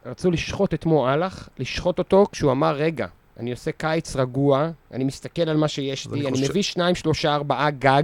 רצו 0.06 0.32
לשחוט 0.32 0.74
את 0.74 0.86
מו 0.86 1.08
אהלך, 1.08 1.48
לשחוט 1.60 2.00
אותו 2.00 2.26
כשהוא 2.32 2.52
אמר, 2.52 2.76
רגע, 2.76 3.08
אני 3.40 3.52
עושה 3.52 3.72
קיץ 3.72 4.16
רגוע, 4.16 4.70
אני 4.94 5.04
מסתכל 5.04 5.42
על 5.42 5.58
מה 5.58 5.68
שיש 5.68 6.08
לי, 6.08 6.20
אני 6.20 6.28
אני 6.30 6.38
חושב- 6.38 6.50
מביא 6.50 6.62
שניים, 6.62 6.96
שלושה, 6.96 7.36
ארבעה 7.36 7.72
גג, 7.72 8.04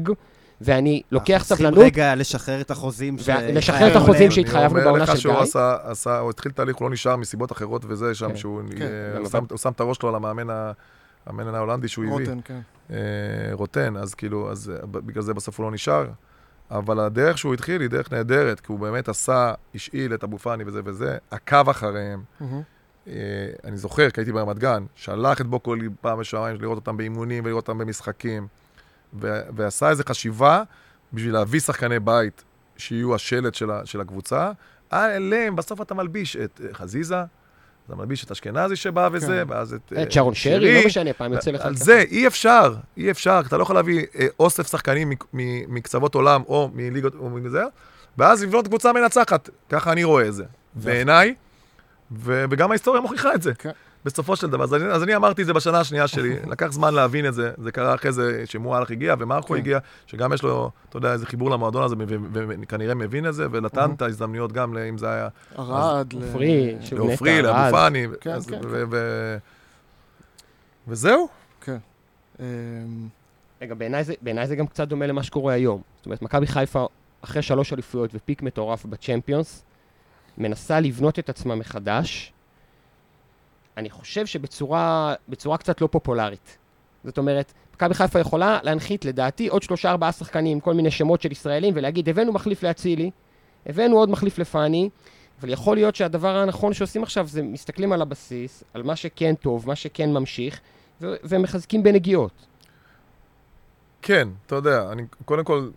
ואני 0.64 1.02
לוקח 1.12 1.34
אנחנו 1.34 1.46
צריכים 1.48 1.66
סבלנות, 1.68 1.86
רגע 1.86 2.16
לשחרר 2.16 2.62
את 2.62 2.72
החוזים. 2.72 3.14
ולשחרר 3.16 3.62
שהתחייבנו 3.62 3.92
את 3.92 3.96
החוזים. 3.96 4.32
שהתחייבנו 4.32 4.78
אני 4.78 4.86
בעונה 4.86 4.90
אומר 5.04 5.06
של 5.06 5.12
לך 5.14 5.20
שהוא 5.20 5.34
גיא. 5.34 5.42
עשה, 5.42 5.78
עשה, 5.84 6.20
הוא 6.20 6.30
התחיל 6.30 6.52
תהליך, 6.52 6.76
הוא 6.76 6.86
לא 6.90 6.94
נשאר 6.94 7.16
מסיבות 7.16 7.52
אחרות 7.52 7.86
וזה, 7.88 8.16
שם 8.16 8.30
כן. 8.30 8.36
שהוא 8.38 8.62
כן. 8.78 8.82
אה, 8.82 8.88
הוא 9.18 9.26
גם 9.26 9.32
שם- 9.32 9.44
הוא 9.50 9.58
שם 9.58 9.72
את 9.72 9.80
הראש 9.80 9.98
שלו 9.98 10.10
על 10.10 10.16
המאמן 10.16 10.50
ה- 10.50 10.72
המאמן 11.26 11.56
ההולנדי 11.56 11.88
שהוא 11.88 12.06
הביא. 12.06 12.16
רוטן, 12.28 12.40
כן. 12.46 12.60
אה, 12.92 12.98
רוטן, 13.54 13.98
אז 13.98 14.14
כאילו, 14.16 14.52
אז 14.52 14.72
אה, 14.76 14.86
בגלל 14.86 15.24
זה 15.24 15.34
בסוף 15.34 15.60
הוא 15.60 15.66
לא 15.66 15.72
נשאר. 15.72 16.06
אבל 16.72 17.00
הדרך 17.00 17.38
שהוא 17.38 17.54
התחיל 17.54 17.82
היא 17.82 17.90
דרך 17.90 18.12
נהדרת, 18.14 18.60
כי 18.60 18.72
הוא 18.72 18.80
באמת 18.80 19.10
עשה, 19.10 19.54
השאיל 19.76 20.14
את 20.14 20.24
אבו 20.24 20.38
פאני 20.38 20.64
וזה 20.68 20.82
וזה, 20.86 21.18
עקב 21.32 21.70
אחריהם. 21.70 22.24
אה, 23.08 23.14
אני 23.64 23.78
זוכר, 23.78 24.10
כי 24.10 24.22
הייתי 24.22 24.32
ברמת 24.32 24.60
גן, 24.60 24.84
שלח 24.96 25.42
את 25.42 25.48
בוקולי 25.48 25.88
פעם 26.02 26.20
בשבועיים 26.20 26.62
לראות 26.62 26.76
אותם 26.78 26.98
באימונים 26.98 27.46
ולראות 27.46 27.68
אותם 27.68 27.78
במשחקים, 27.78 28.48
ו- 29.22 29.42
ועשה 29.56 29.90
איזו 29.90 30.04
חשיבה 30.10 30.64
בשביל 31.14 31.34
להביא 31.34 31.60
שחקני 31.60 32.00
בית 32.00 32.44
שיהיו 32.78 33.16
השלד 33.16 33.56
של, 33.56 33.72
ה- 33.72 33.86
של 33.86 34.02
הקבוצה. 34.02 34.52
עליהם, 34.90 35.56
בסוף 35.56 35.82
אתה 35.82 35.94
מלביש 35.94 36.36
את 36.36 36.62
אה, 36.64 36.74
חזיזה, 36.74 37.24
אתה 37.86 37.96
מלביש 37.96 38.24
את 38.24 38.32
אשכנזי 38.32 38.76
שבא 38.76 39.10
וזה, 39.12 39.44
כן. 39.48 39.54
ואז 39.54 39.74
את... 39.74 39.94
את 40.02 40.12
שרון 40.12 40.34
שרי, 40.34 40.82
לא 40.82 40.86
משנה, 40.88 41.14
פעם 41.14 41.34
יוצא 41.34 41.52
לך 41.52 41.62
על 41.62 41.76
ככה. 41.76 41.84
זה 41.84 42.04
אי 42.12 42.28
אפשר, 42.28 42.76
אי 42.98 43.12
אפשר, 43.12 43.42
אתה 43.48 43.58
לא 43.58 43.64
יכול 43.64 43.76
להביא 43.76 44.06
אה, 44.20 44.28
אוסף 44.40 44.68
שחקנים 44.72 45.12
מקצוות 45.68 46.16
עולם 46.16 46.42
או 46.48 46.70
מליגות, 46.74 47.16
או 47.16 47.30
מזה, 47.30 47.64
ואז 48.18 48.44
לבנות 48.44 48.68
קבוצה 48.68 48.94
מנצחת, 48.94 49.50
ככה 49.70 49.92
אני 49.92 50.04
רואה 50.04 50.28
את 50.28 50.34
זה, 50.34 50.44
בעיניי, 50.76 51.36
וגם 52.12 52.72
ההיסטוריה 52.72 53.02
מוכיחה 53.02 53.34
את 53.34 53.42
זה, 53.42 53.54
כן. 53.54 53.72
בסופו 54.06 54.36
של 54.36 54.50
דבר. 54.50 54.64
אז 54.64 54.74
אני, 54.74 54.84
אז 54.84 55.04
אני 55.04 55.16
אמרתי 55.16 55.42
את 55.42 55.48
זה 55.48 55.54
בשנה 55.54 55.80
השנייה 55.80 56.08
שלי, 56.08 56.36
לקח 56.52 56.72
זמן 56.72 56.94
להבין 56.94 57.26
את 57.26 57.34
זה, 57.34 57.52
זה 57.58 57.72
קרה 57.72 57.96
אחרי 57.96 58.12
זה 58.12 58.44
שמואלך 58.46 58.92
הגיע 58.92 59.16
ומרקו 59.20 59.48
כן. 59.48 59.56
הגיע, 59.56 59.80
שגם 60.08 60.34
יש 60.34 60.44
לו, 60.44 60.72
אתה 60.90 60.98
יודע, 60.98 61.14
איזה 61.14 61.26
חיבור 61.26 61.52
למועדון 61.52 61.84
הזה, 61.84 61.96
וכנראה 62.34 62.96
מבין 62.96 63.28
את 63.28 63.34
זה, 63.34 63.48
ונתן. 63.52 63.92
את 63.96 64.02
ההזדמנויות 64.02 64.52
גם, 64.52 64.78
אם 64.78 64.98
זה 64.98 65.10
היה 65.10 65.28
שוב, 66.82 67.00
לעופרי, 67.00 67.40
נטע, 67.40 67.42
לאבו. 67.42 67.78
פאני, 67.78 68.08
כן, 68.22 68.38
כן, 68.50 68.60
ו- 68.64 69.38
וזהו. 70.88 71.28
אמ, 72.40 72.46
רגע, 73.62 73.76
בעיניי 74.22 74.48
זה 74.48 74.56
גם 74.56 74.68
קצת 74.68 74.88
דומה 74.88 75.08
למה 75.08 75.24
שקורה 75.24 75.54
היום. 75.54 75.82
זאת 75.98 76.06
אומרת, 76.06 76.22
מכבי 76.22 76.48
חיפה, 76.48 76.86
אחרי 77.22 77.42
שלוש 77.42 77.74
אליפויות 77.74 78.12
ופיק 78.14 78.42
מטורף 78.42 78.86
בצ'מפיונס, 78.86 79.64
מנסה 80.38 80.80
לבנות 80.80 81.20
את 81.20 81.30
עצמה 81.30 81.56
מחדש. 81.56 82.34
אני 83.78 83.90
חושב 83.90 84.26
שבצורה 84.26 85.14
בצורה 85.30 85.58
קצת 85.58 85.82
לא 85.82 85.88
פופולרית. 85.88 86.58
זאת 87.04 87.18
אומרת, 87.18 87.54
מכבי 87.76 87.94
חיפה 87.94 88.20
יכולה 88.20 88.60
להנחית, 88.64 89.06
לדעתי, 89.06 89.48
עוד 89.48 89.64
שלושה 89.64 89.92
ארבעה 89.92 90.12
שחקנים, 90.12 90.60
כל 90.60 90.74
מיני 90.74 90.92
שמות 90.92 91.22
של 91.22 91.32
ישראלים, 91.32 91.74
ולהגיד, 91.78 92.10
הבאנו 92.10 92.34
מחליף 92.34 92.64
לאצילי, 92.64 93.12
הבאנו 93.66 93.98
עוד 93.98 94.10
מחליף 94.10 94.40
לפאני, 94.40 94.90
אבל 95.42 95.50
יכול 95.50 95.78
להיות 95.78 95.96
שהדבר 95.96 96.38
הנכון 96.38 96.74
שעושים 96.74 97.04
עכשיו 97.04 97.28
זה 97.28 97.42
מסתכלים 97.42 97.92
על 97.92 98.02
הבסיס, 98.02 98.64
על 98.74 98.84
מה 98.84 98.96
שכן 98.96 99.36
טוב, 99.36 99.68
מה 99.68 99.76
שכן 99.76 100.14
ממשיך, 100.14 100.60
ו- 101.02 101.16
ומחזקים 101.24 101.84
בנגיעות. 101.84 102.32
כן, 104.02 104.28
אתה 104.46 104.56
יודע, 104.56 104.92
אני 104.92 105.04
קודם 105.26 105.44
כל, 105.44 105.70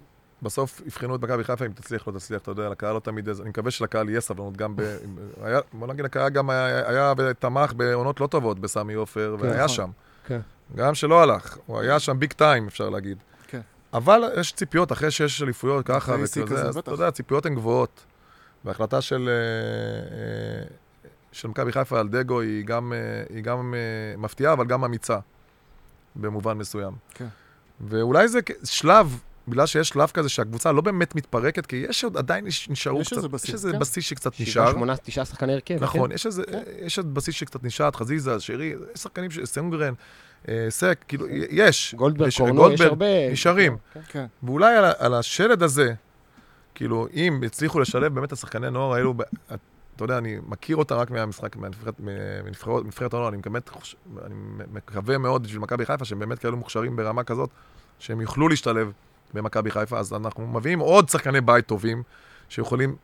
בסוף 0.44 0.80
יבחנו 0.86 1.16
את 1.16 1.20
מכבי 1.22 1.44
חיפה 1.44 1.66
אם 1.66 1.72
תצליח, 1.72 2.08
לא 2.08 2.12
תצליח, 2.12 2.42
אתה 2.42 2.50
יודע, 2.50 2.68
לקהל 2.68 2.94
לא 2.94 3.00
תמיד, 3.00 3.28
איזה- 3.28 3.42
אני 3.42 3.50
מקווה 3.50 3.70
שלקהל 3.70 4.08
יהיה 4.08 4.20
סבלנות 4.20 4.56
גם 4.56 4.76
ב... 4.76 4.96
היה, 5.42 5.60
בוא 5.72 5.86
נגיד, 5.86 6.04
הקהל 6.04 6.30
גם 6.30 6.50
היה, 6.50 6.88
היה 6.90 7.12
ותמך 7.18 7.72
בעונות 7.72 8.20
לא 8.20 8.26
טובות 8.26 8.58
בסמי 8.58 8.94
עופר, 8.94 9.36
כן, 9.38 9.42
והיה 9.46 9.64
נכון. 9.64 9.68
שם. 9.76 9.90
כן. 10.26 10.40
גם 10.76 10.94
שלא 10.94 11.22
הלך, 11.22 11.58
הוא 11.66 11.80
היה 11.80 11.98
שם 11.98 12.18
ביג 12.18 12.32
טיים, 12.32 12.66
אפשר 12.66 12.90
להגיד. 12.90 13.18
כן. 13.48 13.60
אבל 13.92 14.22
יש 14.40 14.52
ציפיות, 14.52 14.92
אחרי 14.92 15.10
שיש 15.10 15.42
אליפויות 15.42 15.86
ככה 15.86 16.12
וכזה, 16.18 16.42
כזה, 16.42 16.62
אז. 16.68 16.76
אתה 16.76 16.90
יודע, 16.90 17.08
הציפיות 17.08 17.46
הן 17.46 17.54
גבוהות. 17.54 18.04
וההחלטה 18.64 19.00
של, 19.00 19.28
אה, 19.28 19.34
אה, 20.16 20.66
של 21.32 21.48
מכבי 21.48 21.72
חיפה 21.72 22.00
על 22.00 22.08
דגו 22.08 22.40
היא 22.40 22.64
גם, 22.64 22.92
אה, 22.92 22.98
היא 23.36 23.42
גם 23.44 23.74
מפתיעה, 24.18 24.52
אבל 24.52 24.66
גם 24.66 24.84
אמיצה, 24.84 25.18
במובן 26.16 26.58
מסוים. 26.58 26.92
כן. 27.14 27.26
ואולי 27.80 28.28
זה 28.28 28.40
שלב, 28.64 29.20
בגלל 29.48 29.66
שיש 29.66 29.88
שלב 29.88 30.10
כזה 30.10 30.28
שהקבוצה 30.28 30.72
לא 30.72 30.80
באמת 30.80 31.14
מתפרקת, 31.14 31.66
כי 31.66 31.84
יש 31.88 32.04
עוד 32.04 32.16
עדיין 32.16 32.46
נש- 32.46 32.68
נשארו 32.68 33.00
יש 33.00 33.06
קצת, 33.06 33.16
איזה 33.16 33.28
בסיס, 33.28 33.48
יש 33.48 33.54
איזה 33.54 33.72
כן. 33.72 33.78
בסיס 33.78 34.04
שקצת 34.04 34.32
שבעה, 34.34 34.48
נשאר. 34.48 34.72
שמונה, 34.72 34.96
תשעה 34.96 35.24
שחקני 35.24 35.52
הרכב. 35.52 35.76
נכון, 35.80 36.08
כן? 36.08 36.14
יש 36.14 36.26
איזה, 36.26 36.42
כן. 36.50 36.62
יש 36.82 36.98
איזה 36.98 37.08
בסיס 37.08 37.34
שקצת 37.34 37.64
נשאר, 37.64 37.90
חזיזה, 37.90 38.40
שרי, 38.40 38.66
יש 38.94 39.00
שחקנים, 39.00 39.30
ש- 39.30 39.38
סונגרן, 39.44 39.92
אה, 40.48 40.66
סק, 40.70 41.04
כאילו, 41.08 41.26
יש. 41.50 41.94
גולדברג, 41.94 42.28
יש- 42.28 42.38
קורנו, 42.38 42.52
יש 42.52 42.60
גולדברג, 42.68 42.88
הרבה... 42.88 43.30
נשארים. 43.32 43.76
כן. 43.94 44.00
כן. 44.08 44.26
ואולי 44.42 44.76
על, 44.76 44.84
על 44.98 45.14
השלד 45.14 45.62
הזה, 45.62 45.94
כאילו, 46.74 47.06
אם 47.14 47.40
יצליחו 47.46 47.80
לשלב 47.80 48.14
באמת 48.14 48.28
את 48.28 48.32
השחקני 48.32 48.70
נוער 48.70 48.92
האלו, 48.94 49.14
אתה 49.96 50.04
יודע, 50.04 50.18
אני 50.18 50.36
מכיר 50.46 50.76
אותם 50.76 50.94
רק 50.94 51.10
מהמשחק, 51.10 51.56
מנבחרת 51.56 53.14
הנוער, 53.14 53.28
אני 53.28 53.36
באמת, 53.44 53.70
אני 54.26 54.34
מקווה 54.72 55.18
מאוד 55.18 55.42
בשביל 55.42 55.60
מכבי 55.60 55.86
חיפה, 55.86 56.04
שהם 56.04 56.18
באמת 56.18 56.38
כאלו 56.38 56.56
מוכשרים 56.56 56.96
ברמה 56.96 57.24
כזאת, 57.24 57.50
שהם 57.98 58.20
יוכלו 58.20 58.48
להשתלב 58.48 58.92
במכבי 59.34 59.70
חיפה, 59.70 59.98
אז 59.98 60.12
אנחנו 60.12 60.46
מביאים 60.46 60.78
עוד 60.78 61.08
שחקני 61.08 61.40
בית 61.40 61.66
טובים, 61.66 62.02
שיכולים, 62.48 62.96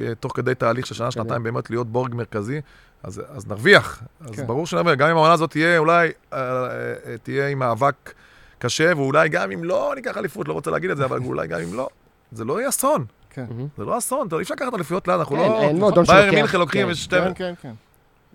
אה, 0.00 0.14
תוך 0.20 0.36
כדי 0.36 0.54
תהליך 0.54 0.86
של 0.86 0.94
שנה, 0.94 1.10
שנתיים, 1.10 1.42
באמת 1.42 1.70
להיות 1.70 1.86
בורג 1.86 2.14
מרכזי, 2.14 2.60
אז, 3.02 3.22
אז 3.28 3.46
נרוויח. 3.46 4.02
אז 4.20 4.30
כן. 4.30 4.46
ברור 4.46 4.66
שנרוויח, 4.66 4.94
גם 4.94 5.08
אם 5.08 5.16
העונה 5.16 5.32
הזאת 5.32 5.50
תהיה, 5.50 5.78
אולי, 5.78 6.10
אה, 6.32 6.38
אה, 6.66 7.18
תהיה 7.22 7.48
עם 7.48 7.58
מאבק 7.58 8.14
קשה, 8.58 8.92
ואולי 8.96 9.28
גם 9.28 9.52
אם 9.52 9.64
לא 9.64 9.92
ניקח 9.96 10.16
אליפות, 10.16 10.48
לא 10.48 10.52
רוצה 10.52 10.70
להגיד 10.70 10.90
את 10.90 10.96
זה, 10.96 11.04
אבל 11.04 11.18
אולי 11.24 11.46
גם 11.48 11.60
אם 11.60 11.74
לא, 11.74 11.88
זה 12.32 12.44
לא 12.44 12.58
יהיה 12.58 12.68
אסון. 12.68 13.04
כן. 13.30 13.46
זה 13.78 13.84
לא 13.84 13.98
אסון, 13.98 14.28
אי 14.32 14.42
אפשר 14.42 14.54
לקחת 14.54 14.74
אליפויות 14.74 15.08
לאן, 15.08 15.18
אנחנו 15.18 15.36
כן, 15.36 15.42
לא... 15.42 15.60
אין 15.60 15.78
מועדון 15.78 16.04
בייר 16.04 16.22
שלוקח, 16.22 16.38
מינכן 16.38 16.58
לוקחים 16.58 16.86
כן. 16.86 16.94
כן, 17.10 17.32
כן, 17.34 17.54
כן. 17.62 17.72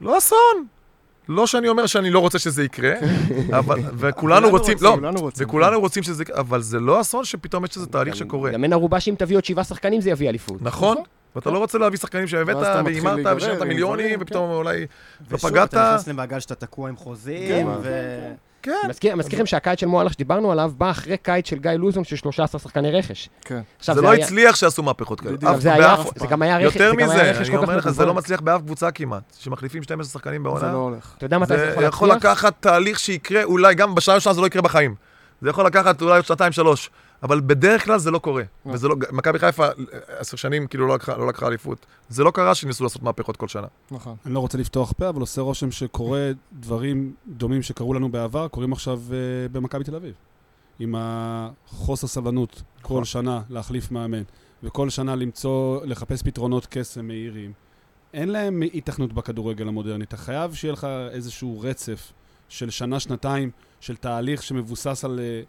לא 0.01 0.17
אסון. 0.17 0.65
לא 1.31 1.47
שאני 1.47 1.67
אומר 1.67 1.85
שאני 1.85 2.09
לא 2.09 2.19
רוצה 2.19 2.39
שזה 2.39 2.63
יקרה, 2.63 2.93
אבל, 3.59 3.79
וכולנו 3.93 4.15
כולנו 4.15 4.49
רוצים, 4.49 4.77
לא, 4.81 4.97
וכולנו 5.37 5.79
רוצים 5.79 6.03
שזה 6.03 6.23
יקרה, 6.23 6.39
אבל 6.39 6.61
זה 6.61 6.79
לא 6.79 7.01
אסון 7.01 7.25
שפתאום 7.25 7.65
יש 7.65 7.75
איזה 7.75 7.87
תהליך 7.87 8.15
שקורה. 8.15 8.51
גם 8.51 8.63
אין 8.63 8.73
ערובה 8.73 8.99
שאם 8.99 9.15
תביא 9.17 9.37
עוד 9.37 9.45
שבעה 9.45 9.63
שחקנים 9.63 10.01
זה 10.01 10.09
יביא 10.09 10.29
אליפות. 10.29 10.61
נכון, 10.61 10.97
ואתה 11.35 11.51
לא 11.51 11.57
רוצה 11.57 11.77
להביא 11.77 11.97
שחקנים 11.97 12.27
שהבאת 12.27 12.57
והימרת 12.85 13.37
ושילמת 13.37 13.61
מיליונים, 13.61 14.19
ופתאום 14.21 14.51
אולי 14.51 14.79
לא 14.79 14.85
ושוב, 15.37 15.49
פגעת. 15.49 15.69
אתה 15.69 15.93
נכנס 15.93 16.07
למעגל 16.07 16.39
שאתה 16.39 16.55
תקוע 16.55 16.89
עם 16.89 16.95
חוזים, 16.95 17.47
כן. 17.47 17.67
ו... 17.81 17.91
כן. 18.63 18.71
מזכיר 18.89 19.15
מזכיר 19.15 19.39
לכם 19.39 19.45
שהקיץ 19.45 19.79
של 19.79 19.87
מועלך 19.87 20.13
שדיברנו 20.13 20.51
עליו, 20.51 20.71
בא 20.77 20.91
אחרי 20.91 21.17
קיץ 21.17 21.49
של 21.49 21.57
גיא 21.59 21.71
לוזון 21.71 22.03
של 22.03 22.15
13 22.15 22.59
שחקני 22.61 22.91
רכש. 22.91 23.29
כן. 23.45 23.61
עכשיו, 23.79 23.95
זה 23.95 24.01
לא 24.01 24.11
היה- 24.11 24.25
הצליח 24.25 24.55
שעשו 24.55 24.83
מהפכות 24.83 25.21
כאלה. 25.21 25.33
בדיוק. 25.37 25.57
זה 25.57 25.73
היה- 25.73 25.95
באף- 25.95 26.19
זה 26.19 26.27
גם 26.27 26.41
היה 26.41 26.57
רכש, 26.57 26.75
יותר 26.75 26.91
זה 26.97 27.03
מזה, 27.05 27.31
אני 27.39 27.57
אומר 27.57 27.77
לך, 27.77 27.89
זה 27.89 28.05
לא. 28.05 28.13
מצליח 28.13 28.41
באף 28.41 28.61
קבוצה 28.61 28.91
כמעט, 28.91 29.23
שמחליפים 29.39 29.83
12 29.83 30.11
שחקנים 30.19 30.41
זה 30.43 30.49
לא 30.49 30.53
בעונה. 30.59 30.73
הולך. 30.73 31.13
אתה 31.17 31.25
יודע 31.25 31.37
מתי 31.37 31.53
זה 31.57 31.65
זה 31.65 31.71
יכול 31.71 31.83
יכול 31.83 32.07
להצליח? 32.07 32.31
לקחת 32.31 32.53
תהליך 32.59 32.99
שיקרה, 32.99 33.43
אולי 33.43 33.75
גם 33.75 33.95
בשנה 33.95 34.13
הראשונה 34.13 34.33
זה 34.33 34.41
לא 34.41 34.47
יקרה 34.47 34.61
בחיים. 34.61 34.95
זה 35.41 35.49
יכול 35.49 35.65
לקחת 35.65 36.01
אולי 36.01 36.15
עוד 36.15 36.25
שנתיים, 36.25 36.51
שלוש. 36.51 36.89
אבל 37.23 37.41
בדרך 37.41 37.85
כלל 37.85 37.99
זה 37.99 38.11
לא 38.11 38.19
קורה. 38.19 38.43
לא. 38.65 38.71
וזה 38.71 38.87
לא, 38.87 38.95
מכבי 39.11 39.39
חיפה 39.39 39.67
עשר 40.07 40.37
שנים 40.37 40.67
כאילו 40.67 40.87
לא 40.87 40.95
לקחה- 40.95 41.17
לא 41.17 41.27
לקחה 41.27 41.47
אליפות. 41.47 41.85
זה 42.09 42.23
לא 42.23 42.31
קרה 42.31 42.55
שניסו 42.55 42.83
לעשות 42.83 43.03
מהפכות 43.03 43.37
כל 43.37 43.47
שנה. 43.47 43.67
נכון. 43.91 44.15
אני 44.25 44.33
לא 44.33 44.39
רוצה 44.39 44.57
לפתוח 44.57 44.91
פה, 44.97 45.09
אבל 45.09 45.21
עושה 45.21 45.41
רושם 45.41 45.71
שקורה 45.71 46.31
דברים 46.53 47.13
דומים 47.27 47.61
שקרו 47.61 47.93
לנו 47.93 48.11
בעבר, 48.11 48.47
קורים 48.47 48.73
עכשיו 48.73 49.01
uh, 49.09 49.11
במכבי 49.51 49.83
תל 49.83 49.95
אביב. 49.95 50.13
עם 50.79 50.95
החוסר 50.97 52.07
סבלנות 52.07 52.61
כל 52.81 52.93
נכון. 52.93 53.05
שנה 53.05 53.41
להחליף 53.49 53.91
מאמן, 53.91 54.21
וכל 54.63 54.89
שנה 54.89 55.15
למצוא, 55.15 55.85
לחפש 55.85 56.21
פתרונות 56.21 56.67
קסם 56.69 57.07
מהירים. 57.07 57.53
אין 58.13 58.29
להם 58.29 58.61
היתכנות 58.61 59.13
בכדורגל 59.13 59.67
המודרני. 59.67 60.03
אתה 60.03 60.17
חייב 60.17 60.53
שיהיה 60.53 60.73
לך 60.73 60.87
איזשהו 61.11 61.59
רצף 61.61 62.11
של 62.49 62.69
שנה-שנתיים, 62.69 63.51
של 63.81 63.95
תהליך 63.95 64.43
שמבוסס 64.43 65.05
על, 65.05 65.19
אה, 65.19 65.41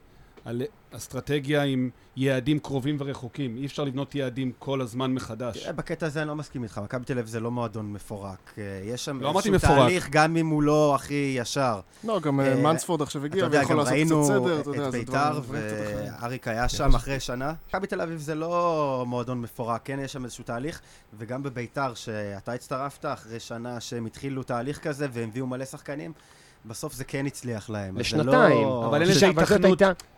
על 0.44 0.62
אסטרטגיה 0.96 1.62
עם 1.62 1.90
יעדים 2.16 2.58
קרובים 2.58 2.96
ורחוקים. 2.98 3.56
אי 3.56 3.66
אפשר 3.66 3.84
לבנות 3.84 4.14
יעדים 4.14 4.52
כל 4.58 4.80
הזמן 4.80 5.14
מחדש. 5.14 5.62
תראה, 5.62 5.72
בקטע 5.72 6.06
הזה 6.06 6.20
אני 6.20 6.28
לא 6.28 6.36
מסכים 6.36 6.62
איתך, 6.62 6.78
מכבי 6.84 7.04
תל 7.04 7.12
אביב 7.12 7.26
זה 7.26 7.40
לא 7.40 7.50
מועדון 7.50 7.92
מפורק. 7.92 8.54
אה, 8.58 8.80
יש 8.84 9.04
שם 9.04 9.20
לא 9.20 9.32
איזשהו 9.36 9.52
מפורק. 9.52 9.78
תהליך, 9.78 10.08
גם 10.10 10.36
אם 10.36 10.46
הוא 10.46 10.62
לא 10.62 10.94
הכי 10.94 11.34
ישר. 11.36 11.80
לא, 12.04 12.20
גם 12.20 12.40
אה, 12.40 12.52
אה, 12.52 12.62
מנספורד 12.62 13.02
עכשיו 13.02 13.24
הגיע 13.24 13.48
ויכול 13.50 13.70
גם 13.70 13.78
לעשות 13.78 13.92
ראינו 13.92 14.22
קצת 14.24 14.32
סדר, 14.32 14.60
אתה 14.60 14.70
יודע, 14.70 14.88
את 14.88 14.92
ביתר, 14.92 15.38
דברים 15.38 15.42
דברים 15.42 15.66
קצת 15.66 15.76
אחרים. 15.76 16.12
ואריק 16.20 16.48
היה 16.48 16.68
שם 16.68 16.94
אחרי 16.94 17.20
שנה. 17.20 17.52
מכבי 17.68 17.86
תל 17.86 18.00
אביב 18.00 18.18
זה 18.18 18.34
לא 18.34 19.04
מועדון 19.06 19.40
מפורק, 19.40 19.80
כן, 19.84 19.98
יש 20.02 20.12
שם 20.12 20.24
איזשהו 20.24 20.44
תהליך, 20.44 20.80
וגם 21.18 21.42
בביתר, 21.42 21.94
שאתה 21.94 22.52
הצטרפת 22.52 23.04
אחרי 23.04 23.40
שנה 23.40 23.80
שהם 23.80 24.06
התחילו 24.06 24.42
תהליך 24.42 24.78
כזה 24.78 25.06
והם 25.12 25.28
הביאו 25.28 25.46
מלא 25.46 25.64
שחקנים, 25.64 26.12
בסוף 26.66 26.92
זה 26.94 27.04
כן 27.04 27.26
הצליח 27.26 27.70
להם. 27.70 27.94
לא- 27.94 28.00
לשנתיים. 28.00 28.66
אבל 28.66 29.00
אין 29.02 29.10
לזה 29.10 29.26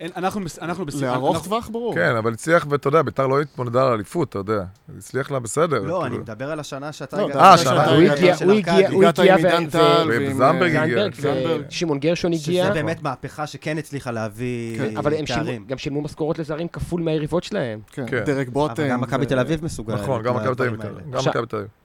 אין, 0.01 0.11
אנחנו, 0.17 0.41
מס- 0.41 0.59
אנחנו 0.59 0.87
בס- 0.87 0.95
לארוך 0.95 1.37
אנחנו- 1.37 1.49
טווח, 1.49 1.69
ברור. 1.69 1.95
כן, 1.95 2.17
אבל 2.17 2.33
הצליח, 2.33 2.67
ואתה 2.71 2.89
יודע, 2.89 3.03
ביתר 3.03 3.27
לא 3.27 3.41
התמודדה 3.41 3.87
על 3.87 3.93
אליפות, 3.93 4.29
אתה 4.29 4.39
יודע. 4.39 4.65
הצליח 4.99 5.31
לה 5.31 5.39
בסדר. 5.39 5.79
לא, 5.83 6.01
אני 6.03 6.11
כאילו. 6.11 6.23
מדבר 6.23 6.51
על 6.51 6.61
השנה 6.61 6.93
שאתה 6.93 7.17
לא, 7.17 7.23
הגעת. 7.25 7.37
אתה- 7.37 7.53
השנה. 7.53 7.65
שאתה 7.71 7.91
הוא 7.91 8.03
הגיע- 8.03 8.35
הוא. 8.45 8.53
הגיע- 8.53 8.89
הוא 8.91 9.05
הגיע 9.05 9.37
וזנדברג 9.39 10.09
ועם, 10.09 10.43
אה, 10.43 10.61
הגיע. 10.61 10.75
זנדברג 10.79 11.15
זנדברג. 11.15 11.63
ושמעון 11.69 11.99
גרשון 11.99 12.33
הגיע. 12.33 12.65
שזה 12.65 12.73
באמת 12.75 13.03
מהפכה 13.03 13.47
שכן 13.47 13.79
הצליחה 13.79 14.11
להביא 14.11 14.79
כן, 14.79 14.97
אבל 14.97 15.15
הם 15.15 15.25
תארים. 15.25 15.65
גם 15.69 15.79
שילמו 15.79 16.03
משכורות 16.03 16.39
לזרים 16.39 16.69
כפול 16.69 17.03
מהיריבות 17.03 17.45
שלהם. 17.45 17.81
כן, 17.93 18.07
כן. 18.09 18.25
דרק 18.27 18.49
בוטם. 18.49 18.83
אבל 18.83 18.91
גם 18.91 19.01
מכבי 19.01 19.27
תל 19.27 19.39
אביב 19.39 19.65
מסוגלת. 19.65 20.01
נכון, 20.01 20.23
גם 20.23 20.37
מכבי 20.37 20.55
תל 20.55 20.63
אביב. 20.63 20.81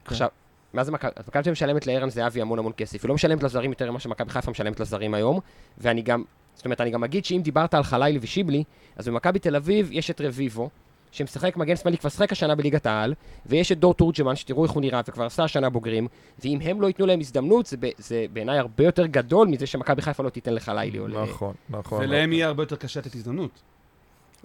עכשיו- 0.06 0.28
מה 0.72 0.84
זה 0.84 0.92
מכבי? 0.92 1.10
מכבי 1.18 1.32
תל 1.32 1.38
אביב 1.38 1.52
משלמת 1.52 1.86
לערן 1.86 2.10
זהבי 2.10 2.40
המון 2.40 2.58
המון 2.58 2.72
כסף. 2.76 3.02
היא 3.02 3.08
לא 3.08 3.14
משלמת 3.14 3.42
לזרים 3.42 3.70
יותר 3.70 3.90
ממה 3.90 4.00
שמכבי 4.00 4.30
חיפה 4.30 4.50
משלמת 4.50 4.80
לזרים 4.80 5.14
היום. 5.14 5.40
ואני 5.78 6.02
גם, 6.02 6.24
זאת 6.54 6.64
אומרת, 6.64 6.80
אני 6.80 6.90
גם 6.90 7.04
אגיד 7.04 7.24
שאם 7.24 7.40
דיברת 7.44 7.74
על 7.74 7.82
חלילי 7.82 8.18
ושיבלי, 8.22 8.64
אז 8.96 9.08
במכבי 9.08 9.38
תל 9.38 9.56
אביב 9.56 9.88
יש 9.92 10.10
את 10.10 10.20
רביבו, 10.20 10.70
שמשחק 11.12 11.56
מגן 11.56 11.76
שמאלי, 11.76 11.98
כבר 11.98 12.10
שחק 12.10 12.32
השנה 12.32 12.54
בליגת 12.54 12.86
העל, 12.86 13.14
ויש 13.46 13.72
את 13.72 13.78
דור 13.78 13.94
תורג'מן, 13.94 14.36
שתראו 14.36 14.64
איך 14.64 14.72
הוא 14.72 14.80
נראה, 14.80 15.00
וכבר 15.08 15.24
עשה 15.24 15.44
השנה 15.44 15.70
בוגרים, 15.70 16.08
ואם 16.44 16.58
הם 16.62 16.80
לא 16.80 16.86
ייתנו 16.86 17.06
להם 17.06 17.20
הזדמנות, 17.20 17.66
זה, 17.66 17.76
זה 17.98 18.26
בעיניי 18.32 18.58
הרבה 18.58 18.84
יותר 18.84 19.06
גדול 19.06 19.48
מזה 19.48 19.66
שמכבי 19.66 20.02
חיפה 20.02 20.22
לא 20.22 20.28
תיתן 20.28 20.54
לחלילי. 20.54 20.98
נכון, 21.22 21.54
נכון. 21.70 22.04
ולהם 22.04 22.32
יהיה 22.32 22.46
הרבה 22.46 22.62
יותר 22.62 22.76
קשה 22.76 23.00
לתת 23.00 23.14
הזדמנות. 23.14 23.62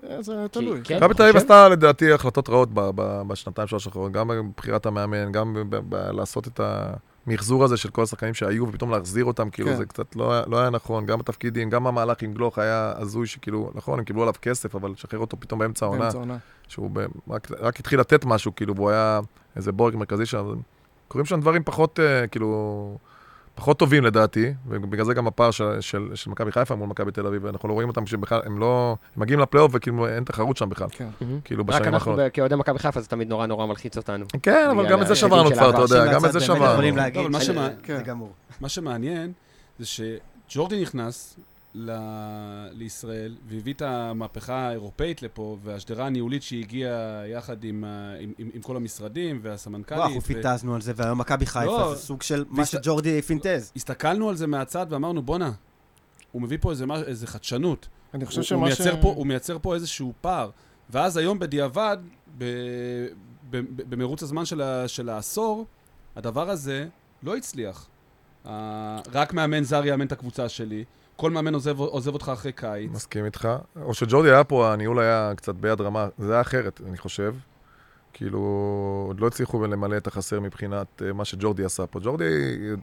אה, 0.03 0.21
זה 0.21 0.45
תלוי. 0.51 0.81
כן. 0.83 0.97
מכבי 0.97 1.13
תל 1.13 1.21
אביב 1.23 1.33
חושב? 1.33 1.45
עשתה 1.45 1.69
לדעתי 1.69 2.11
החלטות 2.11 2.49
רעות 2.49 2.69
ב- 2.73 2.89
ב- 2.95 3.21
בשנתיים 3.27 3.67
שלוש 3.67 3.87
האחרונות, 3.87 4.11
גם 4.11 4.27
בבחירת 4.27 4.85
המאמן, 4.85 5.31
גם 5.31 5.53
ב- 5.53 5.75
ב- 5.75 5.81
ב- 5.89 6.11
לעשות 6.11 6.47
את 6.47 6.59
המחזור 7.27 7.63
הזה 7.63 7.77
של 7.77 7.89
כל 7.89 8.03
השחקנים 8.03 8.33
שהיו, 8.33 8.67
ופתאום 8.67 8.91
להחזיר 8.91 9.25
אותם, 9.25 9.49
כאילו 9.49 9.69
כן. 9.69 9.75
זה 9.75 9.85
קצת 9.85 10.15
לא 10.15 10.33
היה- 10.33 10.43
לא 10.47 10.57
היה 10.59 10.69
נכון, 10.69 11.05
גם 11.05 11.19
בתפקידים, 11.19 11.69
גם 11.69 11.87
המהלך 11.87 12.21
עם 12.21 12.33
גלוך 12.33 12.59
היה 12.59 12.93
הזוי 12.97 13.27
שכאילו, 13.27 13.71
נכון, 13.75 13.99
הם 13.99 14.05
קיבלו 14.05 14.21
עליו 14.21 14.33
כסף, 14.41 14.75
אבל 14.75 14.91
לשחרר 14.91 15.19
אותו 15.19 15.37
פתאום 15.39 15.59
באמצע 15.59 15.85
העונה. 15.85 16.03
שהוא 16.67 16.89
ב- 16.93 17.05
רק- 17.29 17.51
רק 17.59 17.79
התחיל 17.79 17.99
לתת 17.99 18.25
משהו, 18.25 18.55
כאילו, 18.55 18.75
והוא 18.75 18.89
היה 18.89 19.19
איזה 19.55 19.71
בורג 19.71 19.95
מרכזי 19.95 20.25
שם, 20.25 20.45
קורים 21.07 21.25
שם 21.25 21.39
דברים 21.41 21.63
פחות, 21.63 21.99
אה, 21.99 22.27
כאילו... 22.27 22.97
פחות 23.55 23.79
טובים 23.79 24.03
לדעתי, 24.03 24.53
ובגלל 24.67 25.05
זה 25.05 25.13
גם 25.13 25.27
הפער 25.27 25.51
של, 25.51 25.81
של, 25.81 26.11
של 26.15 26.29
מכבי 26.29 26.51
חיפה 26.51 26.75
מול 26.75 26.87
מכבי 26.89 27.11
תל 27.11 27.27
אביב, 27.27 27.45
אנחנו 27.45 27.69
לא 27.69 27.73
רואים 27.73 27.89
אותם 27.89 28.05
שבכלל, 28.05 28.41
הם 28.45 28.59
לא, 28.59 28.95
הם 29.15 29.21
מגיעים 29.21 29.39
לפלייאוף 29.39 29.71
וכאילו 29.75 30.07
אין 30.07 30.23
תחרות 30.23 30.57
שם 30.57 30.69
בכלל, 30.69 30.87
כן. 30.91 31.07
כאילו 31.43 31.61
רק 31.61 31.67
בשנים 31.67 31.83
אנחנו 31.83 31.95
האחרונות. 31.95 32.19
ב- 32.19 32.29
כאוהדי 32.29 32.55
מכבי 32.55 32.79
חיפה 32.79 33.01
זה 33.01 33.07
תמיד 33.07 33.29
נורא 33.29 33.45
נורא 33.45 33.65
מלחיץ 33.65 33.97
אותנו. 33.97 34.25
כן, 34.43 34.67
אבל 34.71 34.89
גם 34.89 35.01
את 35.01 35.07
זה 35.07 35.15
שברנו 35.15 35.51
כבר, 35.51 35.69
אתה. 35.69 35.79
יודע, 35.79 36.13
גם 36.13 36.25
את 36.25 36.31
זה 36.31 36.39
באמת 36.39 36.47
שברנו. 36.47 36.81
לא, 37.53 37.69
כן. 37.83 38.03
מה 38.61 38.69
שמעניין 38.69 39.31
זה 39.79 39.85
שג'ורדי 39.85 40.81
נכנס 40.81 41.37
ל... 41.77 41.91
לישראל 42.71 43.35
והביא 43.45 43.73
את 43.73 43.81
המהפכה 43.81 44.55
האירופאית 44.55 45.21
לפה, 45.21 45.57
והשדרה 45.63 46.05
הניהולית 46.05 46.43
שהגיעה 46.43 47.27
יחד 47.27 47.63
עם, 47.63 47.83
ה... 47.83 48.15
עם, 48.19 48.33
עם, 48.37 48.49
עם 48.53 48.61
כל 48.61 48.75
המשרדים 48.75 49.39
והסמנכ"לית. 49.41 49.99
וואו, 49.99 50.07
אנחנו 50.07 50.21
פיטזנו 50.21 50.75
על 50.75 50.81
זה, 50.81 50.93
והיום 50.95 51.19
מכבי 51.19 51.45
חיפה 51.45 51.65
לא, 51.65 51.95
זה 51.95 52.01
סוג 52.01 52.21
של 52.21 52.45
מה 52.49 52.59
והסת- 52.59 52.71
שג'ורדי 52.83 53.21
פינטז. 53.21 53.71
הסתכלנו 53.75 54.29
על 54.29 54.35
זה 54.35 54.47
מהצד 54.47 54.85
ואמרנו, 54.89 55.21
בואנה, 55.21 55.51
הוא 56.31 56.41
מביא 56.41 56.57
פה 56.61 56.71
איזה, 56.71 56.85
איזה 57.07 57.27
חדשנות. 57.27 57.87
אני 58.13 58.25
חושב 58.25 58.39
הוא, 58.39 58.45
שמה 58.45 58.65
הוא, 58.67 58.75
ש... 58.75 58.81
פה, 59.01 59.13
הוא 59.15 59.27
מייצר 59.27 59.57
פה 59.61 59.75
איזשהו 59.75 60.13
פער. 60.21 60.49
ואז 60.89 61.17
היום 61.17 61.39
בדיעבד, 61.39 61.97
ב, 62.37 62.43
ב, 63.49 63.57
ב, 63.57 63.89
במרוץ 63.89 64.23
הזמן 64.23 64.45
של, 64.45 64.61
ה, 64.61 64.87
של 64.87 65.09
העשור, 65.09 65.65
הדבר 66.15 66.49
הזה 66.49 66.87
לא 67.23 67.37
הצליח. 67.37 67.87
אה, 68.45 68.47
רק 69.13 69.33
מאמן 69.33 69.63
זר 69.63 69.85
יאמן 69.85 70.05
את 70.05 70.11
הקבוצה 70.11 70.49
שלי, 70.49 70.83
כל 71.15 71.31
מאמן 71.31 71.53
עוזב, 71.53 71.79
עוזב 71.79 72.13
אותך 72.13 72.31
אחרי 72.33 72.51
קיץ. 72.51 72.91
מסכים 72.91 73.25
איתך. 73.25 73.49
או 73.81 73.93
שג'ורדי 73.93 74.29
היה 74.29 74.43
פה, 74.43 74.73
הניהול 74.73 74.99
היה 74.99 75.31
קצת 75.35 75.55
ביד 75.55 75.81
רמה, 75.81 76.07
זה 76.17 76.31
היה 76.33 76.41
אחרת, 76.41 76.81
אני 76.87 76.97
חושב. 76.97 77.35
כאילו, 78.13 78.39
עוד 79.07 79.19
לא 79.19 79.27
הצליחו 79.27 79.67
למלא 79.67 79.97
את 79.97 80.07
החסר 80.07 80.39
מבחינת 80.39 81.01
אה, 81.05 81.13
מה 81.13 81.25
שג'ורדי 81.25 81.65
עשה 81.65 81.85
פה. 81.87 81.99
ג'ורדי, 82.03 82.23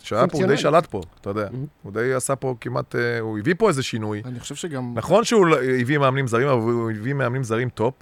שהיה 0.02 0.26
פה, 0.26 0.38
הוא 0.38 0.46
די. 0.46 0.56
שלט 0.56 0.86
פה, 0.86 1.00
אתה 1.20 1.30
יודע. 1.30 1.48
מהמ. 1.48 1.54
הוא 1.82 1.92
די 1.92 2.12
עשה 2.14 2.36
פה 2.36 2.54
כמעט, 2.60 2.96
אה, 2.96 3.18
הוא 3.20 3.38
הביא 3.38 3.54
פה 3.58 3.68
איזה 3.68 3.82
שינוי. 3.82 4.22
אני 4.24 4.40
חושב 4.40 4.54
שגם... 4.54 4.92
נכון 4.94 5.24
שהוא 5.24 5.46
לא- 5.46 5.62
הביא 5.80 5.98
מאמנים 5.98 6.26
זרים, 6.26 6.48
אבל 6.48 6.60
הוא 6.72 6.90
הביא 6.90 7.14
מאמנים 7.14 7.44
זרים 7.44 7.68
top. 7.68 7.94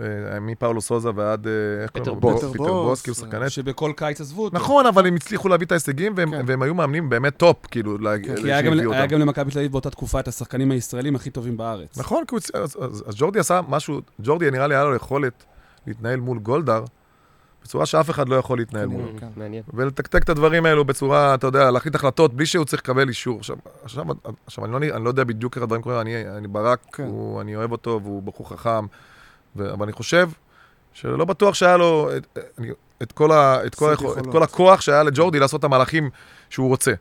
אה, 0.00 0.40
מפאולו 0.40 0.80
סוזה 0.80 1.10
ועד... 1.14 1.46
אה, 1.46 1.52
איך 1.82 1.90
קוראים 1.90 2.14
לו? 2.14 2.20
בוס. 2.20 2.44
פיטר 2.44 2.56
בוס, 2.56 2.70
בוס, 2.70 3.02
כאילו 3.02 3.14
שחקני... 3.14 3.50
שבכל 3.50 3.92
קיץ 3.96 4.20
עזבו 4.20 4.44
אותו. 4.44 4.56
נכון, 4.56 4.86
אבל 4.86 5.06
הם 5.06 5.14
הצליחו 5.14 5.48
להביא 5.48 5.66
את 5.66 5.72
ההישגים, 5.72 6.12
והם 6.16 6.30
כן. 6.30 6.42
והם 6.46 6.62
היו 6.62 6.74
מאמנים 6.74 7.08
באמת 7.08 7.36
top, 7.36 7.56
כאילו, 7.70 7.98
כן, 7.98 8.36
כי 8.36 8.42
היה 8.52 8.62
גם, 8.62 8.72
שהביאו 8.72 8.92
היה 8.92 9.02
אותם. 9.02 9.14
גם 9.14 9.20
למכבי 9.20 9.50
תל 9.50 9.58
אביב 9.58 9.72
באותה 9.72 9.90
תקופה 9.90 10.20
את 10.20 10.28
השחקנים 10.28 10.70
הישראלים 10.70 11.16
הכי 11.16 11.30
טובים 11.30 11.56
בארץ. 11.56 11.98
נכון, 11.98 12.24
כי 12.28 12.34
הוא 12.34 12.40
הצ- 12.40 12.50
אז, 12.58 12.76
אז, 12.80 13.04
אז 13.06 13.14
ג'ורדי 13.16 13.38
עשה 13.38 13.60
משהו, 13.68 14.00
ג'ורדי 14.22 14.50
נראה 14.50 14.66
לי 14.66 14.74
היה 14.74 14.84
לו 14.84 14.94
יכולת 14.94 15.44
להתנהל 15.86 16.20
מול 16.20 16.38
גולדהר 16.38 16.84
בצורה 17.62 17.86
שאף 17.86 18.10
אחד 18.10 18.28
לא 18.28 18.36
יכול 18.36 18.58
להתנהל 18.58 18.88
כן. 18.88 18.94
מולו. 18.94 19.08
ולתקתק 19.74 20.22
את 20.22 20.28
הדברים 20.28 20.66
האלו 20.66 20.84
בצורה, 20.84 21.34
אתה 21.34 21.46
יודע, 21.46 21.70
להחליט 21.70 21.94
החלטות 21.94 22.34
בלי 22.34 22.46
שהוא 22.46 22.64
צריך 22.64 22.82
לקבל 22.82 23.08
אישור. 23.08 23.38
עכשיו, 23.38 23.56
עכשיו, 23.82 24.04
עכשיו 24.46 24.64
אני, 24.64 24.72
לא, 24.72 24.96
אני 24.96 25.04
לא 25.04 25.08
יודע 25.08 25.24
בדיוק 25.24 25.56
איך 25.56 25.62
הדברים 25.62 25.82
קורים, 25.82 26.00
אני, 26.00 26.28
אני 26.28 26.48
ברק, 26.48 26.78
כן. 26.92 27.04
הוא, 27.06 27.40
אני 27.40 27.56
אוהב 27.56 27.72
אותו 27.72 28.00
והוא 28.02 28.22
בחור 28.22 28.48
חכם, 28.48 28.86
ו, 29.56 29.72
אבל 29.72 29.82
אני 29.84 29.92
חושב 29.92 30.28
שלא 30.92 31.24
בטוח 31.24 31.54
שהיה 31.54 31.76
לו 31.76 32.08
את, 32.16 32.38
אני, 32.58 32.68
את, 33.02 33.12
כל, 33.12 33.32
ה, 33.32 33.66
את, 33.66 33.74
כל, 33.74 33.90
היכול, 33.90 34.18
את. 34.18 34.26
כל 34.32 34.42
הכוח 34.42 34.80
שהיה 34.80 35.02
לג'ורדי 35.02 35.38
לעשות 35.38 35.58
את 35.60 35.64
המהלכים 35.64 36.10
שהוא 36.50 36.68
רוצה. 36.68 36.92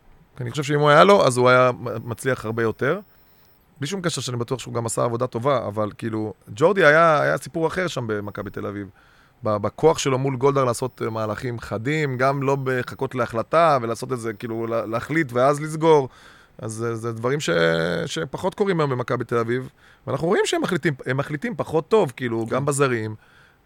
אני 0.41 0.51
חושב 0.51 0.63
שאם 0.63 0.79
הוא 0.79 0.89
היה 0.89 1.03
לו, 1.03 1.25
אז 1.27 1.37
הוא 1.37 1.49
היה 1.49 1.71
מצליח 2.03 2.45
הרבה 2.45 2.63
יותר. 2.63 2.99
בלי 3.79 3.87
שום 3.87 4.01
קשר 4.01 4.21
שאני 4.21 4.37
בטוח 4.37 4.59
שהוא 4.59 4.73
גם 4.73 4.85
עשה 4.85 5.03
עבודה 5.03 5.27
טובה, 5.27 5.67
אבל 5.67 5.91
כאילו, 5.97 6.33
ג'ורדי 6.55 6.85
היה, 6.85 7.21
היה 7.21 7.37
סיפור 7.37 7.67
אחר 7.67 7.87
שם 7.87 8.07
במכבי 8.07 8.49
תל 8.49 8.65
אביב. 8.65 8.87
בכוח 9.43 9.97
שלו 9.97 10.17
מול 10.17 10.35
גולדהר 10.35 10.63
לעשות 10.63 11.01
אה, 11.05 11.09
מהלכים 11.09 11.59
חדים, 11.59 12.17
גם 12.17 12.43
לא 12.43 12.57
לחכות 12.65 13.15
להחלטה 13.15 13.77
ולעשות 13.81 14.13
את 14.13 14.19
זה, 14.19 14.33
כאילו, 14.33 14.67
לה- 14.67 14.85
להחליט 14.85 15.33
ואז 15.33 15.61
לסגור. 15.61 16.09
אז 16.59 16.71
זה, 16.71 16.95
זה 16.95 17.11
דברים 17.13 17.39
ש, 17.39 17.49
שפחות 18.05 18.55
קורים 18.55 18.79
היום 18.79 18.89
במכבי 18.91 19.23
תל 19.23 19.37
אביב, 19.37 19.69
ואנחנו 20.07 20.27
רואים 20.27 20.43
שהם 20.45 20.61
מחליטים, 20.61 20.93
הם 21.05 21.17
מחליטים 21.17 21.53
פחות 21.57 21.87
טוב, 21.89 22.13
כאילו, 22.15 22.45
גם 22.45 22.65
בזרים, 22.65 23.15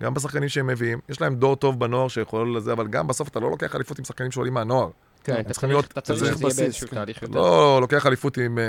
גם 0.04 0.14
בשחקנים 0.14 0.50
שהם 0.50 0.68
מביאים. 0.68 1.00
יש 1.10 1.22
להם 1.22 1.36
דור 1.36 1.56
טוב 1.56 1.80
בנוער 1.80 2.08
שיכול 2.08 2.58
לזה, 2.58 2.74
אבל 2.74 2.88
גם 2.88 3.08
בסוף 3.08 3.28
אתה 3.28 3.40
לא 3.40 3.50
לוקח 3.52 3.76
אליפות 3.76 4.00
עם 4.00 4.06
שחקנים 4.06 4.32
שעולים 4.32 4.54
מהנוער. 4.54 4.90
כן, 5.24 5.34
אתה 5.40 5.54
צריכים 5.54 5.70
צריך 5.70 5.88
להיות- 5.96 6.06
שזה 6.06 6.26
יהיה 6.26 6.36
בסיס, 6.36 6.60
באיזשהו 6.60 6.88
כן. 6.88 6.96
תהליך 6.96 7.22
יותר. 7.22 7.36
לא 7.36 7.78
לוקח 7.82 8.06
אליפות 8.06 8.38
עם, 8.38 8.58
אה, 8.60 8.64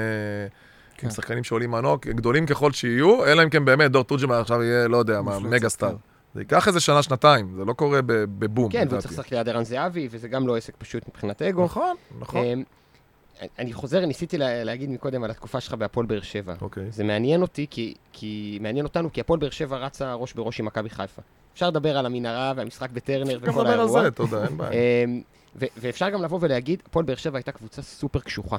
כן. 0.97 1.07
עם 1.07 1.12
שחקנים 1.12 1.45
שעולים 1.45 1.70
מהנוער, 1.70 1.97
גדולים 2.07 2.47
ככל 2.47 2.73
שיהיו, 2.73 3.25
אלא 3.25 3.43
אם 3.43 3.51
כן 3.51 3.64
באמת 3.64 3.91
דור 3.91 4.05
תורג'מן 4.05 4.35
עכשיו 4.35 4.62
יהיה, 4.62 4.89
לא 4.89 4.97
יודע 4.97 5.23
מה, 5.23 5.39
מגה 5.39 5.68
סטאר. 5.68 5.89
כן. 5.91 5.95
זה 6.35 6.41
ייקח 6.41 6.68
איזה 6.68 6.81
שנה, 6.81 7.03
שנתיים, 7.03 7.55
זה 7.57 7.64
לא 7.64 7.73
קורה 7.73 8.03
ב- 8.03 8.12
בבום. 8.39 8.70
כן, 8.73 8.87
והוא. 8.91 9.01
צריך 9.01 9.12
לשחק 9.12 9.33
ליד 9.33 9.49
ערן 9.49 9.64
זהבי, 9.64 10.09
וזה 10.11 10.29
גם 10.29 10.47
לא 10.47 10.57
עסק 10.57 10.75
פשוט 10.79 11.09
מבחינת 11.09 11.43
אגו. 11.43 11.64
נכון, 11.64 11.97
נכון. 12.20 12.62
אני 13.59 13.72
חוזר, 13.72 14.07
ניסיתי 14.07 14.38
לה- 14.38 14.64
להגיד 14.64 14.90
מקודם 14.90 15.24
על 15.24 15.30
התקופה 15.30 15.61
שלך 15.61 15.74
בהפועל 15.74 16.07
באר 16.07 16.20
שבע. 16.20 16.55
אוקיי. 16.61 16.90
זה 16.90 17.05
מעניין 17.05 17.43
אותי, 17.43 17.66
כי, 17.70 17.95
כי 18.12 18.59
מעניין 18.61 18.84
אותנו, 18.86 19.12
כי 19.12 19.20
הפועל 19.20 19.40
באר 19.40 19.51
שבע 19.51 19.76
רצה 19.76 20.14
ראש 20.14 20.32
בראש 20.32 20.61
עם 20.61 20.66
מכבי 20.66 20.90
חיפה. 20.90 21.22
אפשר 21.55 21.68
לדבר 21.68 21.99
על 21.99 22.07
המנהרה 22.07 22.53
והמשחק 22.57 22.90
בטרנר 22.90 23.38
וכל 23.43 23.51
לדבר 23.51 23.61
על 23.61 23.80
האירוע. 23.80 24.03
זה, 24.03 24.11
תודה, 24.11 24.45
אין 24.47 24.57
בעיה. 24.57 24.72
אמ, 25.05 25.20
ואפשר 25.57 26.11
גם 26.11 26.22
לבוא 26.22 26.38
ולהגיד, 26.43 26.82
הפועל 26.86 27.05
באר 27.05 27.16
שבע 27.16 27.38
הייתה 27.38 27.53
קבוצה 27.53 27.82
סופר 27.82 28.20
קשוחה. 28.20 28.57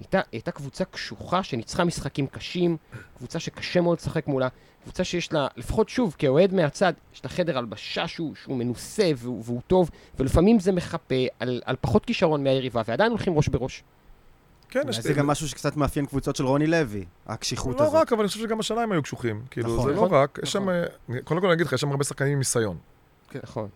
הייתה, 0.00 0.20
הייתה 0.32 0.50
קבוצה 0.50 0.84
קשוחה 0.84 1.42
שניצחה 1.42 1.84
משחקים 1.84 2.26
קשים, 2.26 2.76
קבוצה 3.18 3.38
שקשה 3.38 3.80
מאוד 3.80 3.98
לשחק 3.98 4.26
מולה, 4.26 4.48
קבוצה 4.82 5.04
שיש 5.04 5.32
לה, 5.32 5.46
לפחות 5.56 5.88
שוב, 5.88 6.14
כאוהד 6.18 6.54
מהצד, 6.54 6.92
יש 7.14 7.24
לה 7.24 7.30
חדר 7.30 7.58
הלבשה 7.58 8.08
שהוא, 8.08 8.34
שהוא 8.34 8.56
מנוסה 8.56 9.10
והוא, 9.16 9.42
והוא 9.44 9.60
טוב, 9.66 9.90
ולפעמים 10.18 10.60
זה 10.60 10.72
מחפה 10.72 11.14
על, 11.40 11.62
על 11.64 11.76
פחות 11.80 12.04
כישרון 12.04 12.44
מהיריבה, 12.44 12.82
ועדיין 12.86 13.10
הולכים 13.10 13.34
ראש 13.36 13.48
בראש. 13.48 13.82
כן, 14.68 14.82
יש... 14.88 15.00
זה 15.00 15.12
גם 15.12 15.26
משהו 15.26 15.48
שקצת 15.48 15.76
מאפיין 15.76 16.06
קבוצות 16.06 16.36
של 16.36 16.46
רוני 16.46 16.66
לוי, 16.66 17.04
הקשיחות 17.26 17.80
לא 17.80 17.84
הזאת. 17.84 17.94
רק, 17.94 18.12
אבל 18.12 18.20
אני 18.20 18.28
חושב 18.28 18.40
שגם 18.40 18.60
השנה 18.60 18.80
הם 18.80 18.92
היו 18.92 19.02
קשוחים. 19.02 19.42
כאילו, 19.50 19.74
נכון, 19.74 19.84
זה 19.84 20.00
לא 20.00 20.06
נכון, 20.06 20.18
רק, 20.18 20.38
יש 20.42 20.52
שם... 20.52 20.62
נכון. 20.62 20.74
אה, 21.14 21.22
קודם 21.24 21.40
כל 21.40 21.46
אני 21.46 21.54
אגיד 21.54 21.66
לך, 21.66 21.72
יש 21.72 21.80
שם 21.80 21.90
הרבה 21.90 22.04
שחקנים 22.04 22.32
עם 22.32 22.38
ניסיון. 22.38 22.76
נכון. 23.42 23.68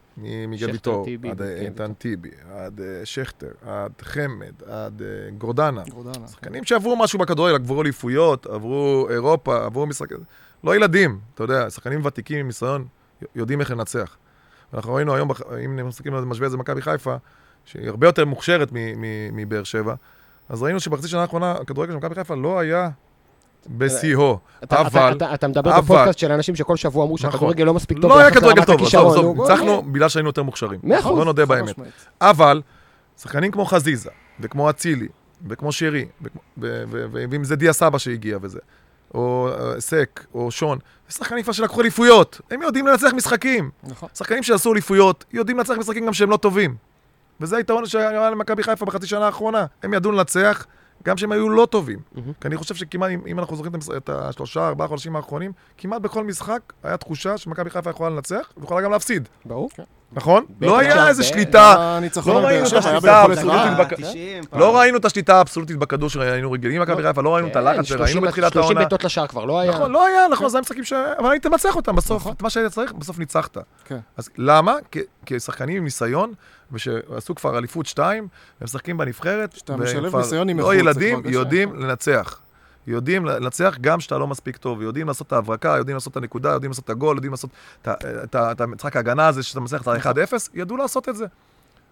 שכטר, 0.57 0.73
ויטור, 0.73 1.05
טיבי, 1.05 1.31
עד 1.31 1.39
כן, 1.39 1.45
אה, 1.45 1.61
איתן 1.61 1.93
טיבי, 1.93 2.31
עד 2.51 2.81
אה, 2.81 3.07
שכטר, 3.07 3.51
עד 3.67 3.93
חמד, 4.03 4.63
עד 4.67 5.03
אה, 5.03 5.31
גורדנה. 5.39 5.83
גורדנה. 5.91 6.29
שחקנים 6.29 6.65
שעברו 6.65 6.97
משהו 6.97 7.19
בכדורגל, 7.19 7.55
עברו 7.55 7.83
אליפויות, 7.83 8.47
עברו 8.47 9.07
אירופה, 9.11 9.65
עברו 9.65 9.87
משחק... 9.87 10.09
לא 10.65 10.77
ילדים, 10.77 11.19
אתה 11.35 11.45
יודע, 11.45 11.71
שחקנים 11.71 12.01
ותיקים 12.05 12.39
עם 12.39 12.47
ניסיון 12.47 12.87
יודעים 13.35 13.61
איך 13.61 13.71
לנצח. 13.71 14.17
אנחנו 14.75 14.95
ראינו 14.95 15.15
היום, 15.15 15.31
אם 15.65 15.89
מסתכלים 15.89 16.15
על 16.15 16.21
זה, 16.21 16.27
משווה 16.27 16.47
את 16.47 16.51
זה 16.51 16.57
במכבי 16.57 16.83
חיפה, 16.83 17.17
שהיא 17.65 17.89
הרבה 17.89 18.07
יותר 18.07 18.25
מוכשרת 18.25 18.69
מבאר 19.33 19.65
שבע, 19.65 19.95
אז 20.49 20.63
ראינו 20.63 20.81
שבחצי 20.81 21.09
שנה 21.09 21.21
האחרונה 21.21 21.53
הכדורגל 21.53 21.93
של 21.93 21.99
מכבי 21.99 22.15
חיפה 22.15 22.35
לא 22.35 22.59
היה 22.59 22.91
בשיאו. 23.69 24.39
אתה, 24.65 24.81
אבל- 24.81 24.89
אתה, 25.13 25.25
אתה, 25.27 25.35
אתה 25.35 25.49
מדבר 25.49 25.71
אבל- 25.71 25.81
בפודקאסט 25.81 26.19
של 26.19 26.33
אנשים 26.33 26.57
שכל 26.57 26.77
שבוע 26.77 27.05
אמרו 27.05 27.17
נכון. 27.17 27.31
שהכדורגל 27.31 27.65
לא 27.65 27.75
מספיק 27.75 27.99
טוב 27.99 28.11
לא 28.11 28.19
היה 28.19 28.31
כדורגל 28.31 28.65
טוב, 28.65 28.83
עזוב. 28.83 29.13
עזוב, 29.13 29.41
ניצחנו 29.41 29.83
בגלל 29.83 30.09
שהיינו 30.09 30.29
יותר 30.29 30.43
מוכשרים. 30.43 30.81
מאה 30.83 30.99
אחוז, 31.01 31.17
בוא 31.17 31.25
נודה 31.25 31.47
באמת. 31.47 31.75
אבל 32.21 32.63
שחקנים 33.23 33.51
כמו 33.51 33.65
חזיזה, 33.67 34.11
וכמו 34.41 34.71
אצילי, 34.71 35.09
וכמו 35.49 35.71
ו- 36.59 36.85
ואם 37.31 37.45
זה 37.45 37.57
דיה 37.57 37.73
סבא 37.73 37.99
שהגיע 37.99 38.39
וזה, 38.43 38.59
או 39.15 39.49
אה, 39.49 39.81
סק, 39.81 40.25
או 40.35 40.51
שון, 40.51 40.79
זה 41.09 41.15
שחקנים 41.15 41.43
כבר 41.43 41.53
שלקחו 41.53 41.81
אליפויות, 41.81 42.41
הם 42.51 42.63
יודעים 42.63 42.87
לנצח 42.87 43.11
משחקים. 43.17 43.71
נכון. 43.83 44.09
שחקנים 44.15 44.43
שעשו 44.43 44.73
אליפויות, 44.73 45.25
יודעים 45.33 45.59
לנצח 45.59 45.75
משחקים 45.79 46.07
גם 46.07 46.13
שהם 46.13 46.31
לא 46.31 46.37
טובים. 46.37 46.75
וזה 47.41 47.57
היתרון 47.57 47.87
שהיה 47.87 48.31
למכבי 48.31 48.63
חיפה 48.63 48.85
בחצי 48.87 49.07
שנה 49.07 49.27
האחרונה. 49.27 49.67
הם 49.83 49.95
ידעו 49.95 50.13
לנצח 50.13 50.67
גם 51.05 51.17
שהם 51.17 51.33
היו 51.33 51.51
לא 51.51 51.67
טובים. 51.67 51.99
מהמם. 52.13 52.33
כי 52.41 52.49
אני 52.49 52.57
חושב 52.57 52.75
שכמעט, 52.75 53.11
אם, 53.11 53.21
אם 53.27 53.39
אנחנו 53.39 53.57
זוכרים 53.57 53.75
את 53.75 53.83
המש- 53.83 53.97
את 53.97 54.11
השלושה, 54.13 54.69
ארבעה 54.69 54.89
חודשים 54.89 55.17
האחרונים, 55.17 55.53
כמעט 55.79 56.03
בכל 56.03 56.25
משחק 56.25 56.61
היה 56.83 56.97
תחושה 56.97 57.39
שמכבי 57.39 57.71
חיפה 57.71 57.91
יכולה 57.91 58.11
לנצח, 58.11 58.53
ויכולה 58.57 58.81
גם 58.81 58.91
להפסיד. 58.91 59.29
ברור. 59.45 59.71
נכון? 60.13 60.45
בטח 60.59 60.67
לא 60.71 60.79
היה 60.79 61.09
איזה 61.09 61.23
ב- 61.23 61.27
שליטה. 61.27 61.75
לא 62.27 62.37
על 62.37 62.43
באר 62.43 62.45
ראינו 62.47 62.65
את 62.65 62.69
שבע 62.71 62.79
היה 62.81 62.89
השליטה 62.97 63.27
ביכולת 63.29 63.39
האבסולוטית 63.39 63.61
רעה. 63.73 63.85
בק- 63.85 63.95
90 63.95 64.45
פעם. 64.45 64.61
לא 64.61 64.77
ראינו 64.79 64.99
את 64.99 65.05
השליטה 65.05 65.37
האבסולוטית 65.39 65.77
בכדור 65.77 66.09
שהיינו 66.11 66.53
רגילים 66.53 66.83
מכבי 66.83 67.03
חיפה, 67.03 67.23
לא 67.23 67.35
ראינו 67.35 67.49
את 67.49 67.57
הלחץ 67.57 67.85
שראינו 67.85 68.07
30 68.07 68.23
בתחילת 68.23 68.53
30 68.53 68.63
העונה. 68.65 68.81
בעיטות 68.81 69.05
לשער 69.05 69.27
כבר 69.27 69.45
לא 69.45 69.61
היה. 69.61 69.71
נכון, 69.73 69.91
לא 69.93 70.07
היה, 70.07 70.29
נכון, 70.29 70.49
זה 70.49 70.57
היה 70.57 70.61
משחקים 70.63 70.85
ש... 70.85 70.93
אבל 70.93 71.31
היית 71.31 71.47
מנצח 71.47 71.77
אותם 71.77 71.97
בסוף, 71.97 72.23
נכון. 72.23 72.33
את 72.33 72.43
מה 72.43 72.51
שהיית 72.51 72.73
צריך, 72.73 72.93
בסוף 72.93 73.19
ניצחת. 73.19 73.57
כן. 73.85 73.99
אז 74.17 74.31
למה? 74.39 74.75
כי 75.27 75.41
שחקנים 75.41 75.77
עם 75.77 75.85
ניסיון, 75.85 76.33
ושעשו 76.73 77.35
כבר 77.35 77.59
אליפות 77.59 77.87
שתיים, 77.87 78.29
הם 78.61 78.65
משחקים 78.65 78.99
בנבחרת, 78.99 79.55
כשאתה 79.55 79.77
משלב 79.77 80.17
ניסיון 80.17 80.49
עם 80.49 80.61
לא 80.61 80.73
איכות, 80.73 80.95
זה 80.95 81.05
ילדים. 81.05 81.23
יודעים 81.25 81.75
לנצח. 81.75 82.41
יודעים 82.87 83.25
לנצח 83.25 83.77
גם 83.81 83.99
כשאתה 83.99 84.19
לא 84.19 84.27
מספיק 84.27 84.57
טוב, 84.57 84.83
יודעים 84.83 85.07
לעשות 85.07 85.27
את 85.27 85.33
ההברקה, 85.33 85.75
יודעים 85.79 85.97
לעשות 85.97 86.13
את 86.13 86.17
הנקודה, 86.17 86.49
יודעים 86.49 86.71
לעשות 86.71 86.85
את 86.85 86.91
הגול, 86.91 87.17
יודעים 87.17 87.33
לעשות 87.33 87.51
את 87.89 88.61
המשחק 88.61 88.97
ההגנה 88.97 89.29
הזה, 89.29 89.43
שאתה 89.43 89.61
מצליח 89.61 89.83
את 89.83 89.89
ה-1-0, 89.89 90.33
ידעו 90.55 90.77
לעשות 90.77 91.09
את 91.09 91.17
זה. 91.17 91.27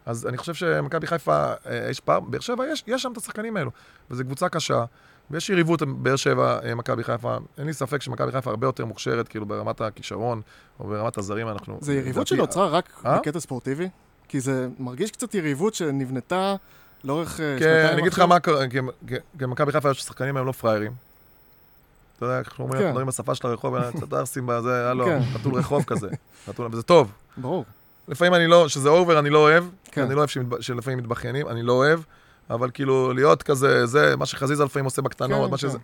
אז 0.06 0.26
אני 0.26 0.36
חושב 0.36 0.54
שמכבי 0.54 1.06
חיפה, 1.06 1.52
אה, 1.66 1.88
יש 1.90 2.00
פעם, 2.00 2.30
באר 2.30 2.40
שבע, 2.40 2.66
יש, 2.66 2.84
יש 2.86 3.02
שם 3.02 3.12
את 3.12 3.16
השחקנים 3.16 3.56
האלו. 3.56 3.70
וזו 4.10 4.24
קבוצה 4.24 4.48
קשה, 4.48 4.84
ויש 5.30 5.50
יריבות 5.50 5.82
באר 5.82 6.16
שבע, 6.16 6.58
אה, 6.64 6.74
מכבי 6.74 7.04
חיפה. 7.04 7.36
אין 7.58 7.66
לי 7.66 7.72
ספק 7.72 8.02
שמכבי 8.02 8.32
חיפה 8.32 8.50
הרבה 8.50 8.66
יותר 8.66 8.84
מוכשרת, 8.84 9.28
כאילו 9.28 9.46
ברמת 9.46 9.80
הכישרון, 9.80 10.42
או 10.80 10.88
ברמת 10.88 11.18
הזרים, 11.18 11.48
אנחנו... 11.48 11.78
זה 11.80 11.94
יריבות 11.94 12.26
שנוצרה 12.26 12.68
רק 12.68 13.00
אה? 13.06 13.18
בקטע 13.18 13.40
ספורטיבי? 13.40 13.88
כי 14.28 14.40
זה 14.40 14.68
מרגיש 14.78 15.10
קצת 15.10 15.34
יריבות 15.34 15.74
שנבנתה 15.74 16.54
לאורך 17.04 17.40
אה, 17.40 17.56
כן, 17.58 17.64
שנתיים 17.64 17.92
אני 17.92 18.00
אגיד 18.00 18.12
לך. 18.12 18.18
מה 18.18 18.40
קרה, 18.40 18.64
כי- 18.68 18.78
מכבי 19.46 19.72
חיפה 19.72 19.90
יש 19.90 20.02
שחקנים 20.02 20.36
היום 20.36 20.46
לא 20.46 20.52
פראיירים. 20.52 20.92
אתה 22.16 22.26
יודע, 22.26 22.38
איך 22.38 22.58
אומרים, 22.58 22.72
כן. 22.72 22.78
אנחנו 22.78 22.88
מדברים 22.88 23.06
בשפה 23.06 23.34
של 23.34 23.46
הרחוב, 23.48 23.90
קצת 23.96 24.12
ערסים 24.12 24.46
בזה, 24.46 24.90
הלו, 24.90 25.04
כן. 25.04 25.20
חתול 25.34 25.54
רחוב 25.54 25.84
כזה. 25.84 26.08
וזה 26.70 26.82
טוב. 26.82 27.12
ברור. 27.36 27.64
לפעמים 28.08 28.34
אני 28.34 28.46
לא, 28.46 28.68
שזה 28.68 28.88
אובר, 28.88 29.18
אני 29.18 29.30
לא 29.30 29.38
אוהב. 29.38 29.64
כן. 29.92 30.02
אני 30.02 30.14
לא 30.14 30.18
אוהב 30.18 30.28
שלפעמים 30.60 30.98
מתבכיינים, 30.98 31.48
אני 31.48 31.62
לא 31.62 31.72
אוהב. 31.72 32.00
אבל 32.50 32.70
כאילו, 32.74 33.12
להיות 33.12 33.42
כזה, 33.42 33.86
זה, 33.86 34.16
מה 34.16 34.26
שחזיזה 34.26 34.64
לפעמים 34.64 34.84
עושה 34.84 35.02
בקטנות, 35.02 35.44
כן, 35.44 35.50
מה 35.50 35.56
כן. 35.56 35.56
שזה... 35.56 35.78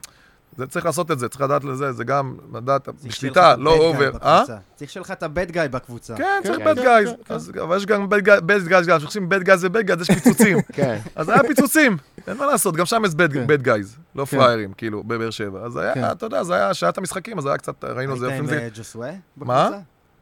זה 0.57 0.67
צריך 0.67 0.87
לעשות 0.87 1.11
את 1.11 1.19
זה, 1.19 1.29
צריך 1.29 1.41
לדעת 1.41 1.65
לזה, 1.65 1.93
זה 1.93 2.05
גם 2.05 2.37
לדעת, 2.55 2.85
צריך 2.85 2.97
שיהיה 3.01 3.11
בשליטה, 3.11 3.53
לך 3.55 3.59
לא 3.61 3.71
אובר. 3.77 4.11
אה? 4.23 4.41
בקבוצה. 4.43 4.57
צריך 4.75 4.91
שיהיה 4.91 5.03
לך 5.03 5.11
את 5.11 5.23
הבד 5.23 5.51
גיא 5.51 5.63
בקבוצה. 5.71 6.15
כן, 6.17 6.41
צריך 6.45 6.59
בד 6.59 6.77
כן, 6.77 6.83
גייז. 6.83 7.09
כן, 7.09 7.15
כן. 7.25 7.35
אז- 7.35 7.53
אבל 7.63 7.77
יש 7.77 7.87
גם 7.87 8.09
בד 8.09 8.25
גייז, 8.49 8.69
גם 8.69 8.99
כשעושים 8.99 9.29
בד 9.29 9.43
גייז 9.43 9.65
ובד 9.65 9.87
גייז, 9.87 10.01
יש 10.01 10.11
פיצוצים. 10.11 10.59
כן. 10.73 10.99
אז 11.17 11.29
היה 11.29 11.43
פיצוצים, 11.49 11.97
אין 12.29 12.37
מה 12.37 12.47
לעשות, 12.47 12.77
גם 12.77 12.87
שם 12.87 13.03
יש. 13.05 13.15
בד 13.15 13.63
גייז, 13.63 13.97
לא. 14.15 14.25
פראיירים, 14.25 14.73
כאילו, 14.73 15.03
בבאר 15.03 15.31
שבע. 15.31 15.61
אז. 15.67 15.77
היה, 15.77 16.13
אתה 16.13 16.27
יודע, 16.27 16.43
זה 16.43 16.55
היה, 16.55 16.71
את 16.89 16.99
המשחקים, 16.99 17.39
אז 17.39 17.47
היה 17.47 17.57
קצת, 17.59 17.85
ראינו 17.85 18.13
היית 18.13 18.21
זה, 18.21 18.27
עם 18.27 18.33
לפעמים 18.33 18.47
זה... 18.51 18.59
אה, 18.63 18.69
ג'וסווה 18.75 19.11
מה? 19.37 19.71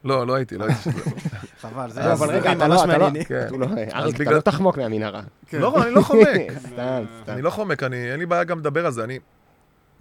לא, 0.03 0.27
לא 0.27 0.35
הייתי, 0.35 0.57
לא 0.57 0.65
הייתי. 0.65 0.89
חבל, 1.61 1.91
זה 1.91 1.99
לא, 1.99 2.11
אבל 2.13 2.29
רגע, 2.29 2.51
אתה 2.51 2.67
לא, 2.67 2.83
אתה 2.83 2.97
לא. 2.97 3.09
כן. 3.27 3.47
לא- 3.59 3.67
אריק, 3.93 4.21
אתה 4.21 4.31
לא 4.31 4.39
תחמוק 4.39 4.77
מהמנהרה. 4.77 5.21
לא, 5.53 5.83
אני 5.83 5.91
לא 5.93 6.01
חומק. 6.01 6.27
סתם, 6.73 7.03
סתם. 7.23 7.31
אני 7.33 7.41
לא 7.41 7.49
חומק, 7.49 7.83
אני, 7.83 8.11
אין 8.11 8.19
לי 8.19 8.25
בעיה 8.25 8.43
גם 8.43 8.59
לדבר 8.59 8.85
על 8.85 8.91
זה, 8.91 9.03
אני... 9.03 9.19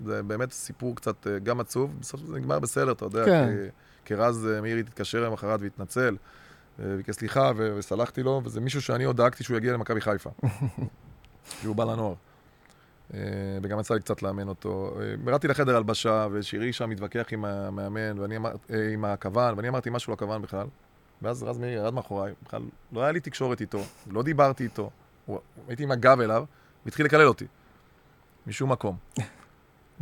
זה 0.06 0.22
באמת 0.22 0.52
סיפור 0.52 0.96
קצת 0.96 1.26
אה, 1.26 1.38
גם 1.38 1.60
עצוב, 1.60 2.00
בסוף 2.00 2.20
זה 2.20 2.36
נגמר 2.36 2.58
בסדר, 2.58 2.92
אתה 2.92 3.04
יודע, 3.04 3.24
כן. 3.24 3.46
כי, 3.48 3.68
כי 4.04 4.14
רז 4.14 4.48
אה, 4.54 4.60
מאירי 4.60 4.82
תתקשר 4.82 5.24
למחרת 5.24 5.60
והתנצל, 5.62 6.16
אה, 6.80 6.96
ביקש 6.96 7.14
סליחה 7.14 7.50
ו- 7.56 7.74
וסלחתי 7.78 8.22
לו, 8.22 8.40
וזה 8.44 8.60
מישהו 8.60 8.82
שאני 8.82 9.04
עוד 9.04 9.16
דאגתי 9.16 9.44
שהוא 9.44 9.56
יגיע 9.56 9.72
למכבי 9.72 10.00
חיפה, 10.00 10.30
שהוא 11.60 11.76
בא 11.76 11.84
לנוער. 11.84 12.14
אה, 13.14 13.18
וגם 13.62 13.80
יצא 13.80 13.94
לי 13.94 14.00
קצת 14.00 14.22
לאמן 14.22 14.48
אותו. 14.48 14.96
אה, 15.00 15.14
ירדתי 15.26 15.48
לחדר 15.48 15.76
הלבשה, 15.76 16.26
ושירי 16.32 16.72
שם 16.72 16.90
מתווכח 16.90 17.26
עם 17.32 17.44
המאמן, 17.44 18.18
ואני 18.18 18.36
אמר, 18.36 18.50
אה, 18.70 18.92
עם 18.92 19.04
הכוון, 19.04 19.54
ואני 19.56 19.68
אמרתי 19.68 19.90
משהו 19.90 20.12
לכוון 20.12 20.42
בכלל. 20.42 20.66
ואז 21.22 21.42
רז 21.42 21.58
מאיר 21.58 21.72
ירד 21.78 21.94
מאחוריי, 21.94 22.32
בכלל 22.46 22.62
לא 22.92 23.02
היה 23.02 23.12
לי 23.12 23.20
תקשורת 23.20 23.60
איתו, 23.60 23.78
לא 24.10 24.22
דיברתי 24.22 24.64
איתו, 24.64 24.90
הוא- 25.26 25.38
הייתי 25.68 25.82
עם 25.82 25.90
הגב 25.90 26.20
אליו, 26.20 26.44
והתחיל 26.84 27.06
לקלל 27.06 27.26
אותי. 27.28 27.46
משום 28.46 28.72
מקום. 28.72 28.96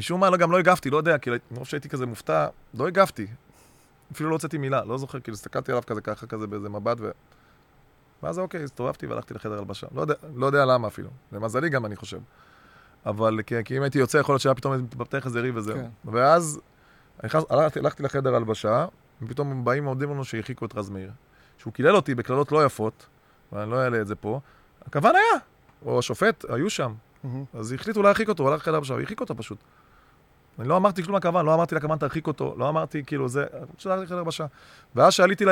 משום 0.00 0.20
מה, 0.20 0.30
לא, 0.30 0.36
גם 0.36 0.52
לא 0.52 0.58
הגבתי, 0.58 0.90
לא 0.90 0.96
יודע, 0.96 1.18
כי 1.18 1.30
מרוב 1.50 1.66
שהייתי 1.66 1.88
כזה 1.88 2.06
מופתע, 2.06 2.46
לא 2.74 2.88
הגבתי. 2.88 3.26
אפילו 4.12 4.30
לא 4.30 4.34
הוצאתי 4.34 4.58
מילה, 4.58 4.84
לא 4.84 4.98
זוכר, 4.98 5.20
כאילו 5.20 5.34
הסתכלתי 5.34 5.72
עליו 5.72 5.82
כזה 5.86 6.00
ככה, 6.00 6.26
כזה 6.26 6.46
באיזה 6.46 6.68
מבט, 6.68 6.96
ו... 7.00 7.10
ואז 8.22 8.38
אוקיי, 8.38 8.64
הסתובבתי 8.64 9.06
והלכתי 9.06 9.34
לחדר 9.34 9.58
הלבשה. 9.58 9.86
לא 9.94 10.00
יודע, 10.00 10.14
לא 10.34 10.46
יודע 10.46 10.64
למה 10.64 10.88
אפילו. 10.88 11.08
למזלי 11.32 11.68
גם, 11.68 11.86
אני 11.86 11.96
חושב. 11.96 12.18
אבל 13.06 13.42
כי, 13.46 13.54
כי 13.64 13.76
אם 13.76 13.82
הייתי 13.82 13.98
יוצא, 13.98 14.18
יכול 14.18 14.32
להיות 14.32 14.42
שהיה 14.42 14.54
פתאום 14.54 14.76
מתפתח 14.76 15.26
איזה 15.26 15.40
ריב 15.40 15.56
וזהו. 15.56 15.76
כן. 15.76 15.88
ואז 16.04 16.60
נכנס, 17.24 17.44
הלכתי, 17.50 17.78
הלכתי 17.78 18.02
לחדר 18.02 18.34
הלבשה, 18.34 18.86
ופתאום 19.22 19.64
באים 19.64 19.86
ועומדים 19.86 20.10
לנו 20.10 20.24
שהרחיקו 20.24 20.64
את 20.64 20.76
רז 20.76 20.90
מאיר. 20.90 21.10
שהוא 21.58 21.72
קילל 21.72 21.96
אותי 21.96 22.14
בקללות 22.14 22.52
לא 22.52 22.64
יפות, 22.64 23.06
ואני 23.52 23.70
לא 23.70 23.82
אעלה 23.82 24.00
את 24.00 24.06
זה 24.06 24.14
פה. 24.14 24.40
הכוון 24.86 25.14
היה, 25.16 25.40
או 25.84 25.98
השופט, 25.98 26.44
היו 26.48 26.70
שם. 26.70 26.94
מהמם. 27.24 27.44
אז 27.54 27.72
החליטו 27.72 28.02
להרחיק 28.02 28.28
אותו, 28.28 28.42
הוא 28.42 28.50
הלך 28.50 28.62
לחדר 28.62 28.74
הלבשה, 28.74 28.94
והרחיק 28.94 29.20
אותו 29.20 29.36
פשוט. 29.36 29.58
אני 30.58 30.68
לא 30.68 30.76
אמרתי 30.76 31.02
כלום 31.02 31.16
לכוון, 31.16 31.46
לא 31.46 31.54
אמרתי 31.54 31.74
לכוון 31.74 31.98
תרחיק 31.98 32.26
אותו, 32.26 32.54
לא 32.58 32.68
אמרתי 32.68 33.04
כאילו 33.06 33.28
זה, 33.28 33.44
פשוט 33.76 33.92
הלכתי 33.92 34.04
לחדר 34.04 34.18
הלבשה. 34.18 34.46
ואז 34.94 35.12
שעליתי 35.12 35.44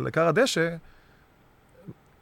לכר 0.00 0.26
הדשא, 0.26 0.76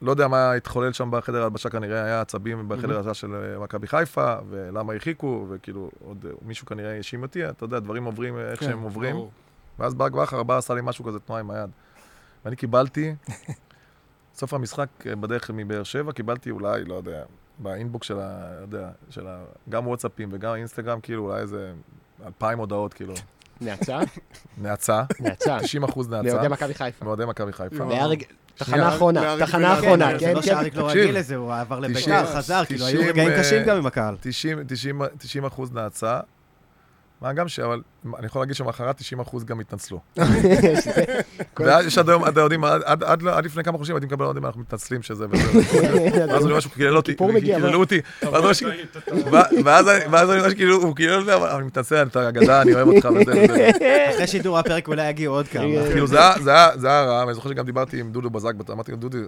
לא 0.03 0.11
יודע 0.11 0.29
מה 0.29 0.53
התחולל 0.53 0.93
שם 0.93 1.11
בחדר 1.11 1.41
ההלבשה, 1.41 1.71
כנראה 1.71 2.05
היה 2.05 2.21
עצבים 2.21 2.69
בחדר 2.69 2.93
ההלבשה 2.93 3.15
של 3.15 3.35
אה, 3.35 3.59
מכבי 3.59 3.87
חיפה, 3.87 4.35
ולמה 4.51 4.93
הרחיקו, 4.93 5.47
וכאילו 5.51 5.91
עוד 6.05 6.25
אה, 6.27 6.31
מישהו 6.43 6.67
כנראה 6.67 6.97
האשים 6.97 7.23
אותי, 7.23 7.49
אתה 7.49 7.65
יודע, 7.65 7.79
דברים 7.79 8.05
עוברים 8.05 8.37
אה, 8.37 8.51
איך 8.51 8.61
כן, 8.61 8.67
שהם 8.67 8.83
עוברים. 8.83 9.17
ואז 9.79 9.95
ברק 9.95 10.13
בכר 10.13 10.43
בא, 10.43 10.57
עשה 10.57 10.75
לי 10.75 10.81
משהו 10.85 11.05
כזה, 11.05 11.19
תנועה 11.19 11.41
עם 11.41 11.51
היד. 11.51 11.71
ואני 12.45 12.57
קיבלתי, 12.57 13.15
סוף 14.39 14.55
המשחק 14.55 14.89
בדרך 15.07 15.51
מבאר 15.55 15.83
שבע, 15.83 16.13
קיבלתי 16.13 16.51
אולי, 16.51 16.85
לא 16.85 16.95
יודע, 16.95 17.25
באינבוקס 17.59 18.07
של 18.07 18.19
ה... 18.21 18.51
לא 18.57 18.63
יודע, 18.63 18.89
של 19.11 19.27
ה... 19.27 19.45
גם 19.69 19.87
וואטסאפים 19.87 20.29
וגם 20.33 20.55
אינסטגרם, 20.55 21.01
כאילו, 21.01 21.25
אולי 21.25 21.41
איזה 21.41 21.73
אלפיים 22.27 22.59
הודעות, 22.59 22.95
כאילו. 22.95 23.15
נאצה? 23.61 23.99
נאצה, 24.59 25.03
נאצה. 25.21 25.59
90 25.61 25.85
אחוז 25.85 26.09
נאצה, 26.09 26.29
לאוהדי 26.29 26.49
מכבי 26.49 26.75
חיפה. 26.75 27.05
מאוהדי 27.05 27.25
מכבי 27.25 27.53
חיפה. 27.53 27.85
לא. 27.85 28.15
תחנה 28.55 28.89
אחרונה, 28.89 29.37
תחנה. 29.39 29.79
אחרונה, 29.79 30.13
זה 30.13 30.19
כן, 30.19 30.35
לא 30.35 30.41
כן. 30.41 30.47
שאריק 30.47 30.75
לא 30.75 30.83
תקשיב. 30.89 31.03
רגיל 31.03 31.19
לזה, 31.19 31.37
הוא 31.37 31.55
עבר 31.55 31.81
לביתר, 31.81 32.01
90, 32.01 32.25
חזר, 32.27 32.65
כאילו 32.65 32.87
היו 32.87 32.99
90, 32.99 33.11
רגעים 33.11 33.31
אה, 33.31 33.39
קשים 33.39 33.63
גם 33.65 33.77
עם 33.77 33.87
הקהל. 33.87 34.17
90, 34.21 34.59
90, 34.67 35.03
90 35.19 35.45
אחוז 35.45 35.73
נאצה. 35.73 36.21
מה 37.21 37.33
גם 37.33 37.49
ש... 37.49 37.59
אבל 37.61 37.81
אני 38.19 38.27
יכול 38.27 38.43
להגיד 38.43 38.57
שמחרת 38.57 38.97
90 38.97 39.21
אחוז 39.21 39.45
גם 39.45 39.61
התנצלו. 39.61 40.01
ויש 41.61 41.99
עד 41.99 42.09
היום, 42.09 42.25
עד 42.25 42.37
יודעים, 42.41 42.65
עד- 42.65 42.83
עד- 42.85 43.23
לפני 43.45 43.65
כמה 43.65 43.77
חודשים 43.79 43.97
הייתי 43.97 44.07
מקבל 44.07 44.25
אוהדים, 44.25 44.47
אנחנו 44.47 44.61
מתנצלים 44.61 45.03
שזה 45.03 45.25
וזה. 45.31 45.59
ואז 46.33 46.45
אני 46.45 46.53
שהוא 46.61 46.73
קילל 46.73 46.97
אותי, 46.97 47.15
קיללו? 47.41 47.79
אותי. 47.81 48.01
ואז 48.23 48.33
אני 48.35 48.41
רואה 48.43 48.55
ש- 48.55 48.63
ו- 48.63 49.65
ואז 49.65 49.89
אני- 49.89 50.05
ואז 50.11 50.31
אני 50.31 50.39
רואה 50.41 50.51
שכאילו, 50.51 50.77
הוא 50.83 50.97
קילל 50.97 51.21
אותי, 51.21 51.35
אבל 51.35 51.49
אני 51.49 51.67
מתנצל, 51.67 52.07
אתה 52.07 52.29
אגדה, 52.29 52.63
אני 52.63 52.75
אוהב 52.75 52.89
אותך 52.89 53.09
וזה 53.21 53.33
וזה. 53.45 53.71
אחרי 54.15 54.27
שידור 54.27 54.59
הפרק 54.59 54.89
אולי 54.89 55.09
יגיעו 55.09 55.35
עוד 55.35 55.49
כמה. 55.49 55.65
כאילו 55.93 56.07
זה 56.07 56.19
היה- 56.19 56.77
זה 56.77 57.01
רע, 57.05 57.21
ואני 57.25 57.35
זוכר 57.35 57.49
שגם 57.51 57.65
דיברתי 57.67 58.01
עם 58.01 58.11
דודו 58.13 58.31
בזק, 58.31 58.53
אמרתי 58.71 58.91
לו, 58.91 58.97
דודי, 58.97 59.19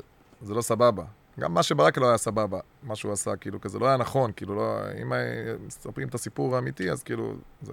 זה 0.43 0.55
לא 0.55 0.63
סבבה. 0.63 1.03
גם 1.39 1.55
מה 1.55 1.63
שברק 1.63 1.99
לא 1.99 2.09
היה 2.09 2.19
סבבה, 2.19 2.59
מה 2.83 2.97
שהוא 2.97 3.13
עשה, 3.13 3.37
כאילו, 3.37 3.61
כזה 3.61 3.79
לא 3.79 3.87
היה 3.87 3.97
נכון, 3.97 4.31
כאילו, 4.37 4.55
לא, 4.55 4.79
אם 5.03 5.13
מספרים 5.67 6.09
את 6.09 6.15
הסיפור 6.15 6.57
האמיתי, 6.57 6.91
אז 6.91 7.03
כאילו, 7.03 7.35
זה, 7.63 7.73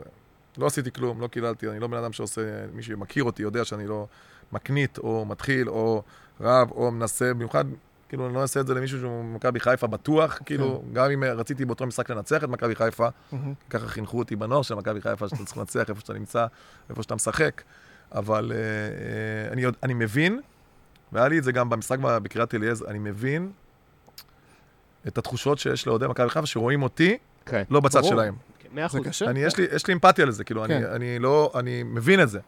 לא 0.58 0.66
עשיתי 0.66 0.92
כלום, 0.92 1.22
לא 1.22 1.28
קיללתי, 1.28 1.70
אני 1.70 1.80
לא 1.80 1.88
בן 1.88 1.98
אדם 1.98 2.14
שעושה, 2.14 2.42
מי 2.74 2.84
שמכיר 2.84 3.24
אותי 3.24 3.44
יודע 3.44 3.66
שאני 3.66 3.88
לא 3.88 4.08
מקנית, 4.52 4.98
או 4.98 5.26
מתחיל, 5.26 5.70
או 5.70 6.04
רב, 6.42 6.72
או 6.72 6.92
מנסה, 6.92 7.34
במיוחד, 7.34 7.66
כאילו, 8.10 8.26
אני 8.26 8.34
לא 8.34 8.42
אעשה 8.42 8.60
את 8.60 8.68
זה 8.68 8.74
למישהו 8.74 9.00
שהוא 9.00 9.24
מכבי 9.24 9.60
חיפה 9.60 9.88
בטוח, 9.88 10.40
כאילו, 10.46 10.84
גם 10.94 11.12
אם 11.12 11.24
רציתי 11.24 11.66
באותו 11.66 11.88
משחק 11.88 12.10
לנצח 12.10 12.44
את 12.44 12.50
מכבי 12.50 12.76
חיפה. 12.76 13.08
ככה 13.70 13.88
חינכו 13.88 14.20
אותי 14.20 14.36
בנוער 14.36 14.62
של 14.62 14.76
מכבי 14.76 15.02
חיפה, 15.02 15.30
שאתה 15.30 15.46
צריך 15.46 15.58
לנצח 15.58 15.90
איפה 15.90 16.02
שאתה 16.02 16.14
נמצא, 16.14 16.46
איפה 16.90 17.04
שאתה 17.04 17.16
משחק. 17.16 17.62
אבל 18.12 18.52
אה, 18.56 18.58
אה, 18.58 19.54
אני, 19.54 19.64
אני 19.84 19.94
מבין, 19.94 20.42
והיה 21.12 21.28
לי 21.28 21.40
את 21.40 21.44
זה 21.44 21.52
גם 21.52 21.70
במשחק 21.70 22.00
בקריית 22.00 22.56
אליעזר, 22.56 22.88
אני 22.88 23.00
מבין 23.00 23.52
את 25.08 25.18
התחושות 25.18 25.60
שיש 25.60 25.88
לאוהדי 25.88 26.08
מכבי 26.08 26.30
חיפה, 26.30 26.46
שרואים 26.46 26.84
אותי 26.84 27.18
כן. 27.46 27.64
לא 27.70 27.80
בצד 27.80 28.00
ברור. 28.00 28.12
שלהם. 28.12 28.36
מאה 28.74 28.88
זה 28.88 28.98
אחוז. 28.98 29.08
קשה? 29.08 29.26
אני, 29.26 29.40
יש, 29.40 29.58
לי, 29.58 29.66
יש 29.72 29.88
לי 29.88 29.94
אמפתיה 29.94 30.26
לזה, 30.26 30.44
כאילו, 30.44 30.66
אני, 30.66 30.74
כן. 30.74 30.84
אני 30.84 31.20
לא, 31.20 31.52
אני 31.56 31.84
מבין 31.84 32.22
את 32.22 32.30
זה. 32.30 32.40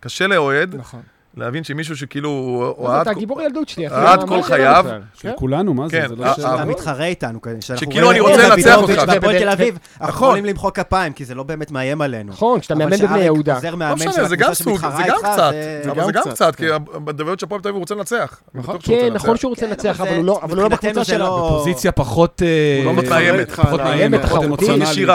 קשה 0.00 0.26
לאוהד 0.26 0.74
נכון. 0.76 1.02
להבין 1.36 1.64
שמישהו 1.64 1.96
שכאילו, 1.96 2.28
הוא 2.28 2.64
הוא 2.64 2.86
אתה 2.88 2.96
אהד, 2.98 3.08
הגיבור 3.08 3.42
ילדות 3.42 3.68
שלי, 3.68 3.86
אחי. 3.86 3.94
עד 3.96 4.28
כל 4.28 4.42
חייו. 4.42 4.84
של 5.14 5.28
כן. 5.28 5.34
כולנו, 5.36 5.74
מה 5.74 5.88
זה? 5.88 6.00
כן, 6.00 6.08
זה 6.08 6.16
לא 6.16 6.24
אה, 6.26 6.34
שאלה. 6.34 6.48
אה, 6.48 6.54
אתה 6.54 6.64
מתחרה 6.64 7.04
איתנו, 7.06 7.38
שכאילו 7.60 8.10
אני 8.10 8.20
רוצה 8.20 8.48
לנצח 8.48 8.76
אותך. 8.76 9.02
והפועל 9.08 9.38
תל 9.38 9.48
אביב, 9.48 9.78
אנחנו 10.00 10.06
נכון. 10.08 10.28
יכולים 10.28 10.44
למחוא 10.44 10.70
כפיים, 10.70 11.12
כי 11.12 11.24
זה 11.24 11.34
לא 11.34 11.42
באמת 11.42 11.70
מאיים 11.70 12.00
עלינו. 12.00 12.32
נכון, 12.32 12.60
כשאתה 12.60 12.74
מאמן 12.74 12.96
בבני 12.98 13.18
יהודה. 13.20 13.58
לא 13.78 13.94
משנה, 13.94 14.24
זה 14.28 14.36
גם 14.36 14.54
סוג, 14.54 14.76
זה 14.80 15.02
גם 15.08 15.16
קצת, 15.18 15.52
זה- 15.84 15.90
אבל 15.90 16.04
זה 16.06 16.12
גם 16.12 16.22
קצת, 16.22 16.30
קצת, 16.32 16.54
כן. 16.56 16.66
כי 16.66 17.00
בדברים 17.04 17.38
של 17.38 17.46
הפועל 17.46 17.60
תל 17.60 17.68
אביב 17.68 17.74
הוא 17.76 17.80
רוצה 17.80 17.94
לנצח. 17.94 18.40
נכון. 18.54 18.76
כן, 18.82 19.08
נכון. 19.14 19.36
שהוא 19.36 19.50
רוצה 19.50 19.66
לנצח, 19.66 20.00
אבל 20.00 20.16
הוא 20.16 20.24
לא- 20.24 20.40
לא 20.56 20.68
בקבוצה 20.68 20.92
זה 20.94 21.04
שלנו. 21.04 21.24
לא- 21.24 21.54
פוזיציה 21.58 21.92
פחות... 21.92 22.42
אה, 22.44 22.82
הוא 22.84 22.94
לא 22.94 23.02
מאיימת. 23.10 23.50
פחות 23.50 23.80
מאיימת, 23.80 24.10
מאיימת, 24.10 24.22
פחות 24.24 24.44
אמוציונלית. 24.44 25.08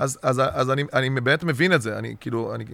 אז, 0.00 0.70
אני, 0.70 0.84
אני 0.94 1.10
באמת 1.10 1.44
מבין 1.44 1.72
את 1.72 1.82
זה, 1.82 1.98
אני 1.98 2.14
כאילו, 2.20 2.54
אני, 2.54 2.64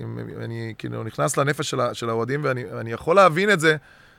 אני 0.45 0.75
נכנס 1.05 1.37
לנפש 1.37 1.71
של, 1.71 1.81
ה- 1.81 1.95
האוהדים 2.35 2.69
ואני 2.71 2.81
אני 2.81 2.93
יכול 2.93 3.17
להבין 3.17 3.51
את 3.51 3.61
זה, 3.61 3.77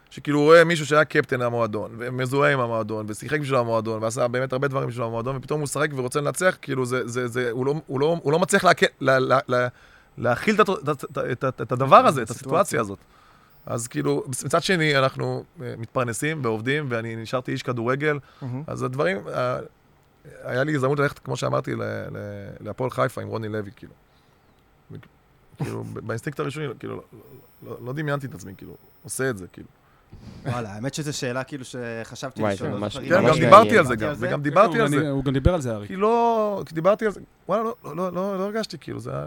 שכאילו 0.09 0.39
הוא 0.39 0.45
רואה 0.45 0.63
מישהו 0.63 0.85
שהיה 0.85 1.05
קפטן 1.05 1.41
המועדון, 1.41 1.95
ומזוהה 1.97 2.53
עם 2.53 2.59
המועדון, 2.59 3.05
ושיחק 3.09 3.39
בשביל 3.39 3.59
המועדון, 3.59 4.03
ועשה 4.03 4.27
באמת 4.27 4.53
הרבה 4.53 4.67
דברים 4.67 4.89
בשביל 4.89 5.05
המועדון, 5.05 5.35
ופתאום 5.35 5.59
הוא 5.59 5.63
משחק 5.63 5.89
ורוצה 5.95 6.21
לנצח, 6.21 6.57
כאילו 6.61 6.85
זה, 6.85 7.07
זה, 7.07 7.27
זה, 7.27 7.51
הוא, 7.51 7.65
לא, 7.65 7.73
הוא, 7.87 7.99
לא, 7.99 8.19
הוא 8.23 8.31
לא 8.31 8.39
מצליח 8.39 8.63
להק... 8.63 8.79
לה, 9.01 9.19
לה, 9.19 9.39
לה, 9.47 9.67
להכיל 10.17 10.61
את, 10.61 10.69
את, 10.69 11.05
את, 11.31 11.61
את, 11.61 11.71
הדבר 11.71 11.95
הזה, 11.95 12.21
את 12.21 12.29
הסיטואציה 12.29 12.81
הזאת. 12.81 12.99
אז 13.65 13.87
כאילו, 13.87 14.23
מצד 14.27 14.63
שני, 14.63 14.97
אנחנו 14.97 15.43
אה, 15.61 15.73
מתפרנסים 15.77 16.39
ועובדים, 16.43 16.85
ואני 16.89 17.15
נשארתי 17.15 17.51
איש 17.51 17.63
כדורגל, 17.63 18.19
מהמם. 18.41 18.63
אז 18.67 18.83
הדברים, 18.83 19.17
היה 20.43 20.63
לי 20.63 20.75
הזדמנות 20.75 20.99
ללכת, 20.99 21.19
כמו 21.19 21.37
שאמרתי, 21.37 21.71
להפועל 22.59 22.89
חיפה 22.89 23.21
עם 23.21 23.27
רוני 23.27 23.49
לוי, 23.49 23.71
כאילו. 23.75 23.93
כאילו, 25.63 25.83
ב- 25.83 25.99
באינסטינקט 25.99 26.39
הראשוני, 26.39 26.65
כאילו, 26.79 26.95
לא- 26.95 27.01
לא- 27.63 27.77
לא 27.85 27.93
דמיינתי 27.93 28.27
את 28.27 28.33
עצמי, 28.33 28.53
כאילו, 28.57 28.73
עושה 29.03 29.29
את 29.29 29.37
זה, 29.37 29.47
כאילו. 29.47 29.67
וואלה, 30.45 30.73
האמת 30.73 30.93
שזו 30.93 31.17
שאלה 31.17 31.43
כאילו 31.43 31.63
שחשבתי 31.65 32.41
וואי, 32.41 32.53
לשאול. 32.53 32.89
כן, 32.89 33.27
גם 33.27 33.33
דיברתי. 33.39 33.77
על 33.77 33.85
זה 33.85 33.95
גם, 33.95 34.13
וגם 34.17 34.41
דיברתי 34.41 34.81
על 34.81 34.87
זה. 34.87 35.09
הוא 35.09 35.23
גם 35.23 35.33
דיבר 35.33 35.53
על 35.53 35.61
זה, 35.61 35.75
אריק. 35.75 35.87
כי 35.87 35.95
לא, 35.95 36.63
כי 36.65 36.75
דיברתי 36.75 37.05
על 37.05 37.11
זה, 37.11 37.19
וואלה, 37.49 37.63
לא- 37.63 37.75
לא- 37.83 37.95
לא- 37.95 38.11
לא 38.13 38.37
לא 38.37 38.43
הרגשתי, 38.43 38.77
כאילו, 38.77 38.99
זה 38.99 39.11
היה... 39.11 39.25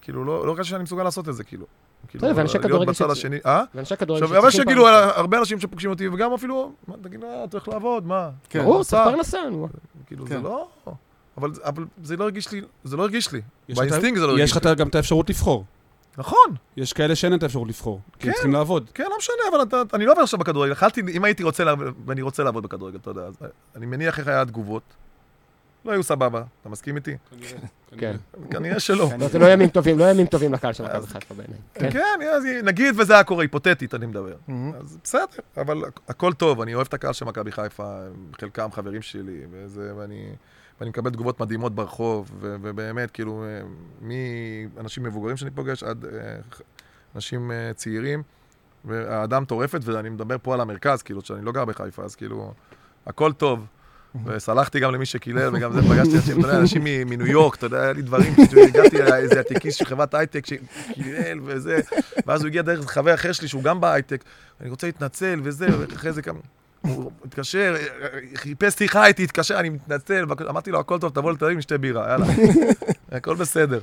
כאילו, 0.00 0.24
לא 0.24 0.46
לא 0.46 0.50
הרגשתי 0.50 0.70
שאני 0.70 0.82
מסוגל 0.82 1.02
לעשות 1.02 1.28
את 1.28 1.34
זה, 1.34 1.44
כאילו. 1.44 1.66
כאילו, 2.08 2.26
להיות 2.64 2.88
בצד 2.88 3.10
השני, 3.10 3.38
אה? 3.46 3.62
ואנשי 3.74 3.96
כדורגל 3.96 4.24
עכשיו, 4.24 4.38
אבל 4.38 4.50
שצריכים 4.50 4.76
פרנסה. 4.76 5.18
הרבה 5.20 5.38
אנשים 5.38 5.60
שפוגשים 5.60 5.90
אותי, 5.90 6.08
וגם 6.08 6.32
אפילו, 6.32 6.72
מה, 6.88 6.94
תגיד, 7.02 7.24
אה, 7.24 7.44
אתה 7.44 7.56
הולך 7.56 7.68
לעבוד, 7.68 8.06
מה? 8.06 8.30
כן. 8.48 8.58
ברור. 8.62 8.84
צריך 8.84 9.02
פרנסה, 9.04 9.38
נו. 9.50 9.68
כאילו, 10.06 10.26
כן. 10.26 10.36
זה 10.36 10.42
לא... 10.42 10.68
אבל, 11.38 11.50
אבל 11.64 11.84
זה 12.02 12.16
לא 12.16 12.24
הרגיש 12.24 12.52
לי, 12.52 12.60
זה 12.84 12.96
לא 12.96 13.02
הרגיש 13.02 13.32
לי. 13.32 13.40
יש 13.68 13.78
לך- 13.78 13.84
באינסטינקט 13.84 14.20
זה 14.20 14.26
לא 14.26 14.32
יש 14.32 14.38
הרגיש 14.38 14.56
לך 14.56 14.64
לי. 14.66 14.74
גם 14.74 14.88
את 14.88 14.94
האפשרות 14.94 15.30
לבחור. 15.30 15.64
נכון, 16.18 16.54
יש 16.76 16.92
כאלה 16.92 17.14
שאין 17.16 17.34
את 17.34 17.42
האפשרות 17.42 17.68
לבחור. 17.68 18.00
כי 18.18 18.26
הם 18.26 18.32
כן. 18.32 18.32
צריכים 18.32 18.52
לעבוד. 18.52 18.90
כן, 18.94 19.04
לא 19.10 19.16
משנה, 19.18 19.34
אבל 19.52 19.62
אתה, 19.62 19.82
אני 19.96 20.04
לא 20.06 20.12
עובר 20.12 20.22
עכשיו 20.22 20.38
בכדורגל. 20.38 20.72
יכלתי, 20.72 21.00
אם 21.12 21.24
הייתי 21.24 21.42
רוצה, 21.42 21.64
לעבוד- 21.64 21.94
ואני 22.06 22.22
רוצה 22.22 22.42
לעבוד 22.42 22.62
בכדורגל, 22.62 22.98
אתה 22.98 23.10
יודע, 23.10 23.22
אז 23.22 23.34
אני 23.76 23.86
מניח 23.86 24.18
איך 24.18 24.28
היה 24.28 24.42
התגובות. 24.42 24.82
לא 25.84 25.92
היו 25.92 26.02
סבבה, 26.02 26.42
אתה 26.60 26.68
מסכים 26.68 26.96
איתי? 26.96 27.16
כן. 27.98 28.16
כנראה 28.50 28.80
שלא. 28.80 29.08
כן. 29.10 29.20
לא, 29.20 29.28
זה 29.28 29.38
לא 29.38 29.46
ימים 29.52 29.68
טובים, 29.68 29.98
לא 29.98 30.04
ימים 30.10 30.26
טובים 30.26 30.52
לקהל 30.54 30.72
של 30.72 30.84
מכבי 30.84 31.06
חיפה 31.06 31.34
בעיניי. 31.34 31.58
כן. 31.74 31.90
כן, 31.90 32.00
אז 32.36 32.44
נגיד 32.64 32.94
וזה 33.00 33.14
היה 33.14 33.24
קורה, 33.24 33.44
היפותטית 33.44 33.94
אני 33.94 34.06
מדבר. 34.06 34.34
אז 34.80 34.98
בסדר, 35.04 35.24
אבל 35.56 35.78
הכל 36.08 36.32
טוב, 36.32 36.60
אני 36.60 36.74
אוהב 36.74 36.86
את 36.86 36.94
הקהל 36.94 37.12
של 37.12 37.24
מכבי 37.24 37.52
חיפה, 37.52 37.98
חלקם 38.40 38.68
חברים 38.72 39.02
שלי, 39.02 39.40
וזה, 39.50 39.92
ואני, 39.96 40.28
ואני 40.80 40.90
מקבל 40.90 41.10
תגובות 41.10 41.40
מדהימות 41.40 41.74
ברחוב, 41.74 42.30
ו, 42.40 42.56
ובאמת, 42.62 43.10
כאילו, 43.10 43.44
אה, 43.44 43.60
מאנשים 44.76 45.02
מבוגרים 45.02 45.36
שאני 45.36 45.50
פוגש 45.50 45.82
עד 45.82 46.04
אה, 46.04 46.10
אנשים 47.14 47.50
אה, 47.50 47.70
צעירים, 47.74 48.22
והאדם 48.84 49.44
טורפת, 49.44 49.80
ואני 49.84 50.08
מדבר 50.08 50.36
פה 50.42 50.54
על 50.54 50.60
המרכז, 50.60 51.02
כאילו, 51.02 51.20
שאני 51.20 51.44
לא 51.44 51.52
גר 51.52 51.64
בחיפה, 51.64 52.04
אז 52.04 52.14
כאילו, 52.14 52.52
הכל 53.06 53.32
טוב. 53.32 53.66
וסלחתי 54.24 54.80
גם 54.80 54.94
למי 54.94 55.06
שקילל, 55.06 55.56
וגם 55.56 55.72
זה 55.72 55.82
פגשתי 55.82 56.16
אנשים, 56.16 56.38
אתה 56.38 56.48
יודע, 56.48 56.58
אנשים 56.58 56.84
מניו 56.84 57.26
יורק, 57.26 57.54
אתה 57.54 57.66
יודע, 57.66 57.80
היה 57.80 57.92
לי 57.92 58.02
דברים, 58.02 58.34
הגעתי 58.68 58.98
לאיזה 58.98 59.40
הטקיסט 59.40 59.78
של 59.78 59.84
חברת 59.84 60.14
הייטק 60.14 60.46
שקילל 60.46 61.40
וזה, 61.44 61.80
ואז 62.26 62.40
הוא 62.40 62.48
הגיע 62.48 62.62
דרך 62.62 62.90
חבר 62.90 63.14
אחר 63.14 63.32
שלי 63.32 63.48
שהוא 63.48 63.62
גם 63.62 63.80
בהייטק, 63.80 64.24
אני 64.60 64.70
רוצה 64.70 64.86
להתנצל 64.86 65.40
וזה, 65.44 65.66
ואחרי 65.78 66.12
זה 66.12 66.22
כמה... 66.22 66.38
הוא 66.82 67.10
התקשר, 67.24 67.74
חיפש 68.34 68.74
שיחה 68.74 69.06
איתי, 69.06 69.24
התקשר, 69.24 69.60
אני 69.60 69.68
מתנצל. 69.68 70.24
אמרתי 70.48 70.70
לו, 70.70 70.80
הכל 70.80 70.98
טוב, 70.98 71.12
תבוא 71.14 71.32
לתל 71.32 71.44
אביב 71.44 71.56
עם 71.56 71.62
שתי 71.62 71.78
בירה, 71.78 72.10
יאללה. 72.10 72.26
הכל 73.12 73.34
בסדר. 73.34 73.80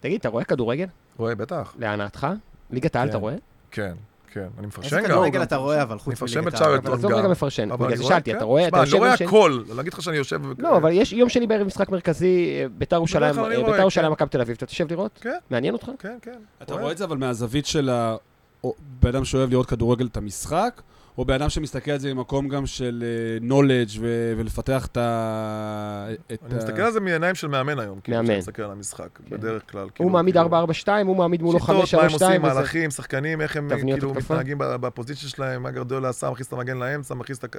תגיד, 0.00 0.20
אתה 0.20 0.28
רואה 0.28 0.44
כדורגל? 0.44 0.86
רואה, 1.16 1.34
בטח. 1.34 1.74
להנאתך? 1.78 2.26
ליגת 2.70 2.96
העל 2.96 3.06
כן. 3.06 3.10
אתה 3.10 3.18
רואה? 3.18 3.34
כן, 3.70 3.92
כן. 4.30 4.46
אני 4.58 4.66
מפרשן 4.66 4.96
איזה 4.96 5.08
גם. 5.08 5.14
כדורגל 5.14 5.42
אתה 5.42 5.56
רואה, 5.56 5.82
אבל 5.82 5.92
אני 5.92 5.98
חוץ 5.98 6.12
מפרשן 6.12 6.40
מליגת. 6.40 6.60
העל? 6.60 6.74
אבל 6.74 6.92
עזוב 6.92 7.10
גם. 7.12 7.18
רגע 7.18 7.28
מפרשן, 7.28 7.70
אבל 7.70 7.76
בגלל 7.76 7.88
אני 7.88 7.96
זה 7.96 8.02
רואה, 8.02 8.14
שאלתי, 8.14 8.30
כן. 8.30 8.36
אתה 8.36 8.44
רואה, 8.44 8.68
אתה 8.68 8.84
תשמע, 8.84 8.98
אני 8.98 9.10
יושב 9.10 9.24
לא 9.24 9.30
רואה? 9.30 9.48
הכל, 9.48 9.62
להגיד 9.76 9.92
לך 9.92 10.02
שאני 10.02 10.16
יושב... 10.16 10.40
לא, 10.58 10.76
אבל 10.76 10.90
יש 10.92 11.12
יום 11.12 11.28
שני 11.28 11.46
בערב 11.46 11.66
משחק 11.66 11.88
מרכזי, 11.88 12.60
אה, 12.60 12.66
ביתר 12.78 12.96
ירושלים, 12.96 13.34
אני 13.34 13.38
אה, 13.38 13.44
רואה, 13.44 13.56
ביתר 13.58 13.72
כן. 13.72 13.80
ירושלים, 13.80 14.12
מכבי 14.12 14.28
תל 14.28 14.40
אביב, 14.40 14.56
אתה 14.56 14.66
תשב 14.66 14.90
לראות? 14.90 15.18
כן. 15.20 15.38
מעניין 15.50 15.74
אותך? 15.74 15.90
כן, 15.98 16.18
כן. 16.22 16.38
אתה 16.62 16.74
רואה 16.74 16.92
את 16.92 16.98
זה 16.98 17.04
אבל 17.04 17.16
מהזווית 17.16 17.66
של 17.66 17.90
הבן 17.90 19.08
אדם 19.08 19.24
שאוהב 19.24 19.50
לראות 19.50 19.66
כדורגל 19.66 20.06
את 20.06 20.16
המשחק, 20.16 20.82
או 21.18 21.24
בן 21.24 21.34
אדם 21.34 21.48
שמסתכל 21.48 21.90
על 21.90 21.98
זה 21.98 22.14
ממקום 22.14 22.48
גם 22.48 22.66
של 22.66 23.04
אה, 23.06 23.48
knowledge 23.48 23.98
ו- 24.00 24.32
ולפתח 24.36 24.86
את 24.86 24.96
ה... 24.96 26.06
את 26.32 26.42
אני 26.46 26.54
ה- 26.54 26.58
מסתכל 26.58 26.80
על 26.82 26.92
זה 26.92 27.00
מעיניים 27.00 27.34
של 27.34 27.48
מאמן 27.48 27.78
היום, 27.78 28.00
כאילו, 28.00 28.16
מאמן. 28.16 28.26
כשאני 28.26 28.38
מסתכל 28.38 28.62
על 28.62 28.70
המשחק, 28.70 29.08
כן. 29.14 29.36
בדרך 29.36 29.62
כלל. 29.72 29.82
הוא 29.82 29.90
כאילו, 29.94 30.08
מעמיד 30.10 30.34
כאילו, 30.34 30.48
4-4-2, 30.84 31.06
הוא 31.06 31.16
מעמיד 31.16 31.42
מולו 31.42 31.58
5-3-2. 31.58 31.62
שיטות, 31.86 32.00
מה 32.00 32.06
הם 32.06 32.12
עושים, 32.12 32.28
וזה- 32.44 32.54
מהלכים, 32.54 32.90
שחקנים, 32.90 33.40
איך 33.40 33.56
הם 33.56 33.68
כאילו 33.68 34.10
התקפה. 34.10 34.34
מתנהגים 34.34 34.58
ב- 34.58 34.64
בפוזיציה 34.76 35.28
שלהם, 35.28 35.62
מה 35.62 35.70
גרדולה 35.70 36.08
עשה, 36.08 36.30
מכניס 36.30 36.48
את 36.48 36.52
המגן 36.52 36.76
לאמצע, 36.76 37.14
מכניס 37.14 37.38
את. 37.44 37.56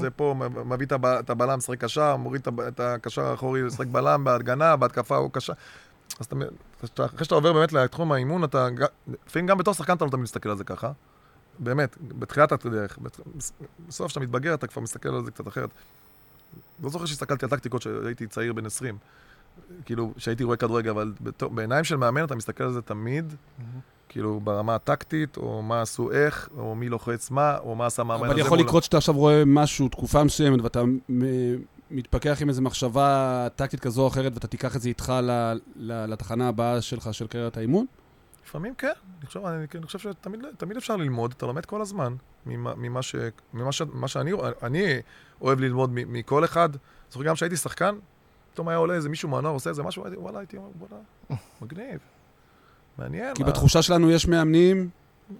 זה 0.00 0.10
פה, 0.10 0.34
מביא 0.64 0.86
את 0.86 0.92
הב- 0.92 1.06
את 1.06 1.30
הבלם, 1.30 1.58
משחק 1.58 1.80
קשר, 1.84 2.16
מוריד 2.16 2.40
את 2.68 2.80
הקשר 2.80 3.22
האחורי, 3.22 3.62
לשחק 3.62 3.86
בלם, 3.86 4.24
בהגנה, 4.24 4.76
בהתקפה 4.76 5.16
הוא 5.16 5.30
קשר. 5.32 5.52
אז 6.20 6.26
אתה, 6.26 6.36
אתה- 6.84 7.04
אחרי 7.04 7.24
שאתה 7.24 7.34
עובר 7.34 7.52
באמת 7.52 7.72
לתחום 7.72 8.12
האימון, 8.12 8.44
אתה, 8.44 8.68
לפעמים 9.26 9.46
גם 9.46 9.58
בתור 9.58 9.74
שחקן 9.74 9.92
אתה 9.96 10.04
לא 10.04 10.10
תמיד 10.10 10.22
מסתכל 10.22 10.48
על 10.50 10.56
זה 10.56 10.64
ככה. 10.64 10.92
באמת, 11.58 11.96
בתחילת 12.00 12.52
הדרך, 12.66 12.98
בסוף 13.88 14.06
כשאתה 14.06 14.20
מתבגר 14.20 14.54
אתה 14.54 14.66
כבר 14.66 14.82
מסתכל 14.82 15.08
על 15.08 15.24
זה 15.24 15.30
קצת 15.30 15.48
אחרת. 15.48 15.70
לא 16.82 16.90
זוכר 16.90 17.06
שהסתכלתי 17.06 17.44
על 17.44 17.50
טקטיקות 17.50 17.80
כשהייתי 17.80 18.26
צעיר 18.26 18.52
בן 18.52 18.66
20, 18.66 18.98
כאילו, 19.84 20.12
שהייתי 20.16 20.44
רואה 20.44 20.56
כדורגל, 20.56 20.90
אבל 20.90 21.12
בתור- 21.20 21.50
בעיניים 21.50 21.84
של 21.84 21.96
מאמן 21.96 22.24
אתה 22.24 22.34
מסתכל 22.34 22.64
על 22.64 22.72
זה 22.72 22.82
תמיד, 22.82 23.34
כאילו 24.08 24.40
ברמה 24.44 24.74
הטקטית, 24.74 25.36
או 25.36 25.62
מה 25.62 25.82
עשו 25.82 26.10
איך, 26.12 26.48
או 26.56 26.74
מי 26.74 26.88
לוחץ 26.88 27.30
מה, 27.30 27.58
או 27.58 27.74
מה 27.74 27.86
עשה 27.86 28.02
מאמן 28.04 28.24
הזה. 28.24 28.32
אבל 28.32 28.40
יכול 28.40 28.58
לקרות 28.58 28.84
שאתה 28.84 28.96
עכשיו 28.96 29.14
רואה 29.14 29.42
משהו, 29.46 29.88
תקופה 29.88 30.24
מסוימת, 30.24 30.60
ואתה 30.62 30.82
מתפכח 31.90 32.38
עם 32.42 32.48
איזו 32.48 32.62
מחשבה 32.62 33.46
טקטית 33.56 33.80
כזו 33.80 34.02
או 34.02 34.08
אחרת, 34.08 34.32
ואתה 34.34 34.46
תיקח 34.46 34.76
את 34.76 34.80
זה 34.80 34.88
איתך 34.88 35.12
לתחנה 35.76 36.48
הבאה 36.48 36.82
שלך, 36.82 37.14
של 37.14 37.26
קריירת 37.26 37.56
האימון? 37.56 37.86
לפעמים 38.46 38.74
כן, 38.74 38.92
אני 39.18 39.26
חושב, 39.26 39.44
אני, 39.44 39.66
אני 39.74 39.86
חושב 39.86 39.98
שתמיד 39.98 40.40
תמיד 40.56 40.76
אפשר 40.76 40.96
ללמוד, 40.96 41.34
אתה 41.36 41.46
לומד 41.46 41.66
כל 41.66 41.80
הזמן 41.82 42.14
ממה, 42.46 42.74
ממה, 42.76 43.02
ש, 43.02 43.14
ממה 43.54 43.72
ש, 43.72 43.82
מה 43.92 44.08
שאני 44.08 44.32
אני 44.62 45.00
אוהב 45.40 45.60
ללמוד 45.60 45.90
מכל 45.94 46.44
אחד. 46.44 46.68
זוכר 47.10 47.24
גם 47.24 47.34
כשהייתי 47.34 47.56
שחקן, 47.56 47.94
פתאום 48.52 48.68
היה 48.68 48.78
עולה 48.78 48.94
איזה 48.94 49.08
מישהו 49.08 49.28
מהנוער 49.28 49.54
עושה 49.54 49.70
איזה 49.70 49.82
משהו, 49.82 50.04
הייתי, 50.04 50.18
וואלה, 50.18 50.38
הייתי 50.38 50.56
אומר, 50.56 50.68
וואלה, 50.78 51.02
מגניב, 51.62 51.98
מעניין. 52.98 53.34
כי 53.34 53.42
מה... 53.42 53.48
בתחושה 53.48 53.82
שלנו 53.82 54.10
יש 54.10 54.28
מאמנים... 54.28 54.88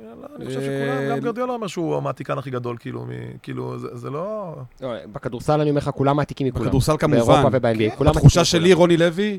לא, 0.01 0.27
אני 0.37 0.47
חושב 0.47 0.61
שכולם, 0.61 1.11
גם 1.11 1.21
גרדיאלה 1.21 1.53
אומר 1.53 1.67
שהוא 1.67 1.97
המעתיקן 1.97 2.39
הכי 2.39 2.51
גדול, 2.51 2.77
כאילו, 2.81 3.07
כאילו, 3.43 3.79
זה, 3.79 4.11
לא... 4.11 4.57
לא... 4.81 4.95
בכדורסל 5.13 5.61
אני 5.61 5.71
אומר 5.71 5.79
לך, 5.79 5.91
כולם 5.91 6.17
מעתיקים 6.17 6.47
מכולם. 6.47 6.65
בכדורסל 6.65 6.97
כמובן. 6.97 7.19
באירופה 7.19 7.49
וב-NBA, 7.53 7.97
כולם 7.97 8.13
בתחושה 8.13 8.45
שלי, 8.45 8.73
רוני 8.73 8.97
לוי, 8.97 9.39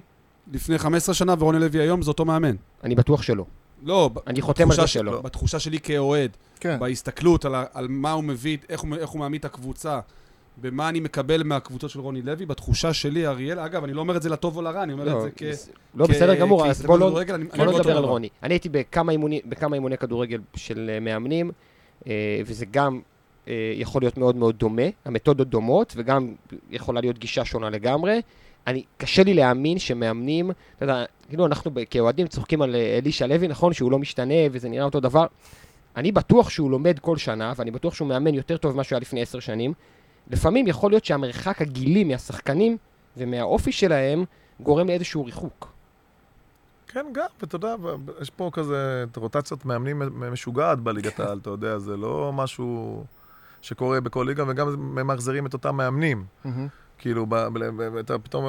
לפני 0.51 0.77
15 0.77 1.15
שנה, 1.15 1.35
ורוני 1.39 1.59
לוי 1.59 1.79
היום, 1.79 2.01
זה 2.01 2.11
אותו 2.11 2.25
מאמן. 2.25 2.55
אני 2.83 2.95
בטוח 2.95 3.21
שלא. 3.21 3.45
לא, 3.83 4.09
אני 4.27 4.41
חותם 4.41 4.71
על 4.71 4.75
זה 4.77 4.87
שלא. 4.87 5.21
בתחושה 5.21 5.59
שלי 5.59 5.79
כאוהד, 5.79 6.31
כן. 6.59 6.79
בהסתכלות 6.79 7.45
על, 7.45 7.55
על 7.73 7.87
מה 7.89 8.11
הוא 8.11 8.23
מביא, 8.23 8.57
איך 8.69 8.81
הוא, 8.81 8.95
איך 8.95 9.09
הוא 9.09 9.19
מעמיד 9.19 9.39
את 9.39 9.45
הקבוצה, 9.45 9.99
במה 10.61 10.89
אני 10.89 10.99
מקבל 10.99 11.43
מהקבוצות 11.43 11.89
של 11.89 11.99
רוני 11.99 12.21
לוי, 12.21 12.45
בתחושה 12.45 12.93
שלי, 12.93 13.27
אריאל, 13.27 13.59
אגב, 13.59 13.83
אני 13.83 13.93
לא 13.93 14.01
אומר 14.01 14.17
את 14.17 14.21
זה 14.21 14.29
לטוב 14.29 14.57
או 14.57 14.61
לרע, 14.61 14.83
אני 14.83 14.93
אומר 14.93 15.05
לא, 15.05 15.17
את 15.17 15.21
זה 15.21 15.29
כ... 15.35 15.43
לא, 15.95 16.07
בסדר 16.07 16.35
גמור, 16.35 16.65
אז 16.65 16.81
בוא 16.81 16.97
לא, 16.97 17.09
בוא 17.09 17.65
לא 17.65 17.73
נדבר 17.73 17.97
על 17.97 18.03
רוני. 18.03 18.29
אני 18.43 18.53
הייתי 18.53 18.69
בכמה 18.69 19.11
אימוני, 19.11 19.41
בכמה 19.45 19.75
אימוני 19.75 19.97
כדורגל 19.97 20.39
של 20.55 20.91
אה, 20.93 20.99
מאמנים, 20.99 21.51
אה, 22.07 22.41
וזה 22.45 22.65
גם 22.71 22.99
אה, 23.47 23.73
יכול 23.75 24.01
להיות 24.01 24.17
מאוד 24.17 24.35
מאוד 24.35 24.55
דומה, 24.55 24.81
המתודות 25.05 25.49
דומות, 25.49 25.93
וגם 25.95 26.33
יכולה 26.71 27.01
להיות 27.01 27.17
גישה 27.17 27.45
שונה 27.45 27.69
לגמרי. 27.69 28.19
אני, 28.67 28.83
קשה 28.97 29.23
לי 29.23 29.33
להאמין 29.33 29.79
שמאמנים, 29.79 30.51
אתה 30.51 30.85
יודע, 30.85 31.05
כאילו 31.29 31.45
אנחנו 31.45 31.71
כאוהדים 31.89 32.27
צוחקים 32.27 32.61
על 32.61 32.75
אלישע 32.75 33.27
לוי, 33.27 33.47
נכון, 33.47 33.73
שהוא 33.73 33.91
לא 33.91 33.99
משתנה 33.99 34.33
וזה 34.51 34.69
נראה 34.69 34.85
אותו 34.85 34.99
דבר. 34.99 35.25
אני 35.95 36.11
בטוח 36.11 36.49
שהוא 36.49 36.71
לומד 36.71 36.99
כל 36.99 37.17
שנה, 37.17 37.53
ואני 37.57 37.71
בטוח 37.71 37.93
שהוא 37.93 38.07
מאמן 38.07 38.33
יותר 38.33 38.57
טוב 38.57 38.73
ממה 38.73 38.83
שהוא 38.83 38.95
היה 38.95 39.01
לפני 39.01 39.21
עשר 39.21 39.39
שנים. 39.39 39.73
לפעמים 40.31 40.67
יכול 40.67 40.91
להיות 40.91 41.05
שהמרחק 41.05 41.61
הגילי 41.61 42.03
מהשחקנים 42.03 42.77
ומהאופי 43.17 43.71
שלהם 43.71 44.25
גורם 44.59 44.87
לאיזשהו 44.87 45.25
ריחוק. 45.25 45.73
כן, 46.87 47.05
גם, 47.11 47.25
ואתה 47.41 47.55
יודע, 47.55 47.75
יש 48.21 48.29
פה 48.29 48.49
כזה 48.53 49.05
רוטציות 49.15 49.65
מאמנים 49.65 50.01
משוגעת 50.31 50.79
בליגת 50.79 51.19
העל, 51.19 51.37
אתה 51.41 51.49
יודע, 51.49 51.77
זה 51.77 51.97
לא 51.97 52.31
משהו 52.33 53.03
שקורה 53.61 54.01
בכל 54.01 54.25
ליגה, 54.27 54.43
וגם 54.47 54.95
ממחזרים 54.95 55.45
את 55.45 55.53
אותם 55.53 55.75
מאמנים. 55.75 56.25
כאילו, 56.97 57.25
אתה 57.99 58.17
פתאום, 58.17 58.45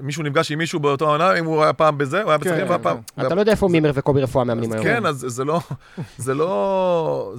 מישהו 0.00 0.22
נפגש 0.22 0.50
עם 0.50 0.58
מישהו 0.58 0.80
באותו 0.80 1.08
עונה, 1.10 1.38
אם 1.38 1.44
הוא 1.44 1.62
היה 1.62 1.72
פעם 1.72 1.98
בזה, 1.98 2.22
הוא 2.22 2.30
היה 2.30 2.38
כן, 2.38 2.50
בצחקים, 2.50 2.70
והפעם... 2.70 2.96
כן. 3.16 3.26
אתה 3.26 3.34
לא 3.34 3.40
יודע 3.40 3.52
איפה 3.52 3.68
מימר 3.68 3.90
וקובי 3.94 4.22
רפואה 4.22 4.44
מאמנים 4.44 4.72
היום. 4.72 4.84
כן, 4.84 5.06
אז 5.06 5.24
זה 5.28 5.44
לא... 5.44 5.60
זה 6.18 6.34
לא... 6.34 7.32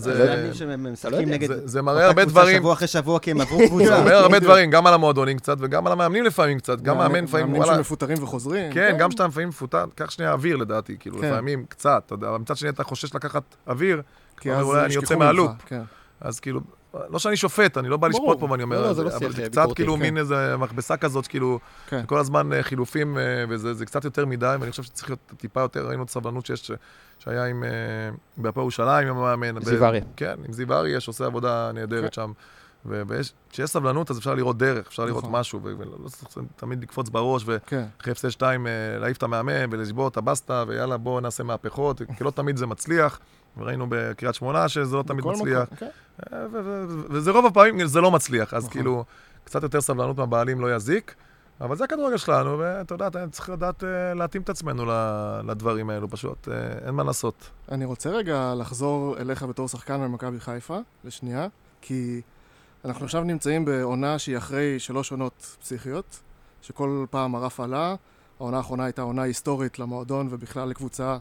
זה 1.65 1.81
מראה 1.81 2.05
הרבה 2.05 2.25
דברים. 2.25 2.57
שבוע 2.57 2.73
אחרי 2.73 2.87
שבוע, 2.87 3.19
כי 3.19 3.31
הם 3.31 3.41
עברו 3.41 3.59
קבוצה. 3.67 3.85
זה 3.85 4.03
מראה 4.03 4.19
הרבה 4.19 4.39
דברים, 4.39 4.71
גם 4.71 4.87
על 4.87 4.93
המועדונים 4.93 5.37
קצת, 5.37 5.57
וגם 5.59 5.87
על 5.87 5.93
המאמנים 5.93 6.23
לפעמים 6.23 6.59
קצת. 6.59 6.81
גם 6.81 6.97
מאמן 6.97 7.23
לפעמים... 7.23 7.51
מאמנים 7.51 7.75
שמפוטרים 7.75 8.23
וחוזרים. 8.23 8.73
כן, 8.73 8.95
גם 8.99 9.09
כשאתה 9.09 9.27
לפעמים 9.27 9.49
מפוטר, 9.49 9.85
קח 9.95 10.09
שנייה 10.09 10.31
אוויר 10.31 10.55
לדעתי, 10.55 10.95
כאילו, 10.99 11.19
כן. 11.19 11.27
לפעמים 11.27 11.65
קצת, 11.69 12.03
אתה 12.05 12.13
יודע, 12.13 12.27
מצד 12.39 12.57
שני 12.57 12.69
אתה 12.69 12.83
חושש 12.83 13.15
לקחת 13.15 13.43
אוויר, 13.67 14.01
כי 14.39 14.51
אז 14.51 14.75
אני 14.75 14.93
יוצא 14.93 15.15
מהלופ. 15.15 15.51
אז 16.21 16.39
כאילו, 16.39 16.61
לא 17.09 17.19
שאני 17.19 17.37
שופט, 17.37 17.77
אני 17.77 17.89
לא 17.89 17.97
בא 17.97 18.07
לשפוט 18.07 18.39
פה 18.39 18.51
ואני 18.51 18.63
אומר, 18.63 18.75
לא, 18.81 18.81
לא, 18.81 19.03
לא 19.03 19.17
אבל 19.17 19.31
זה 19.31 19.49
קצת 19.49 19.67
כאילו 19.75 19.93
כן. 19.93 19.99
מין 19.99 20.17
איזה 20.17 20.57
מכבסה 20.57 20.97
כזאת, 20.97 21.27
כאילו, 21.27 21.59
כן. 21.87 22.05
כל 22.05 22.19
הזמן 22.19 22.53
אה, 22.53 22.63
חילופים, 22.63 23.17
אה, 23.17 23.23
וזה 23.49 23.85
קצת 23.85 24.05
יותר 24.05 24.25
מדי, 24.25 24.55
ואני 24.59 24.71
חושב 24.71 24.83
שצריך 24.83 25.09
להיות 25.09 25.19
טיפה 25.37 25.61
יותר, 25.61 25.87
ראינו 25.87 26.03
את 26.03 26.09
הסבלנות 26.09 26.45
שיש, 26.45 26.71
שהיה 27.19 27.45
עם, 27.45 27.63
אה, 27.63 27.69
בהפועל 28.37 28.63
ירושלים 28.63 29.07
עם 29.07 29.17
המאמן. 29.17 29.63
זיו 29.63 29.85
אריה. 29.85 30.01
כן, 30.15 30.35
עם 30.47 30.53
זיו 30.53 30.73
אריה, 30.73 30.99
שעושה 30.99 31.25
עבודה 31.25 31.71
נהדרת 31.73 32.03
כן. 32.03 32.11
שם. 32.11 32.31
וכשיש 32.85 33.69
סבלנות, 33.69 34.11
אז 34.11 34.17
אפשר 34.17 34.35
לראות 34.35 34.57
דרך, 34.57 34.87
אפשר 34.87 35.05
לראות 35.05 35.23
נכון. 35.23 35.39
משהו, 35.39 35.59
ולא 35.63 36.07
צריך 36.07 36.45
תמיד 36.55 36.83
לקפוץ 36.83 37.09
בראש, 37.09 37.43
ואחרי 37.45 38.11
הפסד 38.11 38.29
שתיים 38.29 38.67
להעיף 38.99 39.17
את 39.17 39.23
המאמן 39.23 39.73
ולשבור 39.73 40.07
את 40.07 40.17
הבסטה, 40.17 40.63
ויאללה, 40.67 40.97
בואו 40.97 41.19
נעשה 41.19 41.43
מהפכות, 41.43 42.01
כי 42.17 42.23
לא 42.23 42.31
תמיד 42.31 42.57
זה 42.57 42.67
מצליח. 42.67 43.19
וראינו 43.57 43.85
בקריית 43.89 44.35
שמונה 44.35 44.69
שזה 44.69 44.95
לא 44.95 45.03
תמיד 45.03 45.25
מצליח. 45.25 45.61
מקום, 45.61 45.77
okay. 45.77 45.79
כן. 45.79 45.89
אה, 46.33 46.45
וזה 47.09 47.31
רוב 47.31 47.45
הפעמים, 47.45 47.87
זה 47.87 48.01
לא 48.01 48.11
מצליח, 48.11 48.53
אז 48.53 48.63
נכון. 48.63 48.73
כאילו, 48.73 49.05
קצת 49.43 49.63
יותר 49.63 49.81
סבלנות 49.81 50.17
מהבעלים 50.17 50.61
לא 50.61 50.75
יזיק. 50.75 51.15
אבל 51.61 51.75
זה 51.75 51.83
הכדורגל 51.83 52.17
שלנו, 52.17 52.59
ואתה 52.59 52.93
יודע, 52.93 53.07
אתה 53.07 53.27
צריך 53.31 53.49
לדעת 53.49 53.83
אה, 53.83 54.13
להתאים 54.13 54.41
את 54.41 54.49
עצמנו 54.49 54.85
לדברים 55.47 55.89
האלו, 55.89 56.09
פשוט 56.09 56.47
אה, 56.47 56.87
אין 56.87 56.95
מה 56.95 57.03
לעשות. 57.03 57.49
אני 57.71 57.85
רוצה 57.85 58.09
רגע 58.09 58.53
לחזור 58.57 59.17
אליך 59.17 59.43
בתור 59.43 59.67
שחקן 59.67 60.01
במכבי 60.01 60.39
חיפה, 60.39 60.79
לשנייה, 61.03 61.47
כי 61.81 62.21
אנחנו 62.85 63.05
עכשיו 63.05 63.23
נמצאים 63.23 63.65
בעונה 63.65 64.19
שהיא 64.19 64.37
אחרי 64.37 64.79
שלוש 64.79 65.11
עונות 65.11 65.57
פסיכיות, 65.61 66.19
שכל 66.61 67.05
פעם 67.09 67.35
הרף 67.35 67.59
עלה, 67.59 67.95
העונה 68.39 68.57
האחרונה 68.57 68.83
הייתה 68.83 69.01
עונה 69.01 69.21
היסטורית 69.21 69.79
למועדון 69.79 70.27
ובכלל 70.31 70.69
לקבוצה 70.69 71.17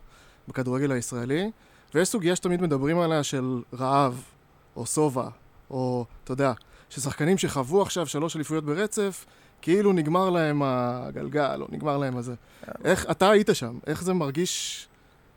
בכדורגל 0.49 0.93
הישראלי. 0.93 1.51
ויש 1.95 2.09
סוגיה 2.09 2.37
שתמיד 2.37 2.63
מדברים 2.63 2.99
עליה 2.99 3.23
של 3.23 3.63
רעב, 3.79 4.23
או 4.77 4.87
שובע, 4.87 5.29
או, 5.71 6.05
אתה 6.25 6.33
יודע, 6.33 6.53
ששחקנים 6.91 7.39
שחוו 7.39 7.83
עכשיו 7.83 8.07
שלוש 8.07 8.37
אליפויות 8.37 8.65
ברצף, 8.65 9.25
כאילו 9.63 9.93
נגמר 9.93 10.31
להם 10.31 10.63
הגלגל, 10.65 11.59
או 11.61 11.67
נגמר 11.71 11.97
להם 11.99 12.17
הזה. 12.17 12.35
איך, 12.85 13.07
אתה 13.11 13.31
היית 13.31 13.49
שם, 13.53 13.79
איך 13.87 14.03
זה 14.03 14.13
מרגיש 14.13 14.89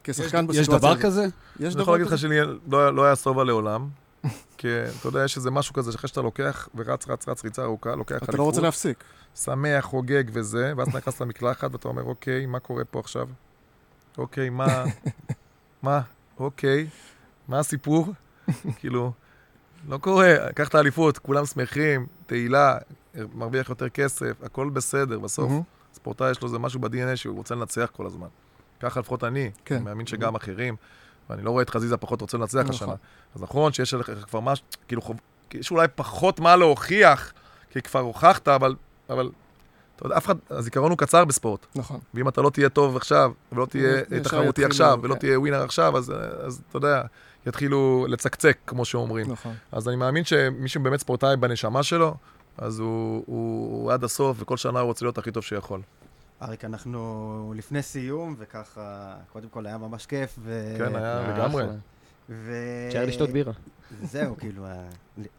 כשחקן 0.04 0.48
בסיטואציה? 0.48 0.62
יש 0.62 0.68
דבר 0.68 1.02
כזה? 1.02 1.24
יש 1.24 1.30
דבר 1.60 1.68
כזה? 1.68 1.74
אני 1.76 1.82
יכול 1.82 1.94
להגיד 1.94 2.08
לך 2.08 2.18
שלי 2.18 2.38
לא, 2.68 2.96
לא 2.96 3.06
היה 3.06 3.16
שובע 3.16 3.44
לעולם. 3.44 3.88
כי 4.58 4.68
אתה 5.00 5.08
יודע, 5.08 5.24
יש 5.24 5.38
איזה 5.38 5.52
משהו 5.52 5.74
כזה 5.74 5.92
שאחרי 5.92 6.08
שאתה 6.08 6.22
לוקח 6.22 6.70
ורץ, 6.76 7.08
רץ, 7.08 7.28
רץ, 7.28 7.44
ריצה 7.44 7.64
ארוכה, 7.64 7.96
לוקח 7.96 8.12
אליפות. 8.12 8.30
אתה 8.30 8.38
לא 8.38 8.44
רוצה 8.44 8.62
להפסיק. 8.62 9.04
שמח, 9.36 9.86
חוגג 9.86 10.24
וזה, 10.34 10.74
ואז 10.78 10.88
אתה 10.88 10.98
נכנס 10.98 11.22
למקלחת 11.22 11.72
ואתה 11.72 11.88
אומר, 11.88 12.04
אוקיי, 12.04 12.46
מה 12.46 12.60
קורה 12.60 12.86
פה 12.86 13.00
עכשיו? 13.00 13.28
אוקיי, 14.18 14.50
מה... 14.50 14.84
מה? 15.84 16.02
אוקיי, 16.40 16.88
מה 17.48 17.60
הסיפור? 17.60 18.14
כאילו, 18.80 19.12
לא 19.88 19.98
קורה, 19.98 20.36
קח 20.56 20.68
את 20.68 20.76
האליפות, 20.76 21.18
כולם 21.18 21.46
שמחים, 21.46 22.08
תהילה, 22.26 22.78
מרוויח 23.34 23.70
יותר 23.70 23.90
כסף, 23.90 24.44
הכל 24.44 24.70
בסדר, 24.70 25.20
בסוף. 25.20 25.52
ספורטאי 25.94 26.32
יש 26.32 26.42
לו 26.42 26.48
איזה 26.48 26.60
משהו 26.60 26.80
ב-DNA 26.80 27.16
שהוא 27.16 27.38
רוצה 27.38 27.56
לנצח 27.56 27.90
כל 27.96 28.06
הזמן. 28.06 28.28
ככה 28.80 29.00
לפחות 29.00 29.24
אני, 29.24 29.52
כן. 29.66 29.76
אני 29.76 29.84
מאמין 29.84 30.08
שגם 30.08 30.36
אחרים, 30.36 30.76
ואני 31.30 31.42
לא 31.42 31.52
רואה 31.52 31.64
את 31.64 31.70
חזיזה 31.70 31.98
פחות 31.98 32.22
רוצה 32.22 32.38
לנצח 32.38 32.60
נכון. 32.60 32.70
השנה. 32.70 32.94
אז 33.36 33.42
נכון 33.42 33.74
שיש 33.74 33.94
לך 33.94 34.12
כבר 34.30 34.40
משהו, 34.40 34.66
כאילו, 34.88 35.02
יש 35.54 35.72
אולי 35.72 35.88
פחות 35.96 36.40
מה 36.40 36.56
להוכיח, 36.56 37.34
כי 37.70 37.82
כבר 37.82 38.00
הוכחת, 38.00 38.48
אבל, 38.48 38.76
אבל 39.10 39.30
אתה 39.98 40.06
יודע, 40.06 40.18
אף 40.18 40.26
אחד, 40.26 40.36
הזיכרון 40.50 40.92
הוא 40.92 40.98
קצר 40.98 41.26
בספורט. 41.26 41.66
נכון. 41.76 42.00
ואם 42.14 42.28
אתה 42.28 42.42
לא 42.42 42.50
תהיה 42.50 42.70
טוב 42.70 42.96
עכשיו, 42.96 43.32
ולא 43.52 43.66
תהיה 43.66 44.04
תחרותי 44.24 44.66
עכשיו, 44.66 45.00
ולא 45.02 45.14
כן. 45.14 45.20
תהיה 45.20 45.40
ווינר 45.40 45.64
עכשיו, 45.64 45.98
אז, 45.98 46.14
אז 46.46 46.62
אתה 46.70 46.78
יודע, 46.78 47.02
יתחילו 47.48 48.06
לצקצק, 48.10 48.58
כמו 48.68 48.86
שאומרים. 48.86 49.32
נכון. 49.32 49.54
אז 49.72 49.88
אני 49.88 49.96
מאמין 49.96 50.24
שמי 50.24 50.68
שבאמת 50.68 51.00
ספורטאי 51.00 51.38
בנשמה 51.38 51.84
שלו, 51.84 52.16
אז 52.58 52.80
הוא, 52.80 53.24
הוא, 53.26 53.84
הוא 53.84 53.92
עד 53.92 54.04
הסוף, 54.04 54.38
וכל 54.40 54.58
שנה 54.58 54.80
הוא 54.80 54.88
רוצה 54.88 55.06
להיות 55.06 55.18
הכי 55.18 55.32
טוב 55.32 55.44
שיכול. 55.44 55.82
אריק, 56.42 56.66
אנחנו 56.66 57.54
לפני 57.56 57.82
סיום, 57.82 58.36
וככה, 58.38 59.16
קודם 59.34 59.50
כל 59.50 59.66
היה 59.66 59.78
ממש 59.78 60.06
כיף. 60.06 60.36
ו... 60.40 60.76
כן, 60.78 60.96
היה 60.96 61.34
לגמרי. 61.34 61.64
ו... 62.30 62.54
תשאר 62.90 63.06
לשתות 63.06 63.30
בירה. 63.30 63.54
זהו, 64.04 64.38
כאילו, 64.38 64.66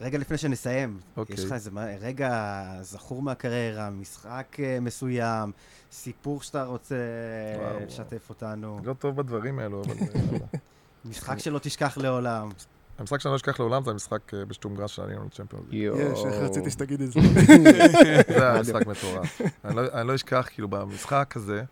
רגע 0.01 0.19
לפני 0.19 0.39
שנסיים, 0.39 1.01
אוקיי. 1.16 1.35
יש 1.35 1.44
לך 1.44 1.52
איזה 1.52 1.70
רגע 2.01 2.65
זכור 2.81 3.23
מהקריירה, 3.23 3.90
משחק 3.90 4.56
אה, 4.62 4.81
מסוים, 4.81 5.52
סיפור 5.93 6.43
שאתה 6.43 6.65
רוצה 6.65 6.97
לשתף 7.86 8.31
אותנו. 8.31 8.81
לא 8.85 8.94
טוב 8.94 9.16
בדברים 9.16 9.59
האלו, 9.59 9.82
אבל... 9.85 9.94
משחק 11.05 11.39
שלא 11.39 11.59
תשכח 11.59 11.98
לעולם. 11.98 12.48
המשחק 12.98 13.20
שאני 13.20 13.31
לא 13.31 13.36
אשכח 13.36 13.60
לעולם 13.60 13.85
זה 13.85 13.90
המשחק 13.90 14.35
אה, 14.35 14.44
בשטומגרס 14.44 14.90
של 14.90 15.02
הניון 15.02 15.28
צ'מפיונס. 15.28 15.66
יש, 15.70 16.24
איך 16.27 16.35
רציתי 16.35 16.70
שתגיד 16.70 17.01
את 17.01 17.12
זה. 17.12 17.20
זה 18.39 18.51
היה 18.51 18.60
משחק 18.60 18.86
מטורף. 18.86 19.40
לא- 19.65 19.93
אני 19.93 20.09
לא 20.09 20.15
אשכח, 20.15 20.48
כאילו, 20.52 20.69
במשחק 20.69 21.32
הזה, 21.36 21.62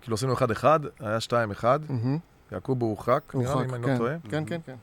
כאילו 0.00 0.14
עשינו 0.14 0.34
1-1, 0.34 0.64
היה 1.00 1.18
2-1, 1.60 1.64
יעקוב 2.52 2.82
הורחק, 2.82 3.34
נראה 3.34 3.54
לי 3.54 3.64
אם 3.64 3.74
אני 3.74 3.82
לא 3.82 3.86
כן. 3.86 3.98
טועה. 3.98 4.14
כן, 4.30 4.44
כן, 4.46 4.60
כן. 4.66 4.74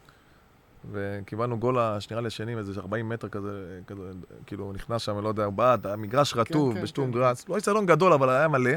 וקיבלנו 0.92 1.60
גול, 1.60 1.78
שנראה 2.00 2.22
לי 2.22 2.28
השני, 2.28 2.58
איזה 2.58 2.80
40 2.80 3.10
מטר 3.10 3.30
כזה, 3.30 3.80
כזה, 3.88 4.02
כאילו 4.46 4.74
נכנס 4.74 5.02
שם, 5.02 5.20
לא 5.20 5.30
יודע, 5.30 5.50
בעד, 5.50 5.88
המגרש 5.88 6.34
כן, 6.34 6.40
רטוב, 6.40 6.74
כן, 6.74 6.82
בשטום 6.82 7.06
כן, 7.06 7.12
גראס, 7.12 7.44
כן. 7.44 7.52
לא 7.52 7.56
איצטדיון 7.56 7.86
גדול, 7.86 8.14
אבל 8.14 8.30
היה 8.30 8.48
מלא. 8.48 8.72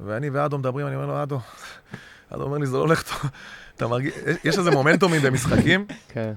ואני 0.00 0.30
ואדו 0.30 0.58
מדברים, 0.58 0.86
אני 0.86 0.96
אומר 0.96 1.06
לו, 1.06 1.22
אדו, 1.22 1.40
אדו 2.30 2.42
אומר 2.42 2.58
לי, 2.58 2.66
זה 2.66 2.76
לא 2.76 2.82
הולך 2.82 3.02
טוב. 3.02 3.30
אתה 3.76 3.86
מרגיש, 3.86 4.14
יש 4.44 4.58
איזה 4.58 4.70
מומנטומים 4.70 5.22
במשחקים, 5.22 5.86
כן. 6.08 6.32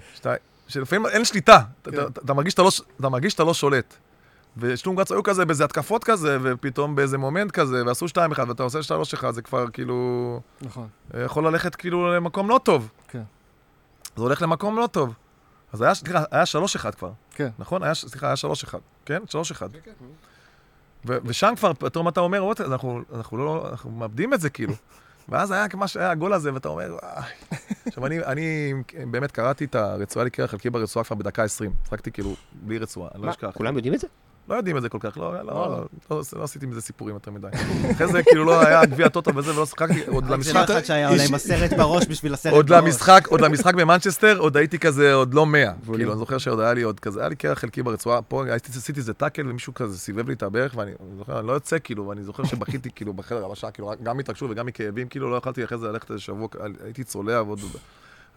שלפעמים 0.68 1.06
אין 1.06 1.26
שליטה, 1.26 1.62
כן. 1.84 1.94
אתה, 1.94 2.08
אתה, 2.08 2.34
מרגיש 2.34 2.52
שאתה 2.52 2.62
לא, 2.62 2.70
אתה 3.00 3.10
מרגיש 3.10 3.34
שאתה 3.34 3.44
לא 3.44 3.54
שולט. 3.54 3.98
ושטונגרץ 4.58 5.12
היו 5.12 5.24
כזה 5.24 5.46
באיזה 5.46 5.64
התקפות 5.64 6.04
כזה, 6.04 6.38
ופתאום 6.42 6.96
באיזה 6.96 7.18
מומנט 7.18 7.52
כזה, 7.52 7.86
ועשו 7.86 8.06
2-1, 8.06 8.10
ואתה 8.48 8.64
עושה 8.64 8.80
3-1, 9.22 9.32
זה 9.32 9.42
כבר 9.42 9.70
כאילו... 9.70 10.40
נכון. 10.62 10.88
יכול 11.24 11.48
ללכת 11.48 11.76
כאילו 11.76 12.16
למקום 12.16 12.50
לא 12.50 12.60
טוב. 12.64 12.90
כן. 13.08 13.24
זה 14.16 14.24
הולך 14.24 14.42
למקום 14.42 14.78
לא 14.78 14.88
טוב. 14.88 15.14
אז 15.74 15.82
היה, 15.82 15.94
סליחה, 15.94 16.24
היה 16.32 16.44
3-1 16.44 16.92
כבר, 16.92 17.12
כן. 17.32 17.50
נכון? 17.60 17.84
היה, 17.84 17.94
סליחה, 17.94 18.28
היה 18.28 18.36
3-1, 18.72 18.76
כן? 19.06 19.22
3-1. 19.28 19.62
ו- 21.06 21.18
ושם 21.26 21.54
כבר 21.58 21.74
פתאום 21.74 22.08
אתה 22.08 22.20
אומר, 22.20 22.40
"רוטה, 22.40 22.66
אנחנו, 22.66 23.02
אנחנו, 23.16 23.38
לא, 23.38 23.68
אנחנו 23.70 23.92
מאבדים 23.92 24.34
את 24.34 24.42
זה 24.42 24.50
כאילו. 24.50 24.74
ואז 25.30 25.52
היה 25.52 25.66
מה 25.74 25.88
שהיה 25.88 26.12
הגול 26.12 26.34
הזה, 26.34 26.54
ואתה 26.54 26.68
אומר, 26.70 26.98
"וואי." 27.04 27.32
עכשיו, 27.86 28.06
אני, 28.06 28.20
אני 28.20 28.74
באמת 29.12 29.32
קראתי 29.32 29.66
את 29.66 29.76
הרצועה 29.76 30.26
לקרע 30.26 30.48
חלקי 30.48 30.70
ברצועה 30.70 31.06
כבר 31.06 31.16
בדקה 31.16 31.44
20. 31.44 31.72
שחקתי 31.88 32.12
כאילו 32.12 32.36
בלי 32.54 32.78
רצועה, 32.78 33.10
אני 33.16 33.26
לא 33.26 33.30
אשכח. 33.30 33.52
כולם 33.54 33.76
יודעים 33.76 33.94
את 33.94 34.00
זה? 34.00 34.08
לא 34.50 34.56
יודעים 34.56 34.78
את 34.78 34.82
זה 34.82 34.90
כל 34.90 34.98
כך, 35.02 35.18
לא, 35.18 35.34
לא, 35.34 35.52
וואלה. 35.52 35.76
לא, 35.76 35.88
לא, 36.12 36.22
לא 36.34 36.44
עשיתי 36.44 36.66
מזה 36.66 36.82
סיפורים 36.82 37.16
יותר 37.16 37.32
מדי. 37.32 37.48
אחרי 37.92 38.08
זה 38.08 38.24
כאילו 38.24 38.44
לא 38.44 38.62
היה 38.62 38.86
גביע 38.86 39.10
טוטו 39.10 39.36
וזה, 39.36 39.56
ולא 39.56 39.66
שיחקתי, 39.66 40.06
עוד 40.06 40.24
זה 40.24 40.30
לא 40.30 40.36
למשחק, 40.36 40.70
אחד 40.70 40.84
שהיה 40.84 41.10
עולה 41.10 41.24
עם 41.24 41.34
הסרט 41.34 41.74
בראש 41.74 42.08
בשביל 42.08 42.34
הסרט 42.34 42.54
עוד 42.54 42.68
בראש. 42.68 42.84
למשחק, 42.84 43.28
עוד 43.30 43.42
למשחק 43.42 43.74
במנצ'סטר, 43.74 44.38
עוד 44.38 44.58
הייתי 44.58 44.80
כזה, 44.80 45.14
עוד 45.14 45.34
לא 45.34 45.46
100. 45.46 45.62
וואלה. 45.64 45.98
כאילו, 45.98 46.12
אני 46.12 46.20
זוכר 46.20 46.38
שעוד 46.38 46.60
היה 46.60 46.74
לי 46.74 46.82
עוד 46.82 47.00
כזה, 47.00 47.20
היה 47.20 47.30
לי 47.30 47.36
קרח 47.36 47.60
חלקי 47.60 47.84
ברצועה, 47.84 48.22
פה 48.22 48.44
עשיתי 48.76 49.00
איזה 49.00 49.14
טאקל 49.14 49.50
ומישהו 49.50 49.74
כזה 49.74 49.98
סיבב 49.98 50.28
לי 50.28 50.34
את 50.34 50.44
הברך, 50.44 50.74
ואני 50.76 50.92
אני 50.92 51.18
זוכר, 51.18 51.40
אני 51.40 51.48
לא 51.48 51.54
יוצא 51.54 51.78
כאילו, 51.84 52.08
ואני 52.08 52.24
זוכר 52.24 52.44
שבכיתי 52.44 52.90
כאילו 52.96 53.14
בחדר 53.14 53.46
הלבשה, 53.46 53.72
כאילו, 53.72 53.92
גם 54.04 54.18
מהתרגשות 54.18 54.52
וגם 54.52 54.66
מכאבים, 54.66 55.08
כאילו, 55.08 55.32
לא 55.32 55.36
יכולתי 55.36 55.64
אחרי 55.64 55.78
זה 55.78 55.88
ללכת 55.88 56.12
איזה 56.12 56.22
שבוע, 56.22 56.48
הייתי 56.84 57.04
צולע 57.04 57.42
ועוד... 57.42 57.60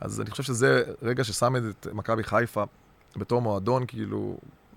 אז 0.00 0.20
אני 0.20 0.30
חושב 0.30 0.42
שזה 0.42 0.82
רגע 1.02 1.24
ששם 1.24 1.56
את 1.56 1.86
מכבי 1.92 2.24
חיפה 2.24 2.64
בתור 3.16 3.42
מועדון, 3.42 3.86
כאילו, 3.86 4.36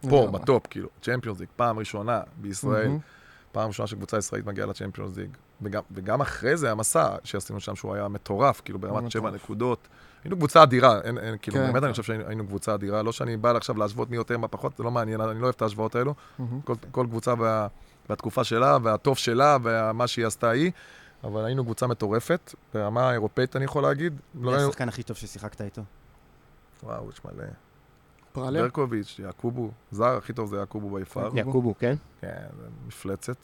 פה. 0.10 0.28
בטופ, 0.32 0.68
כאילו, 0.70 0.90
צ'מפיונס 1.02 1.40
ליג, 1.40 1.50
פעם 1.56 1.80
ראשונה 1.80 2.22
בישראל. 2.38 2.92
פעם 3.52 3.68
ראשונה 3.68 3.88
שקבוצה 3.88 4.18
ישראלית 4.18 4.46
מגיעה 4.46 4.68
לצ'מפיונס 4.68 5.18
ליג. 5.18 5.30
וגם, 5.62 5.82
וגם 5.92 6.22
אחרי 6.22 6.58
זה 6.58 6.72
המסע 6.72 7.16
שעשינו 7.24 7.60
שם, 7.60 7.76
שהוא 7.76 7.94
היה 7.94 8.08
מטורף, 8.08 8.62
כאילו 8.66 8.80
ברמת 8.80 9.12
שבע. 9.12 9.32
נקודות. 9.32 9.88
היינו 10.24 10.38
קבוצה 10.38 10.64
אדירה, 10.64 11.02
אין, 11.02 11.18
אין, 11.18 11.36
כאילו, 11.42 11.58
כן. 11.58 11.68
באמת 11.72 11.84
אני 11.84 11.92
חושב 11.92 12.04
שהיינו 12.04 12.28
היינו 12.28 12.48
קבוצה 12.48 12.74
אדירה. 12.74 13.04
לא 13.04 13.12
שאני 13.12 13.38
בא 13.38 13.52
עכשיו 13.52 13.78
להשוות 13.78 14.10
מי 14.10 14.16
יותר, 14.16 14.38
מה 14.38 14.48
פחות, 14.48 14.78
זה 14.78 14.84
לא 14.84 14.92
מעניין, 14.92 15.22
אני 15.22 15.40
לא 15.40 15.44
אוהב 15.44 15.56
את 15.56 15.62
ההשוואות 15.62 15.96
האלו. 15.96 16.14
מהמם. 16.40 16.62
כל, 16.62 16.74
כל 16.92 17.06
קבוצה 17.10 17.34
וה, 17.38 17.68
והתקופה 18.10 18.44
שלה, 18.44 18.78
והטוב 18.84 19.18
שלה, 19.18 19.58
ומה 19.64 20.08
שהיא 20.08 20.26
עשתה 20.26 20.50
היא. 20.50 20.72
אבל 21.24 21.46
היינו 21.46 21.64
קבוצה 21.64 21.88
מטורפת, 21.88 22.54
ברמה 22.74 23.10
האירופאית 23.10 23.56
אני 23.56 23.66
יכול 23.66 23.84
להגיד. 23.84 24.20
לא 24.36 24.52
מי 24.52 24.58
היינו... 24.58 24.70
השחקן 24.70 24.90
הכי 24.90 25.04
טוב 25.04 25.18
ששיחקת 25.18 25.62
איתו? 25.62 25.82
וואו, 26.84 27.10
יש 27.10 27.22
מלא. 27.26 27.46
פרליה? 28.36 28.62
ברקוביץ', 28.62 29.20
יעקובו, 29.20 29.72
זר 29.92 30.18
הכי 30.18 30.34
טוב 30.34 30.50
זה 30.50 30.58
יעקובו 30.58 30.90
ביפר. 30.90 31.30
יעקובו. 31.34 31.74
כן? 31.80 31.96
כן, 32.22 32.30
מפלצת. 32.88 33.38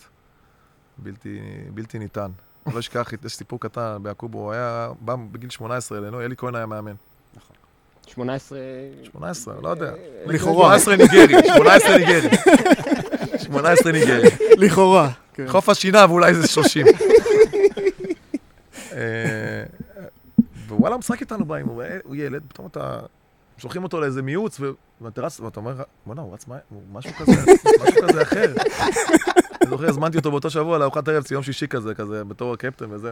בלתי, 0.98 1.40
בלתי 1.74 2.00
ניתן. 2.00 2.32
לא 2.74 2.80
אשכח, 2.80 3.10
יש 3.26 3.36
סיפור 3.36 3.60
קטן 3.60 3.98
ביעקובו, 4.02 4.40
הוא 4.40 4.52
היה, 4.52 4.90
בא 5.00 5.16
בגיל 5.32 5.50
18 5.50 5.98
אלינו, 5.98 6.22
אלי 6.22 6.36
כהן 6.38 6.56
היה 6.56 6.66
מאמן. 6.66 6.96
18... 8.08 8.60
18, 9.04 9.62
לא 9.62 9.70
יודע. 9.70 9.92
לכאורה. 10.26 10.80
18 10.80 10.96
ניגרי, 10.96 11.48
18 11.56 11.98
ניגרי. 11.98 12.30
18 13.38 13.92
ניגרי. 13.92 14.30
לכאורה. 14.58 15.10
כן. 15.34 15.48
חוף 15.48 15.70
השינה 15.70 16.06
ואולי 16.10 16.34
זה 16.34 16.48
30. 16.48 16.86
אה, 18.92 19.64
ווואלה, 20.68 20.98
משחק 20.98 21.22
איתנו 21.22 21.46
הוא 21.66 21.84
הוא 22.04 22.16
ילד, 22.16 22.42
פתאום 22.48 22.68
אתה... 22.68 23.00
שולחים 23.62 23.84
אותו 23.84 24.00
לאיזה 24.02 24.22
מיעוץ, 24.22 24.62
ואתה 25.02 25.22
רץ, 25.22 25.40
ואתה 25.40 25.60
אומר, 25.60 25.84
בוא'נה, 26.06 26.22
הוא 26.22 26.34
רץ 26.34 26.48
מה... 26.48 26.58
הוא 26.70 26.82
משהו 26.92 27.14
כזה, 27.14 27.32
משהו 27.82 28.02
כזה 28.08 28.22
אחר. 28.22 28.54
אני 29.62 29.70
זוכר, 29.70 29.90
הזמנתי 29.90 30.18
אותו 30.18 30.32
באותו 30.32 30.50
שבוע 30.50 30.78
לארוחת 30.78 31.08
ערב, 31.08 31.24
יום 31.32 31.44
שישי 31.44 31.68
כזה, 31.68 31.96
כזה, 31.96 32.24
בתור 32.24 32.54
הקפטן 32.54 32.92
וזה. 32.92 33.12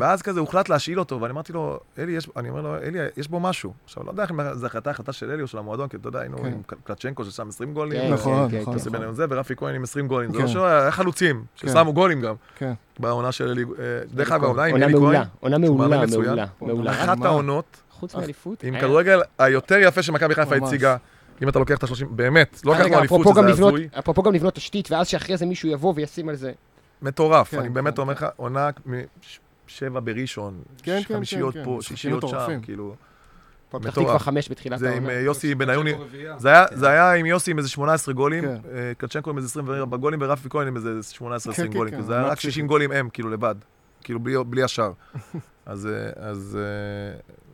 ואז 0.00 0.22
כזה 0.22 0.40
הוחלט 0.40 0.68
להשאיל 0.68 0.98
אותו, 0.98 1.20
ואני 1.20 1.32
אמרתי 1.32 1.52
לו, 1.52 1.80
אלי, 1.98 2.12
יש, 2.12 2.28
אני 2.36 2.48
אומר 2.48 2.60
לו, 2.60 2.76
אלי, 2.76 2.98
יש 3.16 3.28
בו 3.28 3.40
משהו. 3.40 3.72
עכשיו, 3.84 4.04
לא 4.04 4.10
יודע 4.10 4.24
אם 4.30 4.54
זו 4.54 4.66
החלטה, 4.66 4.90
החלטה 4.90 5.12
של 5.12 5.30
אלי 5.30 5.42
או 5.42 5.46
של 5.46 5.58
המועדון, 5.58 5.88
כי 5.88 5.96
אתה 5.96 6.08
יודע, 6.08 6.20
היינו 6.20 6.38
כן. 6.38 6.46
עם 6.46 6.62
קלצ'נקו 6.84 7.24
ששם 7.24 7.48
20 7.48 7.74
גולים. 7.74 8.00
כן, 8.00 8.12
נכון, 8.12 8.50
כן, 8.50 8.60
נכון, 8.60 8.78
כן, 8.78 8.90
נכון. 8.92 9.14
זה, 9.14 9.26
ורפי 9.28 9.56
כהן 9.56 9.74
עם 9.74 9.82
20 9.82 10.08
גולים. 10.08 10.32
זה 10.32 10.38
לא 10.38 10.42
כן. 10.42 10.48
שלא 10.48 10.66
היה, 10.66 10.90
חלוצים, 10.90 11.44
כן. 11.56 11.68
ששמו 11.68 11.92
גולים 11.92 12.20
גם. 12.20 12.34
כן. 12.56 12.72
בעונה 12.98 13.32
של 13.32 13.48
אלי, 13.48 13.62
אה, 13.62 13.84
דרך 14.14 14.32
אגב, 14.32 14.44
העונה 14.44 14.64
עם 14.64 14.72
עונה 14.72 14.86
אלי 14.86 14.94
כהן, 14.94 15.22
עונה 15.40 15.66
שהוא 15.66 15.78
מעולה, 15.78 16.02
מצוין. 16.02 16.24
מעולה, 16.24 16.46
עונה 16.58 16.74
מעולה. 16.74 16.92
אחת? 16.92 17.24
העונות 17.24 17.83
חוץ 17.94 18.14
מאליפות. 18.14 18.62
עם 18.64 18.74
היה- 18.74 18.82
כדורגל 18.82 19.20
היותר 19.38 19.78
יפה 19.78 20.02
שמכבי 20.02 20.34
חיפה. 20.34 20.56
הציגה, 20.56 20.96
אם 21.42 21.48
אתה 21.48 21.58
לוקח 21.58 21.78
את 21.78 21.82
ה-30, 21.84 22.04
באמת, 22.10 22.60
לא 22.64 22.74
לקחנו 22.74 22.98
אליפות, 22.98 23.20
לבנות- 23.26 23.48
הזוי, 23.74 23.88
אפרופו 23.98 24.22
גם 24.22 24.32
לבנות 24.34 24.54
תשתית, 24.54 24.90
ואז 24.90 25.06
שאחרי 25.08 25.36
זה 25.36 25.46
מישהו 25.46 25.68
יבוא 25.68 25.92
וישים 25.96 26.28
על 26.28 26.34
זה. 26.36 26.52
מטורף, 27.02 27.50
כן, 27.50 27.58
אני 27.58 27.68
באמת 27.68 27.94
כן, 27.96 28.00
אומר 28.02 28.12
לך, 28.12 28.26
עונה 28.36 28.70
משבע 29.66 30.00
בראשון, 30.04 30.62
כן, 30.82 31.00
כן, 31.08 31.14
חמישיות 31.14 31.54
כן, 31.54 31.64
פה, 31.64 31.70
כן, 31.76 31.80
שישיות 31.82 32.24
שם. 32.28 32.60
כאילו, 32.62 32.94
פתח 33.68 33.78
מטורף. 33.78 33.94
תקווה 34.06 34.18
חמש 34.18 34.50
בתחילת 34.50 34.78
זה 34.78 34.88
עם 34.90 34.94
העונה. 35.02 35.10
אה, 35.12 35.20
יוסי 35.20 35.54
בניון, 35.54 35.86
רביעייה. 35.88 36.34
זה 36.38 36.48
היה- 36.48 36.66
זה 36.72 36.88
היה 36.88 37.12
עם 37.12 37.26
יוסי 37.26 37.50
עם 37.50 37.58
איזה 37.58 37.68
18 37.68 38.14
גולים, 38.14 38.44
כן. 38.44 38.56
אה, 38.74 38.92
קלצ'נקו 38.98 39.30
עם 39.30 39.36
איזה 39.36 39.46
24 39.48 39.96
גולים, 39.96 40.18
ורפי 40.22 40.48
כהן 40.50 40.68
עם 40.68 40.76
איזה 40.76 40.90
18-20 41.12 41.16
כן, 41.72 41.72
גולים, 41.72 41.90
כן, 41.90 41.96
כאילו, 41.96 42.06
זה 42.06 42.14
היה 42.14 42.22
רק 42.26 42.32
פסיכי. 42.38 42.50
60 42.52 42.66
גולים 42.66 42.92
הם, 42.92 43.08
כאילו, 43.12 43.30
לבד, 43.30 43.54
כאילו, 44.04 44.20
בלי- 44.20 44.44
בלי 44.46 44.62
השאר. 44.62 44.92
אז, 45.66 45.88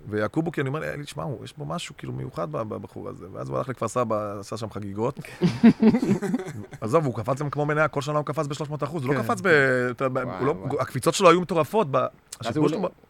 אה, 0.09 0.15
אה, 0.15 0.21
ויעקובו, 0.21 0.53
כי 0.53 0.61
אני 0.61 0.69
אומר, 0.69 0.81
לי, 0.97 1.05
תשמע, 1.05 1.23
הוא- 1.23 1.45
יש 1.45 1.55
בו 1.59 1.65
משהו 1.65 1.95
כאילו 1.99 2.13
מיוחד 2.13 2.53
ב- 2.53 2.63
בבחור 2.63 3.09
הזה, 3.09 3.27
ואז 3.33 3.49
הוא 3.49 3.59
הלך 3.59 3.69
לכפר 3.69 3.89
סבא, 3.89 4.35
עשה 4.41 4.57
שם 4.57 4.71
חגיגות. 4.71 5.19
עזוב, 6.81 7.07
הוא 7.07 7.15
קפץ 7.15 7.41
להם 7.41 7.51
כמו 7.51 7.67
מניה, 7.67 7.89
כל 7.89 8.01
שנה 8.01 8.19
הוא 8.19 8.25
קפץ 8.27 8.47
ב-300 8.47 8.85
אחוז, 8.85 9.05
הוא 9.05 9.15
לא 9.15 9.21
כן, 9.21 9.25
קפץ 9.27 9.41
ב... 9.41 9.47
וואי, 9.47 10.25
הוא 10.39 10.47
לא-. 10.47 10.55
הקפיצות 10.81 11.15
שלו 11.15 11.31
היו 11.31 11.41
מטורפות. 11.41 11.87
ב- 11.91 11.97
אז 12.41 12.57
ב- 12.59 12.61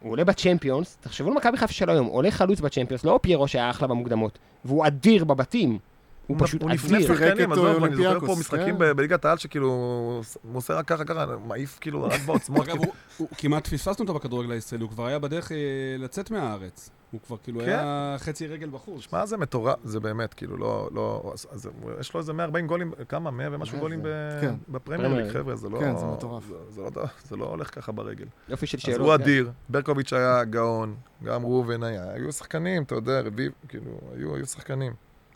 הוא 0.01 0.11
עולה 0.11 0.23
בצ'מפיונס, 0.23 0.97
תחשבו 1.01 1.27
על 1.29 1.35
מכבי 1.35 1.57
חיפה 1.57 1.73
של 1.73 1.89
היום, 1.89 2.07
עולה 2.07 2.31
חלוץ 2.31 2.59
בצ'מפיונס, 2.59 3.03
לא 3.05 3.19
פיירו 3.21 3.47
שהיה 3.47 3.69
אחלה 3.69 3.87
במוקדמות, 3.87 4.39
והוא 4.65 4.87
אדיר 4.87 5.25
בבתים. 5.25 5.79
הוא 6.27 6.37
פשוט 6.39 6.61
הוא 6.61 6.71
נפנף 6.71 6.91
אדיר. 6.95 7.07
פירק 7.07 7.19
שחקנים, 7.19 7.53
את 7.53 7.57
עזוב, 7.57 7.83
אני 7.83 7.95
זוכר 7.95 8.19
פה 8.19 8.35
משחקים 8.39 8.77
כן. 8.77 8.95
בליגת 8.95 9.25
העל 9.25 9.37
שכאילו, 9.37 9.67
הוא 9.67 10.21
עושה 10.57 10.73
רק 10.73 10.87
ככה 10.87 11.03
ככה, 11.05 11.25
מעיף 11.47 11.77
כאילו 11.81 12.03
רק 12.03 12.21
בעוצמות. 12.25 12.67
אגב, 12.67 12.77
הוא- 12.77 12.93
הוא- 13.17 13.27
כמעט 13.37 13.67
פספסנו 13.67 14.03
אותו 14.05 14.13
בכדורגל 14.13 14.51
הישראלי, 14.51 14.83
הוא 14.83 14.91
כבר 14.91 15.05
היה 15.05 15.19
בדרך 15.19 15.51
אה, 15.51 15.57
לצאת 15.99 16.31
מהארץ. 16.31 16.89
הוא 17.11 17.19
כבר 17.27 17.37
כאילו 17.43 17.59
כן. 17.59 17.65
היה 17.65 18.15
חצי 18.19 18.47
רגל 18.47 18.69
בחוץ. 18.69 19.01
שמע, 19.01 19.25
זה 19.25 19.37
מטורף, 19.37 19.75
זה 19.83 19.99
באמת, 19.99 20.33
כאילו, 20.33 20.57
לא, 20.57 20.89
לא, 20.93 21.31
אז- 21.33 21.47
אז 21.51 21.65
הוא- 21.65 21.91
יש 21.99 22.13
לו 22.13 22.19
איזה 22.19 22.33
140 22.33 22.67
גולים, 22.67 22.91
כמה, 23.09 23.31
100 23.31 23.47
ומשהו 23.51 23.79
גולים 23.79 24.01
כן. 24.41 24.53
בפרמייר. 24.69 25.33
חבר'ה, 25.33 25.55
זה 25.55 25.69
לא... 25.69 25.79
כן, 25.79 25.97
זה 25.97 26.05
מטורף. 26.05 26.43
זה- 26.69 26.81
לא- 26.81 26.89
זה 27.29 27.35
לא 27.35 27.45
הולך 27.45 27.75
ככה 27.75 27.91
ברגל. 27.91 28.25
יופי 28.49 28.67
של 28.67 28.77
אז 28.77 28.81
שאלות. 28.83 28.99
הוא 29.07 29.17
כן. 29.17 29.23
אדיר, 29.23 29.51
ברקוביץ' 29.69 30.13
היה 30.13 30.43
גאון, 30.43 30.95
גם 31.23 31.43
ראובן 31.43 31.83
היה, 31.83 32.11
היו 32.13 32.31
שחקנים, 32.31 32.83
אתה 32.83 32.95
יודע, 32.95 33.21
רביב, 33.21 33.51
כאילו, 33.67 33.91
היו 34.15 34.45
שחקנים. 34.45 34.93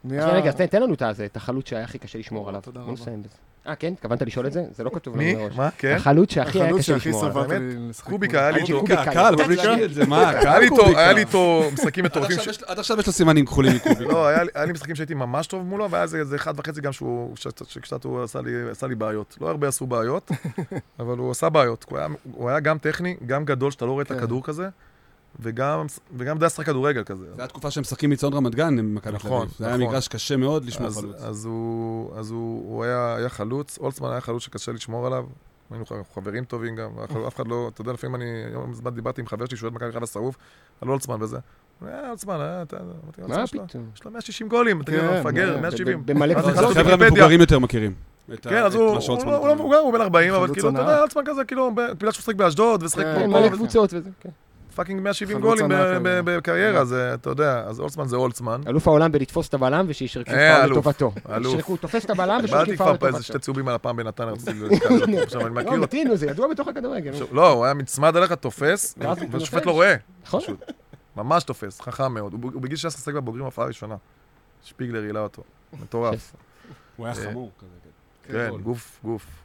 נהיה... 0.08 0.28
רגע, 0.28 0.50
אז 0.50 0.56
תן- 0.56 0.66
תן 0.66 0.82
לנו 0.82 0.94
את 0.94 1.02
הזה, 1.02 1.26
את 1.26 1.36
החלוץ 1.38 1.70
שהיה 1.70 1.84
הכי 1.84 1.98
קשה 1.98 2.20
לשמור 2.20 2.50
עליו. 2.50 2.62
תודה 2.62 2.80
בוא 2.80 2.92
רבה. 2.92 3.02
נסיים 3.02 3.24
בזה. 3.24 3.36
אה, 3.68 3.76
כן? 3.76 3.94
התכוונת 3.94 4.22
לשאול 4.22 4.48
את 4.48 4.54
זה? 4.54 4.64
זה 4.76 4.84
לא 4.84 4.90
כתוב 4.94 5.16
לנו 5.16 5.24
מי? 5.24 5.36
מראש. 5.36 5.56
מה? 5.56 5.70
כן? 5.78 5.96
החלוץ 5.96 6.32
שהכי 6.32 6.62
היה 6.62 6.74
קשה 6.78 6.96
לשמור 6.96 7.26
עליו. 7.26 7.34
סבלתי 7.34 7.50
באמת? 7.60 7.90
לשחק 7.90 8.10
קוביק 8.10 8.30
מולו. 8.32 8.42
היה 8.42 8.52
לי 8.52 8.60
אנג'י 8.60 8.74
איתו, 8.74 8.80
קוביקה. 8.86 9.02
הקהל, 9.02 9.36
קוביקה. 9.36 9.64
זה, 9.94 10.06
מה, 10.06 10.30
הקהל 10.30 10.62
איתו- 10.64 10.76
קוביקה. 10.76 11.00
היה 11.00 11.14
לי 11.14 11.20
איתו 11.20 11.64
משחקים 11.74 12.06
מטורפים. 12.06 12.38
עד 12.68 12.80
עכשיו 12.80 13.00
יש 13.00 13.08
לו 13.08 13.14
סימנים 13.14 13.46
כחולים 13.46 13.76
מקוביק. 13.76 14.00
לא, 14.08 14.28
היה 14.28 14.66
לי- 14.66 14.72
משחקים 14.74 14.96
שהייתי 14.96 15.14
ממש 15.14 15.48
טוב 15.48 15.64
מולו, 15.66 15.92
והיה 15.92 16.04
איזה 16.04 16.36
אחד 16.36 16.54
וחצי 16.60 16.82
גם 16.82 16.92
שקצת 17.66 18.04
הוא 18.04 18.24
עשה 18.24 18.42
לי- 18.88 18.96
בעיות. 18.96 19.38
לא 19.42 19.50
הרבה 19.50 19.68
עשו 19.68 19.86
בעיות, 19.88 20.32
אבל 21.00 21.18
הוא 21.18 21.32
עשה 21.32 21.50
בעיות. 21.50 21.86
הוא 21.90 21.98
היה- 21.98 22.08
הוא 22.32 22.50
היה 22.50 22.60
גם 22.60 22.78
טכני, 22.78 23.16
גם 23.26 23.46
גדול, 23.46 23.72
שאתה 23.72 23.86
לא 23.86 23.92
רואה 23.92 24.04
את 24.04 24.08
כן. 24.08 24.18
הכדור 24.18 24.44
כזה, 24.44 24.70
וגם 25.40 25.86
וגם 26.18 26.36
יודע 26.36 26.46
לשחק 26.46 26.66
כדורגל 26.66 27.04
כזה. 27.04 27.24
זו 27.26 27.32
הייתה 27.32 27.48
תקופה 27.48 27.72
שהם 27.72 27.82
משחקים 27.82 28.10
מצעון 28.10 28.34
רמת 28.34 28.56
גן, 28.56 28.80
הם 28.80 28.96
מכבי 28.96 29.12
תל 29.12 29.16
נכון, 29.16 29.42
אביב. 29.42 29.56
זה 29.60 29.66
היה 29.68 29.76
נכון. 29.78 29.88
מגרש 29.90 30.08
קשה 30.08 30.38
מאוד 30.38 30.66
לשמור 30.66 30.88
אז, 30.88 30.98
חלוץ. 30.98 31.16
אז, 31.22 31.46
הוא, 31.46 32.12
אז 32.18 32.32
הוא, 32.32 32.74
הוא 32.74 32.84
היה, 32.84 33.16
היה 33.16 33.30
חלוץ, 33.30 33.78
אולצמן 33.78 34.10
היה 34.12 34.22
חלוץ 34.22 34.44
שקשה 34.44 34.72
לשמור 34.72 35.08
עליו. 35.08 35.24
היינו 35.72 35.86
חברים 36.14 36.44
טובים 36.46 36.76
גם, 36.76 36.90
אף- 37.04 37.18
אף 37.28 37.36
אחד 37.36 37.48
לא, 37.48 37.70
אתה 37.74 37.82
יודע, 37.82 37.94
לפעמים 37.94 38.16
אני, 38.16 38.26
יום 38.54 38.74
זמן 38.74 38.92
דיברתי 38.92 39.22
עם 39.22 39.28
חבר 39.28 39.46
שלי 39.46 39.58
שהוא 39.58 39.68
אוהד 39.70 39.76
מכבי 39.76 39.92
חיפה 39.92 40.06
שרוף, 40.06 40.36
על 40.82 40.90
אולצמן 40.90 41.22
וזה. 41.24 41.38
היה 41.86 42.10
אולצמן, 42.10 42.36
היה, 42.42 42.62
אתה 42.62 42.76
יודע, 42.76 42.86
אמרתי, 43.04 43.22
מה 43.22 43.28
אולצמן, 43.28 43.44
יש 43.44 43.54
לו- 43.54 43.68
פתאום? 43.68 43.84
יש 43.96 44.04
לו 44.06 44.12
160 44.12 44.48
גולים, 44.48 44.84
תגיד, 44.84 45.00
כן, 45.00 45.08
הוא 45.08 45.20
מפגר, 45.20 45.56
כן, 45.56 45.62
170. 45.62 46.06
ב- 46.06 46.12
במלא 46.12 46.34
קבוצות. 46.34 46.74
חבר'ה. 46.78 46.96
מבוגרים 46.98 47.40
יותר 47.40 47.60
מכירים. 47.60 47.94
כן, 48.42 48.64
אז 48.64 48.76
הוא 48.76 48.84
לא- 49.26 49.48
לא 49.48 49.56
מבוגר. 49.56 49.78
הוא 49.78 49.94
בן 49.94 50.02
40, 50.02 50.34
אבל 50.34 50.54
כאילו, 50.54 50.70
אתה. 50.70 50.80
יודע, 50.80 51.02
אלצמן 51.04 51.22
כזה, 51.26 51.46
כאילו, 51.46 51.72
בגלל 51.76 52.12
שהוא 52.12 52.22
משחק 52.22 52.36
באשדוד, 52.36 52.84
ושחק 52.84 53.04
כן, 53.04 53.16
פה, 53.16 53.22
כן, 53.22 53.30
מלא 53.30 53.50
קבוצות 53.50 53.94
וזה, 53.94 54.10
כן. 54.20 54.30
fucking 54.76 55.02
170 55.02 55.38
חלוץ 55.38 55.60
גולים 55.60 55.78
בקריירה, 56.26 56.86
זה, 56.86 57.14
אתה 57.14 57.30
יודע, 57.30 57.64
אז 57.68 57.80
אולצמן 57.80 58.08
זה 58.08 58.16
אולצמן. 58.16 58.62
אלוף 58.68 58.88
העולם 58.88 59.12
בלתפוס 59.12 59.50
את 59.50 59.54
הבלם 59.54 59.86
ושישרקו 59.90 60.32
אה, 60.32 60.64
אלוף, 60.64 60.72
לטובתו. 60.72 61.12
אלוף. 61.36 61.54
ישרקו, 61.54 61.78
תופס 61.78 62.06
את 62.06 62.10
הבלם 62.10 62.38
באתי 62.42 62.44
ושישרקו 62.54 62.76
כבר 62.76 62.86
פאול 62.86 62.98
פה 62.98 63.08
איזה 63.08 63.24
שתי 63.24 63.32
לטובתו. 63.32 63.46
צהובים 63.46 63.68
על 63.68 63.76
הפעם 63.76 63.96
בנתניה, 63.96 64.32
רציתי 64.32 64.52
לקבל 64.52 65.02
אותו. 65.02 65.20
עכשיו 65.24 65.42
אני 65.48 65.50
מכיר 65.50 65.72
לא, 65.72 65.84
אותו. 65.84 66.16
זה 66.16 66.26
ידוע 66.26 66.48
בתוך 66.48 66.68
הכדורגל. 66.68 67.12
לא, 67.32 67.52
הוא 67.52 67.66
היה 67.66 67.74
נצמד 67.74 68.16
אליך, 68.16 68.32
תופס, 68.32 68.96
הוא 68.98 69.16
והשופט. 69.32 69.66
לא 69.66 69.72
רואה. 69.72 69.96
נכון? 70.24 70.42
ממש 71.16 71.44
תופס, 71.44 71.82
חכם 71.82 72.14
מאוד. 72.14 72.34
הוא 72.34 72.52
הוא 72.54 72.62
בגיל 72.62 72.78
16 72.78 73.04
שיחק 73.04 73.16
בבוגרים 73.16 73.46
הופעה 73.46 73.66
ראשונה. 73.66 73.96
שפיגלר 74.64 75.04
העלה 75.04 75.20
אותו. 75.20 75.44
מטורף. 75.82 76.34
הוא 76.96 77.06
היה 77.06 77.16
אה, 77.16 77.22
חמור 77.30 77.52
כזה, 77.60 77.70
כן. 78.24 78.50
כן. 78.52 78.62
גוף, 78.62 79.00
גוף. 79.04 79.45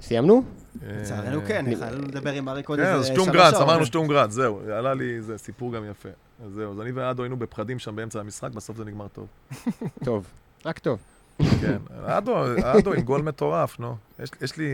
סיימנו? 0.00 0.42
אה, 0.82 0.96
לצערנו 1.00 1.40
כן, 1.46 1.64
יכולנו 1.68 2.06
לדבר 2.06 2.32
עם 2.32 2.48
אריק 2.48 2.68
עוד 2.68 2.78
כן, 2.78 2.84
איזה 2.84 2.98
אז 2.98 3.06
שלוש 3.06 3.26
שעות. 3.50 3.62
אמרנו 3.62 3.86
שטומגרץ, 3.86 4.30
זהו, 4.30 4.60
עלה 4.72 4.94
לי, 4.94 5.22
זה 5.22 5.38
סיפור 5.38 5.72
גם 5.72 5.82
יפה. 5.90 6.08
אז 6.46 6.52
זהו, 6.52 6.72
אז 6.72 6.80
אני 6.80 6.90
ואדו 6.92 7.22
היינו 7.22 7.36
בפחדים 7.36 7.78
שם 7.78 7.96
באמצע 7.96 8.20
המשחק, 8.20 8.50
בסוף 8.50 8.76
זה 8.76 8.84
נגמר 8.84 9.06
טוב. 9.08 9.26
טוב, 10.04 10.26
רק 10.66 10.78
טוב. 10.78 10.98
כן, 11.60 11.76
אדו, 12.06 12.36
אדו 12.62 12.92
עם 12.92 13.00
גול 13.00 13.22
מטורף, 13.22 13.80
נו. 13.80 13.94
יש- 14.22 14.30
יש 14.42 14.56
לי... 14.56 14.66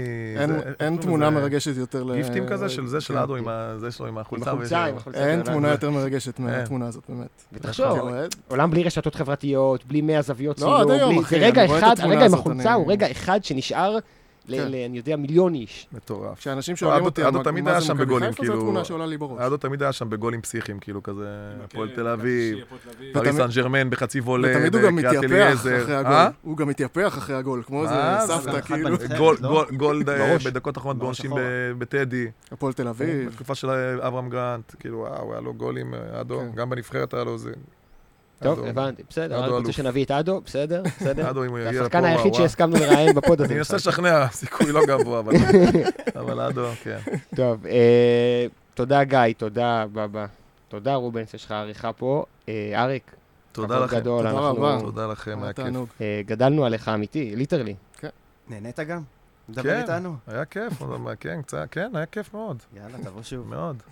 אין- 0.81 0.97
תמונה? 0.97 1.31
מרגשת 1.31 1.77
יותר 1.77 2.05
ל... 2.05 2.15
גיפטים 2.17 2.47
כזה 2.49 2.69
של 2.69 2.87
זה 2.87 3.01
של 3.01 3.15
כן. 3.15 3.21
אדו 3.21 3.37
עם 3.37 3.49
ה- 3.49 3.75
זה 3.79 3.91
שלו 3.91 4.07
עם 4.07 4.15
עם 4.19 4.21
החולצה. 4.21 4.85
עם. 4.87 4.97
אין 5.15 5.41
אתה 5.41 5.51
תמונה. 5.51 5.69
יותר 5.69 5.91
מרגשת 5.91 6.39
מהתמונה 6.39 6.87
הזאת, 6.87 7.03
באמת. 7.09 7.43
ותחשוב. 7.53 7.99
עולם 8.49 8.71
בלי 8.71 8.83
רשתות 8.85 9.15
חברתיות, 9.15 9.85
בלי 9.85 10.01
100 10.01 10.23
זוויות 10.23 10.61
לא, 10.61 10.77
עד 10.81 10.87
צילום, 10.87 10.99
היום, 10.99 11.11
בלי... 11.15 11.21
אחי, 11.25 11.39
זה 11.41 11.47
רגע 11.47 11.61
אני 11.63 11.69
רואה 11.69 11.79
את 11.79 11.85
אחד, 11.99 12.05
הרגע 12.05 12.27
עם 12.27 12.35
החולצה 12.35 12.73
הוא 12.73 12.93
רגע 12.93 13.11
אחד 13.11 13.45
שנשאר, 13.45 13.99
כן. 14.49 14.53
ל- 14.71 14.75
אני 14.89 14.97
יודע, 14.97 15.17
מיליון 15.17 15.55
איש. 15.55 15.87
מטורף. 15.93 16.39
כשאנשים 16.39 16.77
שואלים 16.77 17.05
אותי, 17.05 17.29
אדו 17.29 17.39
מה- 17.39 17.45
תמיד 17.45 17.69
היה 17.69 17.81
זה 17.81 17.87
שם 17.87 17.93
מכבי 17.95 18.05
בגולים, 18.07 18.31
חיפה, 18.31 18.43
זו 18.47 18.53
כאילו- 18.53 18.63
התמונה 18.63 18.85
שעולה 18.85 19.07
לי 19.07 19.19
בראש. 19.19 19.41
אדו 19.41 19.57
תמיד 19.57 19.83
היה 19.83 19.93
שם 19.93 20.11
בגולים 20.11 20.41
פסיכיים, 20.43 20.79
כאילו 20.79 21.03
כזה, 21.03 21.27
הפועל 21.65 21.89
תל 21.95 22.09
אביב. 22.09 22.59
פריס 23.13 23.37
סן 23.37 23.49
ג'רמן 23.55 23.91
בחצי 23.91 24.21
וולה, 24.21 24.49
ותמיד 24.57 24.75
הוא 24.75 24.83
גם 24.83 24.97
בקריית 24.97 25.25
מתייפח. 25.25 25.55
אחרי 25.61 25.95
אה? 25.95 25.99
הגול. 26.01 26.33
הוא 26.43 26.57
גם 26.57 26.69
מתייפח 26.69 27.19
אחרי 27.19 27.37
הגול, 27.37 27.63
כמו 27.67 27.83
איזה 27.83 27.95
מה? 27.95 28.21
סבתא, 28.27 28.53
זה 28.53 28.63
כאילו. 28.63 28.97
גול, 29.77 30.03
לא? 30.07 30.37
בדקות 30.45 30.77
האחרונות 30.77 30.99
בראש 30.99 31.21
בעונשים 31.21 31.47
בטדי, 31.79 32.27
הפועל 32.53 32.73
תל 32.73 32.89
אביב. 32.89 33.29
בתקופה 33.29 33.55
של 33.55 33.71
אברהם 34.01 34.29
גרנט, 34.29 34.75
כאילו 34.81 34.99
וואו, 34.99 35.33
היה 35.33 35.41
לו 35.41 35.55
גולים, 35.55 35.95
אה, 35.95 36.21
אדו, 36.21 36.39
כן. 36.41 36.51
גם 36.55 36.71
בנבחרת 36.71 37.15
היה 37.15 37.25
לו 37.25 37.39
זה. 37.39 37.53
טוב, 38.43 38.59
אדו- 38.59 38.69
הבנתי, 38.69 39.03
בסדר, 39.11 39.45
אני 39.45 39.53
רוצה. 39.53 39.73
שנביא 39.73 40.05
את 40.05 40.11
אדו, 40.11 40.41
בסדר, 40.47 40.83
בסדר. 41.01 41.31
אדו 41.31 41.45
אם 41.45 41.51
הוא 41.51 41.59
זה 41.59 41.69
יגיע 41.69 41.73
לפה, 41.73 41.81
השחקן 41.87 42.05
היחיד 42.05 42.33
וואו. 42.33 42.43
שהסכמנו 42.43 42.77
לראיין 42.77 43.15
ב 43.19 43.24
pod 43.24 43.41
הזה. 43.41 43.51
אני 43.53 43.59
אנסה. 43.59 43.77
לשכנע, 43.77 44.29
סיכוי 44.29 44.73
לא 44.73 44.81
גבוה, 44.87 45.21
אבל- 45.21 45.33
אבל 46.21 46.41
אדו, 46.41 46.67
כן. 46.83 46.99
טוב, 47.37 47.67
אה, 47.67 48.47
תודה 48.75 49.05
גיא, 49.05 49.19
תודה 49.37 49.85
בבא. 49.93 50.27
תודה 50.69 50.95
רובנס, 50.95 51.35
יש 51.35 51.45
לך 51.45 51.51
עריכה 51.53 51.93
פה. 51.93 52.25
אה, 52.49 52.73
אריק, 52.75 53.15
תודה 53.53 53.75
כבוד 53.75 53.85
לכם. 53.89 53.97
גדול, 53.97 54.19
תודה 54.19 54.31
אנחנו 54.31 54.45
רבה. 54.63 54.79
תודה 54.81 55.07
לכם, 55.07 55.43
היה 55.43 55.53
כיף. 55.53 55.67
אה, 56.01 56.21
גדלנו 56.27 56.65
עליך 56.65 56.89
אמיתי, 56.89 57.37
ליטרלי. 57.37 57.75
נהנית 58.49 58.81
גם? 58.81 59.03
מדבר 59.49 59.63
כן. 59.63 59.81
איתנו? 59.81 60.17
היה 60.27 60.45
כיף, 60.45 60.83
כן, 61.21 61.43
קצת, 61.43 61.59
כן, 61.71 61.89
היה 61.95 62.07
כיף 62.07 62.35
מאוד, 62.35 62.63
יאללה, 62.77 62.99
תבוא 63.05 63.23
שוב. 63.23 63.49
מאוד. 63.49 63.83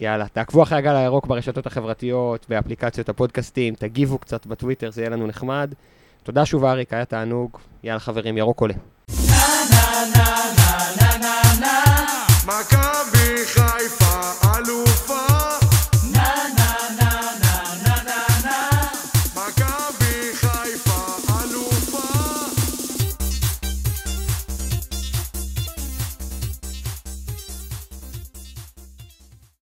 יאללה, 0.00 0.28
תעקבו 0.28 0.62
אחרי 0.62 0.78
הגל 0.78 0.96
הירוק 0.96 1.26
ברשתות 1.26 1.66
החברתיות, 1.66 2.46
באפליקציות 2.48 3.08
הפודקאסטים, 3.08 3.74
תגיבו 3.74 4.18
קצת 4.18 4.46
בטוויטר, 4.46 4.90
זה 4.90 5.02
יהיה 5.02 5.10
לנו 5.10 5.26
נחמד. 5.26 5.74
תודה 6.22 6.46
שוב 6.46 6.64
אריק, 6.64 6.92
היה 6.92 7.04
תענוג. 7.04 7.58
יאללה 7.84 8.00
חברים, 8.00 8.38
ירוק 8.38 8.60
עולה. 8.60 8.74